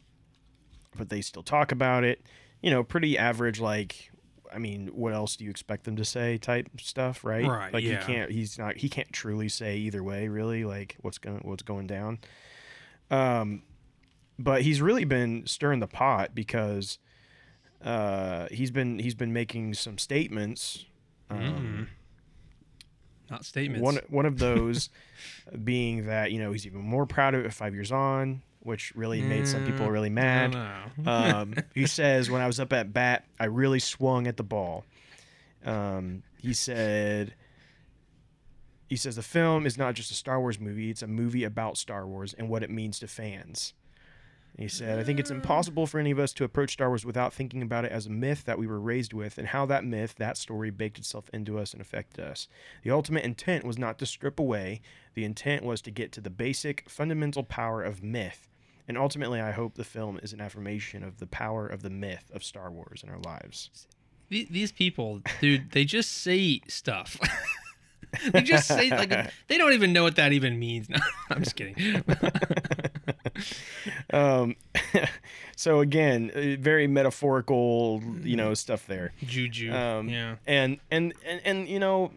but 0.96 1.10
they 1.10 1.22
still 1.22 1.44
talk 1.44 1.72
about 1.72 2.04
it. 2.04 2.22
You 2.62 2.70
know, 2.72 2.84
pretty 2.84 3.18
average, 3.18 3.60
like 3.60 4.12
I 4.54 4.60
mean, 4.60 4.88
what 4.88 5.14
else 5.14 5.36
do 5.36 5.44
you 5.44 5.50
expect 5.50 5.84
them 5.84 5.96
to 5.98 6.06
say 6.06 6.38
type 6.38 6.70
stuff, 6.80 7.24
right? 7.24 7.46
Right, 7.46 7.74
Like 7.74 7.84
yeah. 7.84 8.00
he 8.00 8.14
can't 8.14 8.32
he's 8.32 8.58
not 8.58 8.78
he 8.78 8.90
can't 8.90 9.12
truly 9.12 9.50
say 9.50 9.78
either 9.78 10.04
way, 10.04 10.28
really, 10.28 10.64
like 10.64 10.96
what's 11.02 11.18
going 11.18 11.42
what's 11.44 11.64
going 11.64 11.88
down. 11.88 12.20
Um 13.12 13.64
but 14.40 14.62
he's 14.62 14.82
really 14.82 15.06
been 15.06 15.46
stirring 15.48 15.80
the 15.80 15.88
pot 15.88 16.36
because 16.36 17.00
uh 17.84 18.48
he's 18.52 18.72
been 18.72 19.00
he's 19.00 19.16
been 19.16 19.34
making 19.34 19.74
some 19.74 19.98
statements. 19.98 20.86
Um, 21.30 21.90
Not 23.30 23.44
statements. 23.46 23.84
one 23.84 24.00
one 24.10 24.26
of 24.26 24.40
those 24.40 24.90
being 25.64 26.06
that, 26.06 26.32
you 26.32 26.40
know, 26.40 26.52
he's 26.52 26.66
even 26.66 26.82
more 26.82 27.06
proud 27.06 27.36
of 27.36 27.46
it 27.46 27.54
5 27.54 27.74
years 27.74 27.92
on, 27.92 28.42
which 28.68 28.94
really 28.96 29.22
made 29.22 29.48
some 29.48 29.64
people 29.64 29.88
Mm, 29.88 29.92
really 29.92 30.10
mad. 30.10 30.56
Um, 31.06 31.56
he 31.74 31.88
says, 31.88 32.30
when 32.30 32.42
I 32.42 32.48
was 32.48 32.60
up 32.60 32.74
at 32.74 32.94
bat, 32.94 33.26
I 33.40 33.46
really 33.46 33.80
swung 33.80 34.28
at 34.28 34.36
the 34.36 34.44
ball. 34.44 34.84
Um, 35.66 36.24
he 36.38 36.54
said, 36.54 37.34
he 38.88 38.98
says 38.98 39.16
the 39.16 39.24
film 39.24 39.66
is 39.66 39.78
not 39.78 39.96
just 39.96 40.12
a 40.12 40.14
Star 40.14 40.40
Wars 40.40 40.60
movie; 40.60 40.90
it's 40.90 41.02
a 41.02 41.08
movie 41.08 41.44
about 41.44 41.78
Star 41.78 42.06
Wars 42.06 42.34
and 42.34 42.50
what 42.50 42.62
it 42.62 42.70
means 42.70 43.00
to 43.00 43.08
fans. 43.08 43.74
And 44.58 44.64
he 44.64 44.70
said, 44.70 44.98
I 44.98 45.04
think 45.04 45.20
it's 45.20 45.30
impossible 45.30 45.86
for 45.86 46.00
any 46.00 46.10
of 46.10 46.18
us 46.18 46.34
to 46.34 46.44
approach 46.44 46.74
Star 46.74 46.90
Wars 46.90 47.06
without 47.06 47.32
thinking 47.32 47.62
about 47.62 47.86
it 47.86 47.92
as 47.92 48.08
a 48.08 48.10
myth 48.10 48.44
that 48.46 48.58
we 48.58 48.66
were 48.66 48.80
raised 48.80 49.14
with 49.14 49.38
and 49.38 49.50
how 49.50 49.68
that 49.68 49.86
myth, 49.86 50.16
that 50.18 50.36
story, 50.36 50.72
baked 50.72 50.98
itself 50.98 51.30
into 51.32 51.60
us 51.60 51.74
and 51.74 51.82
affected 51.82 52.26
us. 52.26 52.48
The 52.82 52.90
ultimate 52.90 53.24
intent 53.24 53.66
was 53.66 53.78
not 53.78 54.00
to 54.00 54.08
strip 54.08 54.40
away, 54.40 54.82
the 55.14 55.26
intent 55.26 55.64
was 55.64 55.80
to 55.84 55.92
get 55.92 56.12
to 56.14 56.22
the 56.22 56.32
basic, 56.32 56.90
fundamental 56.90 57.44
power 57.44 57.84
of 57.84 58.02
myth. 58.02 58.48
And 58.88 58.98
ultimately, 58.98 59.42
I 59.42 59.52
hope 59.52 59.76
the 59.76 59.84
film 59.84 60.20
is 60.24 60.32
an 60.34 60.40
affirmation 60.40 61.04
of 61.04 61.20
the 61.20 61.28
power 61.28 61.68
of 61.68 61.82
the 61.82 61.90
myth 61.90 62.32
of 62.34 62.44
Star 62.44 62.72
Wars 62.72 63.04
in 63.04 63.10
our 63.10 63.20
lives. 63.20 63.70
These 64.30 64.72
people, 64.72 65.22
dude, 65.42 65.72
they 65.72 65.86
just 65.86 66.12
say 66.12 66.62
stuff. 66.68 67.18
they 68.32 68.42
just 68.42 68.68
say 68.68 68.90
like 68.90 69.10
they 69.48 69.58
don't 69.58 69.74
even 69.74 69.94
know 69.94 70.04
what 70.04 70.16
that 70.16 70.32
even 70.34 70.60
means. 70.60 70.88
No, 70.98 70.98
I'm 71.30 71.44
just 71.44 71.56
kidding. 71.56 72.04
um, 74.14 74.56
so 75.56 75.80
again, 75.80 76.32
uh, 76.36 76.62
very 76.62 76.88
metaphorical, 76.88 78.02
you 78.24 78.36
know, 78.36 78.54
stuff 78.54 78.86
there. 78.88 79.12
Juju. 79.26 79.72
Um, 79.74 80.10
yeah. 80.10 80.36
and, 80.46 80.80
and 80.92 81.14
and 81.26 81.42
and 81.46 81.68
you 81.68 81.80
know, 81.80 82.12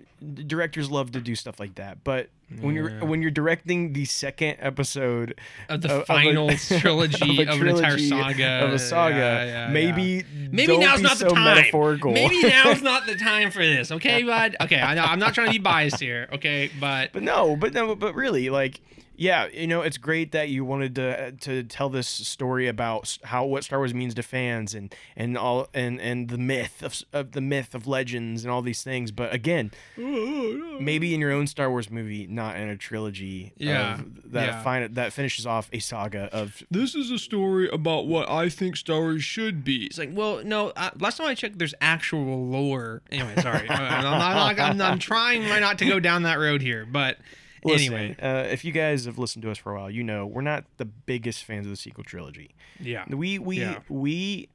directors 0.46 0.90
love 0.90 1.12
to 1.12 1.20
do 1.20 1.34
stuff 1.34 1.58
like 1.60 1.76
that. 1.76 2.04
But 2.04 2.28
when 2.60 2.74
you're 2.74 2.90
Yeah. 2.90 3.04
when 3.04 3.22
you're 3.22 3.30
directing 3.30 3.92
the 3.92 4.04
second 4.06 4.56
episode 4.60 5.38
Of 5.68 5.82
the 5.82 5.88
of- 5.88 5.94
of 5.98 6.02
a- 6.02 6.06
final 6.06 6.50
trilogy 6.80 7.42
of 7.42 7.48
a 7.48 7.52
of, 7.52 7.60
an 7.60 7.68
entire 7.68 7.98
saga. 7.98 8.64
of 8.64 8.72
a 8.72 8.78
saga, 8.78 9.14
Yeah, 9.16 9.44
yeah, 9.44 9.68
maybe. 9.72 10.24
Maybe 10.50 10.76
now's 10.76 11.00
not 11.00 11.16
so 11.18 11.28
the 11.28 11.34
time. 11.34 11.44
metaphorical. 11.56 12.12
Maybe 12.12 12.42
now's 12.42 12.82
not 12.82 13.06
the 13.06 13.14
time 13.14 13.50
for 13.52 13.60
this. 13.64 13.92
Okay, 13.92 14.24
bud. 14.24 14.56
Okay, 14.60 14.80
I 14.80 14.94
know 14.94 15.04
I'm 15.04 15.20
not 15.20 15.32
trying 15.34 15.46
to 15.46 15.52
be 15.52 15.58
biased 15.58 16.00
here. 16.00 16.28
Okay, 16.32 16.70
but 16.80 17.12
But 17.12 17.22
no, 17.22 17.54
but 17.56 17.72
no, 17.72 17.94
but 17.94 18.14
really, 18.16 18.50
like, 18.50 18.80
yeah, 19.20 19.48
you 19.52 19.66
know, 19.66 19.82
it's 19.82 19.98
great 19.98 20.32
that 20.32 20.48
you 20.48 20.64
wanted 20.64 20.94
to 20.94 21.32
to 21.32 21.62
tell 21.64 21.90
this 21.90 22.08
story 22.08 22.68
about 22.68 23.18
how 23.22 23.44
what 23.44 23.64
Star 23.64 23.78
Wars 23.78 23.92
means 23.92 24.14
to 24.14 24.22
fans 24.22 24.74
and 24.74 24.94
and 25.14 25.36
all 25.36 25.68
and 25.74 26.00
and 26.00 26.30
the 26.30 26.38
myth 26.38 26.82
of, 26.82 27.02
of 27.12 27.32
the 27.32 27.42
myth 27.42 27.74
of 27.74 27.86
legends 27.86 28.44
and 28.44 28.50
all 28.50 28.62
these 28.62 28.82
things. 28.82 29.10
But 29.10 29.34
again, 29.34 29.72
maybe 29.98 31.12
in 31.12 31.20
your 31.20 31.32
own 31.32 31.46
Star 31.46 31.68
Wars 31.68 31.90
movie, 31.90 32.26
not 32.28 32.56
in 32.56 32.70
a 32.70 32.78
trilogy. 32.78 33.52
Yeah, 33.58 33.96
of, 34.00 34.32
that 34.32 34.46
yeah. 34.46 34.62
fin- 34.62 34.94
that 34.94 35.12
finishes 35.12 35.44
off 35.44 35.68
a 35.70 35.80
saga 35.80 36.30
of. 36.32 36.62
this 36.70 36.94
is 36.94 37.10
a 37.10 37.18
story 37.18 37.68
about 37.68 38.06
what 38.06 38.26
I 38.30 38.48
think 38.48 38.74
Star 38.74 39.00
Wars 39.00 39.22
should 39.22 39.64
be. 39.64 39.84
It's 39.84 39.98
like, 39.98 40.12
well, 40.14 40.42
no. 40.42 40.70
Uh, 40.70 40.92
last 40.98 41.18
time 41.18 41.26
I 41.26 41.34
checked, 41.34 41.58
there's 41.58 41.74
actual 41.82 42.46
lore. 42.46 43.02
Anyway, 43.12 43.34
sorry. 43.42 43.68
Uh, 43.68 43.74
I'm, 43.78 44.06
I'm, 44.06 44.60
I'm, 44.60 44.80
I'm 44.80 44.98
trying 44.98 45.46
not 45.60 45.76
to 45.80 45.84
go 45.84 46.00
down 46.00 46.22
that 46.22 46.38
road 46.38 46.62
here, 46.62 46.86
but 46.90 47.18
Listen, 47.64 47.92
anyway, 47.94 48.16
uh, 48.20 48.44
if 48.50 48.64
you 48.64 48.72
guys 48.72 49.04
have 49.04 49.18
listened 49.18 49.42
to 49.42 49.50
us 49.50 49.58
for 49.58 49.74
a 49.74 49.78
while, 49.80 49.90
you 49.90 50.02
know 50.02 50.26
we're 50.26 50.40
not 50.40 50.64
the 50.78 50.84
biggest 50.84 51.44
fans 51.44 51.66
of 51.66 51.70
the 51.70 51.76
sequel 51.76 52.04
trilogy. 52.04 52.54
yeah, 52.80 53.04
We 53.08 53.38
we 53.38 53.60
Yeah. 53.60 53.80
we 53.88 54.48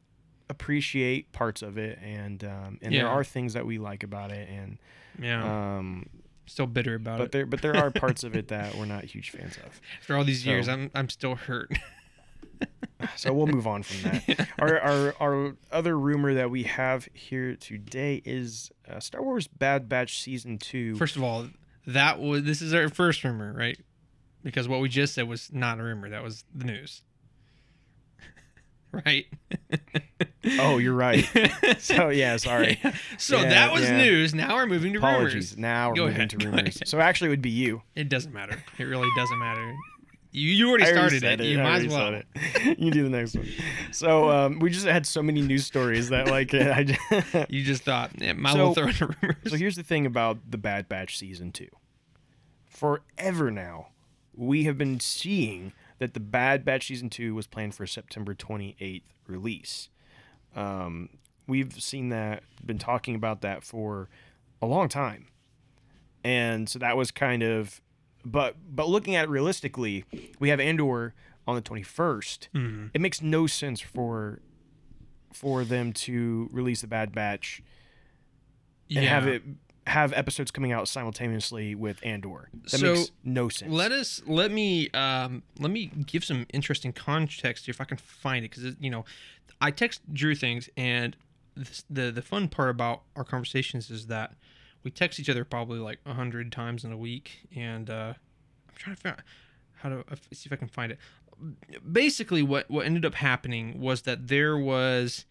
appreciate 0.49 1.31
parts 1.31 1.61
of 1.61 1.77
it, 1.77 1.99
and 2.01 2.43
um, 2.43 2.79
and 2.81 2.93
there 2.93 3.07
are 3.07 3.23
things 3.23 3.53
that 3.53 3.65
we 3.65 3.77
like 3.77 4.03
about 4.03 4.31
it, 4.31 4.47
and 4.49 4.77
yeah. 5.19 5.77
um, 5.77 6.07
Still 6.47 6.67
bitter 6.67 6.93
about 6.93 7.17
but 7.17 7.23
it. 7.25 7.31
there 7.31 7.45
but 7.47 7.61
there 7.63 7.75
are 7.75 7.89
parts 7.89 8.23
of 8.23 8.35
it 8.35 8.47
that 8.49 8.75
we're 8.75 8.85
not 8.85 9.03
huge 9.05 9.31
fans 9.31 9.57
of. 9.65 9.81
After 9.99 10.15
all 10.15 10.23
these 10.23 10.43
so- 10.43 10.49
years, 10.51 10.67
I'm 10.69 10.91
I'm 10.93 11.09
still 11.09 11.35
hurt. 11.35 11.71
So 13.17 13.33
we'll 13.33 13.47
move 13.47 13.67
on 13.67 13.83
from 13.83 14.09
that. 14.11 14.47
Our 14.59 14.79
our 14.79 15.15
our 15.19 15.55
other 15.71 15.99
rumor 15.99 16.33
that 16.33 16.49
we 16.49 16.63
have 16.63 17.07
here 17.13 17.55
today 17.55 18.21
is 18.25 18.71
uh, 18.89 18.99
Star 19.01 19.21
Wars 19.21 19.47
Bad 19.47 19.89
Batch 19.89 20.19
season 20.21 20.57
two. 20.57 20.95
First 20.95 21.15
of 21.17 21.21
all, 21.23 21.47
that 21.87 22.19
was 22.19 22.43
this 22.43 22.61
is 22.61 22.73
our 22.73 22.89
first 22.89 23.23
rumor, 23.23 23.53
right? 23.53 23.77
Because 24.43 24.67
what 24.67 24.79
we 24.79 24.89
just 24.89 25.13
said 25.15 25.27
was 25.27 25.51
not 25.51 25.79
a 25.79 25.83
rumor. 25.83 26.09
That 26.09 26.23
was 26.23 26.43
the 26.53 26.65
news. 26.65 27.01
right? 28.91 29.25
oh, 30.59 30.77
you're 30.77 30.93
right. 30.93 31.27
So 31.79 32.09
yeah, 32.09 32.37
sorry. 32.37 32.79
So 33.17 33.37
Yeah, 33.41 33.49
that 33.49 33.73
was 33.73 33.83
yeah. 33.83 33.97
news. 33.97 34.33
Now 34.33 34.55
we're 34.55 34.65
moving 34.65 34.93
to 34.93 34.99
Apologies. 34.99 35.51
rumors. 35.53 35.57
Now 35.57 35.89
we're 35.89 35.95
Go 35.95 36.01
moving 36.05 36.15
ahead, 36.17 36.29
to 36.31 36.37
rumors. 36.37 36.79
So 36.85 36.99
actually, 36.99 37.27
it 37.27 37.31
would 37.31 37.41
be 37.41 37.49
you. 37.51 37.81
It 37.95 38.09
doesn't 38.09 38.33
matter. 38.33 38.63
It 38.79 38.83
really 38.85 39.09
doesn't 39.15 39.37
matter. 39.37 39.75
You 40.35 40.49
you 40.49 40.69
already 40.69 40.85
started 40.85 41.21
said 41.21 41.39
it. 41.41 41.45
You 41.47 41.59
I 41.59 41.63
might 41.63 41.85
as 41.85 41.93
already 41.93 42.25
well. 42.35 42.43
it. 42.71 42.79
you 42.79 42.91
do 42.91 43.03
the 43.03 43.09
next 43.09 43.35
one. 43.35 43.47
So 43.91 44.29
um, 44.29 44.59
we 44.59 44.69
just 44.69 44.85
had 44.85 45.05
so 45.05 45.23
many 45.23 45.41
news 45.41 45.65
stories 45.65 46.09
that 46.09 46.27
like 46.27 46.53
I 46.53 46.83
just, 46.83 47.49
You 47.49 47.63
just 47.63 47.83
thought, 47.83 48.11
yeah, 48.17 48.33
might 48.33 48.53
So- 48.53 48.57
well 48.65 48.73
throw 48.73 48.87
in 48.87 48.93
the 48.95 49.15
rumors. 49.21 49.37
So 49.51 49.55
here's 49.57 49.75
the 49.75 49.83
thing 49.83 50.05
about 50.05 50.39
the 50.51 50.57
Bad 50.57 50.89
Batch 50.89 51.17
season 51.17 51.51
two. 51.51 51.69
Forever 52.65 53.51
now, 53.51 53.87
we 54.35 54.65
have 54.65 54.77
been 54.77 54.99
seeing 54.99 55.71
that 55.99 56.13
the 56.13 56.19
Bad 56.19 56.65
Batch 56.65 56.87
season 56.87 57.09
two 57.09 57.33
was 57.33 57.47
planned 57.47 57.73
for 57.73 57.83
a 57.83 57.87
September 57.87 58.33
28th 58.33 59.03
release. 59.27 59.89
Um, 60.55 61.09
we've 61.47 61.81
seen 61.81 62.09
that, 62.09 62.43
been 62.65 62.77
talking 62.79 63.15
about 63.15 63.41
that 63.41 63.63
for 63.63 64.09
a 64.61 64.65
long 64.65 64.89
time. 64.89 65.27
and 66.23 66.67
so 66.67 66.79
that 66.79 66.97
was 66.97 67.11
kind 67.11 67.43
of, 67.43 67.79
but 68.25 68.55
but 68.69 68.87
looking 68.89 69.15
at 69.15 69.25
it 69.25 69.29
realistically, 69.29 70.03
we 70.39 70.49
have 70.49 70.59
Andor 70.59 71.13
on 71.47 71.55
the 71.55 71.61
21st. 71.61 72.49
Mhm. 72.53 72.89
It 72.93 73.01
makes 73.01 73.21
no 73.21 73.47
sense 73.47 73.79
for 73.79 74.41
for 75.31 75.63
them 75.63 75.93
to 75.93 76.49
release 76.51 76.81
the 76.81 76.87
Bad 76.87 77.11
Batch 77.13 77.61
and 78.89 79.03
yeah. 79.03 79.09
have 79.09 79.27
it 79.27 79.43
have 79.87 80.11
episodes 80.13 80.49
coming 80.49 80.71
out 80.71 80.87
simultaneously 80.87 81.75
with 81.75 81.99
Andor. 82.03 82.49
That 82.63 82.69
So, 82.71 82.93
makes 82.95 83.11
no 83.23 83.49
sense. 83.49 83.71
Let 83.71 83.91
us 83.91 84.21
let 84.25 84.51
me 84.51 84.89
um 84.91 85.43
let 85.59 85.69
me 85.71 85.87
give 86.07 86.23
some 86.25 86.47
interesting 86.53 86.91
context 86.93 87.69
if 87.69 87.79
I 87.79 87.83
can 87.83 87.97
find 87.97 88.43
it 88.43 88.51
because 88.51 88.75
you 88.79 88.89
know 88.89 89.05
I 89.61 89.71
text 89.71 90.01
Drew 90.11 90.33
things 90.35 90.69
and 90.75 91.15
this, 91.55 91.85
the 91.89 92.11
the 92.11 92.21
fun 92.23 92.47
part 92.47 92.69
about 92.69 93.03
our 93.15 93.23
conversations 93.23 93.91
is 93.91 94.07
that 94.07 94.33
we 94.85 94.91
text 94.91 95.19
each 95.19 95.29
other 95.29 95.43
probably 95.43 95.79
like 95.79 95.99
a 96.05 96.13
hundred 96.13 96.49
times 96.51 96.85
in 96.85 96.93
a 96.93 96.97
week 96.97 97.47
and 97.53 97.89
uh, 97.89 98.13
I'm 98.69 98.75
trying 98.75 98.95
to 98.95 99.01
figure 99.01 99.17
out 99.17 99.23
how 99.73 99.89
to 99.89 99.99
uh, 99.99 100.15
see 100.31 100.47
if 100.47 100.53
I 100.53 100.55
can 100.55 100.69
find 100.69 100.91
it. 100.91 100.99
Basically, 101.91 102.41
what 102.41 102.71
what 102.71 102.85
ended 102.85 103.03
up 103.03 103.15
happening 103.15 103.81
was 103.81 104.03
that 104.03 104.29
there 104.29 104.57
was 104.57 105.25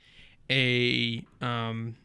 a 0.51 1.25
um 1.41 1.97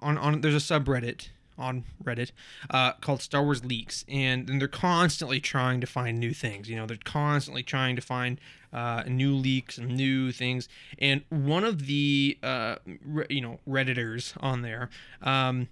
on 0.00 0.18
on 0.18 0.42
there's 0.42 0.54
a 0.54 0.58
subreddit 0.58 1.28
on 1.58 1.84
Reddit 2.02 2.32
uh, 2.70 2.92
called 2.94 3.22
Star 3.22 3.42
Wars 3.42 3.64
Leaks, 3.64 4.04
and, 4.08 4.48
and 4.48 4.60
they're 4.60 4.68
constantly 4.68 5.40
trying 5.40 5.80
to 5.80 5.86
find 5.86 6.18
new 6.18 6.32
things. 6.32 6.68
You 6.68 6.76
know, 6.76 6.86
they're 6.86 6.98
constantly 7.04 7.62
trying 7.62 7.94
to 7.96 8.02
find 8.02 8.40
uh, 8.72 9.04
new 9.06 9.34
leaks 9.34 9.78
and 9.78 9.96
new 9.96 10.32
things. 10.32 10.68
And 10.98 11.22
one 11.28 11.64
of 11.64 11.86
the 11.86 12.38
uh, 12.42 12.76
re- 13.04 13.26
you 13.30 13.40
know 13.40 13.60
redditors 13.68 14.34
on 14.40 14.62
there, 14.62 14.90
um, 15.22 15.68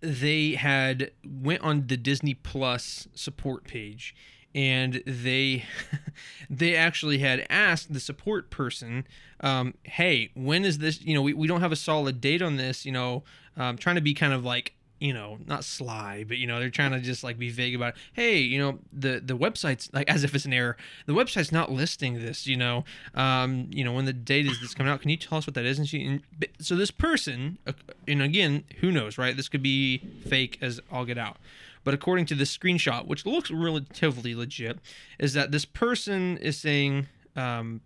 they 0.00 0.52
had 0.52 1.10
went 1.24 1.62
on 1.62 1.86
the 1.86 1.96
Disney 1.96 2.34
Plus 2.34 3.08
support 3.14 3.64
page. 3.64 4.14
And 4.54 5.02
they, 5.06 5.64
they 6.50 6.74
actually 6.74 7.18
had 7.18 7.46
asked 7.50 7.92
the 7.92 8.00
support 8.00 8.50
person, 8.50 9.06
um, 9.40 9.74
"Hey, 9.84 10.30
when 10.34 10.64
is 10.64 10.78
this? 10.78 11.02
You 11.02 11.14
know, 11.14 11.22
we, 11.22 11.34
we 11.34 11.46
don't 11.46 11.60
have 11.60 11.70
a 11.70 11.76
solid 11.76 12.20
date 12.20 12.40
on 12.40 12.56
this. 12.56 12.86
You 12.86 12.92
know, 12.92 13.24
um, 13.56 13.76
trying 13.76 13.96
to 13.96 14.00
be 14.00 14.14
kind 14.14 14.32
of 14.32 14.44
like 14.44 14.74
you 15.00 15.12
know 15.12 15.38
not 15.46 15.64
sly 15.64 16.24
but 16.26 16.38
you 16.38 16.46
know 16.46 16.58
they're 16.58 16.70
trying 16.70 16.90
to 16.90 17.00
just 17.00 17.22
like 17.22 17.38
be 17.38 17.50
vague 17.50 17.74
about 17.74 17.94
it. 17.94 18.00
hey 18.14 18.38
you 18.38 18.58
know 18.58 18.78
the 18.92 19.20
the 19.24 19.36
website's 19.36 19.90
like 19.92 20.08
as 20.08 20.24
if 20.24 20.34
it's 20.34 20.44
an 20.44 20.52
error. 20.52 20.76
The 21.06 21.12
website's 21.12 21.52
not 21.52 21.70
listing 21.70 22.14
this 22.14 22.46
you 22.46 22.56
know. 22.56 22.84
Um 23.14 23.68
you 23.70 23.84
know 23.84 23.92
when 23.92 24.04
the 24.04 24.12
date 24.12 24.46
is 24.46 24.60
this 24.60 24.74
coming 24.74 24.92
out 24.92 25.00
can 25.00 25.10
you 25.10 25.16
tell 25.16 25.38
us 25.38 25.46
what 25.46 25.54
that 25.54 25.64
is? 25.64 25.78
And 25.78 25.88
she 25.88 26.04
and, 26.04 26.22
so 26.60 26.74
this 26.74 26.90
person 26.90 27.58
uh, 27.66 27.72
and 28.06 28.22
again 28.22 28.64
who 28.80 28.90
knows 28.90 29.18
right? 29.18 29.36
This 29.36 29.48
could 29.48 29.62
be 29.62 29.98
fake 30.26 30.58
as 30.60 30.80
all 30.90 31.04
get 31.04 31.18
out. 31.18 31.36
But 31.84 31.94
according 31.94 32.26
to 32.26 32.34
this 32.34 32.56
screenshot 32.56 33.06
which 33.06 33.24
looks 33.24 33.50
relatively 33.50 34.34
legit 34.34 34.78
is 35.18 35.32
that 35.34 35.52
this 35.52 35.64
person 35.64 36.38
is 36.38 36.58
saying 36.58 37.06
um 37.36 37.80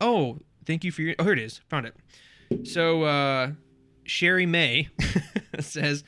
oh 0.00 0.38
thank 0.66 0.84
you 0.84 0.92
for 0.92 1.02
your 1.02 1.14
oh 1.18 1.24
here 1.24 1.32
it 1.32 1.38
is. 1.38 1.60
Found 1.70 1.86
it. 1.86 2.66
So 2.66 3.04
uh 3.04 3.52
Sherry 4.08 4.46
May 4.46 4.88
says, 5.60 6.04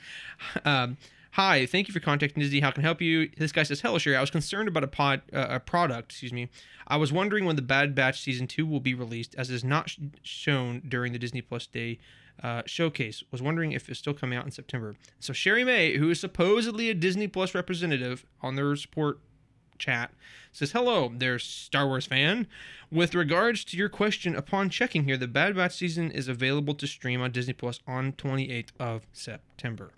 um, 0.65 0.97
"Hi, 1.31 1.65
thank 1.65 1.87
you 1.87 1.93
for 1.93 1.99
contacting 1.99 2.41
Disney. 2.41 2.59
How 2.59 2.71
can 2.71 2.83
I 2.83 2.87
help 2.87 3.01
you?" 3.01 3.29
This 3.37 3.51
guy 3.51 3.63
says, 3.63 3.81
"Hello, 3.81 3.97
Sherry. 3.97 4.15
I 4.15 4.21
was 4.21 4.31
concerned 4.31 4.67
about 4.67 4.83
a 4.83 4.87
pod, 4.87 5.21
uh, 5.33 5.47
a 5.49 5.59
product. 5.59 6.11
Excuse 6.11 6.33
me. 6.33 6.49
I 6.87 6.97
was 6.97 7.13
wondering 7.13 7.45
when 7.45 7.55
the 7.55 7.61
Bad 7.61 7.95
Batch 7.95 8.21
season 8.21 8.47
two 8.47 8.65
will 8.65 8.79
be 8.79 8.93
released, 8.93 9.35
as 9.37 9.49
is 9.49 9.63
not 9.63 9.89
sh- 9.89 9.99
shown 10.23 10.81
during 10.87 11.13
the 11.13 11.19
Disney 11.19 11.41
Plus 11.41 11.67
Day." 11.67 11.99
Uh, 12.41 12.63
showcase 12.65 13.23
was 13.29 13.39
wondering 13.39 13.71
if 13.71 13.87
it's 13.87 13.99
still 13.99 14.15
coming 14.15 14.35
out 14.37 14.45
in 14.45 14.51
September. 14.51 14.95
So 15.19 15.31
Sherry 15.31 15.63
May, 15.63 15.97
who 15.97 16.09
is 16.09 16.19
supposedly 16.19 16.89
a 16.89 16.95
Disney 16.95 17.27
Plus 17.27 17.53
representative 17.53 18.25
on 18.41 18.55
their 18.55 18.75
support 18.75 19.19
chat 19.81 20.13
says 20.53 20.71
hello 20.71 21.11
there 21.17 21.37
star 21.39 21.87
wars 21.87 22.05
fan. 22.05 22.47
With 22.91 23.15
regards 23.15 23.63
to 23.65 23.77
your 23.77 23.89
question 23.89 24.35
upon 24.35 24.69
checking 24.69 25.03
here 25.05 25.17
the 25.17 25.27
bad 25.27 25.55
batch 25.55 25.75
season 25.75 26.11
is 26.11 26.27
available 26.27 26.73
to 26.75 26.87
stream 26.87 27.21
on 27.21 27.31
disney 27.31 27.53
plus 27.53 27.79
on 27.87 28.13
28th 28.13 28.69
of 28.79 29.01
september. 29.11 29.91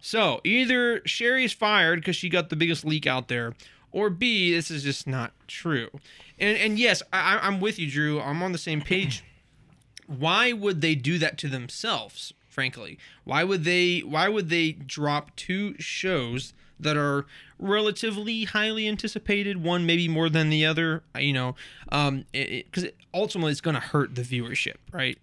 So 0.00 0.40
either 0.44 1.02
sherry's 1.04 1.52
fired 1.52 2.00
because 2.00 2.16
she 2.16 2.28
got 2.28 2.48
the 2.48 2.56
biggest 2.56 2.84
leak 2.84 3.06
out 3.06 3.28
there 3.28 3.54
or 3.92 4.08
b 4.08 4.54
this 4.54 4.70
is 4.70 4.82
just 4.84 5.06
not 5.06 5.32
true. 5.48 5.90
And 6.38 6.56
and 6.56 6.78
yes 6.78 7.02
I- 7.12 7.40
i'm 7.42 7.60
with 7.60 7.78
you 7.78 7.90
drew. 7.90 8.20
I'm 8.20 8.42
on 8.42 8.52
the 8.52 8.58
same 8.58 8.80
page. 8.80 9.24
Why 10.06 10.52
would 10.52 10.80
they 10.80 10.94
do 10.94 11.18
that 11.18 11.36
to 11.38 11.48
themselves 11.48 12.32
frankly? 12.48 12.98
Why 13.24 13.44
would 13.44 13.64
they 13.64 14.00
why 14.00 14.28
would 14.28 14.50
they 14.50 14.72
drop 14.72 15.34
two 15.36 15.74
shows 15.78 16.52
that 16.82 16.96
are 16.96 17.26
relatively 17.58 18.44
highly 18.44 18.88
anticipated 18.88 19.62
one 19.62 19.86
maybe 19.86 20.08
more 20.08 20.28
than 20.28 20.50
the 20.50 20.64
other 20.64 21.02
you 21.18 21.32
know 21.32 21.54
um 21.92 22.24
because 22.32 22.84
it, 22.84 22.96
ultimately 23.14 23.52
it's 23.52 23.60
going 23.60 23.74
to 23.74 23.80
hurt 23.80 24.14
the 24.14 24.22
viewership 24.22 24.76
right 24.92 25.18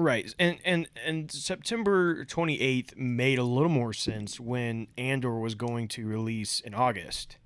Right, 0.00 0.32
and 0.38 0.58
and 0.64 0.86
and 1.04 1.28
September 1.28 2.24
twenty 2.24 2.60
eighth 2.60 2.96
made 2.96 3.36
a 3.36 3.42
little 3.42 3.68
more 3.68 3.92
sense 3.92 4.38
when 4.38 4.86
Andor 4.96 5.40
was 5.40 5.56
going 5.56 5.88
to 5.88 6.06
release 6.06 6.60
in 6.60 6.72
August. 6.72 7.36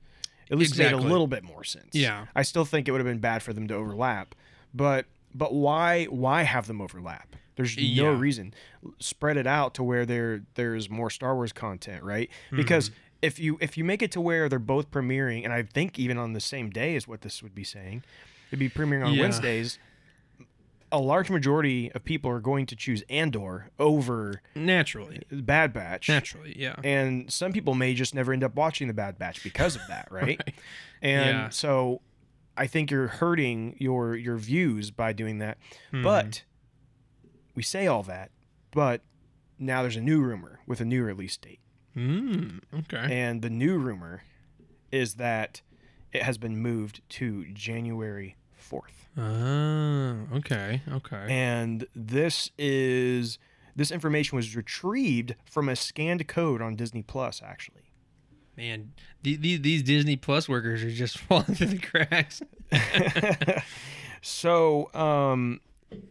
At 0.50 0.58
least 0.58 0.76
made 0.76 0.92
a 0.92 0.98
little 0.98 1.26
bit 1.26 1.44
more 1.44 1.64
sense. 1.64 1.94
Yeah. 1.94 2.26
I 2.36 2.42
still 2.42 2.66
think 2.66 2.88
it 2.88 2.90
would 2.92 3.00
have 3.00 3.06
been 3.06 3.20
bad 3.20 3.42
for 3.42 3.54
them 3.54 3.68
to 3.68 3.74
overlap, 3.74 4.34
but 4.74 5.06
but 5.34 5.54
why 5.54 6.04
why 6.10 6.42
have 6.42 6.66
them 6.66 6.82
overlap? 6.82 7.36
There's 7.56 7.74
no 7.74 7.82
Yeah. 7.82 8.18
reason. 8.18 8.52
Spread 8.98 9.38
it 9.38 9.46
out 9.46 9.72
to 9.76 9.82
where 9.82 10.04
there 10.04 10.42
there's 10.52 10.90
more 10.90 11.08
Star 11.08 11.34
Wars 11.34 11.54
content, 11.54 12.02
right? 12.02 12.28
Because 12.54 12.90
Mm-hmm. 12.90 12.98
If 13.22 13.38
you 13.38 13.56
if 13.60 13.78
you 13.78 13.84
make 13.84 14.02
it 14.02 14.10
to 14.12 14.20
where 14.20 14.48
they're 14.48 14.58
both 14.58 14.90
premiering, 14.90 15.44
and 15.44 15.52
I 15.52 15.62
think 15.62 15.98
even 15.98 16.18
on 16.18 16.32
the 16.32 16.40
same 16.40 16.68
day 16.70 16.96
is 16.96 17.06
what 17.08 17.20
this 17.22 17.42
would 17.42 17.54
be 17.54 17.64
saying, 17.64 18.02
it'd 18.50 18.58
be 18.58 18.68
premiering 18.68 19.06
on 19.06 19.14
Yeah. 19.14 19.22
Wednesdays. 19.22 19.78
A 20.94 20.98
large 20.98 21.30
majority 21.30 21.90
of 21.92 22.04
people 22.04 22.30
are 22.30 22.38
going 22.40 22.66
to 22.66 22.76
choose 22.76 23.02
Andor 23.08 23.70
over 23.78 24.42
naturally 24.54 25.22
Bad 25.30 25.72
Batch. 25.72 26.06
naturally 26.10 26.52
yeah 26.54 26.74
And 26.84 27.32
some 27.32 27.50
people 27.54 27.74
may 27.74 27.94
just 27.94 28.14
never 28.14 28.30
end 28.30 28.44
up 28.44 28.54
watching 28.56 28.88
the 28.88 28.92
Bad 28.92 29.18
Batch 29.18 29.42
because 29.42 29.74
of 29.74 29.80
that, 29.88 30.08
right? 30.10 30.38
Right. 30.38 30.54
And 31.00 31.24
Yeah. 31.38 31.48
so 31.48 32.02
I 32.58 32.66
think 32.66 32.90
you're 32.90 33.06
hurting 33.08 33.74
your 33.78 34.14
your 34.16 34.36
views 34.36 34.90
by 34.90 35.14
doing 35.14 35.38
that. 35.38 35.56
Hmm. 35.92 36.02
But 36.02 36.42
we 37.54 37.62
say 37.62 37.86
all 37.86 38.02
that, 38.02 38.30
but 38.70 39.00
now 39.58 39.80
there's 39.80 39.96
a 39.96 40.00
new 40.02 40.20
rumor 40.20 40.60
with 40.66 40.82
a 40.82 40.84
new 40.84 41.02
release 41.04 41.38
date. 41.38 41.60
Mm, 41.96 42.60
okay 42.80 43.20
And 43.22 43.42
the 43.42 43.50
new 43.50 43.78
rumor 43.78 44.22
is 44.90 45.14
that 45.14 45.62
it 46.12 46.22
has 46.22 46.38
been 46.38 46.56
moved 46.58 47.00
to 47.10 47.46
January 47.52 48.36
4th. 48.58 49.08
ah 49.16 50.36
okay 50.36 50.82
okay 50.90 51.26
And 51.30 51.86
this 51.94 52.50
is 52.58 53.38
this 53.74 53.90
information 53.90 54.36
was 54.36 54.54
retrieved 54.54 55.34
from 55.44 55.68
a 55.68 55.76
scanned 55.76 56.28
code 56.28 56.60
on 56.62 56.76
Disney 56.76 57.02
Plus 57.02 57.42
actually. 57.42 57.90
man 58.56 58.92
the, 59.22 59.36
the, 59.36 59.56
these 59.56 59.82
disney 59.82 60.16
plus 60.16 60.46
workers 60.48 60.82
are 60.84 60.90
just 60.90 61.16
falling 61.26 61.54
through 61.54 61.68
the 61.68 61.78
cracks 61.78 62.42
so, 64.22 64.92
um, 64.94 65.60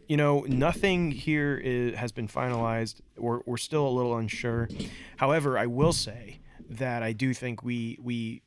you 0.08 0.16
know, 0.16 0.40
nothing 0.48 1.10
here 1.10 1.56
is, 1.62 1.94
has 1.96 2.12
been 2.12 2.28
finalized. 2.28 3.00
We're, 3.16 3.40
we're 3.46 3.56
still 3.56 3.86
a 3.86 3.90
little 3.90 4.16
unsure. 4.16 4.68
However, 5.16 5.58
I 5.58 5.66
will 5.66 5.92
say 5.92 6.40
that 6.68 7.02
I 7.02 7.12
do 7.12 7.34
think 7.34 7.62
we 7.62 7.98
we 8.00 8.42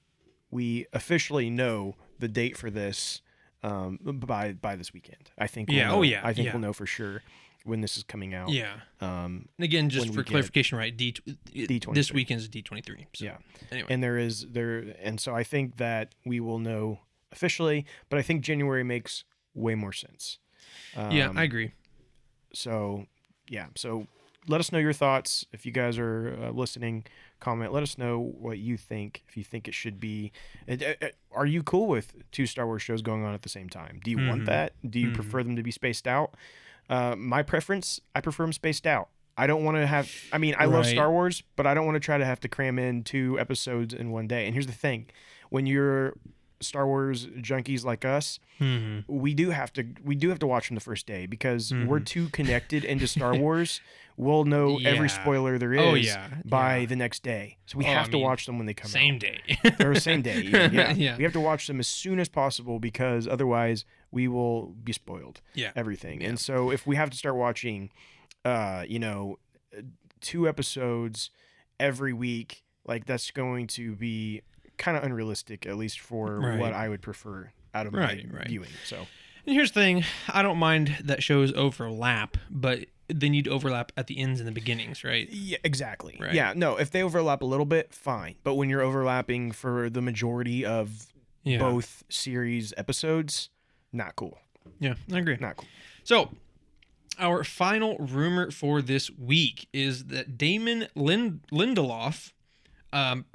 we 0.51 0.85
officially 0.93 1.49
know 1.49 1.95
the 2.19 2.27
date 2.27 2.57
for 2.57 2.69
this 2.69 3.21
um, 3.63 3.99
by 4.03 4.53
by 4.53 4.75
this 4.75 4.93
weekend. 4.93 5.31
I 5.37 5.47
think. 5.47 5.69
we'll 5.69 5.77
Yeah, 5.77 5.91
oh, 5.91 5.97
know. 5.97 6.01
yeah, 6.03 6.21
I 6.23 6.33
think 6.33 6.47
yeah. 6.47 6.53
we'll 6.53 6.61
know 6.61 6.73
for 6.73 6.85
sure 6.85 7.21
when 7.63 7.81
this 7.81 7.97
is 7.97 8.03
coming 8.03 8.35
out. 8.35 8.49
yeah 8.49 8.75
Um, 9.01 9.49
and 9.57 9.65
again 9.65 9.89
just 9.89 10.13
for 10.13 10.23
clarification 10.23 10.77
right 10.77 10.95
d 10.95 11.15
D23. 11.47 11.95
this 11.95 12.11
weekend's 12.13 12.47
d23 12.47 13.07
so 13.15 13.25
Yeah. 13.25 13.37
anyway 13.71 13.87
and 13.89 14.03
there 14.03 14.19
is 14.19 14.45
there 14.51 14.93
and 15.01 15.19
so 15.19 15.33
I 15.35 15.43
think 15.43 15.77
that 15.77 16.13
we 16.27 16.39
will 16.39 16.59
know 16.59 16.99
officially, 17.31 17.85
but 18.07 18.19
I 18.19 18.21
think 18.21 18.43
January 18.43 18.83
makes 18.83 19.23
way 19.55 19.73
more 19.73 19.93
sense. 19.93 20.37
Yeah 20.95 21.29
Um, 21.29 21.37
i 21.37 21.43
agree. 21.43 21.71
so 22.53 23.05
yeah 23.49 23.67
so 23.75 24.07
let 24.47 24.59
us 24.59 24.71
know 24.71 24.77
your 24.77 24.93
thoughts. 24.93 25.43
If 25.53 25.65
you 25.65 25.71
guys 25.71 25.97
are 25.97 26.37
uh, 26.39 26.51
listening 26.51 27.05
comment. 27.39 27.73
Let 27.73 27.81
us 27.81 27.97
know 27.97 28.19
what 28.19 28.59
you 28.59 28.77
think 28.77 29.23
if 29.27 29.35
you 29.35 29.43
think 29.43 29.67
it 29.67 29.73
should 29.73 29.99
be. 29.99 30.31
Uh, 30.69 30.75
uh, 31.01 31.07
are 31.31 31.47
you 31.47 31.63
cool 31.63 31.87
with 31.87 32.13
two 32.31 32.45
star 32.45 32.67
wars 32.67 32.83
shows 32.83 33.01
going 33.01 33.23
on 33.23 33.33
at 33.33 33.41
the 33.41 33.49
same 33.49 33.69
time? 33.69 33.99
Do 34.03 34.11
you 34.11 34.17
Mhm. 34.19 34.27
want 34.27 34.45
that? 34.45 34.73
Do 34.87 34.99
you 34.99 35.09
Mhm. 35.09 35.15
prefer 35.15 35.41
them 35.41 35.55
to 35.55 35.63
be 35.63 35.71
spaced 35.71 36.07
out? 36.07 36.35
Uh, 36.87 37.15
my 37.17 37.41
preference 37.41 37.99
i 38.13 38.21
prefer 38.21 38.43
them 38.43 38.53
spaced 38.53 38.85
out. 38.85 39.09
I 39.35 39.47
don't 39.47 39.63
want 39.63 39.77
to 39.77 39.87
have 39.87 40.11
i 40.31 40.37
mean 40.37 40.53
i 40.59 40.65
love 40.65 40.85
star 40.85 41.09
wars 41.11 41.41
but 41.55 41.65
i 41.65 41.73
don't 41.73 41.85
want 41.87 41.95
to 41.95 41.99
try 41.99 42.17
to 42.19 42.25
have 42.25 42.39
to 42.41 42.47
cram 42.47 42.77
in 42.77 43.03
two 43.03 43.39
episodes 43.39 43.95
in 43.95 44.11
one 44.11 44.27
day. 44.27 44.45
And 44.45 44.53
here's 44.53 44.67
the 44.67 44.73
thing. 44.73 45.07
When 45.49 45.65
you're 45.65 46.13
Star 46.61 46.87
Wars 46.87 47.27
junkies 47.27 47.83
like 47.85 48.05
us, 48.05 48.39
hmm 48.59 48.99
we 49.07 49.33
do 49.33 49.49
have 49.49 49.71
to 49.73 49.85
we 50.03 50.15
do 50.15 50.29
have 50.29 50.39
to 50.39 50.47
watch 50.47 50.69
them 50.69 50.75
the 50.75 50.81
first 50.81 51.05
day 51.05 51.25
because 51.25 51.73
we're 51.73 51.99
too 51.99 52.29
connected 52.29 52.83
into 52.85 53.07
Star 53.07 53.35
Wars. 53.43 53.81
We'll 54.17 54.45
know 54.45 54.79
every 54.85 55.09
Mm-hmm. 55.09 55.21
Spoiler 55.23 55.57
there 55.57 55.73
is 55.73 55.81
Oh, 55.81 55.93
yeah, 55.95 56.29
by 56.45 56.77
yeah. 56.77 56.85
the 56.85 56.95
next 56.95 57.21
day. 57.23 57.57
So 57.65 57.77
we 57.77 57.83
Oh, 57.85 57.89
I 57.89 57.93
have 57.93 58.05
to 58.11 58.13
mean, 58.17 58.23
watch 58.23 58.45
them 58.45 58.57
when 58.57 58.65
they 58.65 58.73
come 58.73 58.89
Same 58.89 59.15
out. 59.15 59.21
Same 59.21 59.69
day. 59.73 59.85
Or 59.85 59.93
same 59.95 60.21
day. 60.21 60.37
even, 60.39 60.73
Yeah. 60.73 60.93
Yeah. 60.93 61.17
We 61.17 61.23
have 61.25 61.33
to 61.33 61.41
watch 61.41 61.67
them 61.67 61.79
as 61.81 61.87
soon 61.87 62.19
as 62.19 62.29
possible 62.29 62.79
because 62.79 63.27
otherwise 63.27 63.83
we 64.11 64.29
will 64.29 64.67
be 64.67 64.93
spoiled. 64.93 65.41
Yeah. 65.53 65.71
Everything. 65.75 66.23
And 66.23 66.39
so 66.39 66.71
if 66.71 66.87
we 66.87 66.95
have 66.95 67.09
to 67.09 67.17
start 67.17 67.35
watching 67.35 67.89
uh, 68.45 68.85
you 68.87 68.99
know, 68.99 69.37
uh, 69.77 69.81
two 70.21 70.47
episodes 70.47 71.29
every 71.77 72.13
week, 72.13 72.63
like 72.87 73.05
that's 73.05 73.31
going 73.31 73.67
to 73.67 73.95
be 73.97 74.43
kind 74.77 74.97
of 74.97 75.03
unrealistic, 75.03 75.65
at 75.65 75.77
least 75.77 75.99
for 75.99 76.39
Right. 76.39 76.59
what 76.59 76.73
I 76.73 76.89
would 76.89 77.01
prefer 77.01 77.51
out 77.73 77.87
of 77.87 77.93
Right, 77.93 78.27
my 78.31 78.39
right. 78.39 78.47
viewing. 78.47 78.69
So 78.85 79.07
And 79.45 79.53
here's 79.55 79.71
the 79.71 79.79
thing 79.81 80.03
I 80.29 80.41
don't 80.41 80.57
mind 80.57 80.97
that 81.03 81.21
shows 81.21 81.53
overlap, 81.53 82.37
but 82.49 82.85
they 83.07 83.29
need 83.29 83.45
to 83.45 83.51
overlap 83.51 83.91
at 83.95 84.07
the 84.07 84.17
ends 84.17 84.39
and 84.39 84.47
the 84.47 84.51
beginnings, 84.51 85.03
right? 85.03 85.29
Yeah, 85.29 85.57
exactly. 85.63 86.17
Right. 86.19 86.33
Yeah, 86.33 86.53
no, 86.55 86.77
if 86.77 86.89
they 86.89 87.03
overlap 87.03 87.43
a 87.43 87.45
little 87.45 87.65
bit, 87.67 87.93
fine. 87.93 88.35
But 88.43 88.55
when 88.55 88.69
you're 88.69 88.81
overlapping 88.81 89.51
for 89.51 89.89
the 89.91 90.01
majority 90.01 90.65
of 90.65 91.07
Yeah. 91.43 91.59
both 91.59 92.03
series 92.09 92.73
episodes, 92.77 93.49
not 93.93 94.15
cool. 94.15 94.39
Yeah, 94.79 94.95
I 95.13 95.19
agree. 95.19 95.37
Not 95.39 95.57
cool. 95.57 95.67
So, 96.03 96.31
our 97.19 97.43
final 97.43 97.97
rumor 97.99 98.49
for 98.49 98.81
this 98.81 99.11
week 99.11 99.67
is 99.71 100.05
that 100.05 100.37
Damon 100.39 100.87
Lind- 100.95 101.41
Lindelof, 101.51 102.33
um, 102.91 103.25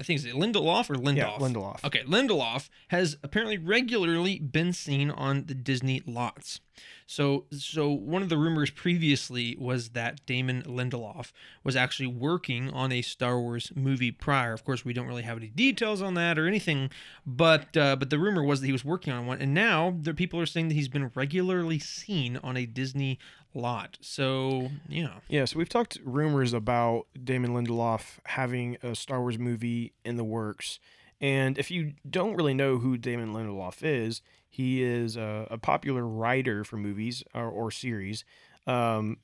I 0.00 0.02
think 0.02 0.18
is 0.18 0.24
it 0.24 0.34
Lindelof 0.34 0.88
or 0.88 0.94
Lindelof? 0.94 1.16
Yeah, 1.16 1.38
Lindelof. 1.38 1.84
Okay, 1.84 2.02
Lindelof 2.04 2.70
has 2.88 3.18
apparently 3.22 3.58
regularly 3.58 4.38
been 4.38 4.72
seen 4.72 5.10
on 5.10 5.44
the 5.44 5.54
Disney 5.54 6.02
lots. 6.06 6.60
So, 7.06 7.44
so 7.50 7.90
one 7.90 8.22
of 8.22 8.28
the 8.28 8.38
rumors 8.38 8.70
previously 8.70 9.56
was 9.58 9.90
that 9.90 10.24
Damon 10.26 10.62
Lindelof 10.62 11.32
was 11.64 11.76
actually 11.76 12.06
working 12.06 12.70
on 12.70 12.92
a 12.92 13.02
Star 13.02 13.38
Wars 13.38 13.72
movie 13.74 14.12
prior. 14.12 14.52
Of 14.52 14.64
course, 14.64 14.84
we 14.84 14.92
don't 14.92 15.06
really 15.06 15.24
have 15.24 15.36
any 15.36 15.48
details 15.48 16.00
on 16.00 16.14
that 16.14 16.38
or 16.38 16.46
anything, 16.46 16.88
but 17.26 17.76
uh, 17.76 17.96
but 17.96 18.10
the 18.10 18.18
rumor 18.18 18.44
was 18.44 18.60
that 18.60 18.66
he 18.66 18.72
was 18.72 18.84
working 18.84 19.12
on 19.12 19.26
one, 19.26 19.42
and 19.42 19.52
now 19.52 19.98
the 20.00 20.14
people 20.14 20.40
are 20.40 20.46
saying 20.46 20.68
that 20.68 20.74
he's 20.74 20.88
been 20.88 21.10
regularly 21.14 21.78
seen 21.78 22.38
on 22.38 22.56
a 22.56 22.64
Disney 22.64 23.18
lot. 23.54 23.98
So, 24.00 24.70
yeah, 24.88 25.14
Yeah, 25.28 25.44
so 25.44 25.58
we've 25.58 25.68
talked 25.68 25.98
rumors 26.04 26.52
about 26.52 27.06
Damon 27.22 27.50
Lindelof 27.50 28.18
having 28.26 28.76
a 28.82 28.94
Star 28.94 29.20
Wars 29.20 29.38
movie 29.38 29.92
in 30.04 30.16
the 30.16 30.24
works. 30.24 30.78
And 31.20 31.58
if 31.58 31.70
you 31.70 31.92
don't 32.08 32.34
really 32.34 32.54
know 32.54 32.78
who 32.78 32.96
Damon 32.96 33.32
Lindelof 33.34 33.82
is, 33.82 34.22
he 34.48 34.82
is 34.82 35.16
a, 35.16 35.46
a 35.50 35.58
popular 35.58 36.06
writer 36.06 36.64
for 36.64 36.76
movies 36.76 37.22
or, 37.34 37.48
or 37.48 37.70
series. 37.70 38.24
Um, 38.66 39.18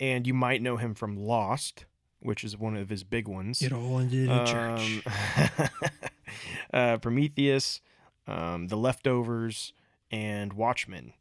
and 0.00 0.26
you 0.26 0.34
might 0.34 0.62
know 0.62 0.76
him 0.76 0.94
from 0.94 1.16
Lost, 1.16 1.84
which 2.20 2.42
is 2.44 2.56
one 2.56 2.76
of 2.76 2.88
his 2.88 3.04
big 3.04 3.28
ones. 3.28 3.62
it 3.62 3.72
all 3.72 3.98
ended 3.98 4.24
in 4.24 4.30
a 4.30 4.46
church. 4.46 5.02
Um, 5.58 5.68
uh, 6.72 6.96
Prometheus, 6.98 7.80
um, 8.26 8.68
The 8.68 8.76
Leftovers, 8.76 9.72
and 10.10 10.52
Watchmen, 10.52 11.12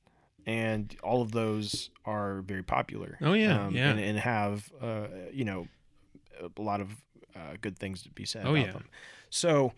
and 0.46 0.96
all 1.04 1.22
of 1.22 1.32
those 1.32 1.90
are 2.06 2.42
very 2.42 2.64
popular. 2.64 3.18
Oh, 3.22 3.34
yeah, 3.34 3.66
um, 3.66 3.76
yeah. 3.76 3.92
and, 3.92 4.00
and 4.00 4.20
have 4.20 4.72
uh, 4.82 5.08
you 5.32 5.46
know 5.46 5.68
a 6.58 6.62
lot 6.62 6.82
of 6.82 6.90
uh, 7.36 7.56
good 7.62 7.78
things 7.78 8.02
to 8.04 8.10
be 8.10 8.26
said 8.26 8.46
Oh, 8.46 8.54
about 8.56 8.66
yeah. 8.66 8.72
them. 8.74 8.86
So 9.30 9.74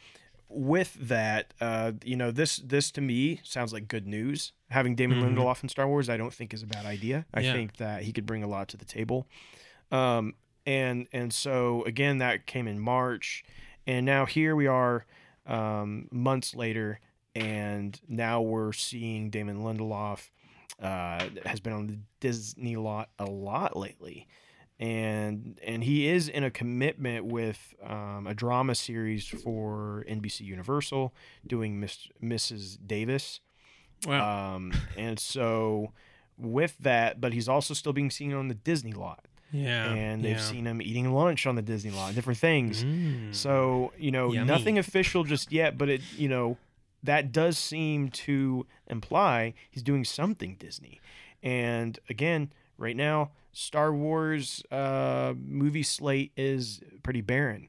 with 0.50 0.94
that, 1.08 1.54
uh, 1.62 1.94
you 2.04 2.16
know 2.16 2.32
this 2.32 2.58
this 2.58 2.92
to 2.92 3.02
me 3.02 3.40
sounds 3.44 3.74
like 3.74 3.88
good 3.88 4.08
news. 4.08 4.54
Having 4.70 4.96
Damon 4.96 5.20
Mhm. 5.20 5.36
Lindelof 5.36 5.62
in 5.64 5.70
Star 5.70 5.88
Wars, 5.88 6.10
I 6.10 6.18
don't 6.18 6.34
think 6.34 6.54
is 6.54 6.64
a 6.64 6.68
bad 6.68 6.86
idea. 6.86 7.26
I 7.34 7.42
Yeah. 7.42 7.54
think 7.54 7.78
that 7.78 8.04
he 8.04 8.12
could 8.14 8.26
bring 8.26 8.44
a 8.44 8.48
lot 8.48 8.68
to 8.70 8.78
the 8.78 8.86
table. 8.86 9.28
Um, 9.92 10.36
and 10.66 11.08
and 11.12 11.34
so 11.34 11.84
again, 11.86 12.20
that 12.20 12.46
came 12.46 12.68
in 12.68 12.80
March, 12.80 13.44
and 13.86 14.06
now 14.06 14.26
here 14.26 14.56
we 14.56 14.66
are, 14.68 15.06
um, 15.46 16.08
months 16.12 16.56
later, 16.56 17.00
and 17.36 18.00
now 18.08 18.42
we're 18.42 18.74
seeing 18.74 19.30
Damon 19.30 19.58
Lindelof 19.64 20.30
uh, 20.82 21.28
has 21.46 21.60
been 21.60 21.74
on 21.74 21.88
the 21.88 21.98
Disney 22.20 22.76
lot 22.76 23.10
a 23.20 23.26
lot 23.26 23.78
lately, 23.78 24.28
and 24.80 25.60
and 25.64 25.84
he 25.84 26.08
is 26.08 26.28
in 26.28 26.44
a 26.44 26.52
commitment 26.52 27.26
with 27.26 27.74
um, 27.86 28.28
a 28.28 28.34
drama 28.34 28.76
series 28.76 29.28
for 29.28 30.06
NBC 30.10 30.42
Universal, 30.42 31.14
doing 31.46 31.80
Miss 31.80 32.08
Mrs. 32.22 32.78
Davis. 32.86 33.40
wow. 34.06 34.56
Um, 34.56 34.74
and 34.98 35.20
so 35.20 35.92
with 36.38 36.78
that, 36.80 37.22
but 37.22 37.34
he's 37.34 37.48
also 37.48 37.74
still 37.74 37.94
being 37.94 38.10
seen 38.10 38.34
on 38.34 38.48
the 38.48 38.56
Disney 38.56 38.94
lot, 38.94 39.26
yeah. 39.52 39.94
and 39.94 40.24
they've 40.24 40.38
yeah. 40.38 40.42
seen 40.42 40.66
him 40.66 40.82
eating 40.82 41.14
lunch 41.14 41.46
on 41.46 41.56
the 41.56 41.62
Disney 41.62 41.92
lot, 41.92 42.16
different 42.16 42.40
things. 42.40 42.84
Mm. 42.84 43.34
So 43.36 43.94
you 43.98 44.12
know, 44.12 44.34
Yummy. 44.34 44.48
nothing 44.48 44.80
official 44.80 45.24
just 45.24 45.52
yet, 45.52 45.78
but 45.78 45.90
it 45.90 46.02
you 46.18 46.30
know 46.30 46.58
that 47.04 47.32
does 47.32 47.58
seem 47.58 48.10
to 48.10 48.66
imply 48.88 49.54
he's 49.70 49.84
doing 49.84 50.04
something 50.06 50.56
Disney. 50.58 51.02
And 51.42 52.00
again, 52.10 52.54
right 52.78 52.96
now, 52.96 53.32
Star 53.52 53.94
Wars 53.94 54.64
uh, 54.72 55.34
movie 55.38 55.84
slate 55.84 56.32
is 56.38 56.82
pretty 57.04 57.22
barren. 57.22 57.68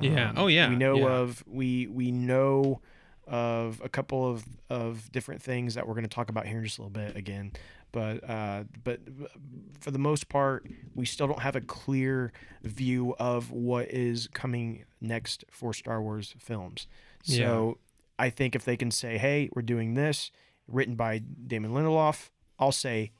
Yeah. 0.00 0.32
Oh, 0.36 0.46
yeah. 0.46 0.70
We 0.70 0.76
know 0.76 0.96
Yeah. 0.96 1.12
of 1.16 1.44
we 1.46 1.86
we 1.86 2.10
know 2.10 2.80
of 3.26 3.80
a 3.84 3.88
couple 3.88 4.28
of 4.28 4.44
of 4.70 5.12
different 5.12 5.42
things 5.42 5.74
that 5.74 5.86
we're 5.86 5.94
going 5.94 6.04
to 6.04 6.14
talk 6.14 6.30
about 6.30 6.46
here 6.46 6.58
in 6.58 6.64
just 6.64 6.78
a 6.78 6.82
little 6.82 6.90
bit 6.90 7.14
again. 7.16 7.52
But 7.92 8.28
uh, 8.28 8.64
but 8.82 9.00
for 9.80 9.90
the 9.90 9.98
most 9.98 10.30
part, 10.30 10.66
we 10.94 11.04
still 11.04 11.26
don't 11.26 11.40
have 11.42 11.56
a 11.56 11.60
clear 11.60 12.32
view 12.62 13.14
of 13.18 13.50
what 13.50 13.90
is 13.90 14.28
coming 14.32 14.84
next 15.02 15.44
for 15.50 15.74
Star 15.74 16.00
Wars 16.00 16.34
films. 16.38 16.86
So 17.22 17.76
I 18.22 18.30
think 18.30 18.54
if 18.54 18.64
they 18.64 18.76
can 18.76 18.90
say, 18.90 19.18
"Hey, 19.18 19.48
we're 19.54 19.62
doing 19.74 19.94
this," 19.94 20.30
written 20.68 20.94
by 20.94 21.18
Damon 21.18 21.72
Lindelof, 21.72 22.30
I'll 22.58 22.72
say, 22.86 23.12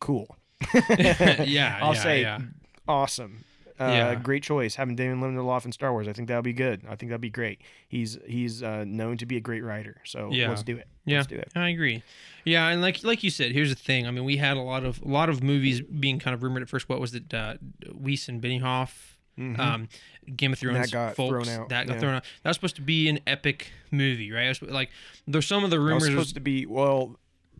"Cool." 0.00 0.36
yeah. 0.90 1.78
I'll 1.82 1.94
yeah, 1.94 2.02
say, 2.02 2.20
yeah. 2.22 2.38
"Awesome." 2.86 3.44
Uh, 3.78 3.84
Yeah. 3.86 4.14
Great 4.16 4.42
choice 4.42 4.74
having 4.74 4.94
Damon 4.94 5.20
Lindelof 5.20 5.64
in 5.64 5.72
Star 5.72 5.90
Wars. 5.92 6.06
I 6.06 6.12
think 6.12 6.28
that'll 6.28 6.42
be 6.42 6.52
good. 6.52 6.82
I 6.86 6.96
think 6.96 7.08
that'd 7.10 7.20
be 7.22 7.30
great. 7.30 7.62
He's 7.88 8.18
he's 8.26 8.62
uh, 8.62 8.84
known 8.86 9.16
to 9.16 9.26
be 9.26 9.36
a 9.38 9.40
great 9.40 9.64
writer. 9.64 9.96
So 10.04 10.28
Yeah. 10.30 10.50
let's 10.50 10.62
do 10.62 10.76
it. 10.76 10.86
Yeah, 11.06 11.16
Let's 11.18 11.28
do 11.28 11.36
it. 11.36 11.48
I 11.56 11.70
agree. 11.70 12.02
Yeah, 12.44 12.68
and 12.68 12.82
like 12.82 13.02
like 13.02 13.24
you 13.24 13.30
said, 13.30 13.52
here's 13.52 13.70
the 13.70 13.80
thing. 13.80 14.06
I 14.06 14.10
mean, 14.10 14.24
we 14.24 14.36
had 14.36 14.56
a 14.58 14.60
lot 14.60 14.84
of 14.84 15.00
a 15.02 15.08
lot 15.08 15.30
of 15.30 15.42
movies 15.42 15.80
being 15.80 16.18
kind 16.18 16.34
of 16.34 16.42
rumored 16.42 16.62
at 16.62 16.68
first. 16.68 16.88
What 16.90 17.00
was 17.00 17.14
it? 17.14 17.32
Uh, 17.32 17.54
Weiss 17.94 18.28
and 18.28 18.42
Benioff. 18.42 19.16
Mhm. 19.38 19.58
Um, 19.58 19.88
Game 20.36 20.52
of 20.52 20.58
Thrones. 20.58 20.90
got 20.90 21.16
folks, 21.16 21.30
thrown 21.30 21.48
out, 21.48 21.68
That 21.68 21.86
got 21.86 21.94
yeah. 21.94 22.00
thrown 22.00 22.14
out. 22.14 22.24
That 22.42 22.50
was 22.50 22.56
supposed 22.56 22.76
to 22.76 22.82
be 22.82 23.08
an 23.08 23.20
epic 23.26 23.72
movie, 23.90 24.30
right? 24.32 24.48
Was, 24.48 24.62
like 24.70 24.90
there's 25.26 25.46
some 25.46 25.64
of 25.64 25.70
the 25.70 25.76
That 25.76 25.82
was 25.82 25.90
rumors. 26.02 26.08
supposed 26.08 26.34
to 26.34 26.40
be 26.40 26.66
well, 26.66 27.16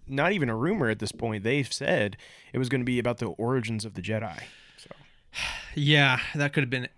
not 0.07 0.33
even 0.33 0.49
a 0.49 0.57
rumor 0.57 0.89
at 0.89 0.99
this 0.99 1.13
point. 1.13 1.45
They've 1.45 1.73
said 1.73 2.17
it 2.53 2.59
was 2.59 2.69
going 2.69 2.81
to 2.81 2.85
be 2.87 2.99
about 2.99 3.19
the 3.19 3.27
origins 3.27 3.85
of 3.85 3.95
the 3.95 4.03
Jedi. 4.03 4.43
So 4.77 4.91
Yeah, 5.75 6.19
that 6.35 6.53
could 6.53 6.65
have 6.65 6.71
been 6.71 6.89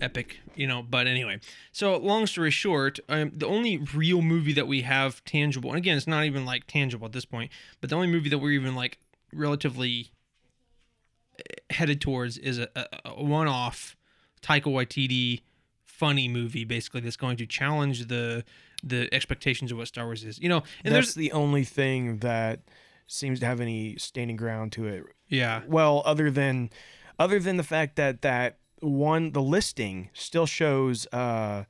epic, 0.00 0.38
you 0.54 0.66
know. 0.66 0.82
But 0.82 1.06
anyway, 1.06 1.40
so 1.70 1.96
long 1.98 2.26
story 2.26 2.50
short, 2.50 2.98
um, 3.08 3.32
the 3.36 3.46
only 3.46 3.76
real 3.76 4.22
movie 4.22 4.54
that 4.54 4.66
we 4.66 4.82
have 4.82 5.22
tangible, 5.24 5.70
and 5.70 5.76
again, 5.78 5.96
it's 5.98 6.06
not 6.06 6.24
even 6.24 6.44
like 6.46 6.66
tangible 6.66 7.06
at 7.06 7.12
this 7.12 7.26
point, 7.26 7.50
but 7.80 7.90
the 7.90 7.96
only 7.96 8.08
movie 8.08 8.30
that 8.30 8.38
we're 8.38 8.52
even 8.52 8.74
like 8.74 8.98
relatively 9.34 10.12
eh, 11.38 11.42
headed 11.74 12.00
towards 12.00 12.38
is 12.38 12.58
a, 12.58 12.68
a, 12.74 12.86
a 13.06 13.22
one-off 13.22 13.96
Taika 14.42 14.64
Waititi 14.64 15.40
funny 15.84 16.26
movie, 16.28 16.64
basically 16.64 17.00
that's 17.00 17.16
going 17.16 17.36
to 17.36 17.46
challenge 17.46 18.06
the 18.08 18.44
the 18.82 19.08
expectations 19.14 19.70
of 19.70 19.78
what 19.78 19.86
Star 19.88 20.04
Wars 20.06 20.24
is, 20.24 20.38
you 20.40 20.48
know. 20.48 20.62
And 20.84 20.92
that's 20.94 21.08
there's 21.08 21.14
the 21.14 21.30
only 21.32 21.62
thing 21.64 22.18
that 22.18 22.60
seems 23.06 23.38
to 23.40 23.46
have 23.46 23.60
any 23.60 23.96
standing 23.96 24.36
ground 24.36 24.72
to 24.72 24.86
it. 24.86 25.04
yeah, 25.28 25.60
Well, 25.68 26.02
other 26.04 26.30
than 26.30 26.70
other 27.18 27.38
than 27.38 27.56
the 27.58 27.62
fact 27.62 27.96
that 27.96 28.22
that 28.22 28.58
one 28.80 29.30
the 29.32 29.42
listing 29.42 30.10
still 30.12 30.46
shows 30.46 31.06
uh 31.12 31.64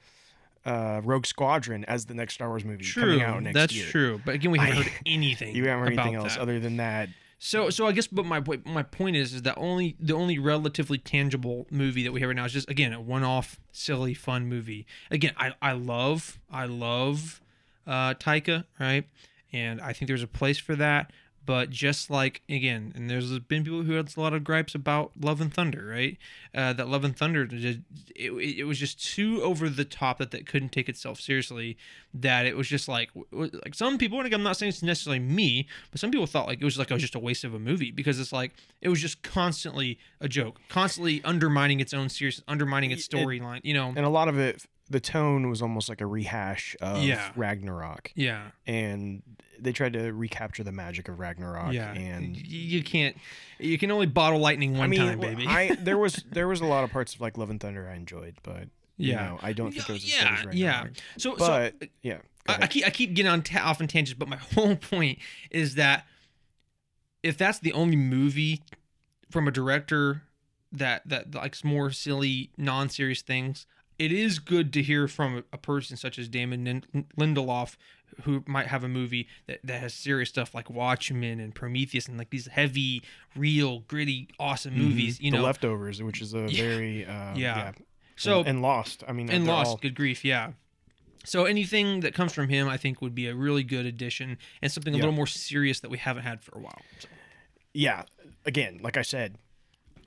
uh 0.64 1.00
Rogue 1.04 1.26
Squadron 1.26 1.84
as 1.86 2.06
the 2.06 2.14
next 2.14 2.34
Star 2.34 2.48
Wars 2.48 2.64
movie 2.64 2.84
true, 2.84 3.02
coming 3.02 3.22
out 3.22 3.42
next 3.42 3.54
that's 3.54 3.74
year. 3.74 3.82
That's 3.84 3.92
true. 3.92 4.20
But 4.24 4.34
again, 4.36 4.50
we 4.52 4.58
haven't 4.58 4.78
I- 4.78 4.82
heard 4.82 4.92
anything. 5.04 5.54
You 5.56 5.66
haven't 5.68 5.84
heard 5.84 5.92
anything 5.98 6.14
else 6.14 6.34
that. 6.36 6.40
other 6.42 6.58
than 6.60 6.76
that. 6.78 7.08
So, 7.44 7.70
so 7.70 7.88
I 7.88 7.92
guess, 7.92 8.06
but 8.06 8.24
my 8.24 8.40
point, 8.40 8.64
my 8.66 8.84
point 8.84 9.16
is, 9.16 9.34
is 9.34 9.42
that 9.42 9.58
only 9.58 9.96
the 9.98 10.14
only 10.14 10.38
relatively 10.38 10.96
tangible 10.96 11.66
movie 11.72 12.04
that 12.04 12.12
we 12.12 12.20
have 12.20 12.28
right 12.28 12.36
now 12.36 12.44
is 12.44 12.52
just 12.52 12.70
again 12.70 12.92
a 12.92 13.00
one-off, 13.00 13.58
silly, 13.72 14.14
fun 14.14 14.46
movie. 14.46 14.86
Again, 15.10 15.32
I, 15.36 15.52
I 15.60 15.72
love, 15.72 16.38
I 16.52 16.66
love, 16.66 17.40
uh, 17.84 18.14
Taika, 18.14 18.66
right? 18.78 19.08
And 19.52 19.80
I 19.80 19.92
think 19.92 20.06
there's 20.06 20.22
a 20.22 20.28
place 20.28 20.58
for 20.58 20.76
that. 20.76 21.10
But 21.44 21.70
just 21.70 22.08
like 22.08 22.42
again, 22.48 22.92
and 22.94 23.10
there's 23.10 23.36
been 23.40 23.64
people 23.64 23.82
who 23.82 23.94
had 23.94 24.12
a 24.16 24.20
lot 24.20 24.32
of 24.32 24.44
gripes 24.44 24.74
about 24.76 25.10
Love 25.20 25.40
and 25.40 25.52
Thunder, 25.52 25.84
right? 25.86 26.16
Uh, 26.54 26.72
that 26.74 26.88
Love 26.88 27.02
and 27.04 27.16
Thunder, 27.16 27.46
just, 27.46 27.80
it, 28.14 28.30
it 28.30 28.64
was 28.64 28.78
just 28.78 29.04
too 29.04 29.42
over 29.42 29.68
the 29.68 29.84
top 29.84 30.18
that 30.18 30.30
that 30.30 30.46
couldn't 30.46 30.70
take 30.70 30.88
itself 30.88 31.20
seriously. 31.20 31.76
That 32.14 32.46
it 32.46 32.56
was 32.56 32.68
just 32.68 32.86
like 32.88 33.10
like 33.32 33.74
some 33.74 33.98
people, 33.98 34.20
and 34.20 34.32
I'm 34.32 34.42
not 34.42 34.56
saying 34.56 34.68
it's 34.70 34.82
necessarily 34.82 35.18
me, 35.18 35.66
but 35.90 35.98
some 36.00 36.10
people 36.10 36.26
thought 36.26 36.46
like 36.46 36.60
it 36.60 36.64
was 36.64 36.78
like 36.78 36.90
it 36.90 36.94
was 36.94 37.02
just 37.02 37.14
a 37.16 37.18
waste 37.18 37.42
of 37.42 37.54
a 37.54 37.58
movie 37.58 37.90
because 37.90 38.20
it's 38.20 38.32
like 38.32 38.52
it 38.80 38.88
was 38.88 39.00
just 39.00 39.22
constantly 39.22 39.98
a 40.20 40.28
joke, 40.28 40.60
constantly 40.68 41.22
undermining 41.24 41.80
its 41.80 41.92
own 41.92 42.08
serious, 42.08 42.40
undermining 42.46 42.90
its 42.92 43.06
It- 43.06 43.10
storyline. 43.16 43.60
You 43.64 43.74
know? 43.74 43.92
and 43.96 44.06
a 44.06 44.08
lot 44.08 44.28
of 44.28 44.38
it, 44.38 44.64
the 44.90 45.00
tone 45.00 45.48
was 45.48 45.62
almost 45.62 45.88
like 45.88 46.00
a 46.00 46.06
rehash 46.06 46.76
of 46.80 47.02
Yeah. 47.02 47.30
Ragnarok, 47.36 48.12
Yeah. 48.14 48.50
and 48.66 49.22
they 49.58 49.72
tried 49.72 49.92
to 49.94 50.12
recapture 50.12 50.64
the 50.64 50.72
magic 50.72 51.08
of 51.08 51.18
Ragnarok. 51.18 51.72
Yeah, 51.72 51.92
and 51.92 52.36
you 52.36 52.82
can't. 52.82 53.16
You 53.58 53.78
can 53.78 53.90
only 53.90 54.06
bottle 54.06 54.38
lightning 54.40 54.72
one 54.72 54.82
I 54.82 54.86
mean, 54.88 55.00
time, 55.00 55.20
baby. 55.20 55.46
I 55.46 55.74
there 55.76 55.98
was 55.98 56.14
there 56.30 56.48
was 56.48 56.60
a 56.60 56.66
lot 56.66 56.84
of 56.84 56.90
parts 56.90 57.14
of 57.14 57.20
like 57.20 57.38
Love 57.38 57.48
and 57.50 57.60
Thunder 57.60 57.88
I 57.88 57.94
enjoyed, 57.94 58.34
but 58.42 58.68
you 58.98 59.12
Yeah. 59.12 59.24
know, 59.28 59.38
I 59.42 59.52
don't 59.52 59.72
think 59.72 59.88
it 59.88 59.92
was 59.92 60.04
as 60.04 60.12
yeah, 60.12 60.40
good 60.42 60.48
as 60.50 60.54
yeah. 60.56 60.86
So, 61.16 61.36
But 61.36 61.74
so 61.80 61.86
yeah, 62.02 62.18
I, 62.48 62.58
I 62.62 62.66
keep 62.66 62.84
I 62.86 62.90
keep 62.90 63.14
getting 63.14 63.30
on 63.32 63.42
ta- 63.42 63.62
off 63.68 63.80
in 63.80 63.86
tangents, 63.88 64.18
but 64.18 64.28
my 64.28 64.36
whole 64.54 64.76
point 64.76 65.18
is 65.50 65.76
that 65.76 66.06
if 67.22 67.38
that's 67.38 67.60
the 67.60 67.72
only 67.72 67.96
movie 67.96 68.62
from 69.30 69.46
a 69.48 69.50
director 69.52 70.22
that 70.72 71.08
that 71.08 71.34
likes 71.34 71.62
more 71.64 71.90
silly, 71.90 72.50
non-serious 72.58 73.22
things, 73.22 73.66
it 74.02 74.12
is 74.12 74.38
good 74.38 74.72
to 74.72 74.82
hear 74.82 75.06
from 75.08 75.44
a, 75.52 75.58
person 75.58 75.96
such 75.96 76.18
as 76.18 76.28
Damon 76.28 76.84
Lindelof, 77.18 77.76
who 78.22 78.42
might 78.46 78.66
have 78.66 78.84
a 78.84 78.88
movie 78.88 79.28
that, 79.46 79.60
that 79.64 79.80
has 79.80 79.94
serious 79.94 80.28
stuff 80.28 80.54
like 80.54 80.68
Watchmen 80.68 81.40
and 81.40 81.54
Prometheus 81.54 82.06
and 82.08 82.18
like 82.18 82.30
these 82.30 82.46
heavy, 82.46 83.02
real, 83.36 83.80
gritty, 83.80 84.28
awesome 84.38 84.74
movies. 84.76 85.20
You 85.20 85.26
Mm-hmm. 85.30 85.36
the 85.36 85.38
know, 85.38 85.44
leftovers, 85.44 86.02
which 86.02 86.20
is 86.20 86.34
a 86.34 86.46
Yeah. 86.50 86.62
very 86.62 87.06
uh, 87.06 87.10
Yeah. 87.10 87.34
yeah. 87.36 87.72
so 88.16 88.40
and, 88.40 88.48
and 88.48 88.62
Lost. 88.62 89.02
I 89.08 89.12
mean, 89.12 89.30
and 89.30 89.46
Lost, 89.46 89.68
all- 89.70 89.76
good 89.76 89.94
grief, 89.94 90.24
yeah. 90.24 90.52
So 91.24 91.44
anything 91.44 92.00
that 92.00 92.14
comes 92.14 92.32
from 92.32 92.48
him, 92.48 92.68
I 92.68 92.76
think, 92.76 93.00
would 93.00 93.14
be 93.14 93.28
a 93.28 93.34
really 93.34 93.62
good 93.62 93.86
addition 93.86 94.38
and 94.60 94.72
something 94.72 94.92
a 94.92 94.96
Yeah. 94.96 95.04
little 95.04 95.14
more 95.14 95.28
serious 95.28 95.78
that 95.80 95.90
we 95.90 95.98
haven't 95.98 96.24
had 96.24 96.42
for 96.42 96.58
a 96.58 96.60
while. 96.60 96.82
So, 96.98 97.08
yeah. 97.72 98.02
Again, 98.44 98.80
like 98.82 98.96
I 98.96 99.02
said, 99.02 99.36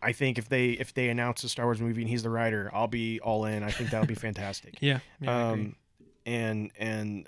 I 0.02 0.12
think 0.12 0.38
if 0.38 0.50
they 0.50 0.72
if 0.72 0.94
they 0.94 1.10
announce 1.10 1.44
a 1.44 1.50
Star 1.50 1.66
Wars 1.66 1.82
movie 1.82 2.02
and 2.02 2.10
he's 2.10 2.24
the 2.24 2.30
writer, 2.30 2.70
I'll 2.74 2.88
be 2.88 3.20
all 3.20 3.46
in. 3.46 3.64
I 3.64 3.72
think 3.72 3.90
that'll 3.90 4.08
be 4.08 4.16
fantastic. 4.16 4.78
yeah, 4.82 5.00
yeah 5.20 5.50
um, 5.52 5.76
and 6.26 6.72
and 6.78 7.28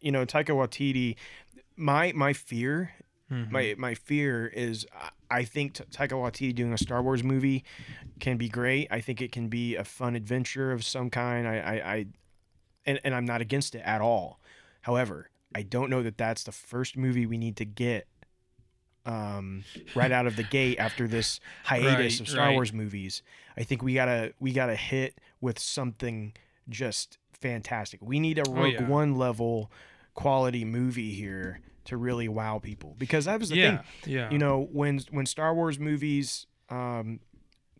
you 0.00 0.12
know 0.12 0.24
Taika 0.24 0.48
Waititi, 0.50 1.16
my 1.76 2.12
my 2.12 2.32
fear, 2.32 2.92
Mhm. 3.30 3.50
my 3.50 3.74
my 3.78 3.94
fear 3.94 4.46
is 4.46 4.86
I- 5.30 5.44
think 5.44 5.74
T- 5.74 5.84
Taika 5.84 6.10
Waititi 6.12 6.54
doing 6.54 6.72
a 6.74 6.78
Star 6.78 7.02
Wars 7.02 7.22
movie 7.24 7.64
can 8.20 8.36
be 8.36 8.48
great. 8.48 8.88
I 8.90 9.00
think 9.00 9.22
it 9.22 9.32
can 9.32 9.48
be 9.48 9.76
a 9.76 9.84
fun 9.84 10.14
adventure 10.14 10.72
of 10.72 10.84
some 10.84 11.08
kind. 11.10 11.46
I 11.48 11.56
I, 11.58 11.92
I 11.94 12.06
and 12.84 13.00
and 13.04 13.14
I'm 13.14 13.24
not 13.24 13.40
against 13.40 13.74
it 13.74 13.82
at 13.84 14.00
all. 14.00 14.40
However, 14.82 15.30
I 15.54 15.62
don't 15.62 15.88
know 15.90 16.02
that 16.02 16.18
that's 16.18 16.42
the 16.44 16.52
first 16.52 16.96
movie 16.96 17.24
we 17.26 17.38
need 17.38 17.56
to 17.56 17.64
get 17.64 18.06
um 19.04 19.64
right 19.94 20.12
out 20.12 20.26
of 20.26 20.36
the 20.36 20.42
gate 20.44 20.78
after 20.78 21.08
this 21.08 21.40
hiatus 21.64 21.96
Right, 21.96 22.20
of 22.20 22.28
Star 22.28 22.46
right. 22.46 22.54
Wars 22.54 22.72
movies. 22.72 23.22
I 23.56 23.64
think 23.64 23.82
we 23.82 23.94
gotta 23.94 24.32
we 24.40 24.52
gotta 24.52 24.76
hit 24.76 25.18
with 25.40 25.58
something 25.58 26.34
just 26.68 27.18
fantastic. 27.32 28.00
We 28.02 28.20
need 28.20 28.38
a 28.38 28.44
Oh, 28.48 28.52
Rogue 28.52 28.74
yeah. 28.74 28.86
One 28.88 29.16
level 29.16 29.70
quality 30.14 30.64
movie 30.64 31.12
here 31.12 31.60
to 31.86 31.96
really 31.96 32.28
wow 32.28 32.60
people. 32.60 32.94
Because 32.98 33.24
that 33.24 33.40
was 33.40 33.48
the 33.48 33.56
yeah, 33.56 33.78
thing. 34.02 34.12
yeah, 34.14 34.30
You 34.30 34.38
know, 34.38 34.68
when 34.72 35.00
when 35.10 35.26
Star 35.26 35.54
Wars 35.54 35.78
movies 35.78 36.46
um 36.68 37.18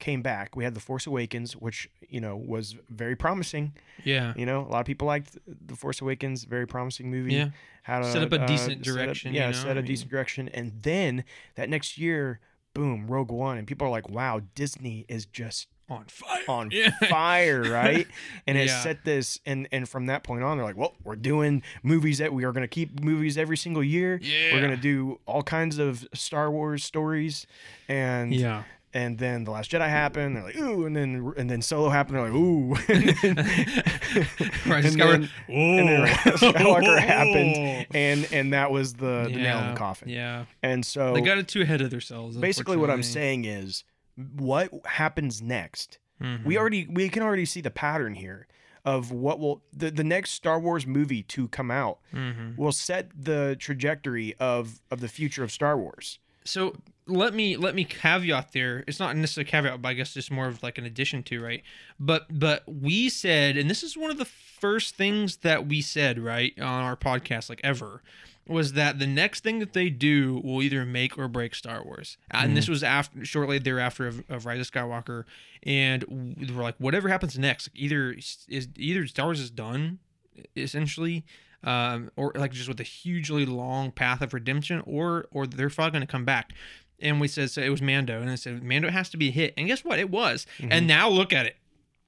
came 0.02 0.20
back, 0.20 0.54
we 0.56 0.64
had 0.64 0.74
The 0.74 0.80
Force 0.80 1.06
Awakens, 1.06 1.54
which, 1.54 1.88
you 2.08 2.20
know, 2.20 2.36
was 2.36 2.76
very 2.90 3.16
promising. 3.16 3.72
yeah, 4.04 4.34
You 4.36 4.44
know, 4.44 4.60
a 4.60 4.68
lot 4.68 4.80
of 4.80 4.86
people 4.86 5.06
liked 5.06 5.38
The 5.46 5.76
Force 5.76 6.00
Awakens, 6.02 6.44
very 6.44 6.66
promising 6.66 7.10
movie. 7.10 7.34
yeah. 7.34 7.48
Had 7.84 8.04
Set 8.04 8.22
up 8.22 8.32
a 8.32 8.40
uh, 8.42 8.46
decent 8.46 8.84
set 8.84 8.92
up- 8.92 8.96
direction, 8.98 9.32
you 9.32 9.40
yeah, 9.40 9.46
know, 9.46 9.52
set 9.52 9.68
I 9.68 9.70
a 9.70 9.74
mean- 9.76 9.84
decent 9.86 10.10
direction. 10.10 10.48
And 10.50 10.72
then 10.82 11.24
that 11.54 11.68
next 11.70 11.96
year, 11.98 12.40
boom, 12.74 13.06
Rogue 13.06 13.30
One. 13.30 13.56
And 13.58 13.66
people 13.66 13.86
are 13.86 13.90
like, 13.90 14.08
wow, 14.08 14.40
Disney 14.54 15.04
is 15.08 15.24
just 15.26 15.68
On 15.88 16.04
fire, 16.06 16.42
on 16.48 16.68
Yeah. 16.72 16.90
fire, 17.08 17.62
right? 17.62 18.06
And 18.46 18.56
it 18.58 18.68
Yeah. 18.68 18.80
set 18.82 19.04
this, 19.04 19.40
and 19.46 19.68
and 19.72 19.88
from 19.88 20.06
that 20.06 20.22
point 20.24 20.42
on, 20.42 20.56
they're 20.56 20.64
like, 20.66 20.76
well, 20.76 20.94
we're 21.04 21.16
doing 21.16 21.62
movies 21.82 22.18
that 22.18 22.32
we 22.32 22.44
are 22.44 22.52
going 22.52 22.62
to 22.70 22.74
keep 22.80 23.02
movies 23.02 23.36
every 23.36 23.56
single 23.56 23.84
year. 23.84 24.18
Yeah, 24.22 24.52
We're 24.54 24.60
going 24.66 24.76
to 24.76 24.82
do 24.92 25.20
all 25.26 25.42
kinds 25.42 25.78
of 25.78 26.06
Star 26.14 26.50
Wars 26.50 26.82
stories, 26.84 27.46
and 27.88 28.32
yeah. 28.34 28.62
And 28.94 29.18
then 29.18 29.44
the 29.44 29.50
Last 29.50 29.70
Jedi 29.70 29.88
happened. 29.88 30.36
They're 30.36 30.42
like, 30.44 30.56
ooh, 30.58 30.84
and 30.86 30.94
then 30.96 31.32
and 31.36 31.48
then 31.50 31.62
Solo 31.62 31.88
happened. 31.88 32.16
They're 32.18 32.24
like, 32.24 32.34
ooh, 32.34 32.74
and 32.88 33.08
then, 33.08 33.38
of 33.38 33.46
and 34.16 34.84
Skywalker. 34.84 34.96
then- 34.96 35.30
and 35.48 35.88
then 35.88 36.06
Skywalker 36.36 36.98
happened, 36.98 37.86
and 37.94 38.28
and 38.32 38.52
that 38.52 38.70
was 38.70 38.94
the, 38.94 39.24
the 39.30 39.36
nail 39.36 39.58
in 39.60 39.70
the 39.74 39.76
coffin. 39.78 40.08
Yeah, 40.08 40.44
And 40.62 40.84
so 40.84 41.14
they 41.14 41.20
got 41.20 41.38
it 41.38 41.48
too 41.48 41.62
ahead 41.62 41.80
of 41.80 41.90
themselves. 41.90 42.36
basically, 42.36 42.76
what 42.76 42.90
I'm 42.90 43.02
saying 43.02 43.44
is, 43.44 43.84
what 44.36 44.70
happens 44.86 45.40
next? 45.42 45.98
Mhm. 46.20 46.44
We 46.44 46.58
already 46.58 46.86
we 46.88 47.08
can 47.08 47.22
already 47.22 47.44
see 47.46 47.60
the 47.60 47.70
pattern 47.70 48.14
here 48.14 48.46
of 48.84 49.10
what 49.12 49.38
will 49.38 49.62
the, 49.72 49.90
the 49.90 50.04
next 50.04 50.32
Star 50.32 50.58
Wars 50.60 50.86
movie 50.86 51.22
to 51.24 51.48
come 51.48 51.70
out 51.70 51.98
Mhm. 52.14 52.56
will 52.56 52.72
set 52.72 53.10
the 53.16 53.56
trajectory 53.58 54.34
of 54.38 54.80
of 54.90 55.00
the 55.00 55.08
future 55.08 55.42
of 55.44 55.50
Star 55.52 55.76
Wars. 55.78 56.18
so 56.44 56.76
let 57.06 57.34
me 57.34 57.56
let 57.56 57.74
me 57.74 57.84
caveat 57.84 58.52
there. 58.52 58.84
It's 58.86 59.00
not 59.00 59.16
necessarily 59.16 59.48
a 59.48 59.50
caveat 59.50 59.82
but 59.82 59.88
i 59.88 59.92
guess 59.94 60.14
just 60.14 60.30
more 60.30 60.46
of 60.46 60.62
like 60.62 60.78
an 60.78 60.84
addition 60.84 61.22
to 61.24 61.42
right? 61.42 61.62
But 61.98 62.26
but 62.30 62.62
we 62.66 63.08
said 63.08 63.56
and 63.56 63.68
this 63.68 63.82
is 63.82 63.96
one 63.96 64.10
of 64.10 64.18
the 64.18 64.24
first 64.24 64.94
things 64.94 65.38
that 65.38 65.66
we 65.66 65.80
said 65.80 66.18
right 66.18 66.52
on 66.60 66.82
our 66.84 66.96
podcast 66.96 67.48
like 67.48 67.60
ever 67.64 68.02
was 68.46 68.72
that 68.72 68.98
the 68.98 69.06
next 69.06 69.44
thing 69.44 69.60
that 69.60 69.72
they 69.72 69.88
do 69.88 70.40
will 70.44 70.62
either 70.62 70.84
make 70.84 71.16
or 71.16 71.28
break 71.28 71.54
Star 71.54 71.82
Wars, 71.84 72.16
and 72.30 72.56
this 72.56 72.68
was 72.68 72.82
after 72.82 73.24
shortly 73.24 73.58
thereafter 73.58 74.08
of, 74.08 74.24
of 74.28 74.46
Rise 74.46 74.60
of 74.60 74.70
Skywalker, 74.70 75.24
and 75.62 76.04
we're 76.50 76.62
like, 76.62 76.76
whatever 76.78 77.08
happens 77.08 77.38
next, 77.38 77.68
either 77.74 78.12
is 78.12 78.68
either 78.76 79.06
Star 79.06 79.26
Wars 79.26 79.38
is 79.38 79.50
done, 79.50 80.00
essentially, 80.56 81.24
um, 81.62 82.10
or 82.16 82.32
like 82.34 82.52
just 82.52 82.68
with 82.68 82.80
a 82.80 82.84
hugely 82.84 83.46
long 83.46 83.92
path 83.92 84.20
of 84.22 84.34
redemption, 84.34 84.82
or 84.86 85.26
or 85.30 85.46
they're 85.46 85.70
probably 85.70 85.92
going 85.92 86.06
to 86.06 86.10
come 86.10 86.24
back. 86.24 86.52
And 87.02 87.20
we 87.20 87.28
said 87.28 87.50
so 87.50 87.60
it 87.60 87.68
was 87.68 87.82
Mando, 87.82 88.20
and 88.20 88.30
I 88.30 88.36
said 88.36 88.62
Mando 88.62 88.90
has 88.90 89.10
to 89.10 89.16
be 89.16 89.28
a 89.28 89.32
hit, 89.32 89.54
and 89.56 89.66
guess 89.66 89.84
what? 89.84 89.98
It 89.98 90.10
was. 90.10 90.46
And 90.58 90.70
mm-hmm. 90.70 90.86
now 90.86 91.08
look 91.08 91.32
at 91.32 91.46
it. 91.46 91.56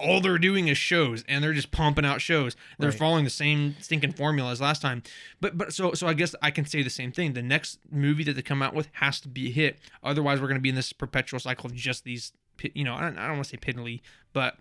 All 0.00 0.20
they're 0.20 0.38
doing 0.38 0.68
is 0.68 0.76
shows, 0.76 1.24
and 1.28 1.42
they're 1.42 1.52
just 1.52 1.70
pumping 1.70 2.04
out 2.04 2.20
shows. 2.20 2.56
They're 2.78 2.90
Right. 2.90 2.98
following 2.98 3.24
the 3.24 3.30
same 3.30 3.76
stinking 3.80 4.12
formula 4.12 4.50
as 4.50 4.60
last 4.60 4.82
time. 4.82 5.02
But 5.40 5.56
but 5.56 5.72
so 5.72 5.92
so 5.94 6.06
I 6.06 6.14
guess 6.14 6.34
I 6.42 6.50
can 6.50 6.64
say 6.64 6.82
the 6.82 6.90
same 6.90 7.12
thing. 7.12 7.32
The 7.32 7.42
next 7.42 7.78
movie 7.90 8.24
that 8.24 8.34
they 8.34 8.42
come 8.42 8.62
out 8.62 8.74
with 8.74 8.88
has 8.92 9.20
to 9.20 9.28
be 9.28 9.48
a 9.48 9.52
hit. 9.52 9.78
Otherwise, 10.02 10.40
we're 10.40 10.48
going 10.48 10.58
to 10.58 10.62
be 10.62 10.68
in 10.68 10.74
this 10.74 10.92
perpetual 10.92 11.40
cycle 11.40 11.66
of 11.66 11.74
just 11.74 12.04
these. 12.04 12.32
You 12.74 12.84
know, 12.84 12.94
I 12.94 13.00
don't, 13.00 13.18
I 13.18 13.26
don't 13.26 13.36
want 13.36 13.48
to 13.48 13.50
say 13.50 13.56
piddly, 13.56 14.00
but 14.32 14.56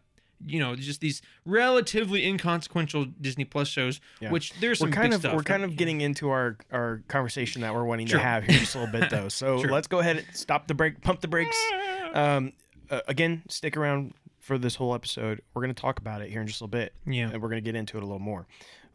you 0.46 0.60
know, 0.60 0.76
just 0.76 1.00
these 1.02 1.22
relatively 1.46 2.26
inconsequential 2.26 3.06
Disney 3.22 3.46
Plus 3.46 3.68
shows. 3.68 4.00
Yeah. 4.20 4.32
Which 4.32 4.54
there's 4.60 4.80
some 4.80 4.90
we're 4.90 4.96
kind 4.96 5.14
of 5.14 5.20
stuff. 5.22 5.36
we're 5.36 5.44
kind 5.44 5.64
of 5.64 5.76
getting 5.76 6.02
into 6.02 6.30
our 6.30 6.58
our 6.72 7.02
conversation 7.08 7.62
that 7.62 7.74
we're 7.74 7.86
wanting 7.86 8.08
Sure. 8.08 8.20
to 8.20 8.26
have 8.26 8.44
here 8.44 8.60
just 8.60 8.76
a 8.76 8.80
little 8.80 9.00
bit 9.00 9.10
though. 9.10 9.28
So 9.30 9.62
Sure. 9.62 9.72
let's 9.72 9.88
go 9.88 10.00
ahead 10.00 10.18
and 10.18 10.26
stop 10.34 10.68
the 10.68 10.74
break, 10.74 11.02
pump 11.02 11.22
the 11.22 11.28
brakes. 11.28 11.58
Um, 12.14 12.54
uh, 12.92 13.00
again, 13.08 13.42
stick 13.50 13.76
around 13.76 14.14
for 14.40 14.60
this 14.60 14.76
whole 14.76 14.94
episode. 14.94 15.42
We're 15.56 15.64
going 15.64 15.74
to 15.74 15.82
talk 15.82 15.98
about 15.98 16.22
it 16.22 16.30
here 16.30 16.42
in 16.42 16.46
just 16.48 16.62
a 16.62 16.66
little 16.66 16.80
bit. 16.80 16.94
Yeah. 17.08 17.30
and 17.32 17.42
we're 17.42 17.50
going 17.50 17.64
to 17.64 17.68
get 17.68 17.76
into 17.76 17.98
it 17.98 18.04
a 18.04 18.06
little 18.06 18.20
more. 18.20 18.46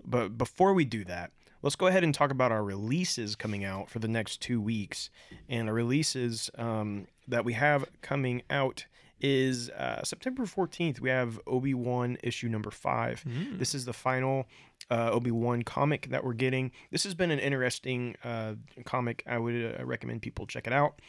But 0.05 0.39
before 0.39 0.73
we 0.73 0.85
do 0.85 1.05
that, 1.07 1.33
let's 1.63 1.75
go 1.75 1.89
ahead 1.89 2.05
and 2.05 2.15
talk 2.15 2.31
about 2.31 2.53
our 2.53 2.63
releases 2.63 3.35
coming 3.35 3.65
out 3.65 3.91
for 3.91 3.99
the 3.99 4.07
next 4.07 4.41
two 4.41 4.61
weeks. 4.61 5.11
And 5.49 5.67
the 5.67 5.73
releases 5.73 6.49
um, 6.57 7.09
that 7.27 7.45
we 7.45 7.55
have 7.55 7.87
coming 8.03 8.43
out 8.51 8.87
is 9.21 9.71
uh, 9.71 10.03
September 10.05 10.45
14th. 10.45 11.01
We 11.01 11.11
have 11.11 11.41
Obi 11.47 11.75
Wan 11.75 12.19
issue 12.23 12.49
number 12.49 12.71
five. 12.71 13.25
Mm. 13.27 13.59
This 13.59 13.75
is 13.75 13.85
the 13.85 13.93
final 13.93 14.47
uh, 14.91 15.11
Obi 15.11 15.31
Wan 15.31 15.63
comic 15.63 16.09
that 16.11 16.25
we're 16.25 16.35
getting. 16.35 16.71
This 16.91 17.05
has 17.05 17.15
been 17.15 17.31
an 17.31 17.39
interesting 17.39 18.17
uh, 18.25 18.55
comic. 18.85 19.23
I 19.27 19.39
would 19.39 19.77
uh, 19.81 19.85
recommend 19.85 20.23
people 20.23 20.47
check 20.47 20.67
it 20.67 20.73
out. 20.73 21.01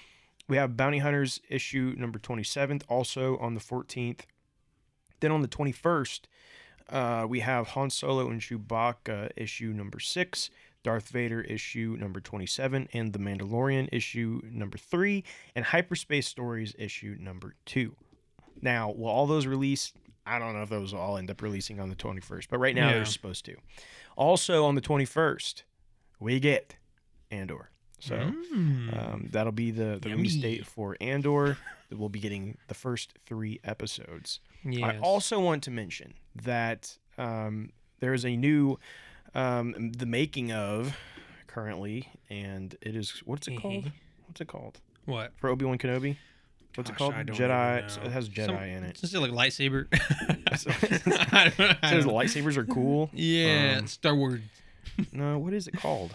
We 0.48 0.58
have 0.58 0.76
Bounty 0.76 0.98
Hunters 0.98 1.40
issue 1.48 1.94
number 1.98 2.18
27th, 2.18 2.82
also 2.90 3.38
on 3.38 3.54
the 3.54 3.60
14th. 3.60 4.22
Then 5.20 5.32
on 5.32 5.42
the 5.42 5.48
21st, 5.48 6.22
uh, 6.90 7.26
we 7.30 7.42
have 7.42 7.70
Han 7.70 7.90
Solo 7.90 8.30
and 8.30 8.42
Chewbacca 8.42 9.32
issue 9.36 9.74
number 9.74 10.00
6, 10.00 10.50
Darth 10.90 11.10
Vader 11.10 11.42
issue 11.42 11.96
number 12.00 12.20
27, 12.20 12.90
and 12.94 13.14
The 13.14 13.20
Mandalorian 13.20 13.90
issue 13.92 14.42
number 14.44 14.76
3, 14.80 15.24
and 15.56 15.64
Hyperspace 15.64 16.28
Stories 16.28 16.74
issue 16.80 17.16
number 17.20 17.54
2. 17.68 17.96
Now, 18.60 18.90
will 18.92 19.06
all 19.10 19.28
those 19.28 19.46
release? 19.46 19.94
I 20.26 20.40
don't 20.40 20.56
know 20.56 20.64
if 20.64 20.70
those 20.70 20.92
will 20.92 21.00
all 21.00 21.18
end 21.18 21.30
up 21.30 21.44
releasing 21.44 21.80
on 21.80 21.90
the 21.90 21.96
21st, 21.96 22.48
but 22.50 22.58
right 22.58 22.74
now 22.74 22.88
Yeah. 22.88 22.94
they're 22.96 23.06
supposed 23.06 23.46
to. 23.46 23.56
Also 24.18 24.66
on 24.66 24.74
the 24.74 24.82
21st, 24.82 25.62
we 26.20 26.40
get 26.40 26.76
Andor. 27.30 27.70
So 28.00 28.16
Mm. 28.16 28.98
um, 29.14 29.28
that'll 29.32 29.52
be 29.52 29.70
the, 29.70 30.00
the 30.02 30.10
release 30.10 30.38
date 30.38 30.66
for 30.66 30.98
Andor. 31.00 31.56
We'll 31.92 32.10
be 32.10 32.20
getting 32.20 32.58
the 32.68 32.74
first 32.74 33.14
three 33.28 33.60
episodes. 33.64 34.40
I 34.66 34.98
also 34.98 35.40
want 35.40 35.62
to 35.66 35.72
mention 35.72 36.16
that 36.44 36.98
um, 37.20 37.70
there 38.00 38.16
is 38.16 38.26
a 38.26 38.36
new, 38.36 38.80
um, 39.36 39.92
the 39.92 40.06
making 40.06 40.52
of 40.52 40.96
currently, 41.48 42.10
and 42.30 42.76
it 42.82 42.96
is, 42.96 43.22
what's 43.26 43.48
it 43.48 43.58
called? 43.60 43.92
What's 44.28 44.42
it 44.42 44.48
called? 44.48 44.80
what? 45.06 45.32
For 45.38 45.50
Obi 45.50 45.66
Wan 45.66 45.78
Kenobi? 45.78 46.18
What's 46.76 46.92
Gosh, 46.92 46.96
it 46.96 47.00
called? 47.00 47.14
Jedi. 47.28 48.06
It 48.06 48.12
has 48.12 48.30
Jedi 48.30 48.46
Some- 48.46 48.56
in 48.58 48.84
it. 48.84 49.00
Is 49.04 49.14
it 49.14 49.20
like 49.20 49.32
lightsaber? 49.32 49.88
It 50.52 51.34
I 51.34 51.50
don't- 51.58 51.78
I 51.82 51.90
says 51.92 52.06
lightsabers 52.06 52.58
are 52.58 52.66
cool. 52.66 53.10
Yeah, 53.14 53.78
Um, 53.80 53.88
Star 53.88 54.16
Wars. 54.16 54.42
No, 55.14 55.38
what 55.40 55.54
is 55.54 55.68
it 55.68 55.78
called? 55.78 56.14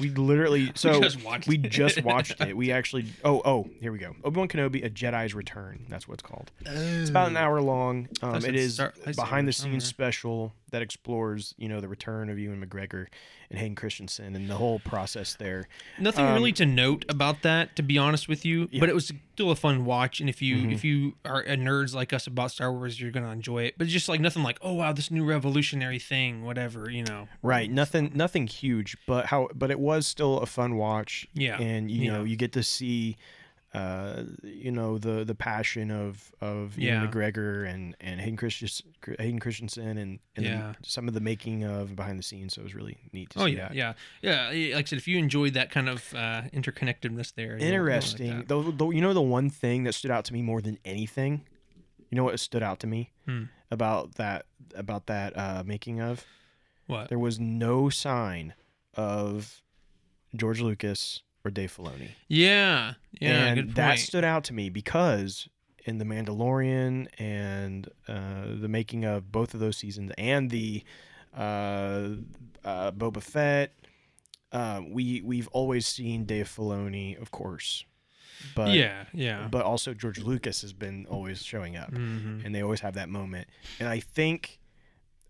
We 0.00 0.08
literally 0.10 0.72
so 0.74 1.00
just 1.02 1.22
watched 1.22 1.46
we 1.48 1.56
it. 1.56 1.68
just 1.70 2.02
watched 2.02 2.40
it. 2.40 2.56
We 2.56 2.72
actually 2.72 3.04
oh 3.24 3.42
oh 3.44 3.68
here 3.80 3.92
we 3.92 3.98
go. 3.98 4.14
Obi 4.24 4.38
Wan 4.38 4.48
Kenobi: 4.48 4.84
A 4.84 4.88
Jedi's 4.90 5.34
Return. 5.34 5.84
That's 5.88 6.08
what 6.08 6.14
it's 6.14 6.22
called. 6.22 6.50
It's 6.64 7.10
about 7.10 7.28
an 7.28 7.36
hour 7.36 7.60
long. 7.60 8.08
Um, 8.22 8.36
it 8.44 8.54
is 8.56 8.74
Star- 8.74 8.94
behind 9.14 9.46
the 9.46 9.52
scenes 9.52 9.84
somewhere. 9.84 10.12
special 10.12 10.52
that 10.72 10.82
explores 10.82 11.54
you 11.56 11.68
know 11.68 11.80
the 11.80 11.88
return 11.88 12.28
of 12.28 12.38
Ewan 12.38 12.64
McGregor 12.64 13.06
and 13.50 13.58
Hayden 13.58 13.74
Christensen 13.76 14.34
and 14.34 14.48
the 14.50 14.54
whole 14.56 14.80
process 14.80 15.34
there. 15.34 15.68
Nothing 15.98 16.24
Um, 16.24 16.34
really 16.34 16.52
to 16.52 16.66
note 16.66 17.04
about 17.08 17.42
that, 17.42 17.76
to 17.76 17.82
be 17.82 17.98
honest 17.98 18.26
with 18.28 18.44
you. 18.44 18.68
Yeah. 18.72 18.80
But 18.80 18.88
it 18.88 18.94
was 18.94 19.12
still 19.34 19.50
a 19.50 19.56
fun 19.56 19.84
watch, 19.84 20.20
and 20.20 20.28
if 20.28 20.42
you 20.42 20.56
Mhm. 20.56 20.72
if 20.72 20.84
you 20.84 21.14
are 21.24 21.40
a 21.42 21.56
nerds 21.56 21.94
like 21.94 22.12
us 22.12 22.26
about 22.26 22.50
Star 22.50 22.72
Wars, 22.72 23.00
you're 23.00 23.10
gonna 23.10 23.30
enjoy 23.30 23.64
it. 23.64 23.74
But 23.78 23.86
just 23.86 24.08
like 24.08 24.20
nothing 24.20 24.42
like, 24.42 24.58
oh 24.62 24.74
wow, 24.74 24.92
this 24.92 25.10
new 25.10 25.24
revolutionary 25.24 25.98
thing, 25.98 26.44
whatever, 26.44 26.90
you 26.90 27.04
know. 27.04 27.28
Right, 27.42 27.70
nothing 27.70 28.10
nothing 28.14 28.46
huge, 28.46 28.96
but 29.06 29.26
how 29.26 29.48
but 29.54 29.70
it 29.70 29.78
was 29.78 30.06
still 30.06 30.38
a 30.40 30.46
fun 30.46 30.76
watch. 30.76 31.26
Yeah, 31.34 31.58
and 31.60 31.90
you 31.90 32.10
know 32.10 32.24
you 32.24 32.36
get 32.36 32.52
to 32.52 32.62
see 32.62 33.16
uh 33.74 34.24
you 34.42 34.70
know 34.70 34.98
the 34.98 35.24
the 35.24 35.34
passion 35.34 35.90
of 35.90 36.30
of 36.42 36.76
Yeah. 36.78 37.06
McGregor 37.06 37.66
and 37.66 37.96
and 38.00 38.20
Hayden 38.20 38.36
Christensen 38.36 38.92
Hayden 39.18 39.40
Christensen 39.40 39.96
and, 39.96 40.18
and 40.36 40.44
Yeah. 40.46 40.74
the, 40.80 40.88
some 40.88 41.08
of 41.08 41.14
the 41.14 41.20
making 41.20 41.64
of 41.64 41.96
behind 41.96 42.18
the 42.18 42.22
scenes 42.22 42.52
so 42.54 42.60
it 42.60 42.64
was 42.64 42.74
really 42.74 42.98
neat 43.12 43.30
to 43.30 43.40
Oh 43.40 43.46
see 43.46 43.52
yeah, 43.52 43.68
that. 43.68 43.74
yeah, 43.74 43.92
yeah. 44.20 44.74
Like 44.76 44.86
I 44.86 44.88
said, 44.88 44.98
if 44.98 45.08
you 45.08 45.16
enjoyed 45.16 45.54
that 45.54 45.70
kind 45.70 45.88
of 45.88 46.12
uh, 46.14 46.42
interconnectedness 46.52 47.34
there, 47.34 47.52
like 47.54 47.62
Interesting. 47.62 48.44
though, 48.46 48.62
though, 48.70 48.90
you 48.90 49.00
know 49.00 49.14
the 49.14 49.22
one 49.22 49.48
thing 49.48 49.84
that 49.84 49.94
stood 49.94 50.10
out 50.10 50.24
to 50.26 50.32
me 50.34 50.42
more 50.42 50.60
than 50.60 50.78
anything, 50.84 51.46
you 52.10 52.16
know 52.16 52.24
what 52.24 52.38
stood 52.40 52.62
out 52.62 52.78
to 52.80 52.86
me 52.86 53.12
Hmm. 53.24 53.44
about 53.70 54.16
that 54.16 54.44
about 54.74 55.06
that 55.06 55.36
uh, 55.36 55.62
making 55.64 56.00
of? 56.00 56.26
What? 56.86 57.08
There 57.08 57.18
was 57.18 57.40
no 57.40 57.88
sign 57.88 58.52
of 58.94 59.62
George 60.36 60.60
Lucas 60.60 61.22
or 61.44 61.50
Dave 61.50 61.74
Filoni. 61.76 62.10
Yeah, 62.28 62.94
yeah. 63.20 63.46
and 63.46 63.74
that 63.74 63.98
stood 63.98 64.24
out 64.24 64.44
to 64.44 64.52
me 64.54 64.68
because 64.68 65.48
in 65.84 65.98
the 65.98 66.04
Mandalorian 66.04 67.08
and 67.18 67.88
uh, 68.06 68.44
the 68.60 68.68
making 68.68 69.04
of 69.04 69.32
both 69.32 69.52
of 69.54 69.60
those 69.60 69.76
seasons 69.76 70.12
and 70.16 70.50
the 70.50 70.84
uh, 71.36 72.10
uh, 72.64 72.92
Boba 72.92 73.22
Fett, 73.22 73.72
uh, 74.52 74.80
we 74.88 75.20
we've 75.22 75.48
always 75.48 75.86
seen 75.86 76.24
Dave 76.24 76.46
Filoni, 76.48 77.20
of 77.20 77.30
course, 77.30 77.84
but 78.54 78.70
yeah, 78.72 79.04
yeah. 79.12 79.48
but 79.50 79.64
also 79.64 79.94
George 79.94 80.18
Lucas 80.20 80.60
has 80.62 80.72
been 80.72 81.06
always 81.08 81.42
showing 81.42 81.76
up, 81.76 81.90
Mhm. 81.92 82.44
and 82.44 82.54
they 82.54 82.62
always 82.62 82.80
have 82.80 82.94
that 82.94 83.08
moment. 83.08 83.48
And 83.80 83.88
I 83.88 83.98
think, 84.00 84.60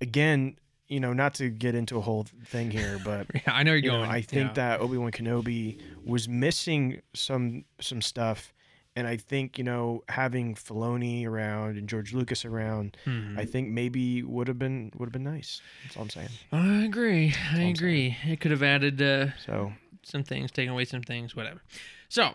again, 0.00 0.56
you 0.92 1.00
know, 1.00 1.12
not 1.12 1.34
to 1.34 1.48
get 1.48 1.74
into 1.74 1.96
a 1.96 2.00
whole 2.00 2.26
thing 2.46 2.70
here, 2.70 3.00
but 3.04 3.26
Yeah, 3.34 3.40
I 3.58 3.62
know 3.62 3.72
you're 3.72 3.78
you 3.84 3.90
know, 3.92 3.98
going. 3.98 4.10
I 4.10 4.20
think 4.20 4.48
yeah. 4.50 4.52
that 4.76 4.80
Obi 4.80 4.96
Wan 4.98 5.10
Kenobi 5.10 5.80
was 6.04 6.28
missing 6.28 7.00
some 7.14 7.64
some 7.80 8.02
stuff, 8.02 8.52
and 8.94 9.06
I 9.06 9.16
think 9.16 9.56
you 9.58 9.64
know 9.64 10.02
having 10.08 10.54
Filoni 10.54 11.26
around 11.26 11.78
and 11.78 11.88
George 11.88 12.12
Lucas 12.12 12.44
around, 12.44 12.96
Mhm. 13.06 13.38
I 13.38 13.44
think 13.46 13.68
maybe 13.70 14.22
would 14.22 14.48
have 14.48 14.58
been 14.58 14.92
would 14.96 15.06
have 15.06 15.12
been 15.12 15.24
nice. 15.36 15.60
That's 15.84 15.96
all 15.96 16.02
I'm 16.02 16.10
saying. 16.10 16.28
I 16.52 16.84
agree. 16.84 17.34
I 17.52 17.62
agree. 17.62 18.16
It 18.24 18.40
could 18.40 18.50
have 18.50 18.62
added 18.62 19.00
uh, 19.00 19.28
So 19.46 19.72
some 20.02 20.24
things, 20.24 20.50
taken 20.52 20.72
away 20.72 20.84
some 20.84 21.02
things, 21.02 21.34
whatever. 21.34 21.62
So 22.08 22.34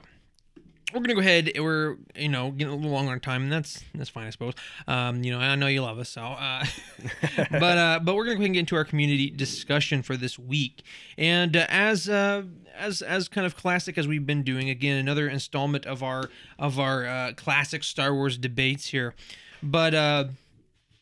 we're 0.94 1.02
gonna 1.02 1.16
go 1.16 1.20
ahead. 1.20 1.52
We're 1.58 1.98
you 2.16 2.30
know 2.30 2.52
getting 2.52 2.72
a 2.72 2.76
little 2.76 2.92
longer 2.92 3.12
on 3.12 3.20
time, 3.20 3.44
and 3.44 3.52
that's 3.52 3.84
that's 3.94 4.10
fine, 4.10 4.28
I 4.28 4.30
suppose. 4.30 4.54
Um, 4.88 5.24
you 5.24 5.32
know, 5.32 5.40
I 5.40 5.56
know 5.56 5.68
you 5.68 5.82
love 5.82 6.00
us, 6.00 6.10
so. 6.10 6.22
Uh, 6.22 6.66
but 7.52 7.78
uh, 7.78 8.00
but 8.02 8.16
we're 8.16 8.24
gonna 8.24 8.36
go 8.36 8.42
ahead 8.42 8.46
and 8.46 8.54
get 8.54 8.60
into 8.62 8.76
our 8.76 8.86
community 8.86 9.30
discussion 9.30 10.02
for 10.02 10.16
this 10.16 10.40
week, 10.40 10.84
and 11.18 11.58
uh, 11.58 11.66
as 11.68 12.08
uh, 12.08 12.44
as 12.78 13.02
as 13.02 13.28
kind 13.28 13.46
of 13.46 13.56
classic 13.58 13.98
as 13.98 14.08
we've 14.08 14.26
been 14.26 14.44
doing, 14.44 14.70
again 14.70 14.98
another 14.98 15.28
installment 15.28 15.86
of 15.86 16.04
our 16.04 16.30
of 16.58 16.80
our 16.80 17.06
uh, 17.06 17.34
classic 17.36 17.84
Star 17.84 18.14
Wars 18.14 18.38
debates 18.38 18.88
here, 18.88 19.14
but. 19.62 19.94
Uh, 19.94 20.26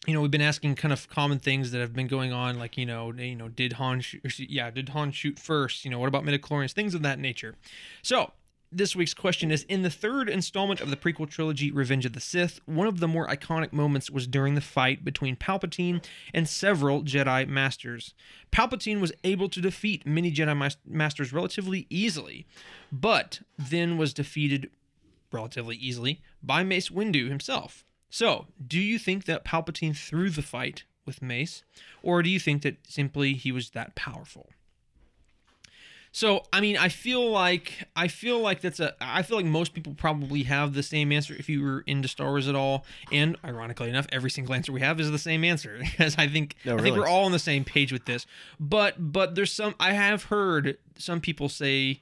you 0.07 0.13
know, 0.13 0.21
we've 0.21 0.29
been 0.29 0.39
asking 0.39 0.75
kind 0.75 0.93
of 0.93 1.09
common 1.09 1.39
things 1.39 1.71
that 1.71 1.79
have 1.79 1.91
been 1.91 2.05
going 2.05 2.31
on, 2.31 2.59
like 2.59 2.77
you 2.77 2.86
know, 2.86 3.11
you 3.11 3.36
know, 3.36 3.47
did 3.47 3.73
Han 3.73 4.01
shoot? 4.01 4.21
Yeah, 4.38 4.69
did 4.69 4.89
Han 4.89 5.11
shoot 5.11 5.39
first? 5.39 5.83
You 5.83 5.89
know, 5.89 5.97
what 5.97 6.07
about 6.07 6.23
midichlorians? 6.23 6.73
Things 6.73 6.93
of 6.93 7.01
that 7.01 7.17
nature. 7.17 7.55
So 8.03 8.31
this 8.76 8.95
week's 8.95 9.13
question 9.13 9.51
is: 9.51 9.63
In 9.63 9.82
the 9.82 9.89
third 9.89 10.30
installment 10.30 10.82
of 10.82 10.89
the 10.89 10.97
prequel 10.97 11.30
trilogy, 11.30 11.71
Revenge 11.71 12.05
of 12.05 12.13
the 12.13 12.19
Sith, 12.19 12.59
one 12.65 12.88
of 12.88 12.99
the 12.99 13.07
more 13.07 13.28
iconic 13.28 13.71
moments 13.71 14.11
was 14.11 14.28
during 14.28 14.55
the 14.55 14.61
fight 14.61 15.05
between 15.05 15.36
Palpatine 15.36 16.03
and 16.34 16.47
several 16.47 17.03
Jedi 17.03 17.47
Masters. 17.47 18.13
Palpatine 18.51 18.99
was 18.99 19.13
able 19.23 19.49
to 19.49 19.61
defeat 19.61 20.05
many 20.05 20.32
Jedi 20.32 20.76
Masters 20.86 21.34
relatively 21.34 21.88
easily, 21.89 22.45
but 22.91 23.41
then 23.57 23.97
was 23.97 24.13
defeated 24.13 24.69
relatively 25.32 25.76
easily 25.78 26.21
by 26.43 26.63
Mace 26.63 26.89
Windu 26.89 27.30
himself. 27.30 27.86
So, 28.09 28.47
do 28.65 28.80
you 28.80 28.99
think 28.99 29.26
that 29.26 29.45
Palpatine 29.45 29.95
threw 29.95 30.30
the 30.30 30.41
fight 30.41 30.84
with 31.05 31.21
Mace, 31.21 31.63
or 32.01 32.23
do 32.23 32.30
you 32.30 32.39
think 32.39 32.61
that 32.63 32.78
simply 32.88 33.34
he 33.34 33.51
was 33.51 33.71
that 33.71 33.95
powerful? 33.95 34.49
So, 36.16 36.43
I 36.53 36.61
mean, 36.61 36.78
I 36.78 36.88
feel 36.88 37.30
like 37.30 37.89
I 37.93 38.07
feel 38.07 38.39
like 38.39 38.61
that's 38.61 38.80
a 38.80 38.95
I 39.01 39.22
feel 39.22 39.36
like 39.36 39.45
most 39.45 39.74
people 39.74 39.93
probably 39.97 40.43
have 40.43 40.74
the 40.74 40.82
same 40.82 41.11
answer 41.11 41.36
if 41.38 41.49
you 41.49 41.61
were 41.61 41.82
into 41.88 42.07
Star 42.07 42.28
Wars 42.28 42.47
at 42.47 42.55
all. 42.55 42.86
And 43.11 43.36
ironically 43.43 43.89
enough, 43.89 44.07
every 44.13 44.30
single 44.30 44.55
answer 44.55 44.72
we 44.72 44.80
have 44.80 44.97
is 45.01 45.11
the 45.11 45.20
same 45.20 45.43
answer 45.43 45.78
because 45.82 46.16
I 46.18 46.30
think 46.30 46.55
No, 46.63 46.78
I 46.78 46.82
think 46.82 46.95
we're 46.95 47.05
all 47.05 47.26
on 47.26 47.34
the 47.34 47.38
same 47.39 47.66
page 47.66 47.91
with 47.91 48.05
this. 48.05 48.26
But 48.61 48.95
but 49.11 49.36
there's 49.36 49.51
some 49.51 49.76
I 49.78 49.91
have 49.91 50.24
heard 50.24 50.78
some 50.97 51.20
people 51.20 51.49
say 51.49 52.01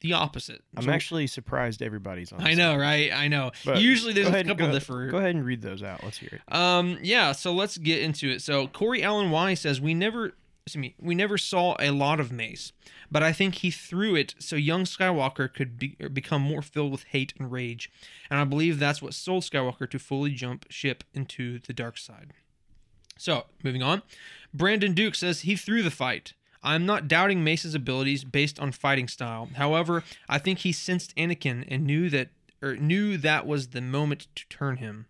the 0.00 0.14
opposite. 0.14 0.64
I'm 0.76 0.82
So- 0.82 0.90
actually 0.90 1.28
surprised 1.28 1.82
everybody's 1.82 2.32
on. 2.32 2.40
I 2.44 2.54
know, 2.54 2.74
right? 2.74 3.12
I 3.12 3.28
know. 3.28 3.52
But 3.64 3.80
Usually 3.80 4.12
there's 4.12 4.28
go 4.28 4.38
a 4.40 4.42
couple 4.42 4.66
go, 4.66 4.72
different. 4.72 5.12
Go 5.12 5.18
ahead 5.18 5.36
and 5.36 5.44
read 5.44 5.62
those 5.62 5.84
out. 5.84 6.02
Let's 6.02 6.18
hear 6.18 6.30
it. 6.44 6.52
Um, 6.52 6.98
yeah, 7.00 7.30
so 7.30 7.52
let's 7.52 7.78
get 7.78 8.02
into 8.02 8.28
it. 8.28 8.42
So 8.42 8.66
Corey 8.66 9.04
Allen 9.04 9.30
Y 9.30 9.54
says 9.54 9.80
we 9.80 9.94
never 9.94 10.32
excuse 10.64 10.80
me, 10.80 10.94
we 11.00 11.14
never 11.14 11.36
saw 11.36 11.76
a 11.80 11.90
lot 11.90 12.20
of 12.20 12.30
Mace, 12.30 12.72
but 13.10 13.22
I 13.22 13.32
think 13.32 13.56
he 13.56 13.70
threw 13.70 14.14
it 14.14 14.34
so 14.38 14.56
young 14.56 14.84
Skywalker 14.84 15.52
could 15.52 15.78
be, 15.78 15.96
become 16.12 16.42
more 16.42 16.62
filled 16.62 16.92
with 16.92 17.04
hate 17.04 17.34
and 17.38 17.50
rage, 17.50 17.90
and 18.30 18.38
I 18.38 18.44
believe 18.44 18.78
that's 18.78 19.02
what 19.02 19.14
sold 19.14 19.42
Skywalker 19.42 19.90
to 19.90 19.98
fully 19.98 20.30
jump 20.30 20.66
ship 20.70 21.04
into 21.12 21.58
the 21.58 21.72
dark 21.72 21.98
side. 21.98 22.32
So, 23.18 23.44
moving 23.62 23.82
on. 23.82 24.02
Brandon 24.54 24.94
Duke 24.94 25.14
says 25.14 25.40
he 25.40 25.56
threw 25.56 25.82
the 25.82 25.90
fight. 25.90 26.34
I'm 26.62 26.86
not 26.86 27.08
doubting 27.08 27.42
Mace's 27.42 27.74
abilities 27.74 28.24
based 28.24 28.60
on 28.60 28.72
fighting 28.72 29.08
style. 29.08 29.48
However, 29.56 30.04
I 30.28 30.38
think 30.38 30.60
he 30.60 30.72
sensed 30.72 31.14
Anakin 31.16 31.64
and 31.68 31.84
knew 31.84 32.08
that 32.10 32.28
or 32.62 32.76
knew 32.76 33.16
that 33.18 33.46
was 33.46 33.68
the 33.68 33.80
moment 33.80 34.28
to 34.36 34.48
turn 34.48 34.76
him. 34.76 35.06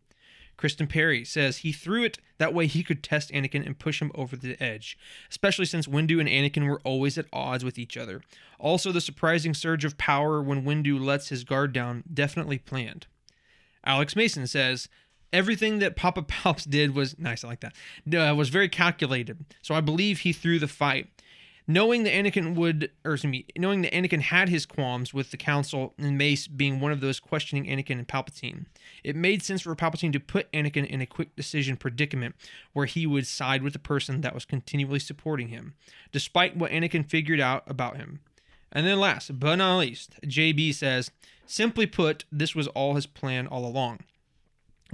Kristen 0.57 0.86
Perry 0.86 1.24
says 1.24 1.59
he 1.59 1.72
threw 1.72 2.05
it 2.05 2.18
that 2.38 2.55
way 2.55 2.66
he 2.66 2.82
could 2.82 3.03
test 3.03 3.30
Anakin 3.32 3.66
and 3.66 3.78
push 3.78 4.00
him 4.00 4.12
over 4.14 4.36
the 4.36 4.61
edge, 4.62 4.98
especially 5.30 5.64
since 5.64 5.86
Windu 5.86 6.20
and 6.20 6.28
Anakin 6.28 6.68
were 6.68 6.80
always 6.84 7.18
at 7.18 7.26
odds 7.32 7.64
with 7.64 7.78
each 7.78 7.96
other. 7.96 8.22
Also, 8.59 8.92
the 8.92 9.00
surprising 9.00 9.55
surge 9.55 9.84
of 9.84 9.98
power 9.98 10.40
when 10.40 10.64
Windu 10.64 11.03
lets 11.03 11.28
his 11.30 11.44
guard 11.44 11.72
down 11.72 12.05
definitely 12.12 12.59
planned. 12.59 13.07
Alex 13.84 14.14
Mason 14.14 14.46
says 14.46 14.88
everything 15.32 15.78
that 15.80 15.96
Papa 15.96 16.22
Palps 16.28 16.68
did 16.68 16.94
was 16.94 17.18
nice. 17.18 17.44
I 17.44 17.48
like 17.48 17.61
that. 17.61 17.74
Uh, 18.30 18.34
was 18.34 18.48
very 18.48 18.68
calculated. 18.68 19.44
So 19.62 19.74
I 19.74 19.80
believe 19.80 20.20
he 20.20 20.32
threw 20.32 20.59
the 20.59 20.68
fight, 20.68 21.09
knowing 21.66 22.02
that 22.02 22.12
Anakin 22.12 22.54
would, 22.54 22.90
or 23.04 23.14
excuse 23.14 23.30
me, 23.30 23.46
knowing 23.56 23.82
that 23.82 23.92
Anakin 23.92 24.20
had 24.20 24.48
his 24.48 24.66
qualms 24.66 25.14
with 25.14 25.30
the 25.30 25.36
Council 25.36 25.94
and 25.98 26.18
Mace 26.18 26.48
being 26.48 26.80
one 26.80 26.92
of 26.92 27.00
those 27.00 27.20
questioning 27.20 27.66
Anakin 27.66 27.98
and 27.98 28.08
Palpatine. 28.08 28.66
It 29.04 29.16
made 29.16 29.42
sense 29.42 29.62
for 29.62 29.74
Palpatine 29.76 30.12
to 30.12 30.20
put 30.20 30.50
Anakin 30.52 30.86
in 30.86 31.00
a 31.00 31.06
quick 31.06 31.36
decision 31.36 31.76
predicament 31.76 32.34
where 32.72 32.86
he 32.86 33.06
would 33.06 33.26
side 33.26 33.62
with 33.62 33.72
the 33.72 33.78
person 33.78 34.20
that 34.22 34.34
was 34.34 34.44
continually 34.44 34.98
supporting 34.98 35.48
him, 35.48 35.74
despite 36.10 36.56
what 36.56 36.72
Anakin 36.72 37.08
figured 37.08 37.40
out 37.40 37.62
about 37.66 37.96
him. 37.96 38.20
And 38.72 38.86
then 38.86 38.98
last 38.98 39.38
but 39.38 39.56
not 39.56 39.78
least, 39.78 40.16
JB 40.24 40.74
says, 40.74 41.10
simply 41.46 41.86
put, 41.86 42.24
this 42.32 42.54
was 42.54 42.68
all 42.68 42.94
his 42.94 43.06
plan 43.06 43.46
all 43.46 43.66
along. 43.66 44.00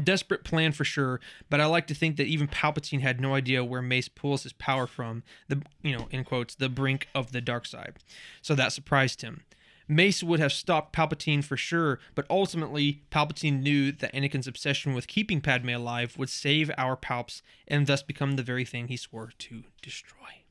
Desperate 0.03 0.45
plan 0.45 0.73
for 0.73 0.85
sure, 0.85 1.21
but 1.51 1.61
I 1.61 1.67
like 1.67 1.89
to 1.89 1.95
think 1.95 2.17
that 2.17 2.27
even 2.27 2.47
Palpatine 2.47 3.01
had 3.01 3.21
no 3.21 3.35
idea 3.35 3.65
where 3.65 3.83
Mace 3.83 4.09
pulls 4.09 4.45
his 4.45 4.53
power 4.53 4.87
from, 4.87 5.25
the 5.49 5.63
you 5.83 5.97
know, 5.97 6.07
in 6.11 6.23
quotes, 6.23 6.55
the 6.55 6.69
brink 6.69 7.09
of 7.15 7.33
the 7.33 7.41
dark 7.41 7.67
side. 7.67 7.95
So 8.41 8.55
that 8.55 8.73
surprised 8.73 9.23
him. 9.23 9.43
Mace 9.89 10.23
would 10.23 10.39
have 10.39 10.53
stopped 10.53 10.95
Palpatine 10.95 11.43
for 11.43 11.57
sure, 11.57 11.99
but 12.15 12.27
ultimately, 12.29 13.03
Palpatine 13.11 13.63
knew 13.63 13.91
that 13.91 14.13
Anakin's 14.13 14.47
obsession 14.47 14.93
with 14.93 15.09
keeping 15.09 15.41
Padme 15.41 15.71
alive 15.71 16.17
would 16.19 16.29
save 16.29 16.71
our 16.77 16.95
Palps 16.95 17.41
and 17.67 17.87
thus 17.87 18.03
become 18.03 18.37
the 18.37 18.43
very 18.43 18.67
thing 18.67 18.89
he 18.89 18.99
swore 18.99 19.33
to 19.39 19.65
destroy. 19.81 20.43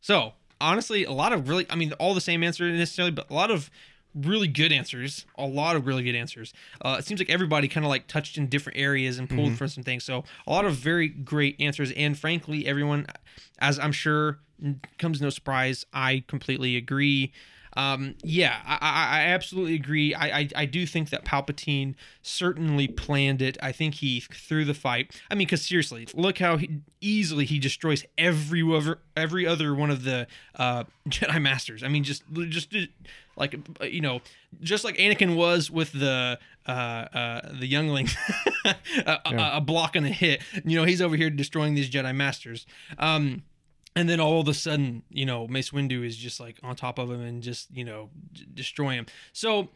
So, 0.00 0.34
honestly, 0.60 1.02
a 1.04 1.10
lot 1.10 1.32
of 1.32 1.48
really, 1.48 1.66
I 1.68 1.74
mean, 1.74 1.92
all 1.94 2.14
the 2.14 2.20
same 2.20 2.44
answer 2.44 2.70
necessarily, 2.70 3.10
but 3.10 3.28
a 3.28 3.34
lot 3.34 3.50
of 3.50 3.70
really 4.16 4.48
good 4.48 4.72
answers. 4.72 5.26
A 5.36 5.46
lot 5.46 5.76
of 5.76 5.86
really 5.86 6.02
good 6.02 6.14
answers. 6.14 6.52
Uh, 6.80 6.96
it 6.98 7.04
seems 7.04 7.20
like 7.20 7.30
everybody 7.30 7.68
kind 7.68 7.84
of 7.84 7.90
like 7.90 8.06
touched 8.06 8.38
in 8.38 8.46
different 8.46 8.78
areas 8.78 9.18
and 9.18 9.28
pulled 9.28 9.54
from 9.54 9.68
some 9.68 9.84
things. 9.84 10.04
So, 10.04 10.24
a 10.46 10.50
lot 10.50 10.64
of 10.64 10.74
very 10.74 11.08
great 11.08 11.56
answers. 11.60 11.92
And 11.92 12.18
frankly, 12.18 12.66
everyone, 12.66 13.06
as 13.58 13.78
I'm 13.78 13.92
sure 13.92 14.38
comes 14.98 15.20
no 15.20 15.30
surprise, 15.30 15.84
I 15.92 16.24
completely 16.26 16.76
agree. 16.76 17.32
Um, 17.76 18.14
yeah, 18.24 18.56
I, 18.64 18.78
I, 18.80 19.18
I 19.18 19.24
absolutely 19.26 19.74
agree. 19.74 20.14
I, 20.14 20.38
I, 20.38 20.48
I 20.56 20.64
do 20.64 20.86
think 20.86 21.10
that 21.10 21.26
Palpatine 21.26 21.94
certainly 22.22 22.88
planned 22.88 23.42
it. 23.42 23.58
I 23.62 23.70
think 23.70 23.96
he 23.96 24.20
threw 24.20 24.64
the 24.64 24.74
fight. 24.74 25.20
I 25.30 25.34
mean, 25.34 25.46
because 25.46 25.60
seriously, 25.62 26.08
look 26.14 26.38
how 26.38 26.56
he, 26.56 26.80
easily 27.02 27.44
he 27.44 27.58
destroys 27.58 28.04
every 28.16 28.62
other 28.62 29.00
every 29.14 29.46
other 29.46 29.74
one 29.74 29.90
of 29.90 30.04
the 30.04 30.26
uh, 30.54 30.84
Jedi 31.08 31.40
Masters. 31.40 31.82
I 31.82 31.88
mean, 31.88 32.02
just 32.02 32.22
just 32.48 32.74
like 33.36 33.54
you 33.82 34.00
know, 34.00 34.20
just 34.60 34.84
like 34.84 34.96
Anakin 34.96 35.36
was 35.36 35.70
with 35.70 35.92
the 35.92 36.38
uh, 36.66 36.70
uh, 36.70 37.52
the 37.58 37.66
youngling, 37.66 38.08
a, 38.64 38.74
Yeah. 39.04 39.18
a, 39.54 39.56
a 39.58 39.60
block 39.60 39.94
and 39.96 40.06
a 40.06 40.10
hit. 40.10 40.42
You 40.64 40.76
know, 40.76 40.84
he's 40.84 41.00
over 41.02 41.16
here 41.16 41.30
destroying 41.30 41.74
these 41.74 41.88
Jedi 41.90 42.14
Masters. 42.14 42.66
Um, 42.98 43.42
and 43.94 44.08
then 44.08 44.20
all 44.20 44.40
of 44.40 44.48
a 44.48 44.54
sudden, 44.54 45.02
you 45.10 45.24
know, 45.24 45.46
Mace 45.48 45.70
Windu 45.70 46.04
is 46.04 46.16
just 46.16 46.38
like 46.40 46.58
on 46.62 46.76
top 46.76 46.98
of 46.98 47.10
him 47.10 47.20
and 47.22 47.42
just 47.42 47.70
you 47.74 47.84
know 47.84 48.10
d- 48.32 48.46
destroy 48.52 48.92
him. 48.92 49.06
So 49.32 49.68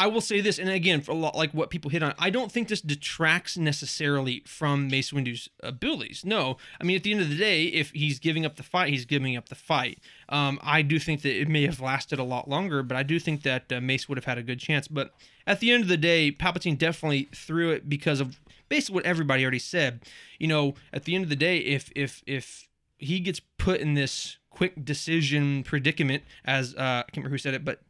I 0.00 0.06
will 0.06 0.22
say 0.22 0.40
this, 0.40 0.58
and 0.58 0.70
again, 0.70 1.02
for 1.02 1.12
a 1.12 1.14
lot 1.14 1.36
like 1.36 1.52
what 1.52 1.68
people 1.68 1.90
hit 1.90 2.02
on, 2.02 2.14
I 2.18 2.30
don't 2.30 2.50
think 2.50 2.68
this 2.68 2.80
detracts 2.80 3.58
necessarily 3.58 4.42
from 4.46 4.88
Mace 4.88 5.12
Windu's 5.12 5.50
abilities. 5.62 6.24
No, 6.24 6.56
I 6.80 6.84
mean 6.84 6.96
at 6.96 7.02
the 7.02 7.12
end 7.12 7.20
of 7.20 7.28
the 7.28 7.36
day, 7.36 7.64
if 7.64 7.90
he's 7.90 8.18
giving 8.18 8.46
up 8.46 8.56
the 8.56 8.62
fight, 8.62 8.88
he's 8.88 9.04
giving 9.04 9.36
up 9.36 9.50
the 9.50 9.54
fight. 9.54 9.98
Um, 10.30 10.58
I 10.62 10.80
do 10.80 10.98
think 10.98 11.20
that 11.20 11.38
it 11.38 11.48
may 11.50 11.66
have 11.66 11.80
lasted 11.80 12.18
a 12.18 12.24
lot 12.24 12.48
longer, 12.48 12.82
but 12.82 12.96
I 12.96 13.02
do 13.02 13.18
think 13.18 13.42
that 13.42 13.70
uh, 13.70 13.78
Mace 13.82 14.08
would 14.08 14.16
have 14.16 14.24
had 14.24 14.38
a 14.38 14.42
good 14.42 14.58
chance. 14.58 14.88
But 14.88 15.12
at 15.46 15.60
the 15.60 15.70
end 15.70 15.82
of 15.82 15.90
the 15.90 15.98
day, 15.98 16.32
Palpatine 16.32 16.78
definitely 16.78 17.28
threw 17.34 17.70
it 17.70 17.90
because 17.90 18.20
of 18.20 18.40
basically 18.70 18.94
what 18.94 19.04
everybody 19.04 19.42
already 19.42 19.58
said. 19.58 20.00
You 20.38 20.48
know, 20.48 20.76
at 20.94 21.04
the 21.04 21.14
end 21.14 21.24
of 21.24 21.28
the 21.28 21.36
day, 21.36 21.58
if 21.58 21.92
if 21.94 22.22
if 22.26 22.68
he 22.96 23.20
gets 23.20 23.42
put 23.58 23.80
in 23.80 23.92
this 23.92 24.38
quick 24.48 24.82
decision 24.82 25.62
predicament, 25.62 26.22
as 26.46 26.74
uh, 26.74 26.80
I 26.80 27.10
can't 27.12 27.18
remember 27.18 27.34
who 27.34 27.38
said 27.38 27.52
it, 27.52 27.66
but 27.66 27.80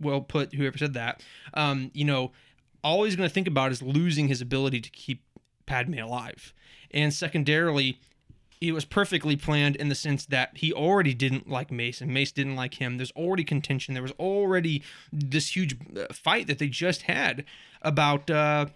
well 0.00 0.20
put, 0.20 0.54
whoever 0.54 0.78
said 0.78 0.94
that. 0.94 1.22
Um, 1.54 1.90
you 1.94 2.04
know, 2.04 2.32
all 2.82 3.04
he's 3.04 3.16
going 3.16 3.28
to 3.28 3.32
think 3.32 3.48
about 3.48 3.72
is 3.72 3.82
losing 3.82 4.28
his 4.28 4.40
ability 4.40 4.80
to 4.80 4.90
keep 4.90 5.22
Padme 5.66 5.98
alive, 5.98 6.52
and 6.90 7.12
secondarily, 7.12 8.00
it 8.60 8.72
was 8.72 8.84
perfectly 8.84 9.36
planned 9.36 9.76
in 9.76 9.88
the 9.88 9.94
sense 9.94 10.26
that 10.26 10.50
he 10.56 10.72
already 10.72 11.14
didn't 11.14 11.48
like 11.48 11.70
Mace 11.70 12.00
and 12.00 12.12
Mace 12.12 12.32
didn't 12.32 12.56
like 12.56 12.74
him. 12.74 12.98
There's 12.98 13.12
already 13.12 13.44
contention. 13.44 13.94
There 13.94 14.02
was 14.02 14.12
already 14.12 14.82
this 15.12 15.56
huge 15.56 15.76
uh, 15.96 16.12
fight 16.12 16.46
that 16.46 16.58
they 16.58 16.68
just 16.68 17.02
had 17.02 17.44
about 17.82 18.28
uh, 18.30 18.66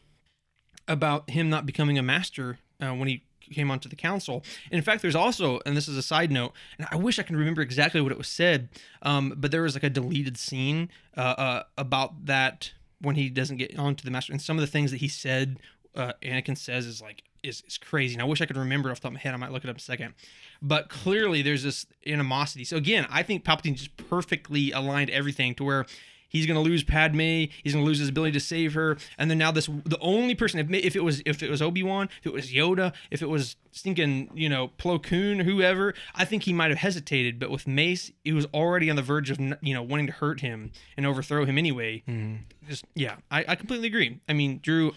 about 0.88 1.30
him 1.30 1.50
not 1.50 1.66
becoming 1.66 1.98
a 1.98 2.02
master 2.02 2.58
uh, 2.80 2.94
when 2.94 3.08
he 3.08 3.24
came 3.52 3.70
onto 3.70 3.88
the 3.88 3.96
council. 3.96 4.44
And 4.70 4.78
in 4.78 4.82
fact, 4.82 5.02
there's 5.02 5.14
also, 5.14 5.60
and 5.66 5.76
this 5.76 5.88
is 5.88 5.96
a 5.96 6.02
side 6.02 6.30
note, 6.30 6.52
and 6.78 6.86
I 6.90 6.96
wish 6.96 7.18
I 7.18 7.22
can 7.22 7.36
remember 7.36 7.62
exactly 7.62 8.00
what 8.00 8.12
it 8.12 8.18
was 8.18 8.28
said, 8.28 8.68
um, 9.02 9.34
but 9.36 9.50
there 9.50 9.62
was 9.62 9.74
like 9.74 9.82
a 9.82 9.90
deleted 9.90 10.36
scene 10.36 10.90
uh, 11.16 11.20
uh, 11.20 11.62
about 11.76 12.26
that 12.26 12.72
when 13.00 13.16
he 13.16 13.28
doesn't 13.28 13.58
get 13.58 13.78
onto 13.78 14.04
the 14.04 14.10
master, 14.10 14.32
and 14.32 14.40
some 14.40 14.56
of 14.56 14.60
the 14.60 14.66
things 14.66 14.90
that 14.90 14.98
he 14.98 15.08
said, 15.08 15.58
uh, 15.94 16.12
Anakin 16.22 16.56
says 16.56 16.86
is 16.86 17.00
like 17.00 17.22
is, 17.44 17.62
is 17.66 17.78
crazy. 17.78 18.14
And 18.14 18.22
I 18.22 18.24
wish 18.24 18.40
I 18.40 18.46
could 18.46 18.56
remember 18.56 18.90
off 18.90 18.96
the 18.96 19.02
top 19.02 19.10
of 19.10 19.14
my 19.14 19.20
head. 19.20 19.34
I 19.34 19.36
might 19.36 19.52
look 19.52 19.64
it 19.64 19.68
up 19.68 19.76
in 19.76 19.80
a 19.80 19.80
second. 19.80 20.14
But 20.62 20.88
clearly, 20.88 21.42
there's 21.42 21.62
this 21.62 21.86
animosity. 22.06 22.64
So 22.64 22.76
again, 22.76 23.06
I 23.10 23.22
think 23.22 23.44
Palpatine 23.44 23.74
just 23.74 23.96
perfectly 23.96 24.72
aligned 24.72 25.10
everything 25.10 25.54
to 25.56 25.64
where 25.64 25.86
he's 26.34 26.44
going 26.46 26.56
to 26.56 26.60
lose 26.60 26.82
Padme, 26.84 27.18
he's 27.62 27.72
going 27.72 27.82
to 27.82 27.86
lose 27.86 27.98
his 28.00 28.10
ability 28.10 28.32
to 28.32 28.40
save 28.40 28.74
her, 28.74 28.98
and 29.16 29.30
then 29.30 29.38
now 29.38 29.50
this 29.50 29.66
the 29.66 29.98
only 30.00 30.34
person 30.34 30.60
if, 30.60 30.70
if 30.84 30.94
it 30.96 31.02
was 31.02 31.22
if 31.24 31.42
it 31.42 31.48
was 31.48 31.62
Obi 31.62 31.82
Wan, 31.82 32.10
if 32.20 32.26
it 32.26 32.32
was 32.34 32.52
Yoda, 32.52 32.92
if 33.10 33.22
it 33.22 33.30
was 33.30 33.56
stinking 33.72 34.30
you 34.34 34.48
know 34.48 34.68
Plo 34.78 35.02
Koon 35.02 35.40
or 35.40 35.44
whoever, 35.44 35.94
I 36.14 36.24
think 36.26 36.42
he 36.42 36.52
might 36.52 36.70
have 36.70 36.78
hesitated. 36.78 37.38
But 37.38 37.50
with 37.50 37.66
Mace, 37.66 38.12
he 38.22 38.32
was 38.32 38.44
already 38.52 38.90
on 38.90 38.96
the 38.96 39.02
verge 39.02 39.30
of 39.30 39.40
you 39.40 39.72
know 39.72 39.82
wanting 39.82 40.06
to 40.08 40.12
hurt 40.12 40.40
him 40.42 40.72
and 40.96 41.06
overthrow 41.06 41.44
him 41.46 41.56
anyway. 41.56 42.02
Mm-hmm. 42.06 42.36
Just 42.68 42.84
yeah, 42.94 43.16
I, 43.30 43.44
I 43.48 43.54
completely 43.54 43.86
agree. 43.86 44.20
I 44.28 44.32
mean, 44.34 44.58
Drew, 44.62 44.92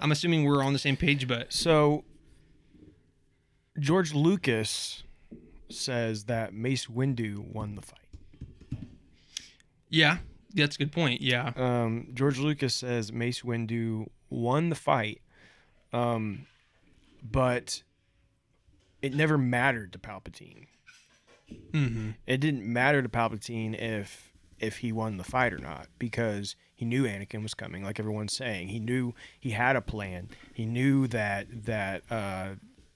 I'm 0.00 0.12
assuming 0.12 0.44
we're 0.44 0.62
on 0.64 0.72
the 0.72 0.78
same 0.78 0.96
page, 0.96 1.26
but 1.28 1.52
So 1.52 2.04
George 3.78 4.14
Lucas 4.14 5.02
says 5.70 6.24
that 6.24 6.52
Mace 6.54 6.86
Windu 6.86 7.38
won 7.38 7.74
the 7.76 7.82
fight. 7.82 7.98
yeah, 9.90 10.18
that's 10.64 10.76
a 10.76 10.78
good 10.78 10.92
point. 10.92 11.20
Yeah, 11.22 11.52
Um, 11.56 12.08
George 12.14 12.38
Lucas 12.38 12.74
says 12.74 13.12
Mace 13.12 13.42
Windu 13.42 14.08
won 14.30 14.68
the 14.68 14.74
fight, 14.76 15.20
um, 15.92 16.46
but 17.22 17.82
it 19.02 19.14
never 19.14 19.38
mattered 19.38 19.92
to 19.92 19.98
Palpatine. 19.98 20.66
hmm 21.72 22.10
It 22.26 22.38
didn't 22.40 22.64
matter 22.70 23.02
to 23.02 23.08
Palpatine 23.08 23.74
if 23.78 24.32
if 24.58 24.78
he 24.78 24.90
won 24.90 25.18
the 25.18 25.24
fight 25.24 25.52
or 25.52 25.58
not 25.58 25.86
because 26.00 26.56
he 26.74 26.84
knew 26.84 27.04
Anakin 27.04 27.42
was 27.44 27.54
coming. 27.54 27.84
Like 27.84 28.00
everyone's 28.00 28.32
saying, 28.36 28.68
he 28.68 28.80
knew 28.80 29.14
he 29.38 29.50
had 29.50 29.76
a 29.76 29.80
plan. 29.80 30.28
He 30.52 30.66
knew 30.66 31.06
that 31.08 31.46
that 31.66 32.02
uh, 32.10 32.48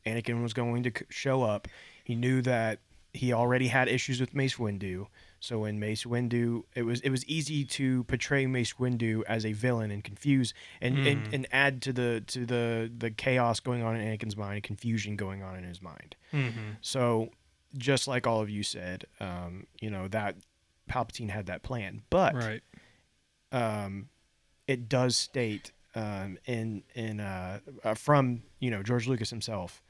Anakin 0.05 0.43
was 0.43 0.53
going 0.55 0.83
to 0.83 0.93
show 1.09 1.43
up. 1.45 1.69
He 2.05 2.15
knew 2.17 2.43
that 2.43 2.81
he 3.15 3.33
already 3.33 3.69
had 3.69 3.89
issues 3.89 4.21
with 4.21 4.35
Mace 4.35 4.57
Windu. 4.57 5.07
So 5.43 5.59
when 5.59 5.81
Mace 5.81 6.05
Windu, 6.05 6.63
it 6.77 6.83
was 6.83 7.01
it 7.01 7.11
was 7.11 7.27
easy 7.27 7.65
to 7.65 8.05
portray 8.05 8.47
Mace 8.47 8.75
Windu 8.75 9.25
as 9.27 9.45
a 9.45 9.53
villain 9.53 9.91
and 9.91 10.05
confuse 10.05 10.55
and, 10.81 11.05
and, 11.05 11.35
and 11.35 11.49
add 11.51 11.83
to 11.83 11.93
the 11.93 12.23
to 12.29 12.47
the 12.47 12.89
the 12.97 13.11
chaos 13.11 13.59
going 13.59 13.83
on 13.83 13.97
in 13.97 14.07
Anakin's 14.07 14.37
mind, 14.37 14.55
and 14.55 14.63
confusion 14.63 15.17
going 15.17 15.43
on 15.43 15.57
in 15.57 15.65
his 15.65 15.83
mind. 15.83 16.15
hmm 16.31 16.49
So, 16.81 17.31
just 17.77 18.07
like 18.07 18.25
all 18.25 18.41
of 18.41 18.51
you 18.51 18.63
said, 18.63 19.07
um, 19.19 19.67
you 19.81 19.91
know 19.91 20.07
that 20.09 20.37
Palpatine 20.89 21.31
had 21.31 21.47
that 21.47 21.65
plan, 21.65 22.03
but 22.09 22.37
right. 22.37 22.63
um, 23.51 24.11
it 24.69 24.89
does 24.89 25.17
state 25.17 25.73
um, 25.97 26.39
in 26.47 26.85
in 26.95 27.19
uh, 27.19 27.59
uh, 27.83 27.95
from 27.95 28.45
you 28.61 28.71
know 28.71 28.85
George 28.85 29.09
Lucas 29.09 29.31
himself 29.31 29.83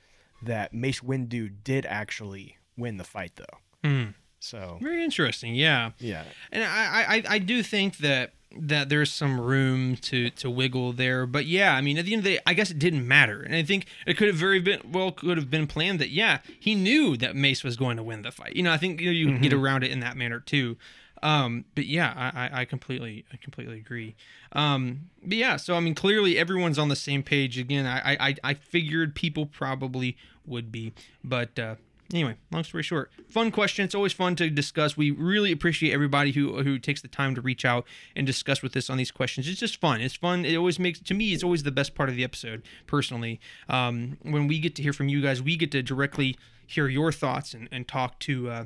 that 0.42 0.72
Mace 0.72 1.00
Windu 1.00 1.52
did 1.62 1.84
actually 1.84 2.56
win 2.78 2.96
the 2.96 3.04
fight, 3.04 3.32
though. 3.36 3.88
Hmm. 3.88 4.04
So 4.42 4.78
Very 4.80 5.04
interesting. 5.04 5.54
Yeah. 5.54 5.92
yeah, 6.00 6.24
And 6.50 6.64
I, 6.64 7.04
I, 7.16 7.22
I 7.34 7.38
do 7.38 7.62
think 7.62 7.98
that 7.98 8.32
that 8.54 8.90
there's 8.90 9.10
some 9.10 9.40
room 9.40 9.96
to 9.96 10.30
to 10.30 10.50
wiggle 10.50 10.92
there. 10.92 11.26
But 11.26 11.46
yeah, 11.46 11.74
I 11.74 11.80
mean, 11.80 11.96
at 11.96 12.04
the 12.04 12.12
end 12.12 12.20
of 12.20 12.24
the 12.24 12.34
day, 12.34 12.42
I 12.44 12.52
guess 12.52 12.70
it 12.70 12.78
didn't 12.78 13.06
matter. 13.06 13.40
And 13.40 13.54
I 13.54 13.62
think 13.62 13.86
it 14.06 14.16
could 14.16 14.28
have 14.28 14.36
very 14.36 14.60
been 14.60 14.80
well 14.90 15.12
could 15.12 15.36
have 15.36 15.48
been 15.48 15.66
planned 15.66 16.00
that 16.00 16.10
yeah, 16.10 16.40
he 16.58 16.74
knew 16.74 17.16
that 17.18 17.36
Mace 17.36 17.64
was 17.64 17.76
going 17.76 17.96
to 17.96 18.02
win 18.02 18.22
the 18.22 18.32
fight. 18.32 18.56
You 18.56 18.64
know, 18.64 18.72
I 18.72 18.78
think 18.78 19.00
you, 19.00 19.06
know, 19.06 19.12
you 19.12 19.26
can 19.26 19.40
get 19.40 19.52
around 19.52 19.84
it 19.84 19.90
in 19.90 20.00
that 20.00 20.16
manner 20.16 20.40
too. 20.40 20.76
Um, 21.22 21.66
but 21.76 21.86
yeah, 21.86 22.12
I, 22.16 22.46
I, 22.46 22.60
I 22.60 22.64
completely 22.64 23.24
I 23.32 23.36
completely 23.36 23.78
agree. 23.78 24.16
Um, 24.52 25.10
but 25.24 25.38
yeah, 25.38 25.56
so 25.56 25.76
I 25.76 25.80
mean, 25.80 25.94
clearly 25.94 26.36
everyone's 26.36 26.80
on 26.80 26.88
the 26.88 26.96
same 26.96 27.22
page. 27.22 27.58
Again, 27.58 27.86
I 27.86 28.16
I, 28.20 28.34
I 28.42 28.54
figured 28.54 29.14
people 29.14 29.46
probably 29.46 30.16
would 30.44 30.72
be, 30.72 30.92
but. 31.22 31.58
Uh, 31.58 31.76
Anyway, 32.12 32.36
long 32.50 32.64
story 32.64 32.82
short, 32.82 33.10
fun 33.28 33.50
question. 33.50 33.84
It's 33.84 33.94
always 33.94 34.12
fun 34.12 34.36
to 34.36 34.50
discuss. 34.50 34.96
We 34.96 35.10
really 35.10 35.50
appreciate 35.52 35.92
everybody 35.92 36.32
who 36.32 36.62
who 36.62 36.78
takes 36.78 37.00
the 37.00 37.08
time 37.08 37.34
to 37.34 37.40
reach 37.40 37.64
out 37.64 37.86
and 38.14 38.26
discuss 38.26 38.62
with 38.62 38.76
us 38.76 38.90
on 38.90 38.98
these 38.98 39.10
questions. 39.10 39.48
It's 39.48 39.60
just 39.60 39.80
fun. 39.80 40.00
It's 40.00 40.14
fun. 40.14 40.44
It 40.44 40.56
always 40.56 40.78
makes 40.78 41.00
to 41.00 41.14
me. 41.14 41.32
It's 41.32 41.42
always 41.42 41.62
the 41.62 41.70
best 41.70 41.94
part 41.94 42.08
of 42.08 42.16
the 42.16 42.24
episode. 42.24 42.62
Personally, 42.86 43.40
um, 43.68 44.18
when 44.22 44.46
we 44.46 44.58
get 44.58 44.74
to 44.76 44.82
hear 44.82 44.92
from 44.92 45.08
you 45.08 45.22
guys, 45.22 45.42
we 45.42 45.56
get 45.56 45.70
to 45.72 45.82
directly 45.82 46.36
hear 46.66 46.88
your 46.88 47.12
thoughts 47.12 47.54
and, 47.54 47.68
and 47.72 47.88
talk 47.88 48.18
to. 48.20 48.50
Uh, 48.50 48.64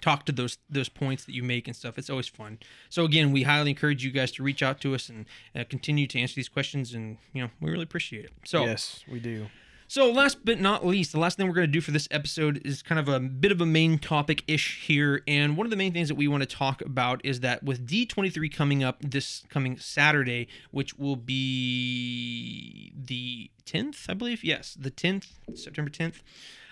talk 0.00 0.26
to 0.26 0.32
those 0.32 0.58
those 0.68 0.88
points 0.88 1.24
that 1.24 1.32
you 1.32 1.42
make 1.44 1.68
and 1.68 1.76
stuff 1.76 1.96
it's 1.96 2.10
always 2.10 2.26
fun 2.26 2.58
so 2.88 3.04
again 3.04 3.30
we 3.30 3.44
highly 3.44 3.70
encourage 3.70 4.04
you 4.04 4.10
guys 4.10 4.32
to 4.32 4.42
reach 4.42 4.60
out 4.60 4.80
to 4.80 4.92
us 4.92 5.08
and 5.08 5.24
uh, 5.54 5.62
continue 5.70 6.04
to 6.04 6.18
answer 6.18 6.34
these 6.34 6.48
questions 6.48 6.92
and 6.92 7.16
you 7.32 7.40
know 7.40 7.48
we 7.60 7.70
really 7.70 7.84
appreciate 7.84 8.24
it 8.24 8.32
so 8.44 8.64
yes, 8.64 9.04
we 9.10 9.20
do. 9.20 9.46
So, 9.88 10.10
last 10.10 10.44
but 10.44 10.60
not 10.60 10.86
least, 10.86 11.12
the 11.12 11.18
last 11.18 11.36
thing 11.36 11.46
we're 11.46 11.54
going 11.54 11.66
to 11.66 11.72
do 11.72 11.80
for 11.80 11.90
this 11.90 12.08
episode 12.10 12.60
is 12.64 12.82
kind 12.82 12.98
of 12.98 13.08
a 13.08 13.20
bit 13.20 13.52
of 13.52 13.60
a 13.60 13.66
main 13.66 13.98
topic 13.98 14.42
ish 14.46 14.86
here. 14.86 15.22
And 15.28 15.56
one 15.56 15.66
of 15.66 15.70
the 15.70 15.76
main 15.76 15.92
things 15.92 16.08
that 16.08 16.14
we 16.14 16.28
want 16.28 16.42
to 16.42 16.48
talk 16.48 16.82
about 16.82 17.20
is 17.24 17.40
that 17.40 17.62
with 17.62 17.86
D23 17.86 18.52
coming 18.52 18.82
up 18.82 19.00
this 19.00 19.44
coming 19.48 19.78
Saturday, 19.78 20.48
which 20.70 20.98
will 20.98 21.16
be 21.16 22.92
the 22.96 23.50
10th, 23.66 24.08
I 24.08 24.14
believe. 24.14 24.42
Yes, 24.42 24.76
the 24.78 24.90
10th, 24.90 25.26
September 25.54 25.90
10th. 25.90 26.22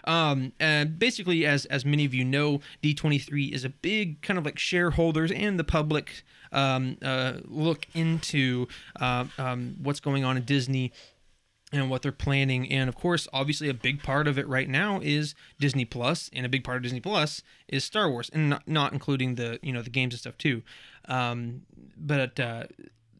Um, 0.05 0.53
and 0.59 0.99
basically, 0.99 1.47
as 1.47 1.65
as 1.67 1.85
many 1.85 2.05
of 2.05 2.15
you 2.15 2.25
know, 2.25 2.61
D23 2.83 3.53
is 3.53 3.65
a 3.65 3.69
big 3.69 4.21
kind 4.23 4.39
of 4.39 4.45
like 4.45 4.59
shareholders 4.59 5.31
and 5.31 5.59
the 5.59 5.65
public 5.65 6.25
um, 6.51 6.99
uh, 7.03 7.35
look 7.45 7.87
into 7.95 8.67
uh, 9.01 9.27
um, 9.39 9.77
what's 9.83 10.01
going 10.01 10.25
on 10.25 10.37
in 10.37 10.45
Disney 10.45 10.93
and 11.73 11.89
what 11.89 12.03
they're 12.03 12.13
planning. 12.13 12.71
And 12.71 12.89
of 12.89 12.95
course, 12.95 13.27
obviously, 13.33 13.69
a 13.69 13.75
big 13.75 14.03
part 14.03 14.29
of 14.29 14.39
it 14.39 14.47
right 14.47 14.69
now 14.69 15.01
is 15.03 15.35
Disney 15.59 15.85
Plus, 15.85 16.31
and 16.33 16.45
a 16.45 16.49
big 16.49 16.65
part 16.65 16.77
of 16.77 16.83
Disney 16.83 17.01
Plus 17.01 17.43
is 17.69 17.85
Star 17.85 18.11
Wars, 18.11 18.31
and 18.33 18.51
not, 18.51 18.69
not 18.69 18.93
including 18.93 19.37
the 19.37 19.59
you 19.63 19.73
know 19.73 19.83
the 19.83 19.91
games 19.91 20.15
and 20.15 20.21
stuff 20.21 20.39
too. 20.39 20.63
Um, 21.07 21.63
but 21.97 22.39
uh, 22.39 22.65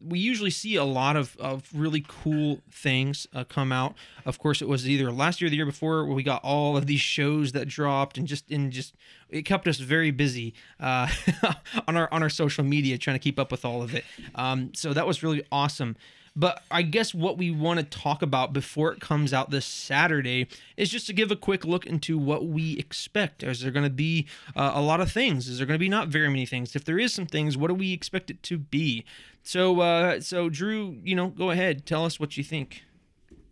we 0.05 0.19
usually 0.19 0.49
see 0.49 0.75
a 0.75 0.83
lot 0.83 1.15
of, 1.15 1.35
of 1.37 1.67
really 1.73 2.03
cool 2.07 2.59
things 2.71 3.25
uh, 3.33 3.43
come 3.43 3.71
out. 3.71 3.95
Of 4.25 4.37
course, 4.37 4.61
it 4.61 4.67
was 4.67 4.87
either 4.87 5.11
last 5.11 5.41
year 5.41 5.47
or 5.47 5.49
the 5.49 5.55
year 5.55 5.65
before 5.65 6.05
where 6.05 6.13
we 6.13 6.23
got 6.23 6.43
all 6.43 6.75
of 6.75 6.85
these 6.85 7.01
shows 7.01 7.53
that 7.53 7.67
dropped, 7.67 8.17
and 8.17 8.27
just 8.27 8.49
and 8.51 8.71
just 8.71 8.93
it 9.29 9.43
kept 9.43 9.67
us 9.67 9.77
very 9.77 10.11
busy 10.11 10.53
uh, 10.79 11.07
on 11.87 11.97
our 11.97 12.07
on 12.11 12.21
our 12.21 12.29
social 12.29 12.63
media 12.63 12.97
trying 12.97 13.15
to 13.15 13.23
keep 13.23 13.39
up 13.39 13.51
with 13.51 13.65
all 13.65 13.81
of 13.81 13.95
it. 13.95 14.03
Um, 14.35 14.73
so 14.73 14.93
that 14.93 15.07
was 15.07 15.23
really 15.23 15.43
awesome. 15.51 15.95
But 16.35 16.63
I 16.71 16.81
guess 16.81 17.13
what 17.13 17.37
we 17.37 17.51
want 17.51 17.79
to 17.79 17.85
talk 17.85 18.23
about 18.23 18.53
before 18.53 18.91
it 18.91 18.99
comes 18.99 19.33
out 19.33 19.51
this 19.51 19.67
Saturday 19.67 20.47
is 20.75 20.89
just 20.89 21.05
to 21.07 21.13
give 21.13 21.29
a 21.29 21.35
quick 21.35 21.63
look 21.63 21.85
into 21.85 22.17
what 22.17 22.47
we 22.47 22.73
expect. 22.77 23.43
Is 23.43 23.61
there 23.61 23.71
going 23.71 23.83
to 23.83 23.91
be 23.91 24.25
uh, 24.55 24.71
a 24.73 24.81
lot 24.81 24.99
of 24.99 25.11
things? 25.11 25.47
Is 25.47 25.59
there 25.59 25.67
going 25.67 25.75
to 25.75 25.79
be 25.79 25.89
not 25.89 26.07
very 26.07 26.29
many 26.29 26.47
things? 26.47 26.75
If 26.75 26.85
there 26.85 26.97
is 26.97 27.13
some 27.13 27.27
things, 27.27 27.55
what 27.55 27.67
do 27.67 27.75
we 27.75 27.93
expect 27.93 28.31
it 28.31 28.41
to 28.43 28.57
be? 28.57 29.05
So, 29.43 29.81
uh, 29.81 30.21
so 30.21 30.49
Drew, 30.49 30.97
you 31.03 31.15
know, 31.15 31.27
go 31.27 31.51
ahead, 31.51 31.85
tell 31.85 32.03
us 32.03 32.19
what 32.19 32.35
you 32.35 32.43
think. 32.43 32.83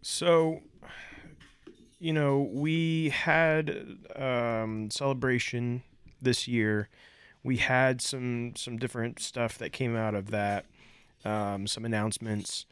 So, 0.02 0.62
you 2.00 2.14
know, 2.14 2.50
we 2.52 3.10
had 3.10 4.00
um, 4.16 4.90
celebration 4.90 5.84
this 6.20 6.48
year. 6.48 6.90
We 7.44 7.58
had 7.58 8.02
some 8.02 8.54
some 8.56 8.78
different 8.78 9.20
stuff 9.20 9.58
that 9.60 9.72
came 9.72 9.96
out 9.96 10.16
of 10.16 10.32
that. 10.32 10.66
Um, 11.26 11.68
some 11.68 11.86
announcements. 11.86 12.66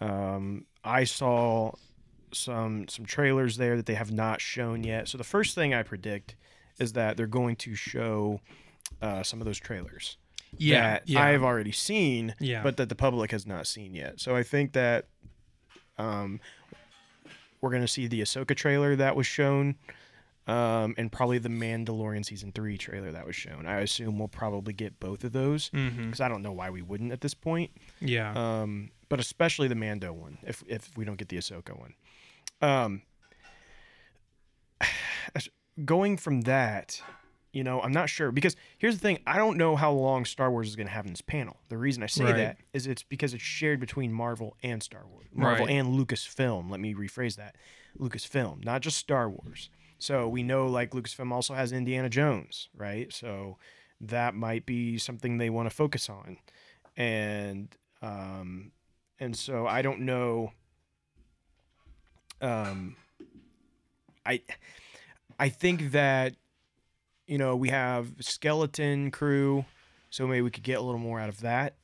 Um, 0.00 0.64
I 0.84 1.04
saw 1.04 1.72
some 2.32 2.88
some 2.88 3.04
trailers 3.04 3.56
there 3.58 3.76
that 3.76 3.86
they 3.86 3.94
have 3.94 4.10
not 4.10 4.40
shown 4.40 4.82
yet. 4.84 5.08
So 5.08 5.18
the 5.18 5.24
first 5.24 5.54
thing 5.54 5.74
I 5.74 5.82
predict 5.82 6.34
is 6.78 6.94
that 6.94 7.16
they're 7.16 7.26
going 7.26 7.56
to 7.56 7.74
show 7.74 8.40
uh, 9.02 9.22
some 9.22 9.40
of 9.40 9.44
those 9.44 9.58
trailers 9.58 10.16
Yeah, 10.56 10.80
that 10.94 11.02
yeah, 11.08 11.22
I've 11.22 11.42
already 11.42 11.72
seen, 11.72 12.34
Yeah. 12.40 12.62
but 12.62 12.76
that 12.78 12.88
the 12.88 12.94
public 12.94 13.30
has 13.30 13.46
not 13.46 13.66
seen 13.66 13.94
yet. 13.94 14.18
So 14.20 14.34
I 14.34 14.42
think 14.42 14.72
that 14.72 15.06
um, 15.98 16.40
we're 17.60 17.70
going 17.70 17.82
to 17.82 17.88
see 17.88 18.06
the 18.06 18.22
Ahsoka 18.22 18.56
trailer 18.56 18.96
that 18.96 19.14
was 19.14 19.26
shown, 19.26 19.76
um, 20.46 20.94
and 20.98 21.10
probably 21.12 21.38
the 21.38 21.48
Mandalorian 21.48 22.24
season 22.24 22.52
three 22.52 22.76
trailer 22.76 23.12
that 23.12 23.26
was 23.26 23.36
shown. 23.36 23.66
I 23.66 23.80
assume 23.80 24.18
we'll 24.18 24.28
probably 24.28 24.72
get 24.72 24.98
both 25.00 25.22
of 25.24 25.32
those 25.32 25.68
because 25.70 26.20
I 26.20 26.28
don't 26.28 26.42
know 26.42 26.52
why 26.52 26.70
we 26.70 26.82
wouldn't 26.82 27.12
at 27.12 27.20
this 27.20 27.34
point. 27.34 27.70
yeah, 28.00 28.32
Um, 28.34 28.90
but 29.08 29.20
especially 29.20 29.68
the 29.68 29.74
Mando 29.74 30.12
one, 30.12 30.38
if 30.42 30.62
if 30.66 30.90
we 30.96 31.04
don't 31.04 31.16
get 31.16 31.28
the 31.28 31.36
Ahsoka 31.36 31.78
one. 31.78 31.94
Um, 32.60 33.02
going 35.84 36.16
from 36.16 36.42
that, 36.42 37.00
you 37.52 37.62
know, 37.64 37.80
I'm 37.80 37.92
not 37.92 38.08
sure 38.08 38.32
because 38.32 38.56
here's 38.78 38.94
the 38.96 39.00
thing: 39.00 39.18
I 39.26 39.36
don't 39.38 39.56
know 39.58 39.76
how 39.76 39.92
long 39.92 40.24
Star 40.24 40.50
Wars 40.50 40.68
is 40.68 40.76
going 40.76 40.86
to 40.86 40.92
have 40.92 41.04
in 41.06 41.12
this 41.12 41.20
panel. 41.20 41.58
The 41.68 41.76
reason 41.78 42.02
I 42.02 42.06
say 42.06 42.24
Right. 42.24 42.36
that 42.36 42.56
is 42.72 42.86
it's 42.86 43.02
because 43.02 43.34
it's 43.34 43.42
shared 43.42 43.78
between 43.80 44.12
Marvel 44.12 44.56
and 44.62 44.82
Star 44.82 45.02
Wars, 45.06 45.26
Marvel 45.34 45.66
Right. 45.66 45.74
and 45.74 45.88
Lucasfilm. 45.98 46.70
Let 46.70 46.80
me 46.80 46.94
rephrase 46.94 47.36
that: 47.36 47.56
Lucasfilm, 47.98 48.64
not 48.64 48.80
just 48.80 48.96
Star 48.96 49.28
Wars. 49.28 49.68
So 50.02 50.26
we 50.26 50.42
know 50.42 50.66
like 50.66 50.90
Lucasfilm 50.90 51.30
also 51.30 51.54
has 51.54 51.70
Indiana 51.70 52.08
Jones, 52.08 52.68
right? 52.74 53.12
So 53.12 53.56
that 54.00 54.34
might 54.34 54.66
be 54.66 54.98
something 54.98 55.38
they 55.38 55.48
want 55.48 55.70
to 55.70 55.74
focus 55.74 56.10
on, 56.10 56.38
and 56.96 57.68
um, 58.02 58.72
and 59.20 59.36
so 59.36 59.64
I 59.68 59.80
don't 59.80 60.00
know. 60.00 60.54
Um, 62.40 62.96
I 64.26 64.42
I 65.38 65.48
think 65.50 65.92
that 65.92 66.34
you 67.28 67.38
know 67.38 67.54
we 67.54 67.68
have 67.68 68.10
skeleton 68.18 69.12
crew, 69.12 69.64
so 70.10 70.26
maybe 70.26 70.42
we 70.42 70.50
could 70.50 70.64
get 70.64 70.78
a 70.78 70.82
little 70.82 70.98
more 70.98 71.20
out 71.20 71.28
of 71.28 71.42
that. 71.42 71.76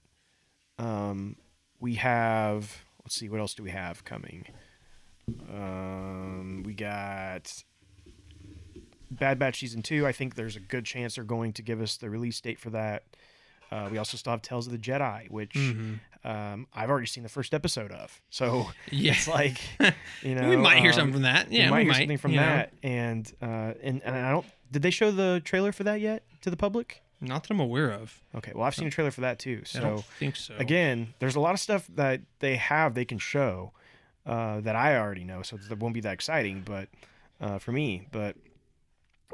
Um, 0.76 1.36
we 1.78 1.94
have 1.94 2.82
let's 3.04 3.14
see 3.14 3.28
what 3.28 3.38
else 3.38 3.54
do 3.54 3.62
we 3.62 3.70
have 3.70 4.04
coming. 4.04 4.44
Um, 5.48 6.64
we 6.66 6.74
got 6.74 7.62
Bad 9.10 9.38
Batch 9.38 9.60
season 9.60 9.82
two. 9.82 10.06
I 10.06 10.12
think 10.12 10.34
there's 10.34 10.56
a 10.56 10.60
good 10.60 10.84
chance 10.84 11.14
they're 11.16 11.24
going 11.24 11.52
to 11.54 11.62
give 11.62 11.80
us 11.80 11.96
the 11.96 12.10
release 12.10 12.40
date 12.40 12.58
for 12.58 12.70
that. 12.70 13.04
Uh, 13.70 13.88
we 13.92 13.98
also 13.98 14.16
still 14.16 14.30
have 14.30 14.40
Tales 14.42 14.66
of 14.66 14.72
the 14.72 14.78
Jedi, 14.78 15.30
which 15.30 15.52
Mhm. 15.52 16.00
um, 16.24 16.66
I've 16.74 16.88
already 16.88 17.06
seen 17.06 17.22
the 17.22 17.28
first 17.28 17.52
episode 17.52 17.90
of. 17.92 18.20
So 18.30 18.70
yeah. 18.90 19.12
it's 19.12 19.28
like 19.28 19.58
you 20.22 20.34
know 20.34 20.48
we 20.48 20.56
might 20.56 20.78
hear 20.78 20.90
um, 20.90 20.94
something 20.96 21.12
from 21.14 21.22
that. 21.22 21.52
Yeah, 21.52 21.66
we 21.66 21.70
might 21.70 21.76
we 21.78 21.82
hear 21.84 21.92
might 21.92 21.98
something 21.98 22.18
from 22.18 22.30
you 22.32 22.36
know. 22.40 22.46
that. 22.46 22.72
And 22.82 23.32
uh, 23.42 23.74
and 23.82 24.02
and 24.04 24.16
I 24.16 24.30
don't. 24.30 24.46
Did 24.70 24.82
they 24.82 24.90
show 24.90 25.10
the 25.10 25.40
trailer 25.44 25.72
for 25.72 25.84
that 25.84 26.00
yet 26.00 26.22
to 26.42 26.50
the 26.50 26.56
public? 26.56 27.02
Not 27.20 27.42
that 27.42 27.50
I'm 27.50 27.60
aware 27.60 27.90
of. 27.90 28.22
Okay, 28.34 28.52
well 28.54 28.64
I've 28.64 28.74
seen 28.74 28.86
a 28.86 28.90
trailer 28.90 29.10
for 29.10 29.22
that 29.22 29.38
too. 29.38 29.62
So 29.64 29.78
I 29.80 29.82
don't 29.82 30.04
think 30.18 30.36
so. 30.36 30.54
again, 30.56 31.14
there's 31.18 31.34
a 31.36 31.40
lot 31.40 31.52
of 31.52 31.60
stuff 31.60 31.88
that 31.96 32.20
they 32.38 32.56
have 32.56 32.94
they 32.94 33.04
can 33.04 33.18
show 33.18 33.72
uh, 34.24 34.60
that 34.60 34.76
I 34.76 34.96
already 34.96 35.24
know, 35.24 35.42
so 35.42 35.56
it 35.70 35.78
won't 35.78 35.94
be 35.94 36.00
that 36.02 36.12
exciting. 36.12 36.62
But 36.64 36.88
uh, 37.40 37.58
for 37.58 37.72
me, 37.72 38.06
but 38.12 38.36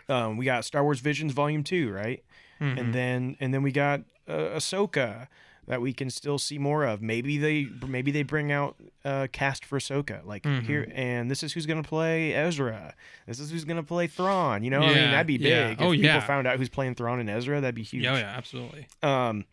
um, 0.08 0.36
we 0.36 0.44
got 0.44 0.64
Star 0.64 0.82
Wars 0.82 1.00
Visions 1.00 1.32
Volume 1.32 1.62
Two, 1.64 1.90
right? 1.90 2.22
Mhm. 2.60 2.78
and 2.80 2.94
then 2.94 3.36
and 3.40 3.52
then 3.52 3.62
we 3.62 3.72
got 3.72 4.00
uh, 4.28 4.32
Ahsoka 4.56 5.26
that 5.66 5.80
we 5.80 5.92
can 5.92 6.08
still 6.10 6.38
see 6.38 6.58
more 6.58 6.84
of. 6.84 7.00
Maybe 7.02 7.36
they 7.38 7.66
maybe 7.86 8.10
they 8.10 8.22
bring 8.22 8.52
out 8.52 8.76
uh, 9.04 9.26
cast 9.32 9.64
for 9.64 9.78
Ahsoka, 9.78 10.24
like 10.24 10.42
Mhm. 10.44 10.62
here, 10.66 10.92
and 10.94 11.30
this 11.30 11.42
is 11.42 11.52
who's 11.54 11.66
gonna 11.66 11.82
play 11.82 12.32
Ezra. 12.34 12.94
This 13.26 13.40
is 13.40 13.50
who's 13.50 13.64
gonna 13.64 13.82
play 13.82 14.06
Thrawn. 14.06 14.62
You 14.62 14.70
know, 14.70 14.82
I 14.82 14.86
mean 14.88 15.10
that'd 15.10 15.26
be 15.26 15.34
yeah. 15.34 15.70
big. 15.70 15.82
Oh, 15.82 15.86
if 15.92 15.96
people 16.00 16.04
yeah. 16.06 16.20
found 16.20 16.46
out 16.46 16.58
who's 16.58 16.68
playing 16.68 16.94
Thrawn 16.94 17.18
and 17.18 17.28
Ezra, 17.30 17.60
that'd 17.60 17.74
be 17.74 17.82
huge. 17.82 18.06
oh, 18.06 18.14
yeah, 18.14 18.32
absolutely. 18.36 18.86
Um, 19.02 19.44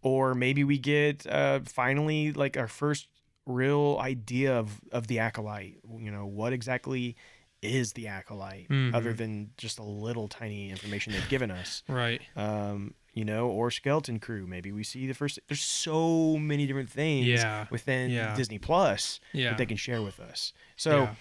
or 0.00 0.34
maybe 0.34 0.64
we 0.64 0.78
get 0.78 1.26
uh, 1.26 1.60
finally 1.64 2.32
like 2.32 2.56
our 2.56 2.68
first 2.68 3.08
real 3.46 3.98
idea 4.00 4.56
of 4.56 4.80
of 4.90 5.06
the 5.08 5.18
acolyte. 5.18 5.78
You 5.98 6.10
know, 6.10 6.26
what 6.26 6.52
exactly 6.52 7.16
is 7.62 7.92
the 7.92 8.08
acolyte, 8.08 8.66
other 8.92 9.14
Mhm. 9.14 9.16
than 9.16 9.50
just 9.56 9.78
a 9.78 9.82
little 9.84 10.26
tiny 10.28 10.68
information 10.70 11.12
they've 11.12 11.28
given 11.28 11.50
us 11.50 11.82
Right. 11.88 12.20
um, 12.36 12.94
you 13.14 13.24
know, 13.24 13.48
or 13.48 13.70
skeleton 13.70 14.18
crew. 14.18 14.46
Maybe 14.46 14.72
we 14.72 14.82
see 14.84 15.06
the 15.06 15.12
first. 15.14 15.38
There's 15.46 15.60
so 15.62 16.36
many 16.38 16.66
different 16.66 16.90
things 16.90 17.26
Yeah. 17.26 17.66
within 17.70 18.10
Yeah. 18.10 18.34
Disney 18.34 18.58
Plus 18.58 19.20
Yeah. 19.32 19.50
that 19.50 19.58
they 19.58 19.66
can 19.66 19.76
share 19.76 20.02
with 20.02 20.18
us. 20.18 20.52
So 20.76 21.14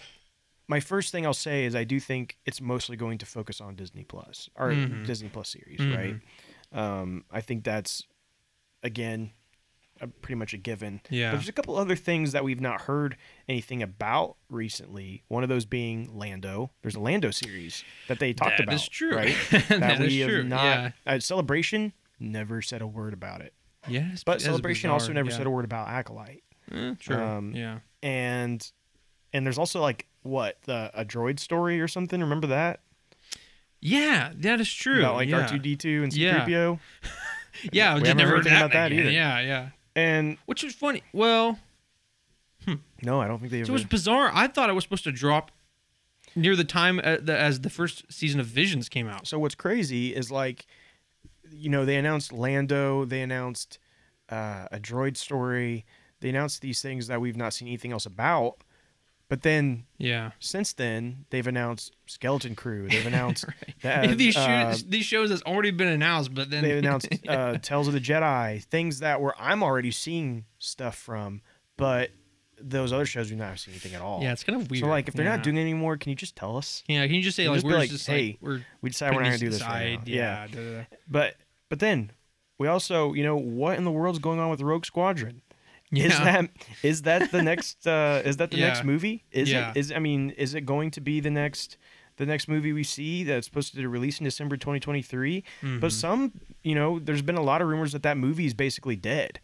my 0.68 0.80
first 0.80 1.12
thing 1.12 1.26
I'll 1.26 1.34
say 1.34 1.66
is 1.66 1.76
I 1.76 1.84
do 1.84 2.00
think 2.00 2.38
it's 2.46 2.62
mostly 2.62 2.96
going 2.98 3.18
to 3.20 3.26
focus 3.26 3.60
on 3.62 3.76
Disney 3.76 4.04
Plus 4.06 4.50
or 4.56 4.72
Mhm. 4.72 5.06
Disney 5.06 5.30
Plus 5.30 5.50
series, 5.50 5.80
Mhm. 5.82 5.96
right? 5.98 6.22
Um, 6.72 7.26
I 7.30 7.42
think 7.42 7.64
that's 7.66 8.04
again 8.82 9.32
a, 10.02 10.08
pretty 10.08 10.36
much 10.36 10.54
a 10.54 10.58
given. 10.58 11.02
Yeah. 11.10 11.32
But 11.32 11.38
there's 11.38 11.50
a 11.50 11.54
couple 11.54 11.76
other 11.78 11.96
things 11.96 12.32
that 12.34 12.44
we've 12.44 12.60
not 12.62 12.82
heard 12.82 13.16
anything 13.48 13.82
about 13.82 14.36
recently. 14.50 15.24
One 15.28 15.44
of 15.44 15.50
those 15.50 15.66
being 15.66 16.10
Lando. 16.18 16.72
There's 16.82 16.96
a 16.96 17.00
Lando 17.00 17.32
series 17.32 17.84
that 18.08 18.20
they 18.20 18.34
talked 18.34 18.58
That 18.58 18.64
about. 18.64 18.76
is 18.76 18.88
true. 18.88 19.16
right? 19.16 19.36
that 19.52 19.70
that 19.70 20.00
we 20.00 20.24
true. 20.24 20.38
have 20.38 20.46
not. 20.48 20.64
yeah. 20.64 20.92
Uh, 21.06 21.20
Celebration 21.20 21.94
never 22.20 22.62
said 22.62 22.82
a 22.82 22.88
word 22.88 23.14
about 23.14 23.42
it, 23.42 23.54
Yes. 23.88 24.24
but 24.24 24.42
Celebration 24.42 24.90
also 24.90 25.14
never 25.14 25.32
said 25.32 25.46
a 25.48 25.50
word 25.50 25.66
about 25.66 25.88
Acolyte. 25.88 26.44
Eh, 26.72 26.94
true. 27.00 27.16
um, 27.18 27.54
yeah. 27.56 27.80
And 28.04 28.72
and 29.34 29.46
there's 29.46 29.58
also 29.58 29.82
like 29.82 30.08
what 30.24 30.58
the 30.66 30.92
a 30.94 31.04
droid 31.06 31.40
story 31.40 31.80
or 31.82 31.88
something. 31.88 32.20
Remember 32.22 32.48
that? 32.48 32.80
Yeah, 33.80 34.32
that 34.38 34.62
is 34.62 34.72
true. 34.72 35.00
About 35.00 35.16
like. 35.16 35.34
R 35.34 35.48
two 35.48 35.58
D 35.60 35.76
two 35.76 36.04
and 36.04 36.14
C 36.14 36.30
three 36.30 36.40
PO. 36.54 36.80
Yeah, 37.74 37.96
We 37.96 38.08
haven't 38.08 38.18
never 38.18 38.30
heard 38.30 38.38
heard 38.38 38.48
anything 38.48 38.58
about 38.64 38.72
that 38.74 38.92
either. 38.94 39.12
Yeah, 39.12 39.40
yeah. 39.42 39.70
And 39.96 40.38
Which 40.46 40.64
is 40.64 40.74
funny. 40.74 41.04
Well, 41.14 41.60
no, 43.02 43.20
I 43.20 43.28
don't 43.28 43.40
think 43.40 43.52
they 43.52 43.60
so 43.60 43.64
ever. 43.64 43.72
it 43.72 43.74
was 43.74 43.84
bizarre. 43.86 44.32
I 44.34 44.48
thought 44.48 44.70
it 44.70 44.74
was 44.74 44.84
supposed 44.84 45.04
to 45.06 45.12
drop 45.12 45.52
near 46.36 46.56
the 46.56 46.64
time 46.64 47.00
uh, 47.00 47.18
as 47.28 47.62
the 47.62 47.70
first 47.70 48.12
season 48.12 48.40
of 48.40 48.46
Visions 48.46 48.88
came 48.90 49.08
out. 49.08 49.28
So 49.28 49.40
what's 49.40 49.56
crazy 49.56 50.16
is 50.16 50.32
like, 50.32 50.66
you 51.52 51.70
know, 51.70 51.84
they 51.86 51.98
announced 51.98 52.32
Lando, 52.32 53.06
they 53.06 53.22
announced 53.22 53.80
uh, 54.30 54.68
a 54.72 54.80
droid 54.80 55.18
story, 55.18 55.86
they 56.22 56.30
announced 56.30 56.62
these 56.62 56.82
things 56.82 57.08
that 57.08 57.20
we've 57.20 57.36
not 57.38 57.54
seen 57.54 57.68
anything 57.68 57.92
else 57.92 58.06
about. 58.06 58.58
But 59.32 59.44
then 59.44 59.86
Yeah. 59.98 60.32
since 60.40 60.74
then, 60.74 61.24
they've 61.30 61.48
announced 61.48 61.96
Skeleton 62.06 62.54
Crew. 62.54 62.90
They've 62.90 63.06
announced 63.14 63.46
that 63.82 64.02
Maybe 64.02 64.14
these 64.26 64.36
uh, 64.36 64.46
shows, 64.74 64.84
these 64.84 65.06
shows 65.06 65.30
has 65.30 65.42
already 65.44 65.72
been 65.72 65.88
announced, 65.88 66.34
but 66.34 66.50
then 66.50 66.66
they've 66.66 66.80
announced 66.80 67.08
uh, 67.30 67.58
Tales 67.60 67.88
of 67.88 67.94
the 67.94 68.02
Jedi, 68.02 68.62
things 68.66 69.00
that 69.00 69.22
where 69.22 69.34
I'm 69.42 69.64
already 69.64 69.90
seeing 69.90 70.44
stuff 70.60 70.98
from, 70.98 71.40
but 71.78 72.10
those 72.60 72.92
other 72.92 73.06
shows 73.06 73.30
we've 73.30 73.40
not 73.40 73.58
seen 73.58 73.72
anything 73.74 73.94
at 73.94 74.02
all. 74.02 74.22
Yeah, 74.22 74.34
it's 74.34 74.44
kind 74.44 74.62
of 74.62 74.70
weird. 74.70 74.84
So 74.84 74.90
like, 74.90 75.08
if 75.08 75.14
they're 75.14 75.24
yeah. 75.24 75.38
not 75.38 75.44
doing 75.44 75.56
it 75.56 75.62
anymore, 75.62 75.96
can 75.96 76.10
you 76.10 76.18
just 76.18 76.36
tell 76.36 76.58
us? 76.58 76.84
yeah, 76.90 77.06
can 77.06 77.16
you 77.16 77.22
just 77.22 77.38
say 77.38 77.48
like 77.48 77.56
just 77.56 77.66
we're 77.66 77.78
like, 77.78 77.90
just 77.90 78.08
hey, 78.08 78.32
like 78.32 78.38
we're 78.42 78.66
We 78.82 78.90
decide 78.90 79.16
we're 79.16 79.22
not 79.22 79.28
gonna 79.28 79.38
do 79.38 79.50
this 79.50 79.62
right 79.62 79.96
now. 79.96 80.14
Yeah, 80.14 80.48
da, 80.48 80.56
da, 80.58 80.78
da. 80.80 80.86
But 81.10 81.36
but 81.70 81.80
then 81.80 82.12
we 82.58 82.68
also, 82.68 83.14
you 83.14 83.24
know, 83.24 83.38
what 83.38 83.78
in 83.78 83.86
the 83.86 83.92
world's 83.92 84.20
going 84.20 84.42
on 84.42 84.50
with 84.50 84.60
Rogue 84.60 84.86
Squadron? 84.86 85.42
Is 85.92 86.14
Yeah. 86.14 86.24
that 86.24 86.50
is 86.84 87.02
that 87.04 87.32
the 87.32 87.42
next 87.42 87.86
uh 87.88 88.22
is 88.24 88.38
that 88.38 88.52
the 88.52 88.58
next 88.58 88.84
movie? 88.84 89.24
Is 89.32 89.52
Yeah. 89.52 89.72
it 89.72 89.78
is 89.78 89.92
I 89.92 90.00
mean, 90.00 90.30
is 90.32 90.54
it 90.56 90.62
going 90.66 90.92
to 90.92 91.02
be 91.02 91.20
the 91.20 91.30
next 91.32 91.78
the 92.18 92.26
next 92.26 92.48
movie 92.48 92.72
we 92.74 92.84
see 92.84 93.24
that's 93.24 93.48
supposed 93.48 93.74
to 93.76 93.90
release 93.90 94.20
in 94.20 94.24
December 94.26 94.56
2023? 94.58 95.44
But 95.62 95.88
Mhm. 95.88 95.92
some, 95.92 96.32
you 96.64 96.76
know, 96.76 97.00
there's 97.00 97.22
been 97.22 97.36
a 97.38 97.42
lot 97.42 97.62
of 97.62 97.68
rumors 97.68 97.92
that 97.94 98.04
that 98.04 98.18
movie 98.18 98.46
is 98.46 98.54
basically 98.54 98.96
dead. 98.96 99.40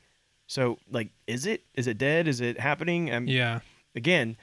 So, 0.47 0.79
like 0.89 1.09
is 1.27 1.45
it 1.45 1.63
is 1.73 1.87
it 1.87 1.97
dead? 1.97 2.27
Is 2.27 2.39
it 2.39 2.59
happening? 2.59 3.11
Um, 3.13 3.27
yeah, 3.27 3.59
again, 3.95 4.37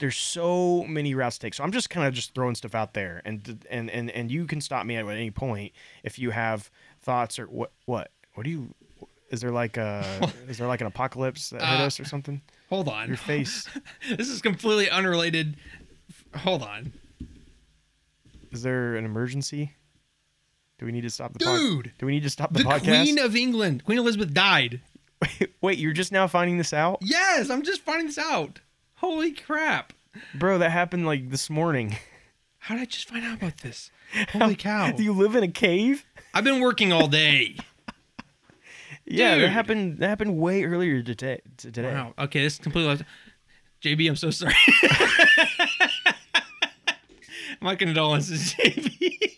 there's 0.00 0.16
so 0.16 0.84
many 0.84 1.14
routes 1.14 1.36
to 1.38 1.46
take. 1.46 1.54
So 1.54 1.62
I'm 1.62 1.72
just 1.72 1.90
kind 1.90 2.06
of 2.08 2.14
just 2.14 2.34
throwing 2.34 2.54
stuff 2.56 2.74
out 2.74 2.94
there, 2.94 3.22
and 3.24 3.64
and 3.70 3.88
and 3.90 4.10
and 4.10 4.30
you 4.32 4.46
can 4.46 4.60
stop 4.60 4.84
me 4.86 4.96
at 4.96 5.06
any 5.06 5.30
point 5.30 5.72
if 6.02 6.18
you 6.18 6.30
have 6.30 6.70
thoughts 7.00 7.38
or 7.38 7.46
what 7.46 7.70
what 7.84 8.10
what 8.34 8.42
do 8.44 8.50
you. 8.50 8.74
Is 9.30 9.40
there 9.40 9.50
like 9.50 9.76
a 9.76 10.04
is 10.48 10.58
there 10.58 10.66
like 10.66 10.80
an 10.80 10.86
apocalypse 10.86 11.50
that 11.50 11.62
hit 11.62 11.80
Uh, 11.80 11.84
us 11.84 11.98
or 12.00 12.04
something? 12.04 12.42
hold 12.68 12.88
on. 12.88 13.08
Your 13.08 13.16
face. 13.16 13.68
this 14.16 14.28
is 14.28 14.42
completely 14.42 14.90
unrelated. 14.90 15.56
Hold 16.36 16.62
on, 16.62 16.92
Is 18.52 18.62
there 18.62 18.96
an 18.96 19.04
emergency? 19.04 19.72
Do 20.78 20.86
we 20.86 20.92
need 20.92 21.02
to 21.02 21.10
stop 21.10 21.32
the 21.34 21.38
dude. 21.40 21.92
Do 21.98 22.06
we 22.06 22.12
need 22.12 22.22
to 22.22 22.30
stop 22.30 22.52
the, 22.52 22.60
The 22.60 22.64
podcast? 22.68 23.02
Queen 23.02 23.18
of 23.18 23.36
England, 23.36 23.84
Queen 23.84 23.98
Elizabeth 23.98 24.32
died. 24.32 24.80
Wait, 25.60 25.78
you're 25.78 25.92
just 25.92 26.10
now 26.12 26.26
finding 26.26 26.56
this 26.58 26.72
out, 26.72 26.98
Yes, 27.02 27.50
I'm 27.50 27.62
just 27.62 27.82
finding 27.82 28.06
this 28.06 28.16
out. 28.18 28.60
Holy 28.94 29.32
crap! 29.32 29.92
bro? 30.34 30.58
That 30.58 30.70
happened 30.70 31.04
like 31.06 31.30
this 31.30 31.50
morning. 31.50 31.96
How 32.58 32.74
did 32.74 32.82
I 32.82 32.84
just 32.86 33.08
find 33.08 33.24
out 33.24 33.36
about 33.38 33.58
this? 33.58 33.90
Holy 34.32 34.56
cow! 34.56 34.90
Do 34.92 35.02
you 35.02 35.12
live 35.12 35.34
in 35.36 35.42
a 35.44 35.48
cave? 35.48 36.04
I've 36.34 36.44
been 36.44 36.60
working 36.60 36.92
all 36.92 37.06
day. 37.08 37.56
Yeah, 39.10 39.38
that 39.38 39.48
happened. 39.48 39.98
That 39.98 40.08
happened 40.08 40.38
way 40.38 40.62
earlier 40.64 41.02
today. 41.02 41.40
Today. 41.56 41.92
Wow. 41.92 42.14
Okay, 42.18 42.42
this 42.42 42.54
is 42.54 42.58
completely. 42.60 42.90
Left. 42.90 43.02
JB, 43.82 44.08
I'm 44.08 44.16
so 44.16 44.30
sorry. 44.30 44.54
My 47.60 47.74
condolences, 47.74 48.54
JB. 48.54 49.10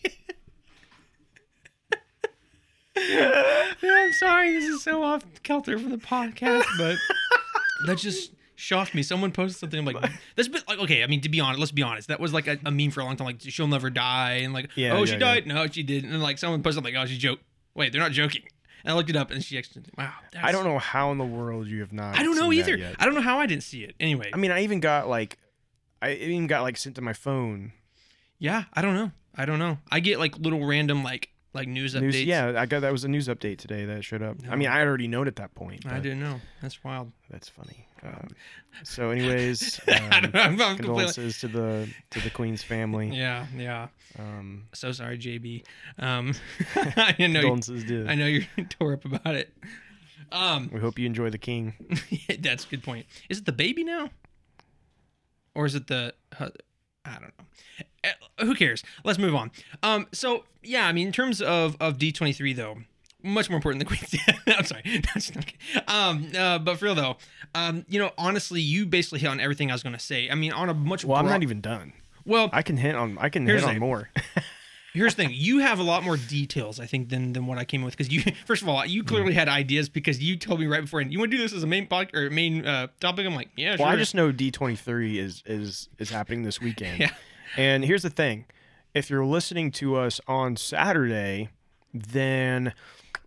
yeah, 2.99 3.73
I'm 3.83 4.13
sorry. 4.13 4.53
This 4.53 4.65
is 4.65 4.83
so 4.83 5.03
off 5.03 5.25
kilter 5.43 5.79
from 5.79 5.91
the 5.91 5.97
podcast, 5.97 6.65
but 6.77 6.97
that 7.87 7.99
just 7.99 8.33
shocked 8.57 8.95
me. 8.95 9.03
Someone 9.03 9.33
posted 9.33 9.59
something. 9.59 9.79
I'm 9.79 9.85
like, 9.87 10.11
that's 10.37 10.49
been 10.49 10.63
like, 10.69 10.81
okay. 10.81 11.03
I 11.03 11.07
mean, 11.07 11.23
to 11.23 11.29
be 11.29 11.41
honest, 11.41 11.59
let's 11.59 11.73
be 11.73 11.83
honest. 11.83 12.09
That 12.09 12.21
was 12.21 12.33
like 12.35 12.47
a, 12.47 12.59
a 12.65 12.71
meme 12.71 12.91
for 12.91 13.01
a 13.01 13.05
long 13.05 13.17
time. 13.17 13.27
Like, 13.27 13.41
she'll 13.41 13.67
never 13.69 13.91
die, 13.91 14.41
and 14.43 14.53
like, 14.53 14.71
Yeah, 14.75 14.93
oh, 14.93 15.01
yeah, 15.01 15.05
she 15.07 15.17
died. 15.17 15.47
No, 15.47 15.67
she 15.67 15.83
didn't. 15.83 16.13
And 16.13 16.23
like, 16.23 16.39
someone 16.39 16.63
posted 16.63 16.85
like, 16.85 16.95
oh, 16.97 17.07
she 17.07 17.17
joked. 17.17 17.43
Wait, 17.75 17.93
they're 17.93 18.03
not 18.03 18.13
joking. 18.13 18.43
And 18.85 18.93
I 18.93 18.97
looked 18.97 19.11
it 19.11 19.17
up, 19.17 19.31
and 19.31 19.43
she 19.45 19.59
actually, 19.59 19.83
wow. 19.97 20.13
That's, 20.33 20.45
I 20.45 20.53
don't 20.53 20.65
know 20.65 20.79
how 20.79 21.13
in 21.13 21.19
the 21.19 21.25
world 21.25 21.67
you 21.67 21.81
have 21.81 21.93
not. 21.93 22.19
I 22.19 22.23
don't 22.23 22.37
know 22.37 22.53
either. 22.53 22.95
I 22.99 23.05
don't 23.05 23.15
know 23.15 23.21
how 23.21 23.39
I 23.39 23.47
didn't 23.47 23.63
see 23.65 23.85
it. 23.85 23.95
Anyway, 24.01 24.31
I 24.33 24.37
mean, 24.37 24.51
I 24.51 24.63
even 24.63 24.81
got 24.81 25.09
like, 25.09 25.39
I 26.01 26.13
even 26.15 26.47
got 26.47 26.63
like 26.63 26.77
sent 26.77 26.97
to 26.97 27.03
my 27.03 27.13
phone. 27.13 27.73
yeah, 28.39 28.65
I 28.73 28.83
don't 28.83 28.95
know. 28.95 29.13
I 29.35 29.47
don't 29.47 29.59
know. 29.59 29.79
I 29.91 30.01
get 30.01 30.19
like 30.19 30.37
little 30.39 30.65
random 30.67 31.03
like 31.03 31.31
like 31.55 31.69
news 31.69 31.95
updates. 31.95 32.25
Yeah, 32.25 32.55
I 32.57 32.67
got 32.67 32.81
that 32.81 32.93
was 32.93 33.05
a 33.05 33.09
news 33.09 33.29
update 33.29 33.59
today 33.59 33.85
that 33.85 34.05
showed 34.05 34.23
up. 34.23 34.37
I 34.49 34.57
mean, 34.57 34.69
I 34.69 34.79
had 34.79 34.87
already 34.87 35.09
known 35.09 35.27
at 35.29 35.37
that 35.37 35.55
point. 35.55 35.87
I 35.87 35.99
didn't 35.99 36.21
know. 36.21 36.41
That's 36.61 36.83
wild. 36.83 37.13
That's 37.31 37.49
funny. 37.49 37.87
Um, 38.03 38.29
so, 38.83 39.11
anyways, 39.11 39.81
I 39.89 39.93
um, 39.93 40.11
don't 40.11 40.35
know. 40.35 40.41
I'm, 40.41 40.51
I'm 40.53 40.77
completely. 40.77 40.77
condolences 40.77 41.41
to 41.41 41.49
the 41.49 41.89
to 42.11 42.21
the 42.21 42.31
Queen's 42.31 42.63
family. 42.63 43.11
Yeah, 43.23 43.47
yeah. 43.57 43.89
Um, 44.19 44.65
So 44.73 44.91
sorry, 44.93 45.19
JB. 45.19 45.65
Um, 45.99 46.35
I 46.75 47.15
know. 47.19 47.27
You, 47.27 47.33
condolences 47.35 47.85
to. 47.85 48.07
I 48.09 48.15
know 48.15 48.27
you're 48.27 48.45
tore 48.69 48.95
up 48.95 49.05
about 49.05 49.35
it. 49.35 49.55
Um, 50.33 50.71
We 50.73 50.81
hope 50.81 50.99
you 50.99 51.07
enjoy 51.07 51.31
the 51.31 51.39
King. 51.39 51.75
that's 52.41 52.65
a 52.65 52.69
good 52.69 52.83
point. 52.83 53.07
Is 53.29 53.39
it 53.39 53.45
the 53.45 53.53
baby 53.53 53.85
now, 53.85 54.09
or 55.55 55.67
is 55.67 55.75
it 55.75 55.87
the? 55.87 56.15
I 56.41 56.49
don't 57.05 57.23
know. 57.39 57.85
Eh, 58.05 58.13
Who 58.41 58.55
cares? 58.55 58.83
Let's 59.05 59.19
move 59.19 59.35
on. 59.35 59.51
Um, 59.83 60.07
so 60.13 60.45
yeah, 60.63 60.87
I 60.87 60.93
mean, 60.93 61.07
in 61.09 61.13
terms 61.13 61.41
of 61.41 61.77
of 61.81 61.99
D 61.99 62.13
twenty 62.13 62.33
three 62.33 62.53
though, 62.53 62.79
much 63.23 63.49
more 63.49 63.57
important 63.57 63.81
than 63.81 63.89
Queen's. 63.97 64.15
I'm 64.59 64.65
sorry. 64.65 64.83
That's 65.15 65.35
not. 65.35 65.53
Um, 65.87 66.29
uh, 66.37 66.59
but 66.59 66.79
for 66.79 66.87
real 66.87 66.95
though, 66.95 67.17
um, 67.55 67.85
you 67.89 67.99
know, 67.99 68.11
honestly, 68.19 68.61
you 68.61 68.87
basically 68.87 69.21
hit 69.21 69.29
on 69.29 69.41
everything 69.41 69.71
I 69.71 69.75
was 69.75 69.83
gonna 69.83 69.99
say. 69.99 70.29
I 70.31 70.35
mean, 70.35 70.53
on 70.53 70.69
a 70.69 70.75
much. 70.75 71.05
Well, 71.05 71.19
I'm 71.19 71.27
not 71.27 71.43
even 71.43 71.61
done. 71.61 71.93
Well, 72.25 72.51
I 72.53 72.63
can 72.63 72.77
hint 72.77 72.97
on. 72.97 73.19
I 73.19 73.29
can 73.29 73.45
the 73.45 73.65
on 73.65 73.79
more. 73.79 74.11
Here's 74.95 75.15
the 75.15 75.25
thing: 75.25 75.33
you 75.35 75.61
have 75.61 75.79
a 75.79 75.83
lot 75.83 76.03
more 76.03 76.19
details, 76.19 76.79
I 76.79 76.85
think, 76.85 77.09
than 77.09 77.33
than 77.33 77.47
what 77.47 77.57
I 77.57 77.65
came 77.65 77.83
with. 77.83 77.97
Because 77.97 78.13
you, 78.13 78.23
first 78.45 78.63
of 78.63 78.69
all, 78.69 78.85
you 78.85 79.03
clearly 79.03 79.33
had 79.33 79.49
ideas 79.49 79.89
because 79.89 80.23
you 80.23 80.37
told 80.37 80.61
me 80.61 80.67
right 80.67 80.83
before, 80.83 81.01
and 81.01 81.11
you 81.11 81.19
want 81.19 81.31
to 81.31 81.37
do 81.37 81.43
this 81.43 81.55
as 81.55 81.63
a 81.63 81.67
main 81.67 81.87
pod 81.87 82.11
or 82.15 82.29
main 82.29 82.67
uh, 82.67 82.89
topic. 83.01 83.25
I'm 83.25 83.35
like, 83.35 83.49
yeah, 83.57 83.71
Well, 83.71 83.79
sure. 83.79 83.87
I 83.87 83.97
just 83.97 84.15
know 84.15 84.31
D23 84.33 85.17
is 85.17 85.43
is 85.47 85.89
is 85.99 86.11
happening 86.11 86.43
this 86.43 86.61
weekend. 86.61 87.01
Yeah. 87.01 87.11
And 87.57 87.85
here's 87.85 88.03
the 88.03 88.11
thing: 88.11 88.47
if 88.95 89.11
you're 89.11 89.25
listening 89.27 89.71
to 89.73 89.97
us 89.97 90.21
on 90.27 90.57
Saturday, 90.57 91.49
then 91.95 92.73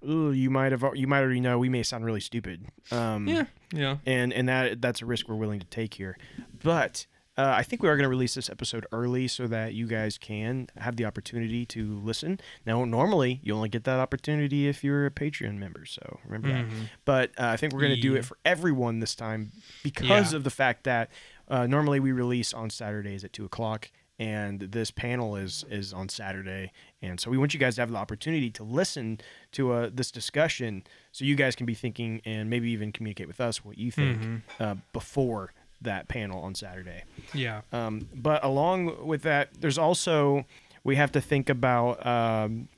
ooh, 0.07 0.31
you 0.31 0.49
might 0.49 0.72
have 0.72 0.84
you 0.95 1.07
might 1.07 1.22
already 1.22 1.39
know 1.39 1.57
we 1.60 1.69
may 1.69 1.84
sound 1.84 2.06
really 2.06 2.19
stupid. 2.22 2.65
Um, 2.91 3.27
yeah, 3.27 3.45
yeah, 3.73 3.97
And 4.06 4.34
and 4.34 4.47
that 4.49 4.81
that's 4.81 5.02
a 5.02 5.06
risk 5.06 5.27
we're 5.30 5.35
willing 5.35 5.60
to 5.60 5.68
take 5.68 5.95
here, 5.95 6.18
but. 6.64 7.06
Uh, 7.38 7.53
I 7.57 7.64
think 7.64 7.84
we 7.84 7.89
are 7.89 7.97
going 7.97 8.06
to 8.06 8.10
release 8.10 8.34
this 8.34 8.49
episode 8.49 8.85
early 8.93 9.27
so 9.27 9.45
that 9.47 9.73
you 9.73 9.88
guys 9.88 10.18
can 10.18 10.69
have 10.77 10.95
the 10.95 11.03
opportunity 11.03 11.65
to 11.65 11.99
listen. 11.99 12.39
Now, 12.65 12.85
normally 12.85 13.41
you 13.43 13.53
only 13.53 13.68
get 13.68 13.84
that 13.84 13.99
opportunity 13.99 14.69
if 14.69 14.85
you're 14.85 15.06
a 15.06 15.11
Patreon 15.11 15.57
member, 15.57 15.85
so 15.85 16.22
remember 16.23 16.47
that. 16.47 16.65
Mhm. 16.65 16.88
But 17.03 17.31
uh, 17.38 17.47
I 17.47 17.57
think 17.57 17.73
we're 17.73 17.81
going 17.81 17.93
to 17.95 17.99
do 17.99 18.15
it 18.15 18.23
for 18.23 18.38
everyone 18.45 19.02
this 19.02 19.15
time 19.15 19.52
because 19.84 20.31
Yeah. 20.31 20.38
of 20.38 20.45
the 20.45 20.49
fact 20.49 20.85
that 20.85 21.11
uh, 21.49 21.68
normally 21.68 21.99
we 21.99 22.14
release 22.14 22.53
on 22.53 22.69
Saturdays 22.69 23.26
at 23.26 23.34
two 23.34 23.43
o'clock, 23.43 23.91
and 24.20 24.60
this 24.60 24.92
panel 24.92 25.36
is 25.36 25.66
is 25.70 25.94
on 25.94 26.10
Saturday, 26.10 26.72
and 27.02 27.20
so 27.20 27.30
we 27.30 27.38
want 27.38 27.54
you 27.54 27.60
guys 27.60 27.76
to 27.76 27.82
have 27.82 27.92
the 27.92 27.98
opportunity 27.98 28.50
to 28.52 28.64
listen 28.64 29.20
to 29.54 29.72
uh, 29.74 29.90
this 29.94 30.12
discussion, 30.12 30.84
so 31.12 31.26
you 31.26 31.36
guys 31.36 31.56
can 31.56 31.66
be 31.66 31.74
thinking 31.74 32.22
and 32.26 32.50
maybe 32.50 32.70
even 32.72 32.92
communicate 32.92 33.28
with 33.28 33.42
us 33.42 33.64
what 33.66 33.78
you 33.78 33.92
think 33.92 34.20
Mhm. 34.22 34.42
uh, 34.60 34.76
before 34.94 35.54
that 35.82 36.08
panel 36.08 36.42
on 36.42 36.56
Saturday. 36.56 37.04
yeah. 37.34 37.62
Um, 37.74 38.08
but 38.16 38.44
along 38.44 39.06
with 39.06 39.24
that, 39.24 39.50
there's 39.60 39.78
also 39.78 40.46
we 40.84 40.96
have 40.96 41.12
to 41.14 41.22
think 41.22 41.50
about. 41.50 42.06
Um, 42.06 42.70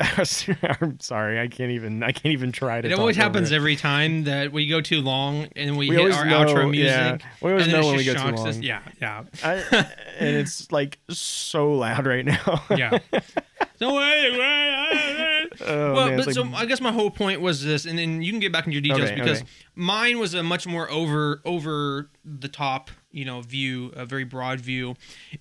I'm 0.80 0.98
sorry, 1.00 1.40
I 1.40 1.48
can't 1.48 1.70
even. 1.72 2.02
I 2.02 2.12
can't 2.12 2.32
even 2.32 2.52
try 2.52 2.80
to. 2.80 2.88
It 2.90 2.98
always 2.98 3.16
happens 3.16 3.52
it. 3.52 3.54
every 3.56 3.76
time 3.76 4.24
that 4.24 4.52
we 4.52 4.66
go 4.66 4.80
too 4.80 5.00
long 5.00 5.48
and 5.56 5.76
we, 5.76 5.88
We 5.90 5.96
hit 5.96 6.12
our 6.12 6.24
know- 6.24 6.44
outro 6.44 6.70
music. 6.70 6.90
yeah. 6.90 7.18
We 7.40 7.50
always 7.52 7.64
and 7.66 7.72
know 7.74 7.86
when 7.86 7.96
we 7.96 8.04
go 8.04 8.12
too 8.14 8.18
shocks 8.18 8.40
us. 8.40 8.54
long. 8.56 8.62
Yeah, 8.62 8.80
yeah, 9.00 9.22
I, 9.44 9.52
and 10.18 10.36
it's 10.36 10.70
like 10.72 10.98
so 11.08 11.72
loud 11.72 12.06
right 12.06 12.24
now. 12.24 12.62
yeah. 12.76 12.98
so 13.76 13.98
anyway, 13.98 15.46
oh, 15.66 15.92
well, 15.94 16.06
man, 16.08 16.16
but 16.18 16.26
it's 16.28 16.34
so 16.36 16.48
I 16.54 16.66
guess 16.66 16.80
my 16.80 16.92
whole 16.92 17.10
point 17.10 17.40
was 17.40 17.64
this, 17.64 17.84
and 17.84 17.98
then 17.98 18.22
you 18.22 18.32
can 18.32 18.40
get 18.40 18.52
back 18.52 18.66
into 18.66 18.74
your 18.74 18.82
details 18.82 19.10
Okay, 19.10 19.20
because 19.20 19.40
okay. 19.40 19.48
mine 19.74 20.18
was 20.18 20.34
a 20.34 20.42
much 20.42 20.66
more 20.66 20.90
over 20.90 21.40
over 21.44 22.10
the 22.24 22.48
top, 22.48 22.90
you 23.10 23.24
know, 23.24 23.40
view, 23.40 23.92
a 23.94 24.04
very 24.04 24.24
broad 24.24 24.60
view, 24.60 24.96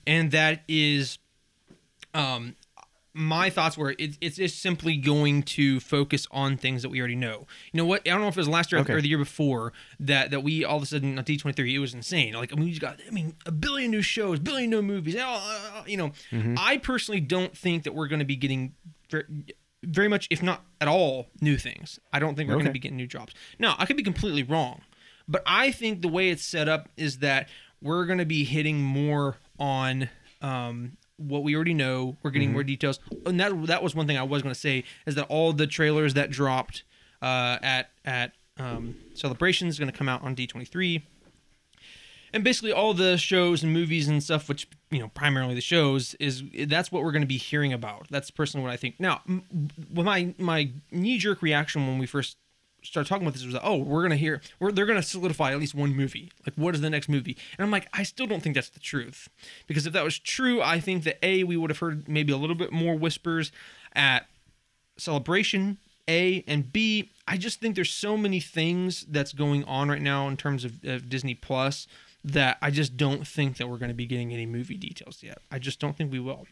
and 0.05 0.31
that 0.31 0.61
is, 0.67 1.17
um, 2.13 2.55
my 3.13 3.49
thoughts 3.49 3.77
were 3.77 3.93
it, 3.99 4.17
it's 4.21 4.37
just 4.37 4.61
simply 4.61 4.95
going 4.95 5.43
to 5.43 5.79
focus 5.81 6.27
on 6.31 6.55
things 6.55 6.81
that 6.81 6.89
we 6.89 6.99
already 6.99 7.15
know. 7.15 7.45
You 7.73 7.77
know 7.79 7.85
what? 7.85 8.01
I 8.07 8.11
don't 8.11 8.21
know 8.21 8.27
if 8.29 8.37
it 8.37 8.39
was 8.39 8.47
last 8.47 8.71
year 8.71 8.79
Okay. 8.81 8.93
or 8.93 9.01
the 9.01 9.09
year 9.09 9.17
before 9.17 9.73
that 9.99 10.31
that 10.31 10.41
we 10.43 10.63
all 10.63 10.77
of 10.77 10.83
a 10.83 10.85
sudden 10.85 11.17
on 11.17 11.23
D 11.25 11.35
twenty 11.37 11.55
three 11.55 11.75
it 11.75 11.79
was 11.79 11.93
insane. 11.93 12.33
Like 12.33 12.53
I 12.53 12.55
mean, 12.55 12.65
we 12.65 12.79
got 12.79 12.99
I 13.05 13.11
mean 13.11 13.35
a 13.45 13.51
billion 13.51 13.91
new 13.91 14.01
shows, 14.01 14.39
billion 14.39 14.69
new 14.69 14.81
movies. 14.81 15.15
uh, 15.17 15.21
uh, 15.25 15.83
You 15.85 15.97
know, 15.97 16.11
Mm-hmm. 16.31 16.55
I 16.57 16.77
personally 16.77 17.19
don't 17.19 17.57
think 17.57 17.83
that 17.83 17.93
we're 17.93 18.07
going 18.07 18.19
to 18.19 18.25
be 18.25 18.35
getting 18.37 18.73
very, 19.09 19.25
very 19.83 20.07
much, 20.07 20.27
if 20.29 20.41
not 20.41 20.63
at 20.79 20.87
all, 20.87 21.27
new 21.41 21.57
things. 21.57 21.99
I 22.13 22.19
don't 22.19 22.35
think 22.35 22.47
we're 22.47 22.55
going 22.55 22.65
to 22.67 22.71
be 22.71 22.79
getting 22.79 22.97
new 22.97 23.07
drops. 23.07 23.33
Now, 23.59 23.75
I 23.77 23.85
could 23.85 23.97
be 23.97 24.03
completely 24.03 24.43
wrong, 24.43 24.81
but 25.27 25.43
I 25.45 25.71
think 25.71 26.01
the 26.01 26.07
way 26.07 26.29
it's 26.29 26.43
set 26.45 26.69
up 26.69 26.87
is 26.95 27.17
that 27.19 27.49
we're 27.81 28.05
going 28.05 28.19
to 28.19 28.25
be 28.25 28.43
hitting 28.45 28.81
more 28.81 29.35
on 29.59 30.07
um, 30.41 30.97
what 31.21 31.43
we 31.43 31.55
already 31.55 31.73
know. 31.73 32.17
We're 32.23 32.31
getting 32.31 32.51
more 32.51 32.63
details, 32.63 32.99
and 33.25 33.39
that 33.39 33.67
that 33.67 33.83
was 33.83 33.95
one 33.95 34.07
thing 34.07 34.17
I 34.17 34.23
was 34.23 34.41
going 34.41 34.53
to 34.53 34.59
say 34.59 34.83
is 35.05 35.15
that 35.15 35.25
all 35.29 35.53
the 35.53 35.67
trailers 35.67 36.13
that 36.15 36.31
dropped 36.31 36.83
uh, 37.21 37.57
at 37.61 37.89
at 38.05 38.33
um, 38.57 38.95
Celebration 39.13 39.67
is 39.67 39.79
going 39.79 39.91
to 39.91 39.97
come 39.97 40.09
out 40.09 40.23
on 40.23 40.35
D 40.35 40.47
twenty 40.47 40.65
three 40.65 41.03
and 42.33 42.43
basically 42.43 42.71
all 42.71 42.93
the 42.93 43.17
shows 43.17 43.63
and 43.63 43.73
movies 43.73 44.07
and 44.07 44.23
stuff 44.23 44.47
which 44.47 44.67
you 44.89 44.99
know 44.99 45.09
primarily 45.09 45.53
the 45.53 45.61
shows 45.61 46.13
is 46.15 46.43
that's 46.67 46.91
what 46.91 47.03
we're 47.03 47.11
going 47.11 47.21
to 47.21 47.27
be 47.27 47.37
hearing 47.37 47.73
about. 47.73 48.07
That's 48.09 48.31
personally 48.31 48.63
what 48.63 48.73
i 48.73 48.77
think. 48.77 48.99
Now 48.99 49.21
m- 49.27 49.69
my 49.91 50.33
my 50.37 50.71
knee 50.91 51.17
jerk 51.17 51.41
reaction 51.41 51.87
when 51.87 51.97
we 51.97 52.05
first 52.05 52.37
started 52.83 53.07
talking 53.07 53.25
about 53.25 53.33
this 53.33 53.45
was, 53.45 53.53
like, 53.53 53.63
oh, 53.65 53.77
we're 53.77 54.01
gonna 54.03 54.15
hear, 54.15 54.41
we're, 54.59 54.71
they're 54.71 54.85
gonna 54.85 55.03
solidify 55.03 55.51
at 55.51 55.59
least 55.59 55.75
one 55.75 55.95
movie. 55.95 56.31
Like, 56.45 56.55
what 56.55 56.75
is 56.75 56.81
the 56.81 56.89
next 56.89 57.09
movie? 57.09 57.37
And 57.57 57.65
I'm 57.65 57.71
like, 57.71 57.87
I 57.93 58.03
still 58.03 58.27
don't 58.27 58.41
think 58.41 58.55
that's 58.55 58.69
the 58.69 58.79
truth, 58.79 59.29
because 59.67 59.85
if 59.85 59.93
that 59.93 60.03
was 60.03 60.17
true, 60.19 60.61
I 60.61 60.79
think 60.79 61.03
that 61.03 61.23
a 61.23 61.43
we 61.43 61.57
would 61.57 61.69
have 61.69 61.79
heard 61.79 62.07
maybe 62.07 62.33
a 62.33 62.37
little 62.37 62.55
bit 62.55 62.71
more 62.71 62.95
whispers 62.95 63.51
at 63.93 64.27
Celebration. 64.97 65.77
A 66.07 66.43
and 66.47 66.73
B, 66.73 67.11
I 67.27 67.37
just 67.37 67.59
think 67.59 67.75
there's 67.75 67.91
so 67.91 68.17
many 68.17 68.39
things 68.39 69.05
that's 69.07 69.33
going 69.33 69.63
on 69.65 69.87
right 69.87 70.01
now 70.01 70.27
in 70.27 70.35
terms 70.35 70.65
of, 70.65 70.83
of 70.83 71.07
Disney 71.07 71.35
Plus 71.35 71.87
that 72.23 72.57
I 72.61 72.71
just 72.71 72.97
don't 72.97 73.25
think 73.25 73.57
that 73.57 73.69
we're 73.69 73.77
going 73.77 73.89
to 73.89 73.95
be 73.95 74.07
getting 74.07 74.33
any 74.33 74.45
movie 74.45 74.77
details 74.77 75.23
yet. 75.23 75.37
I 75.51 75.59
just 75.59 75.79
don't 75.79 75.95
think 75.95 76.11
we 76.11 76.19
will. 76.19 76.47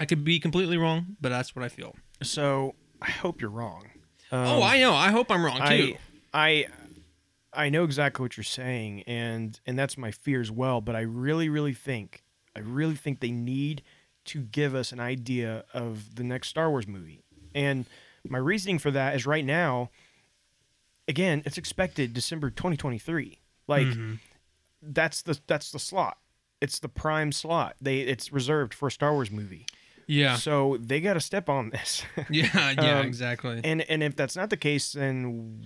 I 0.00 0.06
could 0.06 0.24
be 0.24 0.40
completely 0.40 0.78
wrong, 0.78 1.16
but 1.20 1.28
that's 1.28 1.54
what 1.54 1.64
I 1.64 1.68
feel. 1.68 1.94
So 2.22 2.74
I 3.00 3.10
hope 3.10 3.40
you're 3.40 3.50
wrong. 3.50 3.90
Oh, 4.32 4.62
I 4.62 4.78
know. 4.80 4.94
I 4.94 5.10
hope 5.10 5.30
I'm 5.30 5.44
wrong 5.44 5.58
too. 5.58 5.96
I, 6.32 6.66
I, 7.54 7.64
I 7.66 7.68
know 7.68 7.84
exactly 7.84 8.22
what 8.24 8.36
you're 8.36 8.44
saying, 8.44 9.02
and 9.02 9.58
and 9.66 9.78
that's 9.78 9.96
my 9.98 10.10
fear 10.10 10.40
as 10.40 10.50
well. 10.50 10.80
But 10.80 10.96
I 10.96 11.00
really, 11.02 11.48
really 11.48 11.74
think, 11.74 12.24
I 12.56 12.60
really 12.60 12.94
think 12.96 13.20
they 13.20 13.30
need 13.30 13.82
to 14.24 14.40
give 14.40 14.74
us 14.74 14.92
an 14.92 15.00
idea 15.00 15.64
of 15.74 16.14
the 16.16 16.24
next 16.24 16.48
Star 16.48 16.70
Wars 16.70 16.86
movie. 16.86 17.22
And 17.54 17.84
my 18.28 18.38
reasoning 18.38 18.78
for 18.78 18.90
that 18.92 19.14
is 19.16 19.26
right 19.26 19.44
now, 19.44 19.90
again, 21.08 21.42
it's 21.44 21.58
expected 21.58 22.14
December 22.14 22.50
2023. 22.50 23.38
Like 23.68 23.86
Mhm. 23.86 24.18
that's 24.80 25.22
the 25.22 25.38
that's 25.46 25.70
the 25.72 25.78
slot. 25.78 26.18
It's 26.60 26.78
the 26.78 26.88
prime 26.88 27.32
slot. 27.32 27.76
They 27.80 28.00
it's 28.00 28.32
reserved 28.32 28.72
for 28.74 28.86
a 28.88 28.90
Star 28.92 29.12
Wars 29.12 29.30
movie. 29.30 29.66
Yeah. 30.06 30.36
So 30.36 30.78
they 30.80 31.00
got 31.00 31.14
to 31.14 31.20
step 31.20 31.48
on 31.48 31.70
this. 31.70 32.02
Yeah. 32.30 32.70
Yeah. 32.72 33.00
Um, 33.00 33.06
exactly. 33.06 33.60
and 33.64 33.82
and 33.82 34.02
if 34.02 34.16
that's 34.16 34.36
not 34.36 34.50
the 34.50 34.56
case, 34.56 34.92
then 34.92 35.62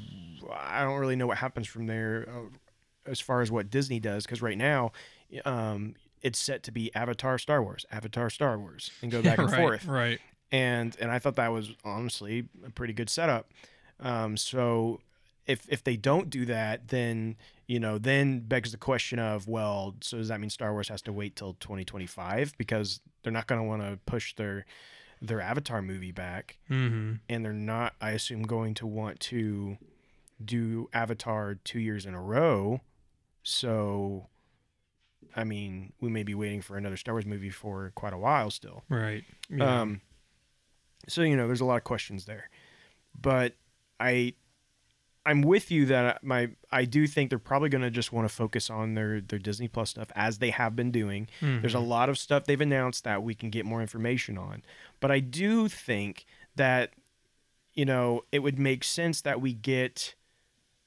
I 0.53 0.83
don't 0.83 0.99
really 0.99 1.17
know 1.17 1.27
what 1.27 1.39
happens 1.39 1.67
from 1.67 1.87
there 1.87 2.29
uh, 2.29 3.11
as 3.11 3.21
far 3.21 3.41
as 3.41 3.51
what 3.51 3.71
Disney 3.71 4.01
does. 4.01 4.25
Because 4.25 4.43
right 4.43 4.59
now, 4.59 4.93
um, 5.45 5.95
it's 6.23 6.39
set 6.39 6.63
to 6.65 6.73
be 6.73 6.95
Avatar, 6.95 7.39
Star 7.39 7.63
Wars, 7.63 7.87
Avatar, 7.91 8.31
Star 8.31 8.59
Wars, 8.59 8.91
and 9.03 9.11
go 9.11 9.23
back 9.23 9.39
and 9.39 9.51
right, 9.51 9.61
forth. 9.61 9.87
Right. 9.87 10.19
And 10.51 10.97
and 11.01 11.11
I 11.11 11.19
thought 11.19 11.37
that 11.37 11.53
was 11.53 11.73
honestly 11.85 12.49
a 12.65 12.71
pretty 12.71 12.93
good 12.93 13.11
setup. 13.11 13.51
Um, 14.01 14.37
so 14.37 15.01
if 15.47 15.67
if 15.69 15.85
they 15.85 15.97
don't 15.97 16.31
do 16.31 16.45
that, 16.47 16.89
then 16.89 17.37
you 17.67 17.81
know, 17.81 17.99
then 17.99 18.41
begs 18.41 18.71
the 18.73 18.79
question 18.79 19.19
of, 19.19 19.49
well, 19.49 19.97
so 20.01 20.19
does 20.19 20.29
that 20.29 20.41
mean 20.41 20.51
Star 20.51 20.73
Wars 20.73 20.89
has 20.89 21.03
to 21.03 21.13
wait 21.13 21.35
till 21.37 21.55
2025 21.55 22.55
because 22.59 23.01
they're 23.23 23.33
not 23.33 23.47
going 23.47 23.61
to 23.61 23.67
want 23.67 23.83
to 23.83 23.99
push 24.07 24.35
their 24.37 24.65
their 25.23 25.41
Avatar 25.41 25.81
movie 25.81 26.13
back, 26.13 26.59
Mm-hmm. 26.71 27.15
and 27.29 27.45
they're 27.45 27.53
not, 27.55 27.95
I 28.03 28.11
assume, 28.11 28.43
going 28.43 28.75
to 28.75 28.87
want 28.87 29.19
to 29.21 29.79
do 30.45 30.89
Avatar 30.93 31.55
two 31.65 31.81
years 31.81 32.05
in 32.05 32.13
a 32.15 32.21
row. 32.21 32.83
So, 33.43 34.27
I 35.35 35.45
mean, 35.45 35.93
we 36.01 36.11
may 36.11 36.23
be 36.23 36.35
waiting 36.35 36.61
for 36.61 36.77
another 36.77 36.97
Star 36.99 37.15
Wars 37.15 37.25
movie 37.27 37.49
for 37.51 37.93
quite 37.95 38.13
a 38.13 38.19
while 38.19 38.51
still. 38.51 38.83
Right. 38.89 39.25
Yeah. 39.49 39.81
Um, 39.81 40.01
so 41.09 41.23
you 41.23 41.37
know, 41.37 41.47
there's 41.47 41.61
a 41.63 41.65
lot 41.65 41.77
of 41.77 41.85
questions 41.85 42.27
there, 42.27 42.51
but 43.19 43.55
I, 43.99 44.35
I'm 45.27 45.43
with 45.43 45.71
you 45.71 45.85
that 45.87 46.23
my 46.25 46.51
I 46.71 46.85
do 46.87 47.07
think 47.07 47.31
they're 47.31 47.39
probably 47.39 47.69
going 47.69 47.83
to 47.83 47.91
just 47.91 48.13
want 48.13 48.29
to 48.29 48.35
focus 48.35 48.71
on 48.71 48.95
their 48.95 49.21
their 49.21 49.39
Disney 49.39 49.69
Plus 49.69 49.91
stuff 49.91 50.09
as 50.15 50.39
they 50.39 50.51
have 50.51 50.75
been 50.77 50.91
doing. 50.91 51.29
There's 51.41 51.75
a 51.75 51.79
Mhm. 51.79 51.89
lot 51.89 52.09
of 52.09 52.17
stuff 52.17 52.45
they've 52.45 52.61
announced 52.61 53.05
that 53.05 53.23
we 53.23 53.35
can 53.35 53.51
get 53.51 53.67
more 53.67 53.81
information 53.81 54.39
on, 54.39 54.63
but 55.01 55.11
I 55.11 55.21
do 55.21 55.69
think 55.69 56.25
that, 56.55 56.93
you 57.75 57.85
know, 57.85 58.25
it 58.33 58.39
would 58.39 58.59
make 58.59 58.85
sense 58.85 59.21
that 59.23 59.41
we 59.41 59.53
get 59.53 60.15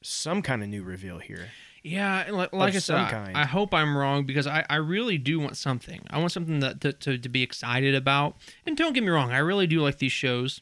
some 0.02 0.42
kind 0.42 0.64
of 0.64 0.70
new 0.70 0.82
reveal 0.84 1.20
here. 1.20 1.50
Yeah, 1.84 2.26
like, 2.32 2.52
like 2.52 2.76
I 2.76 2.80
said, 2.80 2.98
I, 2.98 3.10
kind. 3.12 3.38
I 3.38 3.46
hope 3.46 3.74
I'm 3.74 3.98
wrong 3.98 4.26
because 4.26 4.48
I, 4.48 4.66
I 4.70 4.76
really 4.76 5.18
do 5.18 5.40
want 5.40 5.56
something. 5.56 6.02
I 6.10 6.18
want 6.18 6.32
something 6.34 6.60
that 6.60 6.82
to, 6.82 6.92
to, 6.94 7.18
to 7.18 7.30
be 7.30 7.42
excited 7.42 7.96
about. 7.96 8.36
And 8.66 8.76
don't 8.76 8.94
get 8.94 9.02
me 9.04 9.10
wrong, 9.10 9.32
I 9.32 9.38
really 9.38 9.68
do 9.68 9.82
like 9.82 9.98
these 9.98 10.12
shows. 10.12 10.62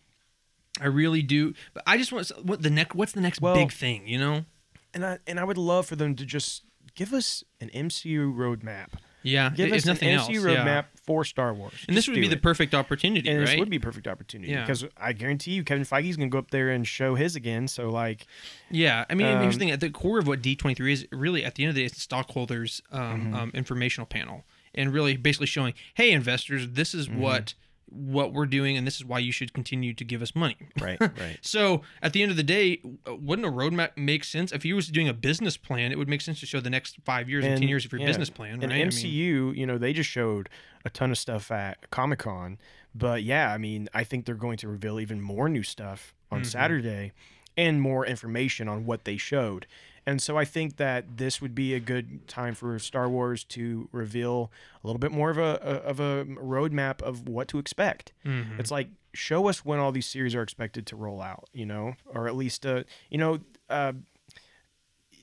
I 0.81 0.87
really 0.87 1.21
do, 1.21 1.53
but 1.73 1.83
I 1.87 1.97
just 1.97 2.11
want 2.11 2.29
what 2.43 2.61
the 2.61 2.69
next. 2.69 2.95
What's 2.95 3.11
the 3.13 3.21
next 3.21 3.41
Well- 3.41 3.55
big 3.55 3.71
thing? 3.71 4.07
You 4.07 4.19
know? 4.19 4.45
And 4.93 5.05
I 5.05 5.19
and 5.27 5.39
I 5.39 5.43
would 5.43 5.57
love 5.57 5.85
for 5.85 5.95
them 5.95 6.15
to 6.15 6.25
just 6.25 6.63
give 6.95 7.13
us 7.13 7.43
an 7.61 7.69
MCU 7.73 8.33
roadmap. 8.33 8.87
Yeah, 9.23 9.49
Give 9.53 9.67
it's 9.73 9.83
us 9.83 9.85
nothing 9.85 10.09
an 10.09 10.19
else. 10.19 10.29
MCU 10.29 10.35
yeah. 10.53 10.63
roadmap 10.63 10.85
for 11.03 11.25
Star 11.25 11.53
Wars. 11.53 11.73
and 11.87 11.97
this 11.97 12.07
would 12.07 12.15
be 12.15 12.29
the 12.29 12.37
perfect 12.37 12.73
opportunity, 12.73 13.27
and 13.29 13.39
right? 13.39 13.47
this 13.47 13.59
would 13.59 13.69
be 13.69 13.75
a 13.75 13.79
perfect 13.81 14.07
opportunity 14.07 14.51
Yeah. 14.53 14.61
because 14.61 14.85
I 14.95 15.11
guarantee 15.11 15.51
you 15.51 15.63
Kevin 15.65 15.83
Feige's 15.83 16.15
gonna 16.15 16.29
go 16.29 16.37
up 16.37 16.51
there 16.51 16.69
and 16.69 16.87
show 16.87 17.15
his 17.15 17.35
again. 17.35 17.67
So 17.67 17.89
like, 17.89 18.25
Yeah, 18.71 19.03
I 19.09 19.15
mean, 19.15 19.27
and 19.27 19.41
here's 19.41 19.55
the 19.57 19.65
Um, 19.65 19.67
thing: 19.67 19.71
at 19.71 19.79
the 19.81 19.89
core 19.89 20.17
of 20.19 20.27
what 20.27 20.41
D23 20.41 20.93
is, 20.93 21.07
really, 21.11 21.43
at 21.43 21.55
the 21.55 21.63
end 21.63 21.69
of 21.69 21.75
the 21.75 21.81
day, 21.81 21.85
it's 21.85 21.95
the 21.95 22.01
stockholders' 22.01 22.81
um, 22.91 23.31
Mhm. 23.31 23.35
um, 23.35 23.51
informational 23.53 24.05
panel, 24.05 24.45
and 24.73 24.93
really 24.93 25.17
basically 25.17 25.47
showing, 25.47 25.73
hey, 25.95 26.11
investors, 26.11 26.69
this 26.71 26.93
is 26.93 27.09
Mhm. 27.09 27.15
what 27.17 27.53
what 27.89 28.33
we're 28.33 28.45
doing, 28.45 28.77
and 28.77 28.85
this 28.85 28.95
is 28.97 29.05
why 29.05 29.19
you 29.19 29.31
should 29.31 29.53
continue 29.53 29.93
to 29.93 30.03
give 30.03 30.21
us 30.21 30.35
money. 30.35 30.57
right, 30.81 30.99
right. 30.99 31.37
So 31.41 31.81
at 32.01 32.13
the 32.13 32.21
end 32.21 32.31
of 32.31 32.37
the 32.37 32.43
day, 32.43 32.81
wouldn't 33.07 33.47
a 33.47 33.51
roadmap 33.51 33.95
make 33.97 34.23
sense? 34.23 34.51
If 34.51 34.65
you 34.65 34.75
was 34.75 34.87
doing 34.87 35.07
a 35.07 35.13
business 35.13 35.57
plan, 35.57 35.91
it 35.91 35.97
would 35.97 36.09
make 36.09 36.21
sense 36.21 36.39
to 36.41 36.45
show 36.45 36.59
the 36.59 36.69
next 36.69 36.97
five 37.05 37.29
years 37.29 37.45
and, 37.45 37.57
ten 37.57 37.67
years 37.67 37.85
of 37.85 37.91
your 37.91 38.01
yeah, 38.01 38.07
business 38.07 38.29
plan, 38.29 38.53
And 38.53 38.63
right? 38.63 38.71
I 38.73 38.77
mean, 38.77 38.87
MCU, 38.89 39.55
you 39.57 39.65
know, 39.65 39.77
they 39.77 39.93
just 39.93 40.09
showed 40.09 40.49
a 40.85 40.89
ton 40.89 41.11
of 41.11 41.17
stuff 41.17 41.49
at 41.51 41.89
Comic 41.91 42.19
Con, 42.19 42.57
but 42.93 43.23
yeah, 43.23 43.53
I 43.53 43.57
mean, 43.57 43.87
I 43.93 44.03
think 44.03 44.25
they're 44.25 44.35
going 44.35 44.57
to 44.57 44.67
reveal 44.67 44.99
even 44.99 45.21
more 45.21 45.47
new 45.49 45.63
stuff 45.63 46.13
on 46.31 46.41
Mhm. 46.41 46.45
Saturday, 46.45 47.11
and 47.55 47.81
more 47.81 48.05
information 48.05 48.67
on 48.67 48.85
what 48.85 49.05
they 49.05 49.17
showed. 49.17 49.65
And 50.07 50.21
so 50.21 50.37
I 50.37 50.45
think 50.45 50.77
that 50.77 51.17
this 51.17 51.41
would 51.41 51.53
be 51.53 51.73
a 51.75 51.79
good 51.79 52.27
time 52.27 52.55
for 52.55 52.79
Star 52.79 53.07
Wars 53.09 53.43
to 53.55 53.89
reveal 53.91 54.49
a 54.83 54.87
little 54.87 54.99
bit 54.99 55.11
more 55.11 55.29
of 55.29 55.37
a 55.37 55.61
of 55.83 55.99
a 55.99 56.25
roadmap 56.25 57.01
of 57.01 57.27
what 57.27 57.47
to 57.49 57.59
expect. 57.59 58.13
mhm. 58.25 58.57
It's 58.59 58.71
like 58.71 58.87
show 59.13 59.47
us 59.49 59.65
when 59.65 59.79
all 59.79 59.91
these 59.91 60.05
series 60.05 60.33
are 60.33 60.41
expected 60.41 60.85
to 60.87 60.95
roll 60.95 61.21
out, 61.21 61.49
you 61.53 61.65
know, 61.65 61.95
or 62.05 62.27
at 62.27 62.35
least 62.37 62.65
uh, 62.65 62.83
you 63.09 63.17
know, 63.17 63.39
uh, 63.69 63.93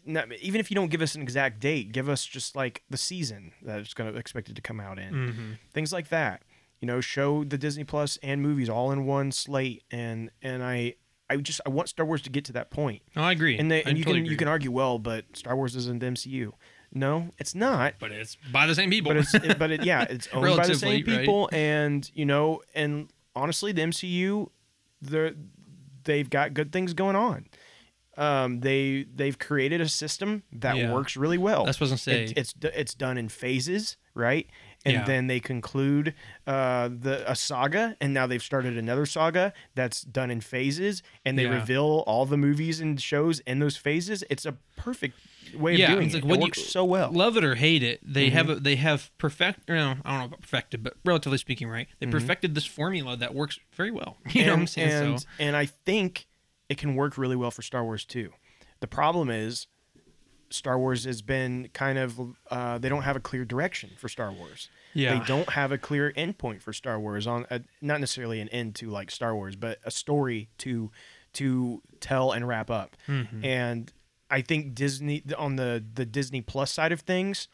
not, 0.06 0.30
even 0.34 0.60
if 0.60 0.70
you 0.70 0.74
don't 0.74 0.90
give 0.90 1.00
us 1.00 1.14
an 1.14 1.22
exact 1.22 1.60
date, 1.60 1.92
give 1.92 2.08
us 2.08 2.24
just 2.26 2.54
like 2.54 2.82
the 2.90 2.96
season 2.98 3.52
that 3.62 3.78
it's 3.80 3.94
going 3.94 4.12
to 4.12 4.18
expected 4.18 4.54
to 4.56 4.62
come 4.62 4.80
out 4.80 4.98
in, 4.98 5.14
Mhm. 5.14 5.58
things 5.72 5.92
like 5.92 6.08
that. 6.08 6.42
You 6.80 6.86
know, 6.86 7.00
show 7.00 7.44
the 7.44 7.56
Disney 7.56 7.84
Plus 7.84 8.18
and 8.22 8.42
movies 8.42 8.68
all 8.68 8.92
in 8.92 9.06
one 9.06 9.32
slate, 9.32 9.82
and 9.90 10.30
and 10.42 10.62
I 10.62 10.96
I 11.30 11.36
just 11.36 11.60
I 11.64 11.70
want 11.70 11.88
Star 11.88 12.04
Wars 12.06 12.22
to 12.22 12.30
get 12.30 12.44
to 12.46 12.52
that 12.52 12.70
point. 12.70 13.02
No, 13.16 13.22
I 13.22 13.32
agree. 13.32 13.58
And 13.58 13.70
they, 13.70 13.82
I 13.84 13.88
and 13.88 13.98
you 13.98 14.04
totally 14.04 14.22
can 14.22 14.30
you 14.30 14.36
can 14.36 14.48
argue 14.48 14.70
well, 14.70 14.98
but 14.98 15.24
Star 15.36 15.56
Wars 15.56 15.74
isn't 15.76 16.00
the 16.00 16.06
MCU. 16.06 16.52
No, 16.92 17.30
it's 17.38 17.54
not 17.54 17.94
but 17.98 18.12
it's 18.12 18.36
by 18.52 18.66
the 18.66 18.74
same 18.74 18.88
people. 18.90 19.10
but 19.10 19.16
it's 19.16 19.34
it- 19.34 19.58
but 19.58 19.70
it, 19.70 19.84
yeah, 19.84 20.02
it's 20.08 20.28
owned 20.32 20.56
by 20.56 20.66
the 20.66 20.74
same 20.74 20.92
right? 20.92 21.04
people, 21.04 21.48
and 21.52 22.08
you 22.14 22.24
know, 22.24 22.60
and 22.74 23.08
honestly, 23.34 23.72
the 23.72 23.82
MCU, 23.82 24.48
they're 25.02 25.32
they've 26.04 26.28
got 26.30 26.54
good 26.54 26.70
things 26.72 26.92
going 26.94 27.16
on. 27.16 27.46
Um, 28.16 28.60
they 28.60 29.06
they've 29.12 29.36
created 29.38 29.80
a 29.80 29.88
system 29.88 30.44
that 30.52 30.76
Yeah. 30.76 30.92
works 30.92 31.16
really 31.16 31.38
well. 31.38 31.64
That's 31.64 31.80
what 31.80 31.88
I 31.88 31.92
was 31.94 32.04
gonna. 32.04 32.18
It, 32.18 32.38
it's 32.38 32.54
it's 32.62 32.94
done 32.94 33.18
in 33.18 33.28
phases, 33.28 33.96
right? 34.14 34.46
And 34.86 34.94
Yeah. 34.94 35.04
then 35.04 35.26
they 35.28 35.40
conclude 35.40 36.14
uh, 36.46 36.88
the 36.88 37.24
a 37.30 37.34
saga, 37.34 37.96
and 38.00 38.12
now 38.12 38.26
they've 38.26 38.42
started 38.42 38.76
another 38.76 39.06
saga 39.06 39.52
that's 39.74 40.02
done 40.02 40.30
in 40.30 40.40
phases, 40.42 41.02
and 41.24 41.38
they 41.38 41.44
Yeah. 41.44 41.54
reveal 41.54 42.04
all 42.06 42.26
the 42.26 42.36
movies 42.36 42.80
and 42.80 43.00
shows 43.00 43.40
in 43.40 43.60
those 43.60 43.76
phases. 43.78 44.22
It's 44.28 44.44
a 44.44 44.52
perfect 44.76 45.18
way 45.56 45.80
of 45.80 45.88
doing 45.90 46.06
it's 46.06 46.14
it. 46.14 46.24
like 46.24 46.32
it 46.34 46.36
you- 46.36 46.42
works 46.42 46.62
so 46.66 46.84
well. 46.84 47.10
love 47.12 47.36
it 47.38 47.44
or 47.44 47.54
hate 47.54 47.82
it, 47.82 48.00
they 48.02 48.28
have 48.30 48.46
Mm-hmm. 48.46 48.56
a, 48.58 48.60
they 48.60 48.76
have 48.76 49.10
perfect. 49.18 49.60
You 49.68 49.74
know, 49.76 49.96
I 50.04 50.10
don't 50.10 50.18
know 50.20 50.24
about 50.26 50.40
perfected, 50.42 50.82
but 50.82 50.94
relatively 51.04 51.38
speaking, 51.38 51.68
right? 51.68 51.88
They 52.00 52.06
Mhm. 52.06 52.10
perfected 52.10 52.54
this 52.54 52.66
formula 52.66 53.16
that 53.16 53.34
works 53.34 53.58
very 53.72 53.90
well. 53.90 54.18
You 54.34 54.44
know 54.46 54.52
what 54.52 54.60
I'm 54.60 54.66
saying? 54.66 54.90
and, 55.12 55.20
so 55.20 55.26
and 55.38 55.56
I 55.56 55.64
think 55.66 56.26
it 56.68 56.76
can 56.76 56.94
work 56.94 57.16
really 57.16 57.36
well 57.36 57.50
for 57.50 57.62
Star 57.62 57.84
Wars 57.84 58.04
too. 58.04 58.32
The 58.80 58.86
problem 58.86 59.30
is 59.30 59.66
Star 60.54 60.78
Wars 60.78 61.04
has 61.04 61.20
been 61.22 61.68
kind 61.74 61.98
of 61.98 62.18
uh, 62.50 62.78
they 62.78 62.88
don't 62.88 63.02
have 63.02 63.16
a 63.16 63.20
clear 63.20 63.44
direction 63.44 63.90
for 63.98 64.08
Star 64.08 64.32
Wars. 64.32 64.68
yeah, 64.94 65.18
They 65.18 65.24
don't 65.26 65.50
have 65.50 65.72
a 65.72 65.78
clear 65.78 66.12
endpoint 66.16 66.62
for 66.62 66.72
Star 66.72 66.98
Wars 67.00 67.26
on 67.26 67.46
a, 67.50 67.60
not 67.82 68.00
necessarily 68.00 68.40
an 68.40 68.48
end 68.50 68.74
to 68.76 68.88
like 68.90 69.10
Star 69.10 69.34
Wars, 69.34 69.56
but 69.56 69.78
a 69.84 69.90
story 69.90 70.48
to 70.58 70.90
to 71.34 71.82
tell 72.00 72.30
and 72.32 72.46
wrap 72.46 72.70
up. 72.70 72.96
Mhm. 73.08 73.44
And 73.44 73.92
I 74.30 74.40
think 74.40 74.74
Disney 74.74 75.22
on 75.36 75.56
the 75.56 75.84
the 75.94 76.06
Disney 76.06 76.40
Plus 76.40 76.70
side 76.72 76.92
of 76.92 77.00
things, 77.00 77.48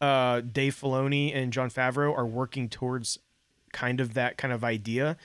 uh, 0.00 0.40
Dave 0.40 0.74
Filoni 0.74 1.34
and 1.34 1.52
Jon 1.52 1.70
Favreau 1.70 2.16
are 2.16 2.26
working 2.26 2.68
towards 2.68 3.18
kind 3.72 4.00
of 4.00 4.14
that 4.14 4.36
kind 4.38 4.52
of 4.52 4.62
idea, 4.64 5.16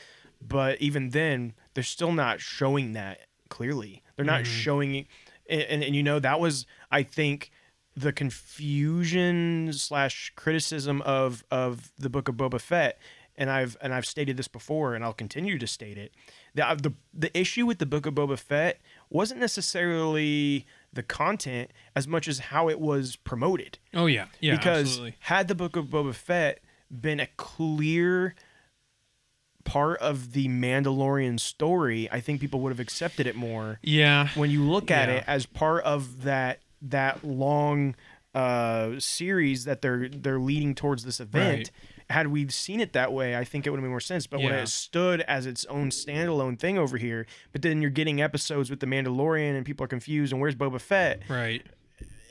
but 0.42 0.82
even 0.82 1.10
then, 1.10 1.54
they're 1.74 1.84
still 1.84 2.12
not 2.12 2.42
showing 2.42 2.94
that 2.94 3.22
clearly. 3.50 4.02
They're 4.16 4.26
not 4.26 4.42
Mhm. 4.42 4.46
showing, 4.46 5.08
and, 5.50 5.62
and 5.62 5.84
and 5.84 5.96
you 5.96 6.04
know 6.04 6.20
that 6.20 6.40
was 6.40 6.66
I 6.92 7.04
think 7.04 7.52
the 7.96 8.12
confusion 8.12 9.72
slash 9.74 10.34
criticism 10.36 11.02
of 11.04 11.44
of 11.52 11.92
the 11.98 12.10
book 12.10 12.28
of 12.28 12.36
Boba 12.36 12.60
Fett 12.60 13.00
and 13.36 13.50
I've 13.50 13.78
and 13.82 13.94
I've 13.94 14.06
stated 14.06 14.38
this 14.38 14.48
before, 14.48 14.94
and 14.96 15.04
I'll 15.04 15.14
continue 15.14 15.58
to 15.58 15.68
state 15.68 15.98
it. 15.98 16.14
The 16.54 16.78
the 16.82 16.94
the 17.14 17.38
issue 17.38 17.66
with 17.66 17.80
the 17.80 17.86
Book 17.86 18.06
of 18.06 18.14
Boba 18.14 18.38
Fett 18.38 18.80
wasn't 19.10 19.40
necessarily 19.40 20.66
the 20.92 21.04
content 21.04 21.72
as 21.96 22.08
much 22.08 22.28
as 22.28 22.40
how 22.40 22.70
it 22.70 22.80
was 22.80 23.16
promoted. 23.16 23.80
Oh 23.94 24.06
yeah, 24.06 24.28
yeah. 24.40 24.56
because 24.56 24.90
absolutely. 24.90 25.16
had 25.22 25.48
the 25.48 25.56
Book 25.56 25.76
of 25.76 25.86
Boba 25.86 26.14
Fett 26.14 26.60
been 26.90 27.20
a 27.20 27.28
clear 27.38 28.36
part 29.64 30.00
of 30.00 30.34
the 30.34 30.48
Mandalorian 30.48 31.40
story, 31.40 32.10
I 32.12 32.20
think 32.20 32.42
people 32.42 32.60
would 32.62 32.72
have 32.72 32.80
accepted 32.80 33.28
it 33.28 33.36
more 33.36 33.80
Yeah. 33.82 34.30
when 34.36 34.50
you 34.52 34.64
look 34.64 34.92
at 34.92 35.10
Yeah. 35.10 35.16
it 35.16 35.24
as 35.28 35.46
part 35.46 35.84
of 35.84 36.24
that 36.24 36.60
that 36.82 37.24
long 37.24 37.96
uh, 38.36 39.00
series 39.00 39.64
that 39.66 39.82
they're 39.82 40.10
they're 40.10 40.40
leading 40.40 40.74
towards 40.76 41.06
this 41.06 41.20
event. 41.20 41.58
Right. 41.58 41.72
Had 42.10 42.28
we 42.28 42.48
seen 42.50 42.80
it 42.82 42.94
that 42.94 43.14
way, 43.14 43.36
I 43.38 43.44
think 43.44 43.66
it 43.66 43.70
would 43.70 43.78
have 43.78 43.84
made 43.84 43.90
more 43.92 44.00
sense. 44.00 44.28
But 44.28 44.42
when 44.42 44.52
it 44.54 44.68
stood 44.68 45.22
as 45.22 45.46
its 45.46 45.66
own 45.66 45.90
standalone 45.92 46.58
thing 46.60 46.78
over 46.78 46.98
here, 46.98 47.26
but 47.52 47.62
then 47.62 47.82
you're 47.82 47.92
getting 47.92 48.22
episodes 48.22 48.70
with 48.70 48.80
the 48.82 48.86
Mandalorian 48.88 49.56
and 49.56 49.66
people 49.66 49.84
are 49.86 49.88
confused 49.88 50.34
and 50.34 50.42
where's 50.42 50.56
Boba 50.56 50.82
Fett? 50.82 51.22
Right. 51.30 51.64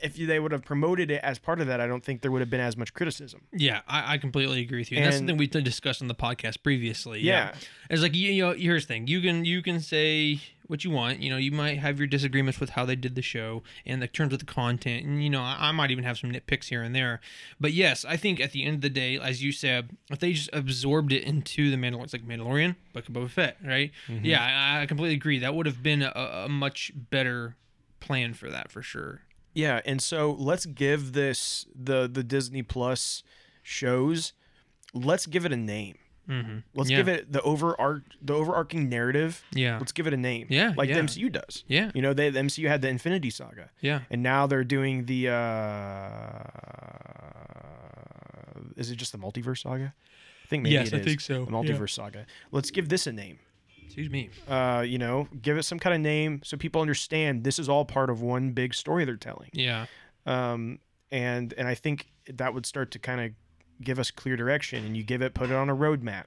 If 0.03 0.15
they 0.15 0.39
would 0.39 0.51
have 0.51 0.63
promoted 0.63 1.09
it 1.09 1.21
as 1.23 1.39
part 1.39 1.61
of 1.61 1.67
that, 1.67 1.79
I 1.79 1.87
don't 1.87 2.03
think 2.03 2.21
there 2.21 2.31
would 2.31 2.41
have 2.41 2.49
been 2.49 2.59
as 2.59 2.75
much 2.75 2.93
criticism. 2.93 3.41
Yeah, 3.53 3.81
I, 3.87 4.13
I 4.13 4.17
completely 4.17 4.61
agree 4.61 4.79
with 4.79 4.91
you. 4.91 4.97
And 4.97 5.05
that's 5.05 5.17
something 5.17 5.37
we 5.37 5.47
did 5.47 5.63
discuss 5.63 6.01
on 6.01 6.09
the 6.09 6.15
podcast 6.15 6.61
previously. 6.61 7.21
Yeah. 7.21 7.55
It's 7.89 8.01
like 8.01 8.13
you, 8.13 8.31
you 8.31 8.43
know, 8.43 8.53
here's 8.53 8.85
the 8.85 8.93
thing. 8.93 9.07
You 9.07 9.21
can 9.21 9.45
you 9.45 9.61
can 9.61 9.79
say 9.79 10.41
what 10.67 10.83
you 10.83 10.91
want. 10.91 11.19
You 11.19 11.29
know, 11.29 11.37
you 11.37 11.51
might 11.51 11.79
have 11.79 11.99
your 11.99 12.07
disagreements 12.07 12.59
with 12.59 12.71
how 12.71 12.85
they 12.85 12.95
did 12.95 13.15
the 13.15 13.21
show 13.21 13.63
and 13.85 14.01
the 14.01 14.07
terms 14.07 14.33
of 14.33 14.39
the 14.39 14.45
content, 14.45 15.05
and 15.05 15.23
you 15.23 15.29
know, 15.29 15.41
I, 15.41 15.57
I 15.59 15.71
might 15.71 15.91
even 15.91 16.03
have 16.03 16.17
some 16.17 16.31
nitpicks 16.31 16.65
here 16.65 16.83
and 16.83 16.95
there. 16.95 17.21
But 17.59 17.73
yes, 17.73 18.03
I 18.05 18.17
think 18.17 18.39
at 18.39 18.51
the 18.51 18.65
end 18.65 18.75
of 18.75 18.81
the 18.81 18.89
day, 18.89 19.17
as 19.17 19.43
you 19.43 19.51
said, 19.51 19.91
if 20.09 20.19
they 20.19 20.33
just 20.33 20.49
absorbed 20.51 21.13
it 21.13 21.23
into 21.23 21.71
the 21.71 21.77
Mandalorian, 21.77 22.03
it's 22.03 22.13
like 22.13 22.27
Mandalorian, 22.27 22.75
Book 22.93 23.07
of 23.07 23.13
Boba 23.13 23.29
Fett, 23.29 23.57
right? 23.63 23.91
Mm-hmm. 24.07 24.25
Yeah, 24.25 24.43
I, 24.43 24.81
I 24.81 24.85
completely 24.85 25.15
agree. 25.15 25.39
That 25.39 25.55
would 25.55 25.65
have 25.65 25.81
been 25.81 26.01
a, 26.01 26.43
a 26.45 26.49
much 26.49 26.91
better 26.95 27.55
plan 27.99 28.33
for 28.33 28.49
that 28.49 28.71
for 28.71 28.81
sure. 28.81 29.21
Yeah, 29.53 29.81
and 29.85 30.01
so 30.01 30.31
let's 30.31 30.65
give 30.65 31.13
this 31.13 31.65
the 31.75 32.09
the 32.11 32.23
Disney 32.23 32.63
Plus 32.63 33.23
shows. 33.61 34.33
Let's 34.93 35.25
give 35.25 35.45
it 35.45 35.51
a 35.51 35.57
name. 35.57 35.97
Mm-hmm. 36.29 36.59
Let's 36.73 36.89
Yeah. 36.89 36.97
give 36.97 37.07
it 37.09 37.31
the 37.33 37.41
overarch 37.41 38.03
the 38.21 38.33
overarching 38.33 38.87
narrative. 38.89 39.43
Yeah. 39.53 39.77
Let's 39.77 39.91
give 39.91 40.07
it 40.07 40.13
a 40.13 40.17
name. 40.17 40.47
Yeah, 40.49 40.73
like 40.77 40.89
yeah. 40.89 40.95
the 40.95 41.01
MCU 41.01 41.31
does. 41.31 41.63
Yeah. 41.67 41.91
You 41.93 42.01
know, 42.01 42.13
they, 42.13 42.29
the 42.29 42.39
MCU 42.39 42.67
had 42.67 42.81
the 42.81 42.87
Infinity 42.87 43.29
Saga, 43.29 43.69
Yeah. 43.81 44.01
and 44.09 44.23
now 44.23 44.47
they're 44.47 44.63
doing 44.63 45.05
the. 45.05 45.29
uh 45.29 46.39
Is 48.77 48.89
it 48.91 48.95
just 48.95 49.11
the 49.11 49.17
Multiverse 49.17 49.61
Saga? 49.63 49.93
I 50.43 50.47
think 50.47 50.63
maybe 50.63 50.73
Yes, 50.75 50.89
it 50.89 50.95
I 50.95 50.97
is, 50.99 51.05
think 51.05 51.21
so, 51.21 51.45
The 51.45 51.51
yeah. 51.51 51.57
Multiverse 51.57 51.91
Saga. 51.91 52.25
Let's 52.51 52.71
give 52.71 52.89
this 52.89 53.07
a 53.07 53.11
name. 53.11 53.39
Excuse 53.93 54.09
me. 54.09 54.31
Uh, 54.47 54.83
you 54.85 54.97
know, 54.97 55.27
give 55.39 55.55
it 55.55 55.63
some 55.63 55.77
kind 55.77 55.93
of 55.93 56.01
name 56.01 56.41
so 56.43 56.57
people 56.57 56.81
understand 56.81 57.43
this 57.43 57.59
is 57.59 57.69
all 57.69 57.85
part 57.85 58.09
of 58.09 58.21
one 58.23 58.49
big 58.51 58.73
story 58.73 59.05
they're 59.05 59.15
telling. 59.17 59.49
Yeah. 59.53 59.85
um, 60.25 60.79
and 61.11 61.53
and 61.59 61.67
I 61.67 61.75
think 61.75 62.07
that 62.27 62.55
would 62.55 62.65
start 62.65 62.89
to 62.91 62.99
kind 62.99 63.21
of 63.21 63.31
give 63.83 63.99
us 63.99 64.09
clear 64.09 64.35
direction, 64.35 64.83
and 64.83 64.97
you 64.97 65.03
give 65.03 65.21
it, 65.21 65.35
put 65.35 65.51
it 65.51 65.55
on 65.55 65.69
a 65.69 65.75
roadmap. 65.75 66.25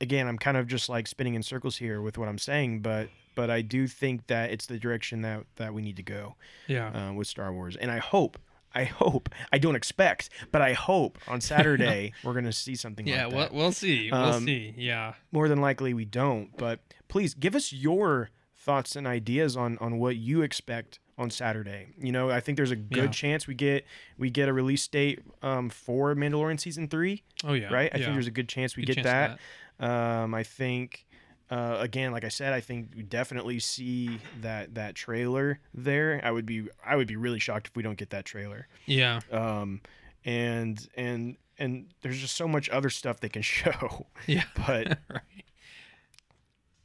Again, 0.00 0.26
I'm 0.26 0.38
kind 0.38 0.56
of 0.56 0.66
just 0.66 0.88
like 0.88 1.06
spinning 1.06 1.34
in 1.34 1.42
circles 1.44 1.76
here 1.76 2.00
with 2.02 2.18
what 2.18 2.28
I'm 2.28 2.38
saying, 2.38 2.80
but 2.80 3.08
but 3.36 3.50
I 3.50 3.62
do 3.62 3.86
think 3.86 4.26
that 4.26 4.50
it's 4.50 4.66
the 4.66 4.78
direction 4.78 5.22
that 5.22 5.44
that 5.56 5.72
we 5.72 5.82
need 5.82 5.96
to 5.96 6.02
go 6.02 6.34
Yeah. 6.66 7.10
uh, 7.10 7.12
with 7.12 7.28
Star 7.28 7.52
Wars, 7.52 7.76
and 7.76 7.90
I 7.92 7.98
hope. 7.98 8.38
I 8.74 8.84
hope. 8.84 9.28
I 9.52 9.58
don't 9.58 9.76
expect, 9.76 10.30
but 10.50 10.60
I 10.62 10.72
hope 10.72 11.18
on 11.28 11.40
Saturday 11.40 12.12
we're 12.24 12.34
gonna 12.34 12.52
see 12.52 12.74
something 12.74 13.06
Yeah, 13.06 13.26
like 13.26 13.52
we'll, 13.52 13.60
we'll 13.62 13.72
see. 13.72 14.10
We'll 14.10 14.20
Um, 14.20 14.44
see. 14.44 14.74
Yeah. 14.76 15.14
More 15.32 15.48
than 15.48 15.60
likely, 15.60 15.94
we 15.94 16.04
don't. 16.04 16.56
But 16.56 16.80
please 17.08 17.34
give 17.34 17.54
us 17.54 17.72
your 17.72 18.30
thoughts 18.56 18.96
and 18.96 19.06
ideas 19.06 19.56
on 19.56 19.78
on 19.78 19.98
what 19.98 20.16
you 20.16 20.42
expect 20.42 20.98
on 21.16 21.30
Saturday. 21.30 21.88
You 21.98 22.10
know, 22.10 22.30
I 22.30 22.40
think 22.40 22.56
there's 22.56 22.72
a 22.72 22.76
good 22.76 23.04
Yeah. 23.04 23.10
chance 23.10 23.46
we 23.46 23.54
get 23.54 23.86
we 24.18 24.30
get 24.30 24.48
a 24.48 24.52
release 24.52 24.86
date 24.88 25.20
um, 25.42 25.70
for 25.70 26.14
Mandalorian 26.14 26.58
season 26.58 26.88
three, 26.88 27.22
Oh 27.44 27.52
yeah. 27.52 27.72
right? 27.72 27.90
I 27.94 27.98
yeah. 27.98 28.04
think 28.06 28.14
there's 28.16 28.26
a 28.26 28.32
good 28.32 28.48
chance 28.48 28.76
we 28.76 28.84
Good 28.84 28.96
get 28.96 29.04
chance 29.04 29.32
of 29.34 29.38
that. 29.78 30.20
Um, 30.22 30.34
I 30.34 30.42
think. 30.42 31.06
Uh, 31.50 31.76
again, 31.78 32.10
like 32.12 32.24
I 32.24 32.28
said, 32.28 32.52
I 32.52 32.60
think 32.60 32.92
we 32.96 33.02
definitely 33.02 33.58
see 33.58 34.18
that 34.40 34.74
that 34.74 34.94
trailer 34.94 35.60
there. 35.74 36.20
I 36.24 36.30
would 36.30 36.46
be 36.46 36.68
I 36.84 36.96
would 36.96 37.06
be 37.06 37.16
really 37.16 37.38
shocked 37.38 37.68
if 37.68 37.76
we 37.76 37.82
don't 37.82 37.98
get 37.98 38.10
that 38.10 38.24
trailer. 38.24 38.66
Yeah. 38.86 39.20
Um, 39.30 39.80
and 40.24 40.86
and 40.96 41.36
and 41.58 41.86
there's 42.02 42.18
just 42.18 42.36
so 42.36 42.48
much 42.48 42.68
other 42.70 42.90
stuff 42.90 43.20
they 43.20 43.28
can 43.28 43.42
show. 43.42 44.06
Yeah. 44.26 44.44
But 44.56 44.98
right. 45.10 45.44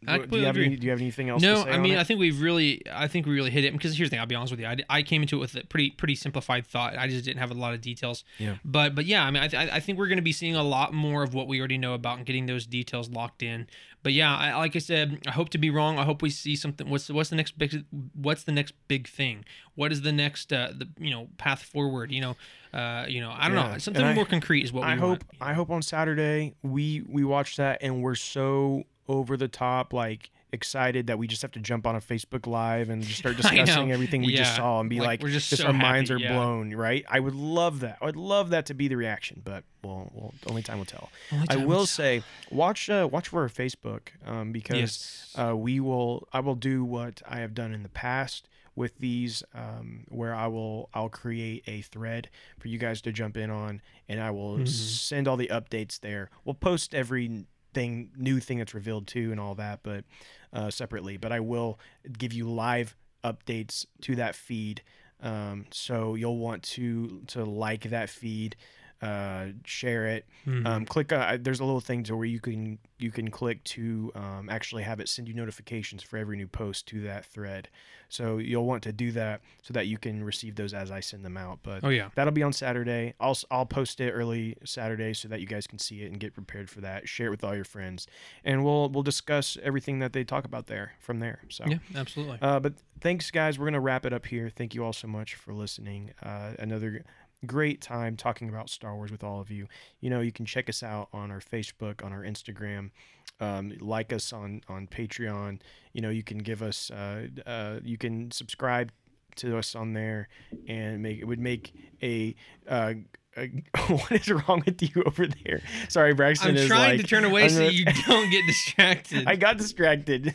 I 0.07 0.19
do 0.19 0.37
you 0.37 0.45
have 0.45 0.55
agree. 0.55 0.65
any, 0.67 0.75
do 0.77 0.85
you 0.85 0.91
have 0.91 1.01
anything 1.01 1.29
else? 1.29 1.41
to 1.41 1.47
No, 1.51 1.63
I 1.65 1.77
mean? 1.77 1.97
I 1.97 2.03
think 2.03 2.19
we've 2.19 2.39
really, 2.41 2.81
I 2.91 3.07
think 3.07 3.25
we 3.25 3.33
really 3.33 3.51
hit 3.51 3.65
it 3.65 3.73
because 3.73 3.97
here's 3.97 4.09
the 4.09 4.11
thing. 4.11 4.19
I'll 4.21 4.25
be 4.27 4.35
honest 4.35 4.51
with 4.51 4.59
you. 4.61 4.65
I, 4.67 4.77
I 4.89 5.01
came 5.03 5.21
into 5.21 5.35
it 5.37 5.39
with 5.39 5.55
a 5.55 5.65
pretty, 5.65 5.91
pretty 5.91 6.15
simplified 6.15 6.65
thought. 6.65 6.97
I 6.97 7.07
just 7.07 7.25
didn't 7.25 7.39
have 7.39 7.51
a 7.51 7.55
lot 7.55 7.73
of 7.73 7.81
details. 7.81 8.23
Yeah. 8.37 8.55
But, 8.63 8.95
but 8.95 9.05
yeah, 9.05 9.25
I 9.25 9.31
mean, 9.31 9.43
I, 9.43 9.47
th- 9.49 9.71
I 9.71 9.79
think 9.79 9.97
we're 9.97 10.07
going 10.07 10.17
to 10.17 10.21
be 10.23 10.31
seeing 10.31 10.55
a 10.55 10.63
lot 10.63 10.93
more 10.93 11.21
of 11.23 11.33
what 11.33 11.47
we 11.47 11.59
already 11.59 11.77
know 11.77 11.93
about 11.93 12.17
and 12.17 12.25
getting 12.25 12.45
those 12.45 12.65
details 12.65 13.09
locked 13.09 13.43
in. 13.43 13.67
But 14.01 14.13
yeah, 14.13 14.33
I, 14.33 14.55
like 14.55 14.77
I 14.77 14.79
said, 14.79 15.21
I 15.27 15.31
hope 15.31 15.49
to 15.49 15.57
be 15.57 15.69
wrong. 15.69 15.99
I 15.99 16.05
hope 16.05 16.21
we 16.21 16.29
see 16.29 16.55
something. 16.55 16.89
What's 16.89 17.09
what's 17.09 17.29
the 17.29 17.35
next 17.35 17.57
big, 17.57 17.83
what's 18.13 18.43
the 18.43 18.53
next 18.53 18.73
big 18.87 19.09
thing? 19.09 19.43
What 19.75 19.91
is 19.91 20.03
the 20.03 20.13
next, 20.13 20.53
uh, 20.53 20.71
the 20.73 20.87
you 20.97 21.09
know, 21.11 21.27
path 21.37 21.61
forward? 21.63 22.09
You 22.09 22.21
know, 22.21 22.35
uh, 22.73 23.05
you 23.09 23.19
know, 23.19 23.33
I 23.37 23.49
don't 23.49 23.57
Yeah, 23.57 23.71
know. 23.73 23.77
Something 23.77 24.03
and 24.03 24.11
I- 24.11 24.15
more 24.15 24.25
concrete 24.25 24.63
is 24.63 24.71
what 24.71 24.85
we 24.85 24.91
I 24.93 24.95
hope 24.95 25.09
want. 25.09 25.23
I 25.41 25.51
hope 25.53 25.69
on 25.69 25.81
Saturday 25.81 26.53
we 26.63 27.03
we 27.09 27.25
watch 27.25 27.57
that 27.57 27.79
and 27.81 28.01
we're 28.01 28.15
so 28.15 28.85
over 29.09 29.35
the 29.35 29.47
top 29.49 29.91
like 29.91 30.29
excited 30.51 31.07
that 31.07 31.19
we 31.19 31.27
just 31.27 31.41
have 31.43 31.51
to 31.51 31.59
jump 31.59 31.85
on 31.85 31.95
a 31.95 31.99
Facebook 31.99 32.47
live 32.47 32.89
and 32.89 33.03
just 33.03 33.19
start 33.19 33.35
discussing 33.41 33.91
everything 33.91 34.21
we 34.23 34.33
just 34.35 34.55
saw 34.55 34.79
and 34.79 34.89
be 34.89 34.97
Like, 34.99 35.07
like, 35.07 35.21
we're 35.23 35.29
just 35.29 35.49
just 35.49 35.61
so 35.61 35.67
our 35.67 35.73
minds 35.73 36.09
are 36.09 36.17
yeah. 36.17 36.33
blown, 36.33 36.73
right? 36.73 37.05
I 37.09 37.19
would 37.19 37.35
love 37.35 37.81
that. 37.81 37.97
I 38.01 38.05
would 38.05 38.15
love 38.15 38.49
that 38.51 38.65
to 38.67 38.73
be 38.73 38.87
the 38.87 38.95
reaction, 38.95 39.41
but 39.43 39.63
well, 39.83 40.09
well 40.13 40.33
only 40.47 40.63
time 40.63 40.77
will 40.79 40.85
tell. 40.85 41.09
Only 41.31 41.45
I 41.49 41.55
will 41.57 41.85
say 41.85 42.23
watch 42.51 42.89
uh, 42.89 43.07
watch 43.11 43.27
for 43.27 43.41
our 43.43 43.49
Facebook 43.49 44.09
um, 44.25 44.51
because 44.51 44.77
Yes. 44.77 45.35
uh, 45.37 45.55
we 45.55 45.79
will 45.79 46.27
I 46.33 46.39
will 46.39 46.55
do 46.55 46.83
what 46.83 47.21
I 47.27 47.39
have 47.39 47.53
done 47.53 47.73
in 47.73 47.83
the 47.83 47.89
past 47.89 48.47
with 48.75 48.97
these 48.97 49.43
um, 49.53 50.05
where 50.09 50.33
I 50.33 50.47
will 50.47 50.89
I'll 50.95 51.09
create 51.09 51.63
a 51.67 51.81
thread 51.81 52.29
for 52.59 52.69
you 52.69 52.77
guys 52.79 53.01
to 53.01 53.11
jump 53.11 53.37
in 53.37 53.49
on 53.51 53.81
and 54.07 54.19
I 54.19 54.31
will 54.31 54.57
Mhm. 54.59 54.67
send 54.67 55.27
all 55.27 55.37
the 55.37 55.47
updates 55.49 55.99
there. 55.99 56.29
We'll 56.43 56.55
post 56.55 56.95
every 56.95 57.45
thing 57.79 58.09
new 58.17 58.41
thing 58.41 58.57
that's 58.57 58.73
revealed 58.73 59.07
too 59.07 59.31
and 59.31 59.39
all 59.39 59.55
that 59.55 59.79
but 59.83 60.03
uh, 60.51 60.69
separately. 60.69 61.15
But 61.15 61.31
I 61.31 61.39
will 61.39 61.79
give 62.17 62.33
you 62.33 62.49
live 62.49 62.95
updates 63.23 63.85
to 64.01 64.15
that 64.15 64.35
feed. 64.35 64.81
Um, 65.21 65.65
so 65.71 66.15
you'll 66.15 66.37
want 66.37 66.63
to 66.75 67.21
to 67.27 67.45
like 67.45 67.89
that 67.89 68.09
feed 68.09 68.55
uh, 69.01 69.47
share 69.65 70.05
it 70.07 70.25
Mhm. 70.45 70.65
um, 70.65 70.85
click 70.85 71.11
uh, 71.11 71.37
there's 71.39 71.59
a 71.59 71.65
little 71.65 71.79
thing 71.81 72.03
to 72.03 72.15
where 72.15 72.25
you 72.25 72.39
can 72.39 72.79
you 72.97 73.11
can 73.11 73.29
click 73.31 73.63
to 73.63 74.11
um, 74.15 74.49
actually 74.49 74.83
have 74.83 74.99
it 74.99 75.07
send 75.07 75.27
you 75.27 75.33
notifications 75.33 76.03
for 76.03 76.17
every 76.17 76.35
new 76.37 76.47
post 76.47 76.85
to 76.87 77.01
that 77.01 77.25
thread 77.25 77.69
so 78.09 78.37
you'll 78.39 78.65
want 78.65 78.81
to 78.83 78.91
do 78.91 79.11
that 79.11 79.41
so 79.61 79.73
that 79.73 79.87
you 79.87 79.97
can 79.97 80.23
receive 80.23 80.55
those 80.55 80.73
as 80.73 80.91
i 80.91 80.99
send 80.99 81.23
them 81.23 81.37
out 81.37 81.59
but 81.63 81.83
oh 81.83 81.89
yeah. 81.89 82.09
that'll 82.15 82.33
be 82.33 82.43
on 82.43 82.51
saturday 82.53 83.13
I'll, 83.19 83.37
I'll 83.51 83.65
post 83.65 84.01
it 84.01 84.11
early 84.11 84.57
saturday 84.65 85.13
so 85.13 85.27
that 85.29 85.39
you 85.39 85.47
guys 85.47 85.67
can 85.67 85.79
see 85.79 86.01
it 86.01 86.07
and 86.11 86.19
get 86.19 86.33
prepared 86.33 86.69
for 86.69 86.81
that 86.81 87.07
share 87.07 87.27
it 87.27 87.31
with 87.31 87.43
all 87.43 87.55
your 87.55 87.63
friends 87.65 88.07
and 88.43 88.63
we'll 88.65 88.89
we'll 88.89 89.03
discuss 89.03 89.57
everything 89.63 89.99
that 89.99 90.11
they 90.13 90.23
talk 90.23 90.43
about 90.45 90.67
there 90.67 90.93
from 90.99 91.19
there 91.19 91.41
so 91.49 91.63
Yeah, 91.67 91.77
absolutely. 91.95 92.39
uh, 92.41 92.59
but 92.59 92.73
thanks, 93.01 93.31
guys. 93.31 93.57
We're 93.59 93.65
gonna 93.67 93.79
wrap 93.79 94.05
it 94.05 94.11
up 94.13 94.25
here. 94.25 94.49
Thank 94.49 94.73
you 94.75 94.83
all 94.83 94.91
so 94.93 95.07
much 95.07 95.35
for 95.35 95.53
listening. 95.53 96.11
Uh, 96.21 96.51
another 96.59 97.03
great 97.45 97.81
time 97.81 98.15
talking 98.15 98.49
about 98.49 98.69
Star 98.69 98.95
Wars 98.95 99.11
with 99.11 99.23
all 99.23 99.39
of 99.39 99.49
you. 99.49 99.67
You 99.99 100.09
know, 100.09 100.21
you 100.21 100.31
can 100.31 100.45
check 100.45 100.69
us 100.69 100.83
out 100.83 101.09
on 101.13 101.31
our 101.31 101.39
Facebook, 101.39 102.03
on 102.03 102.11
our 102.11 102.23
Instagram. 102.23 102.91
Um, 103.39 103.73
like 103.79 104.11
us 104.11 104.33
on 104.33 104.61
on 104.67 104.87
Patreon. 104.87 105.61
You 105.93 106.01
know, 106.01 106.09
you 106.09 106.23
can 106.23 106.39
give 106.39 106.61
us. 106.61 106.91
Uh, 106.91 107.27
uh, 107.45 107.79
you 107.83 107.97
can 107.97 108.31
subscribe 108.31 108.91
to 109.37 109.57
us 109.57 109.75
on 109.75 109.93
there, 109.93 110.27
and 110.67 111.01
make 111.01 111.19
it 111.19 111.25
would 111.25 111.39
make 111.39 111.73
a. 112.03 112.35
Uh, 112.67 112.93
a 113.37 113.47
what 113.87 114.11
is 114.11 114.29
wrong 114.29 114.63
with 114.65 114.81
you 114.81 115.03
over 115.05 115.27
there? 115.27 115.61
Sorry, 115.87 116.13
Braxton 116.13 116.57
I'm 116.57 116.67
trying 116.67 116.97
like, 116.97 117.01
to 117.01 117.07
turn 117.07 117.23
away 117.23 117.43
I'm 117.43 117.49
so 117.49 117.59
gonna- 117.59 117.71
you 117.71 117.85
don't 118.07 118.29
get 118.29 118.45
distracted. 118.47 119.27
I 119.27 119.35
got 119.35 119.57
distracted. 119.57 120.33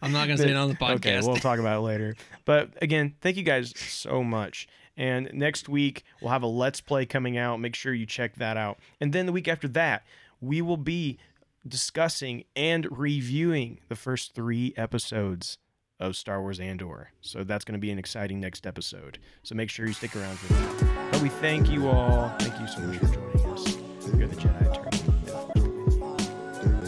I'm 0.00 0.12
not 0.12 0.28
gonna 0.28 0.38
say 0.38 0.50
it 0.50 0.56
on 0.56 0.68
the 0.68 0.74
podcast. 0.74 0.94
Okay, 0.96 1.20
we'll 1.22 1.36
talk 1.36 1.58
about 1.58 1.78
it 1.78 1.80
later. 1.80 2.14
But 2.44 2.70
again, 2.82 3.14
thank 3.20 3.36
you 3.36 3.42
guys 3.42 3.72
so 3.76 4.22
much. 4.22 4.68
And 4.96 5.30
next 5.32 5.68
week 5.68 6.04
we'll 6.20 6.30
have 6.32 6.42
a 6.42 6.46
let's 6.46 6.80
play 6.80 7.06
coming 7.06 7.38
out. 7.38 7.60
Make 7.60 7.74
sure 7.74 7.94
you 7.94 8.06
check 8.06 8.36
that 8.36 8.56
out. 8.56 8.78
And 9.00 9.12
then 9.12 9.26
the 9.26 9.32
week 9.32 9.48
after 9.48 9.68
that, 9.68 10.04
we 10.40 10.60
will 10.60 10.76
be 10.76 11.18
discussing 11.66 12.44
and 12.56 12.86
reviewing 12.90 13.80
the 13.88 13.96
first 13.96 14.34
three 14.34 14.74
episodes 14.76 15.58
of 16.00 16.16
Star 16.16 16.40
Wars 16.40 16.58
Andor. 16.58 17.12
So 17.20 17.44
that's 17.44 17.64
going 17.64 17.74
to 17.74 17.80
be 17.80 17.90
an 17.90 17.98
exciting 17.98 18.40
next 18.40 18.66
episode. 18.66 19.18
So 19.42 19.54
make 19.54 19.70
sure 19.70 19.86
you 19.86 19.92
stick 19.92 20.16
around 20.16 20.38
for 20.38 20.52
that. 20.52 21.12
But 21.12 21.22
we 21.22 21.28
thank 21.28 21.70
you 21.70 21.88
all. 21.88 22.34
Thank 22.40 22.60
you 22.60 22.66
so 22.66 22.80
much 22.80 22.98
for 22.98 23.06
joining 23.06 23.52
us. 23.52 23.76
Are 24.06 24.26
the 24.26 24.36
Jedi 24.36 24.62
Eternal. 24.62 24.92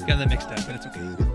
Got 0.07 0.19
that 0.19 0.29
mixed 0.29 0.49
up, 0.49 0.67
but 0.67 0.75
it's 0.75 0.87
okay. 0.87 1.34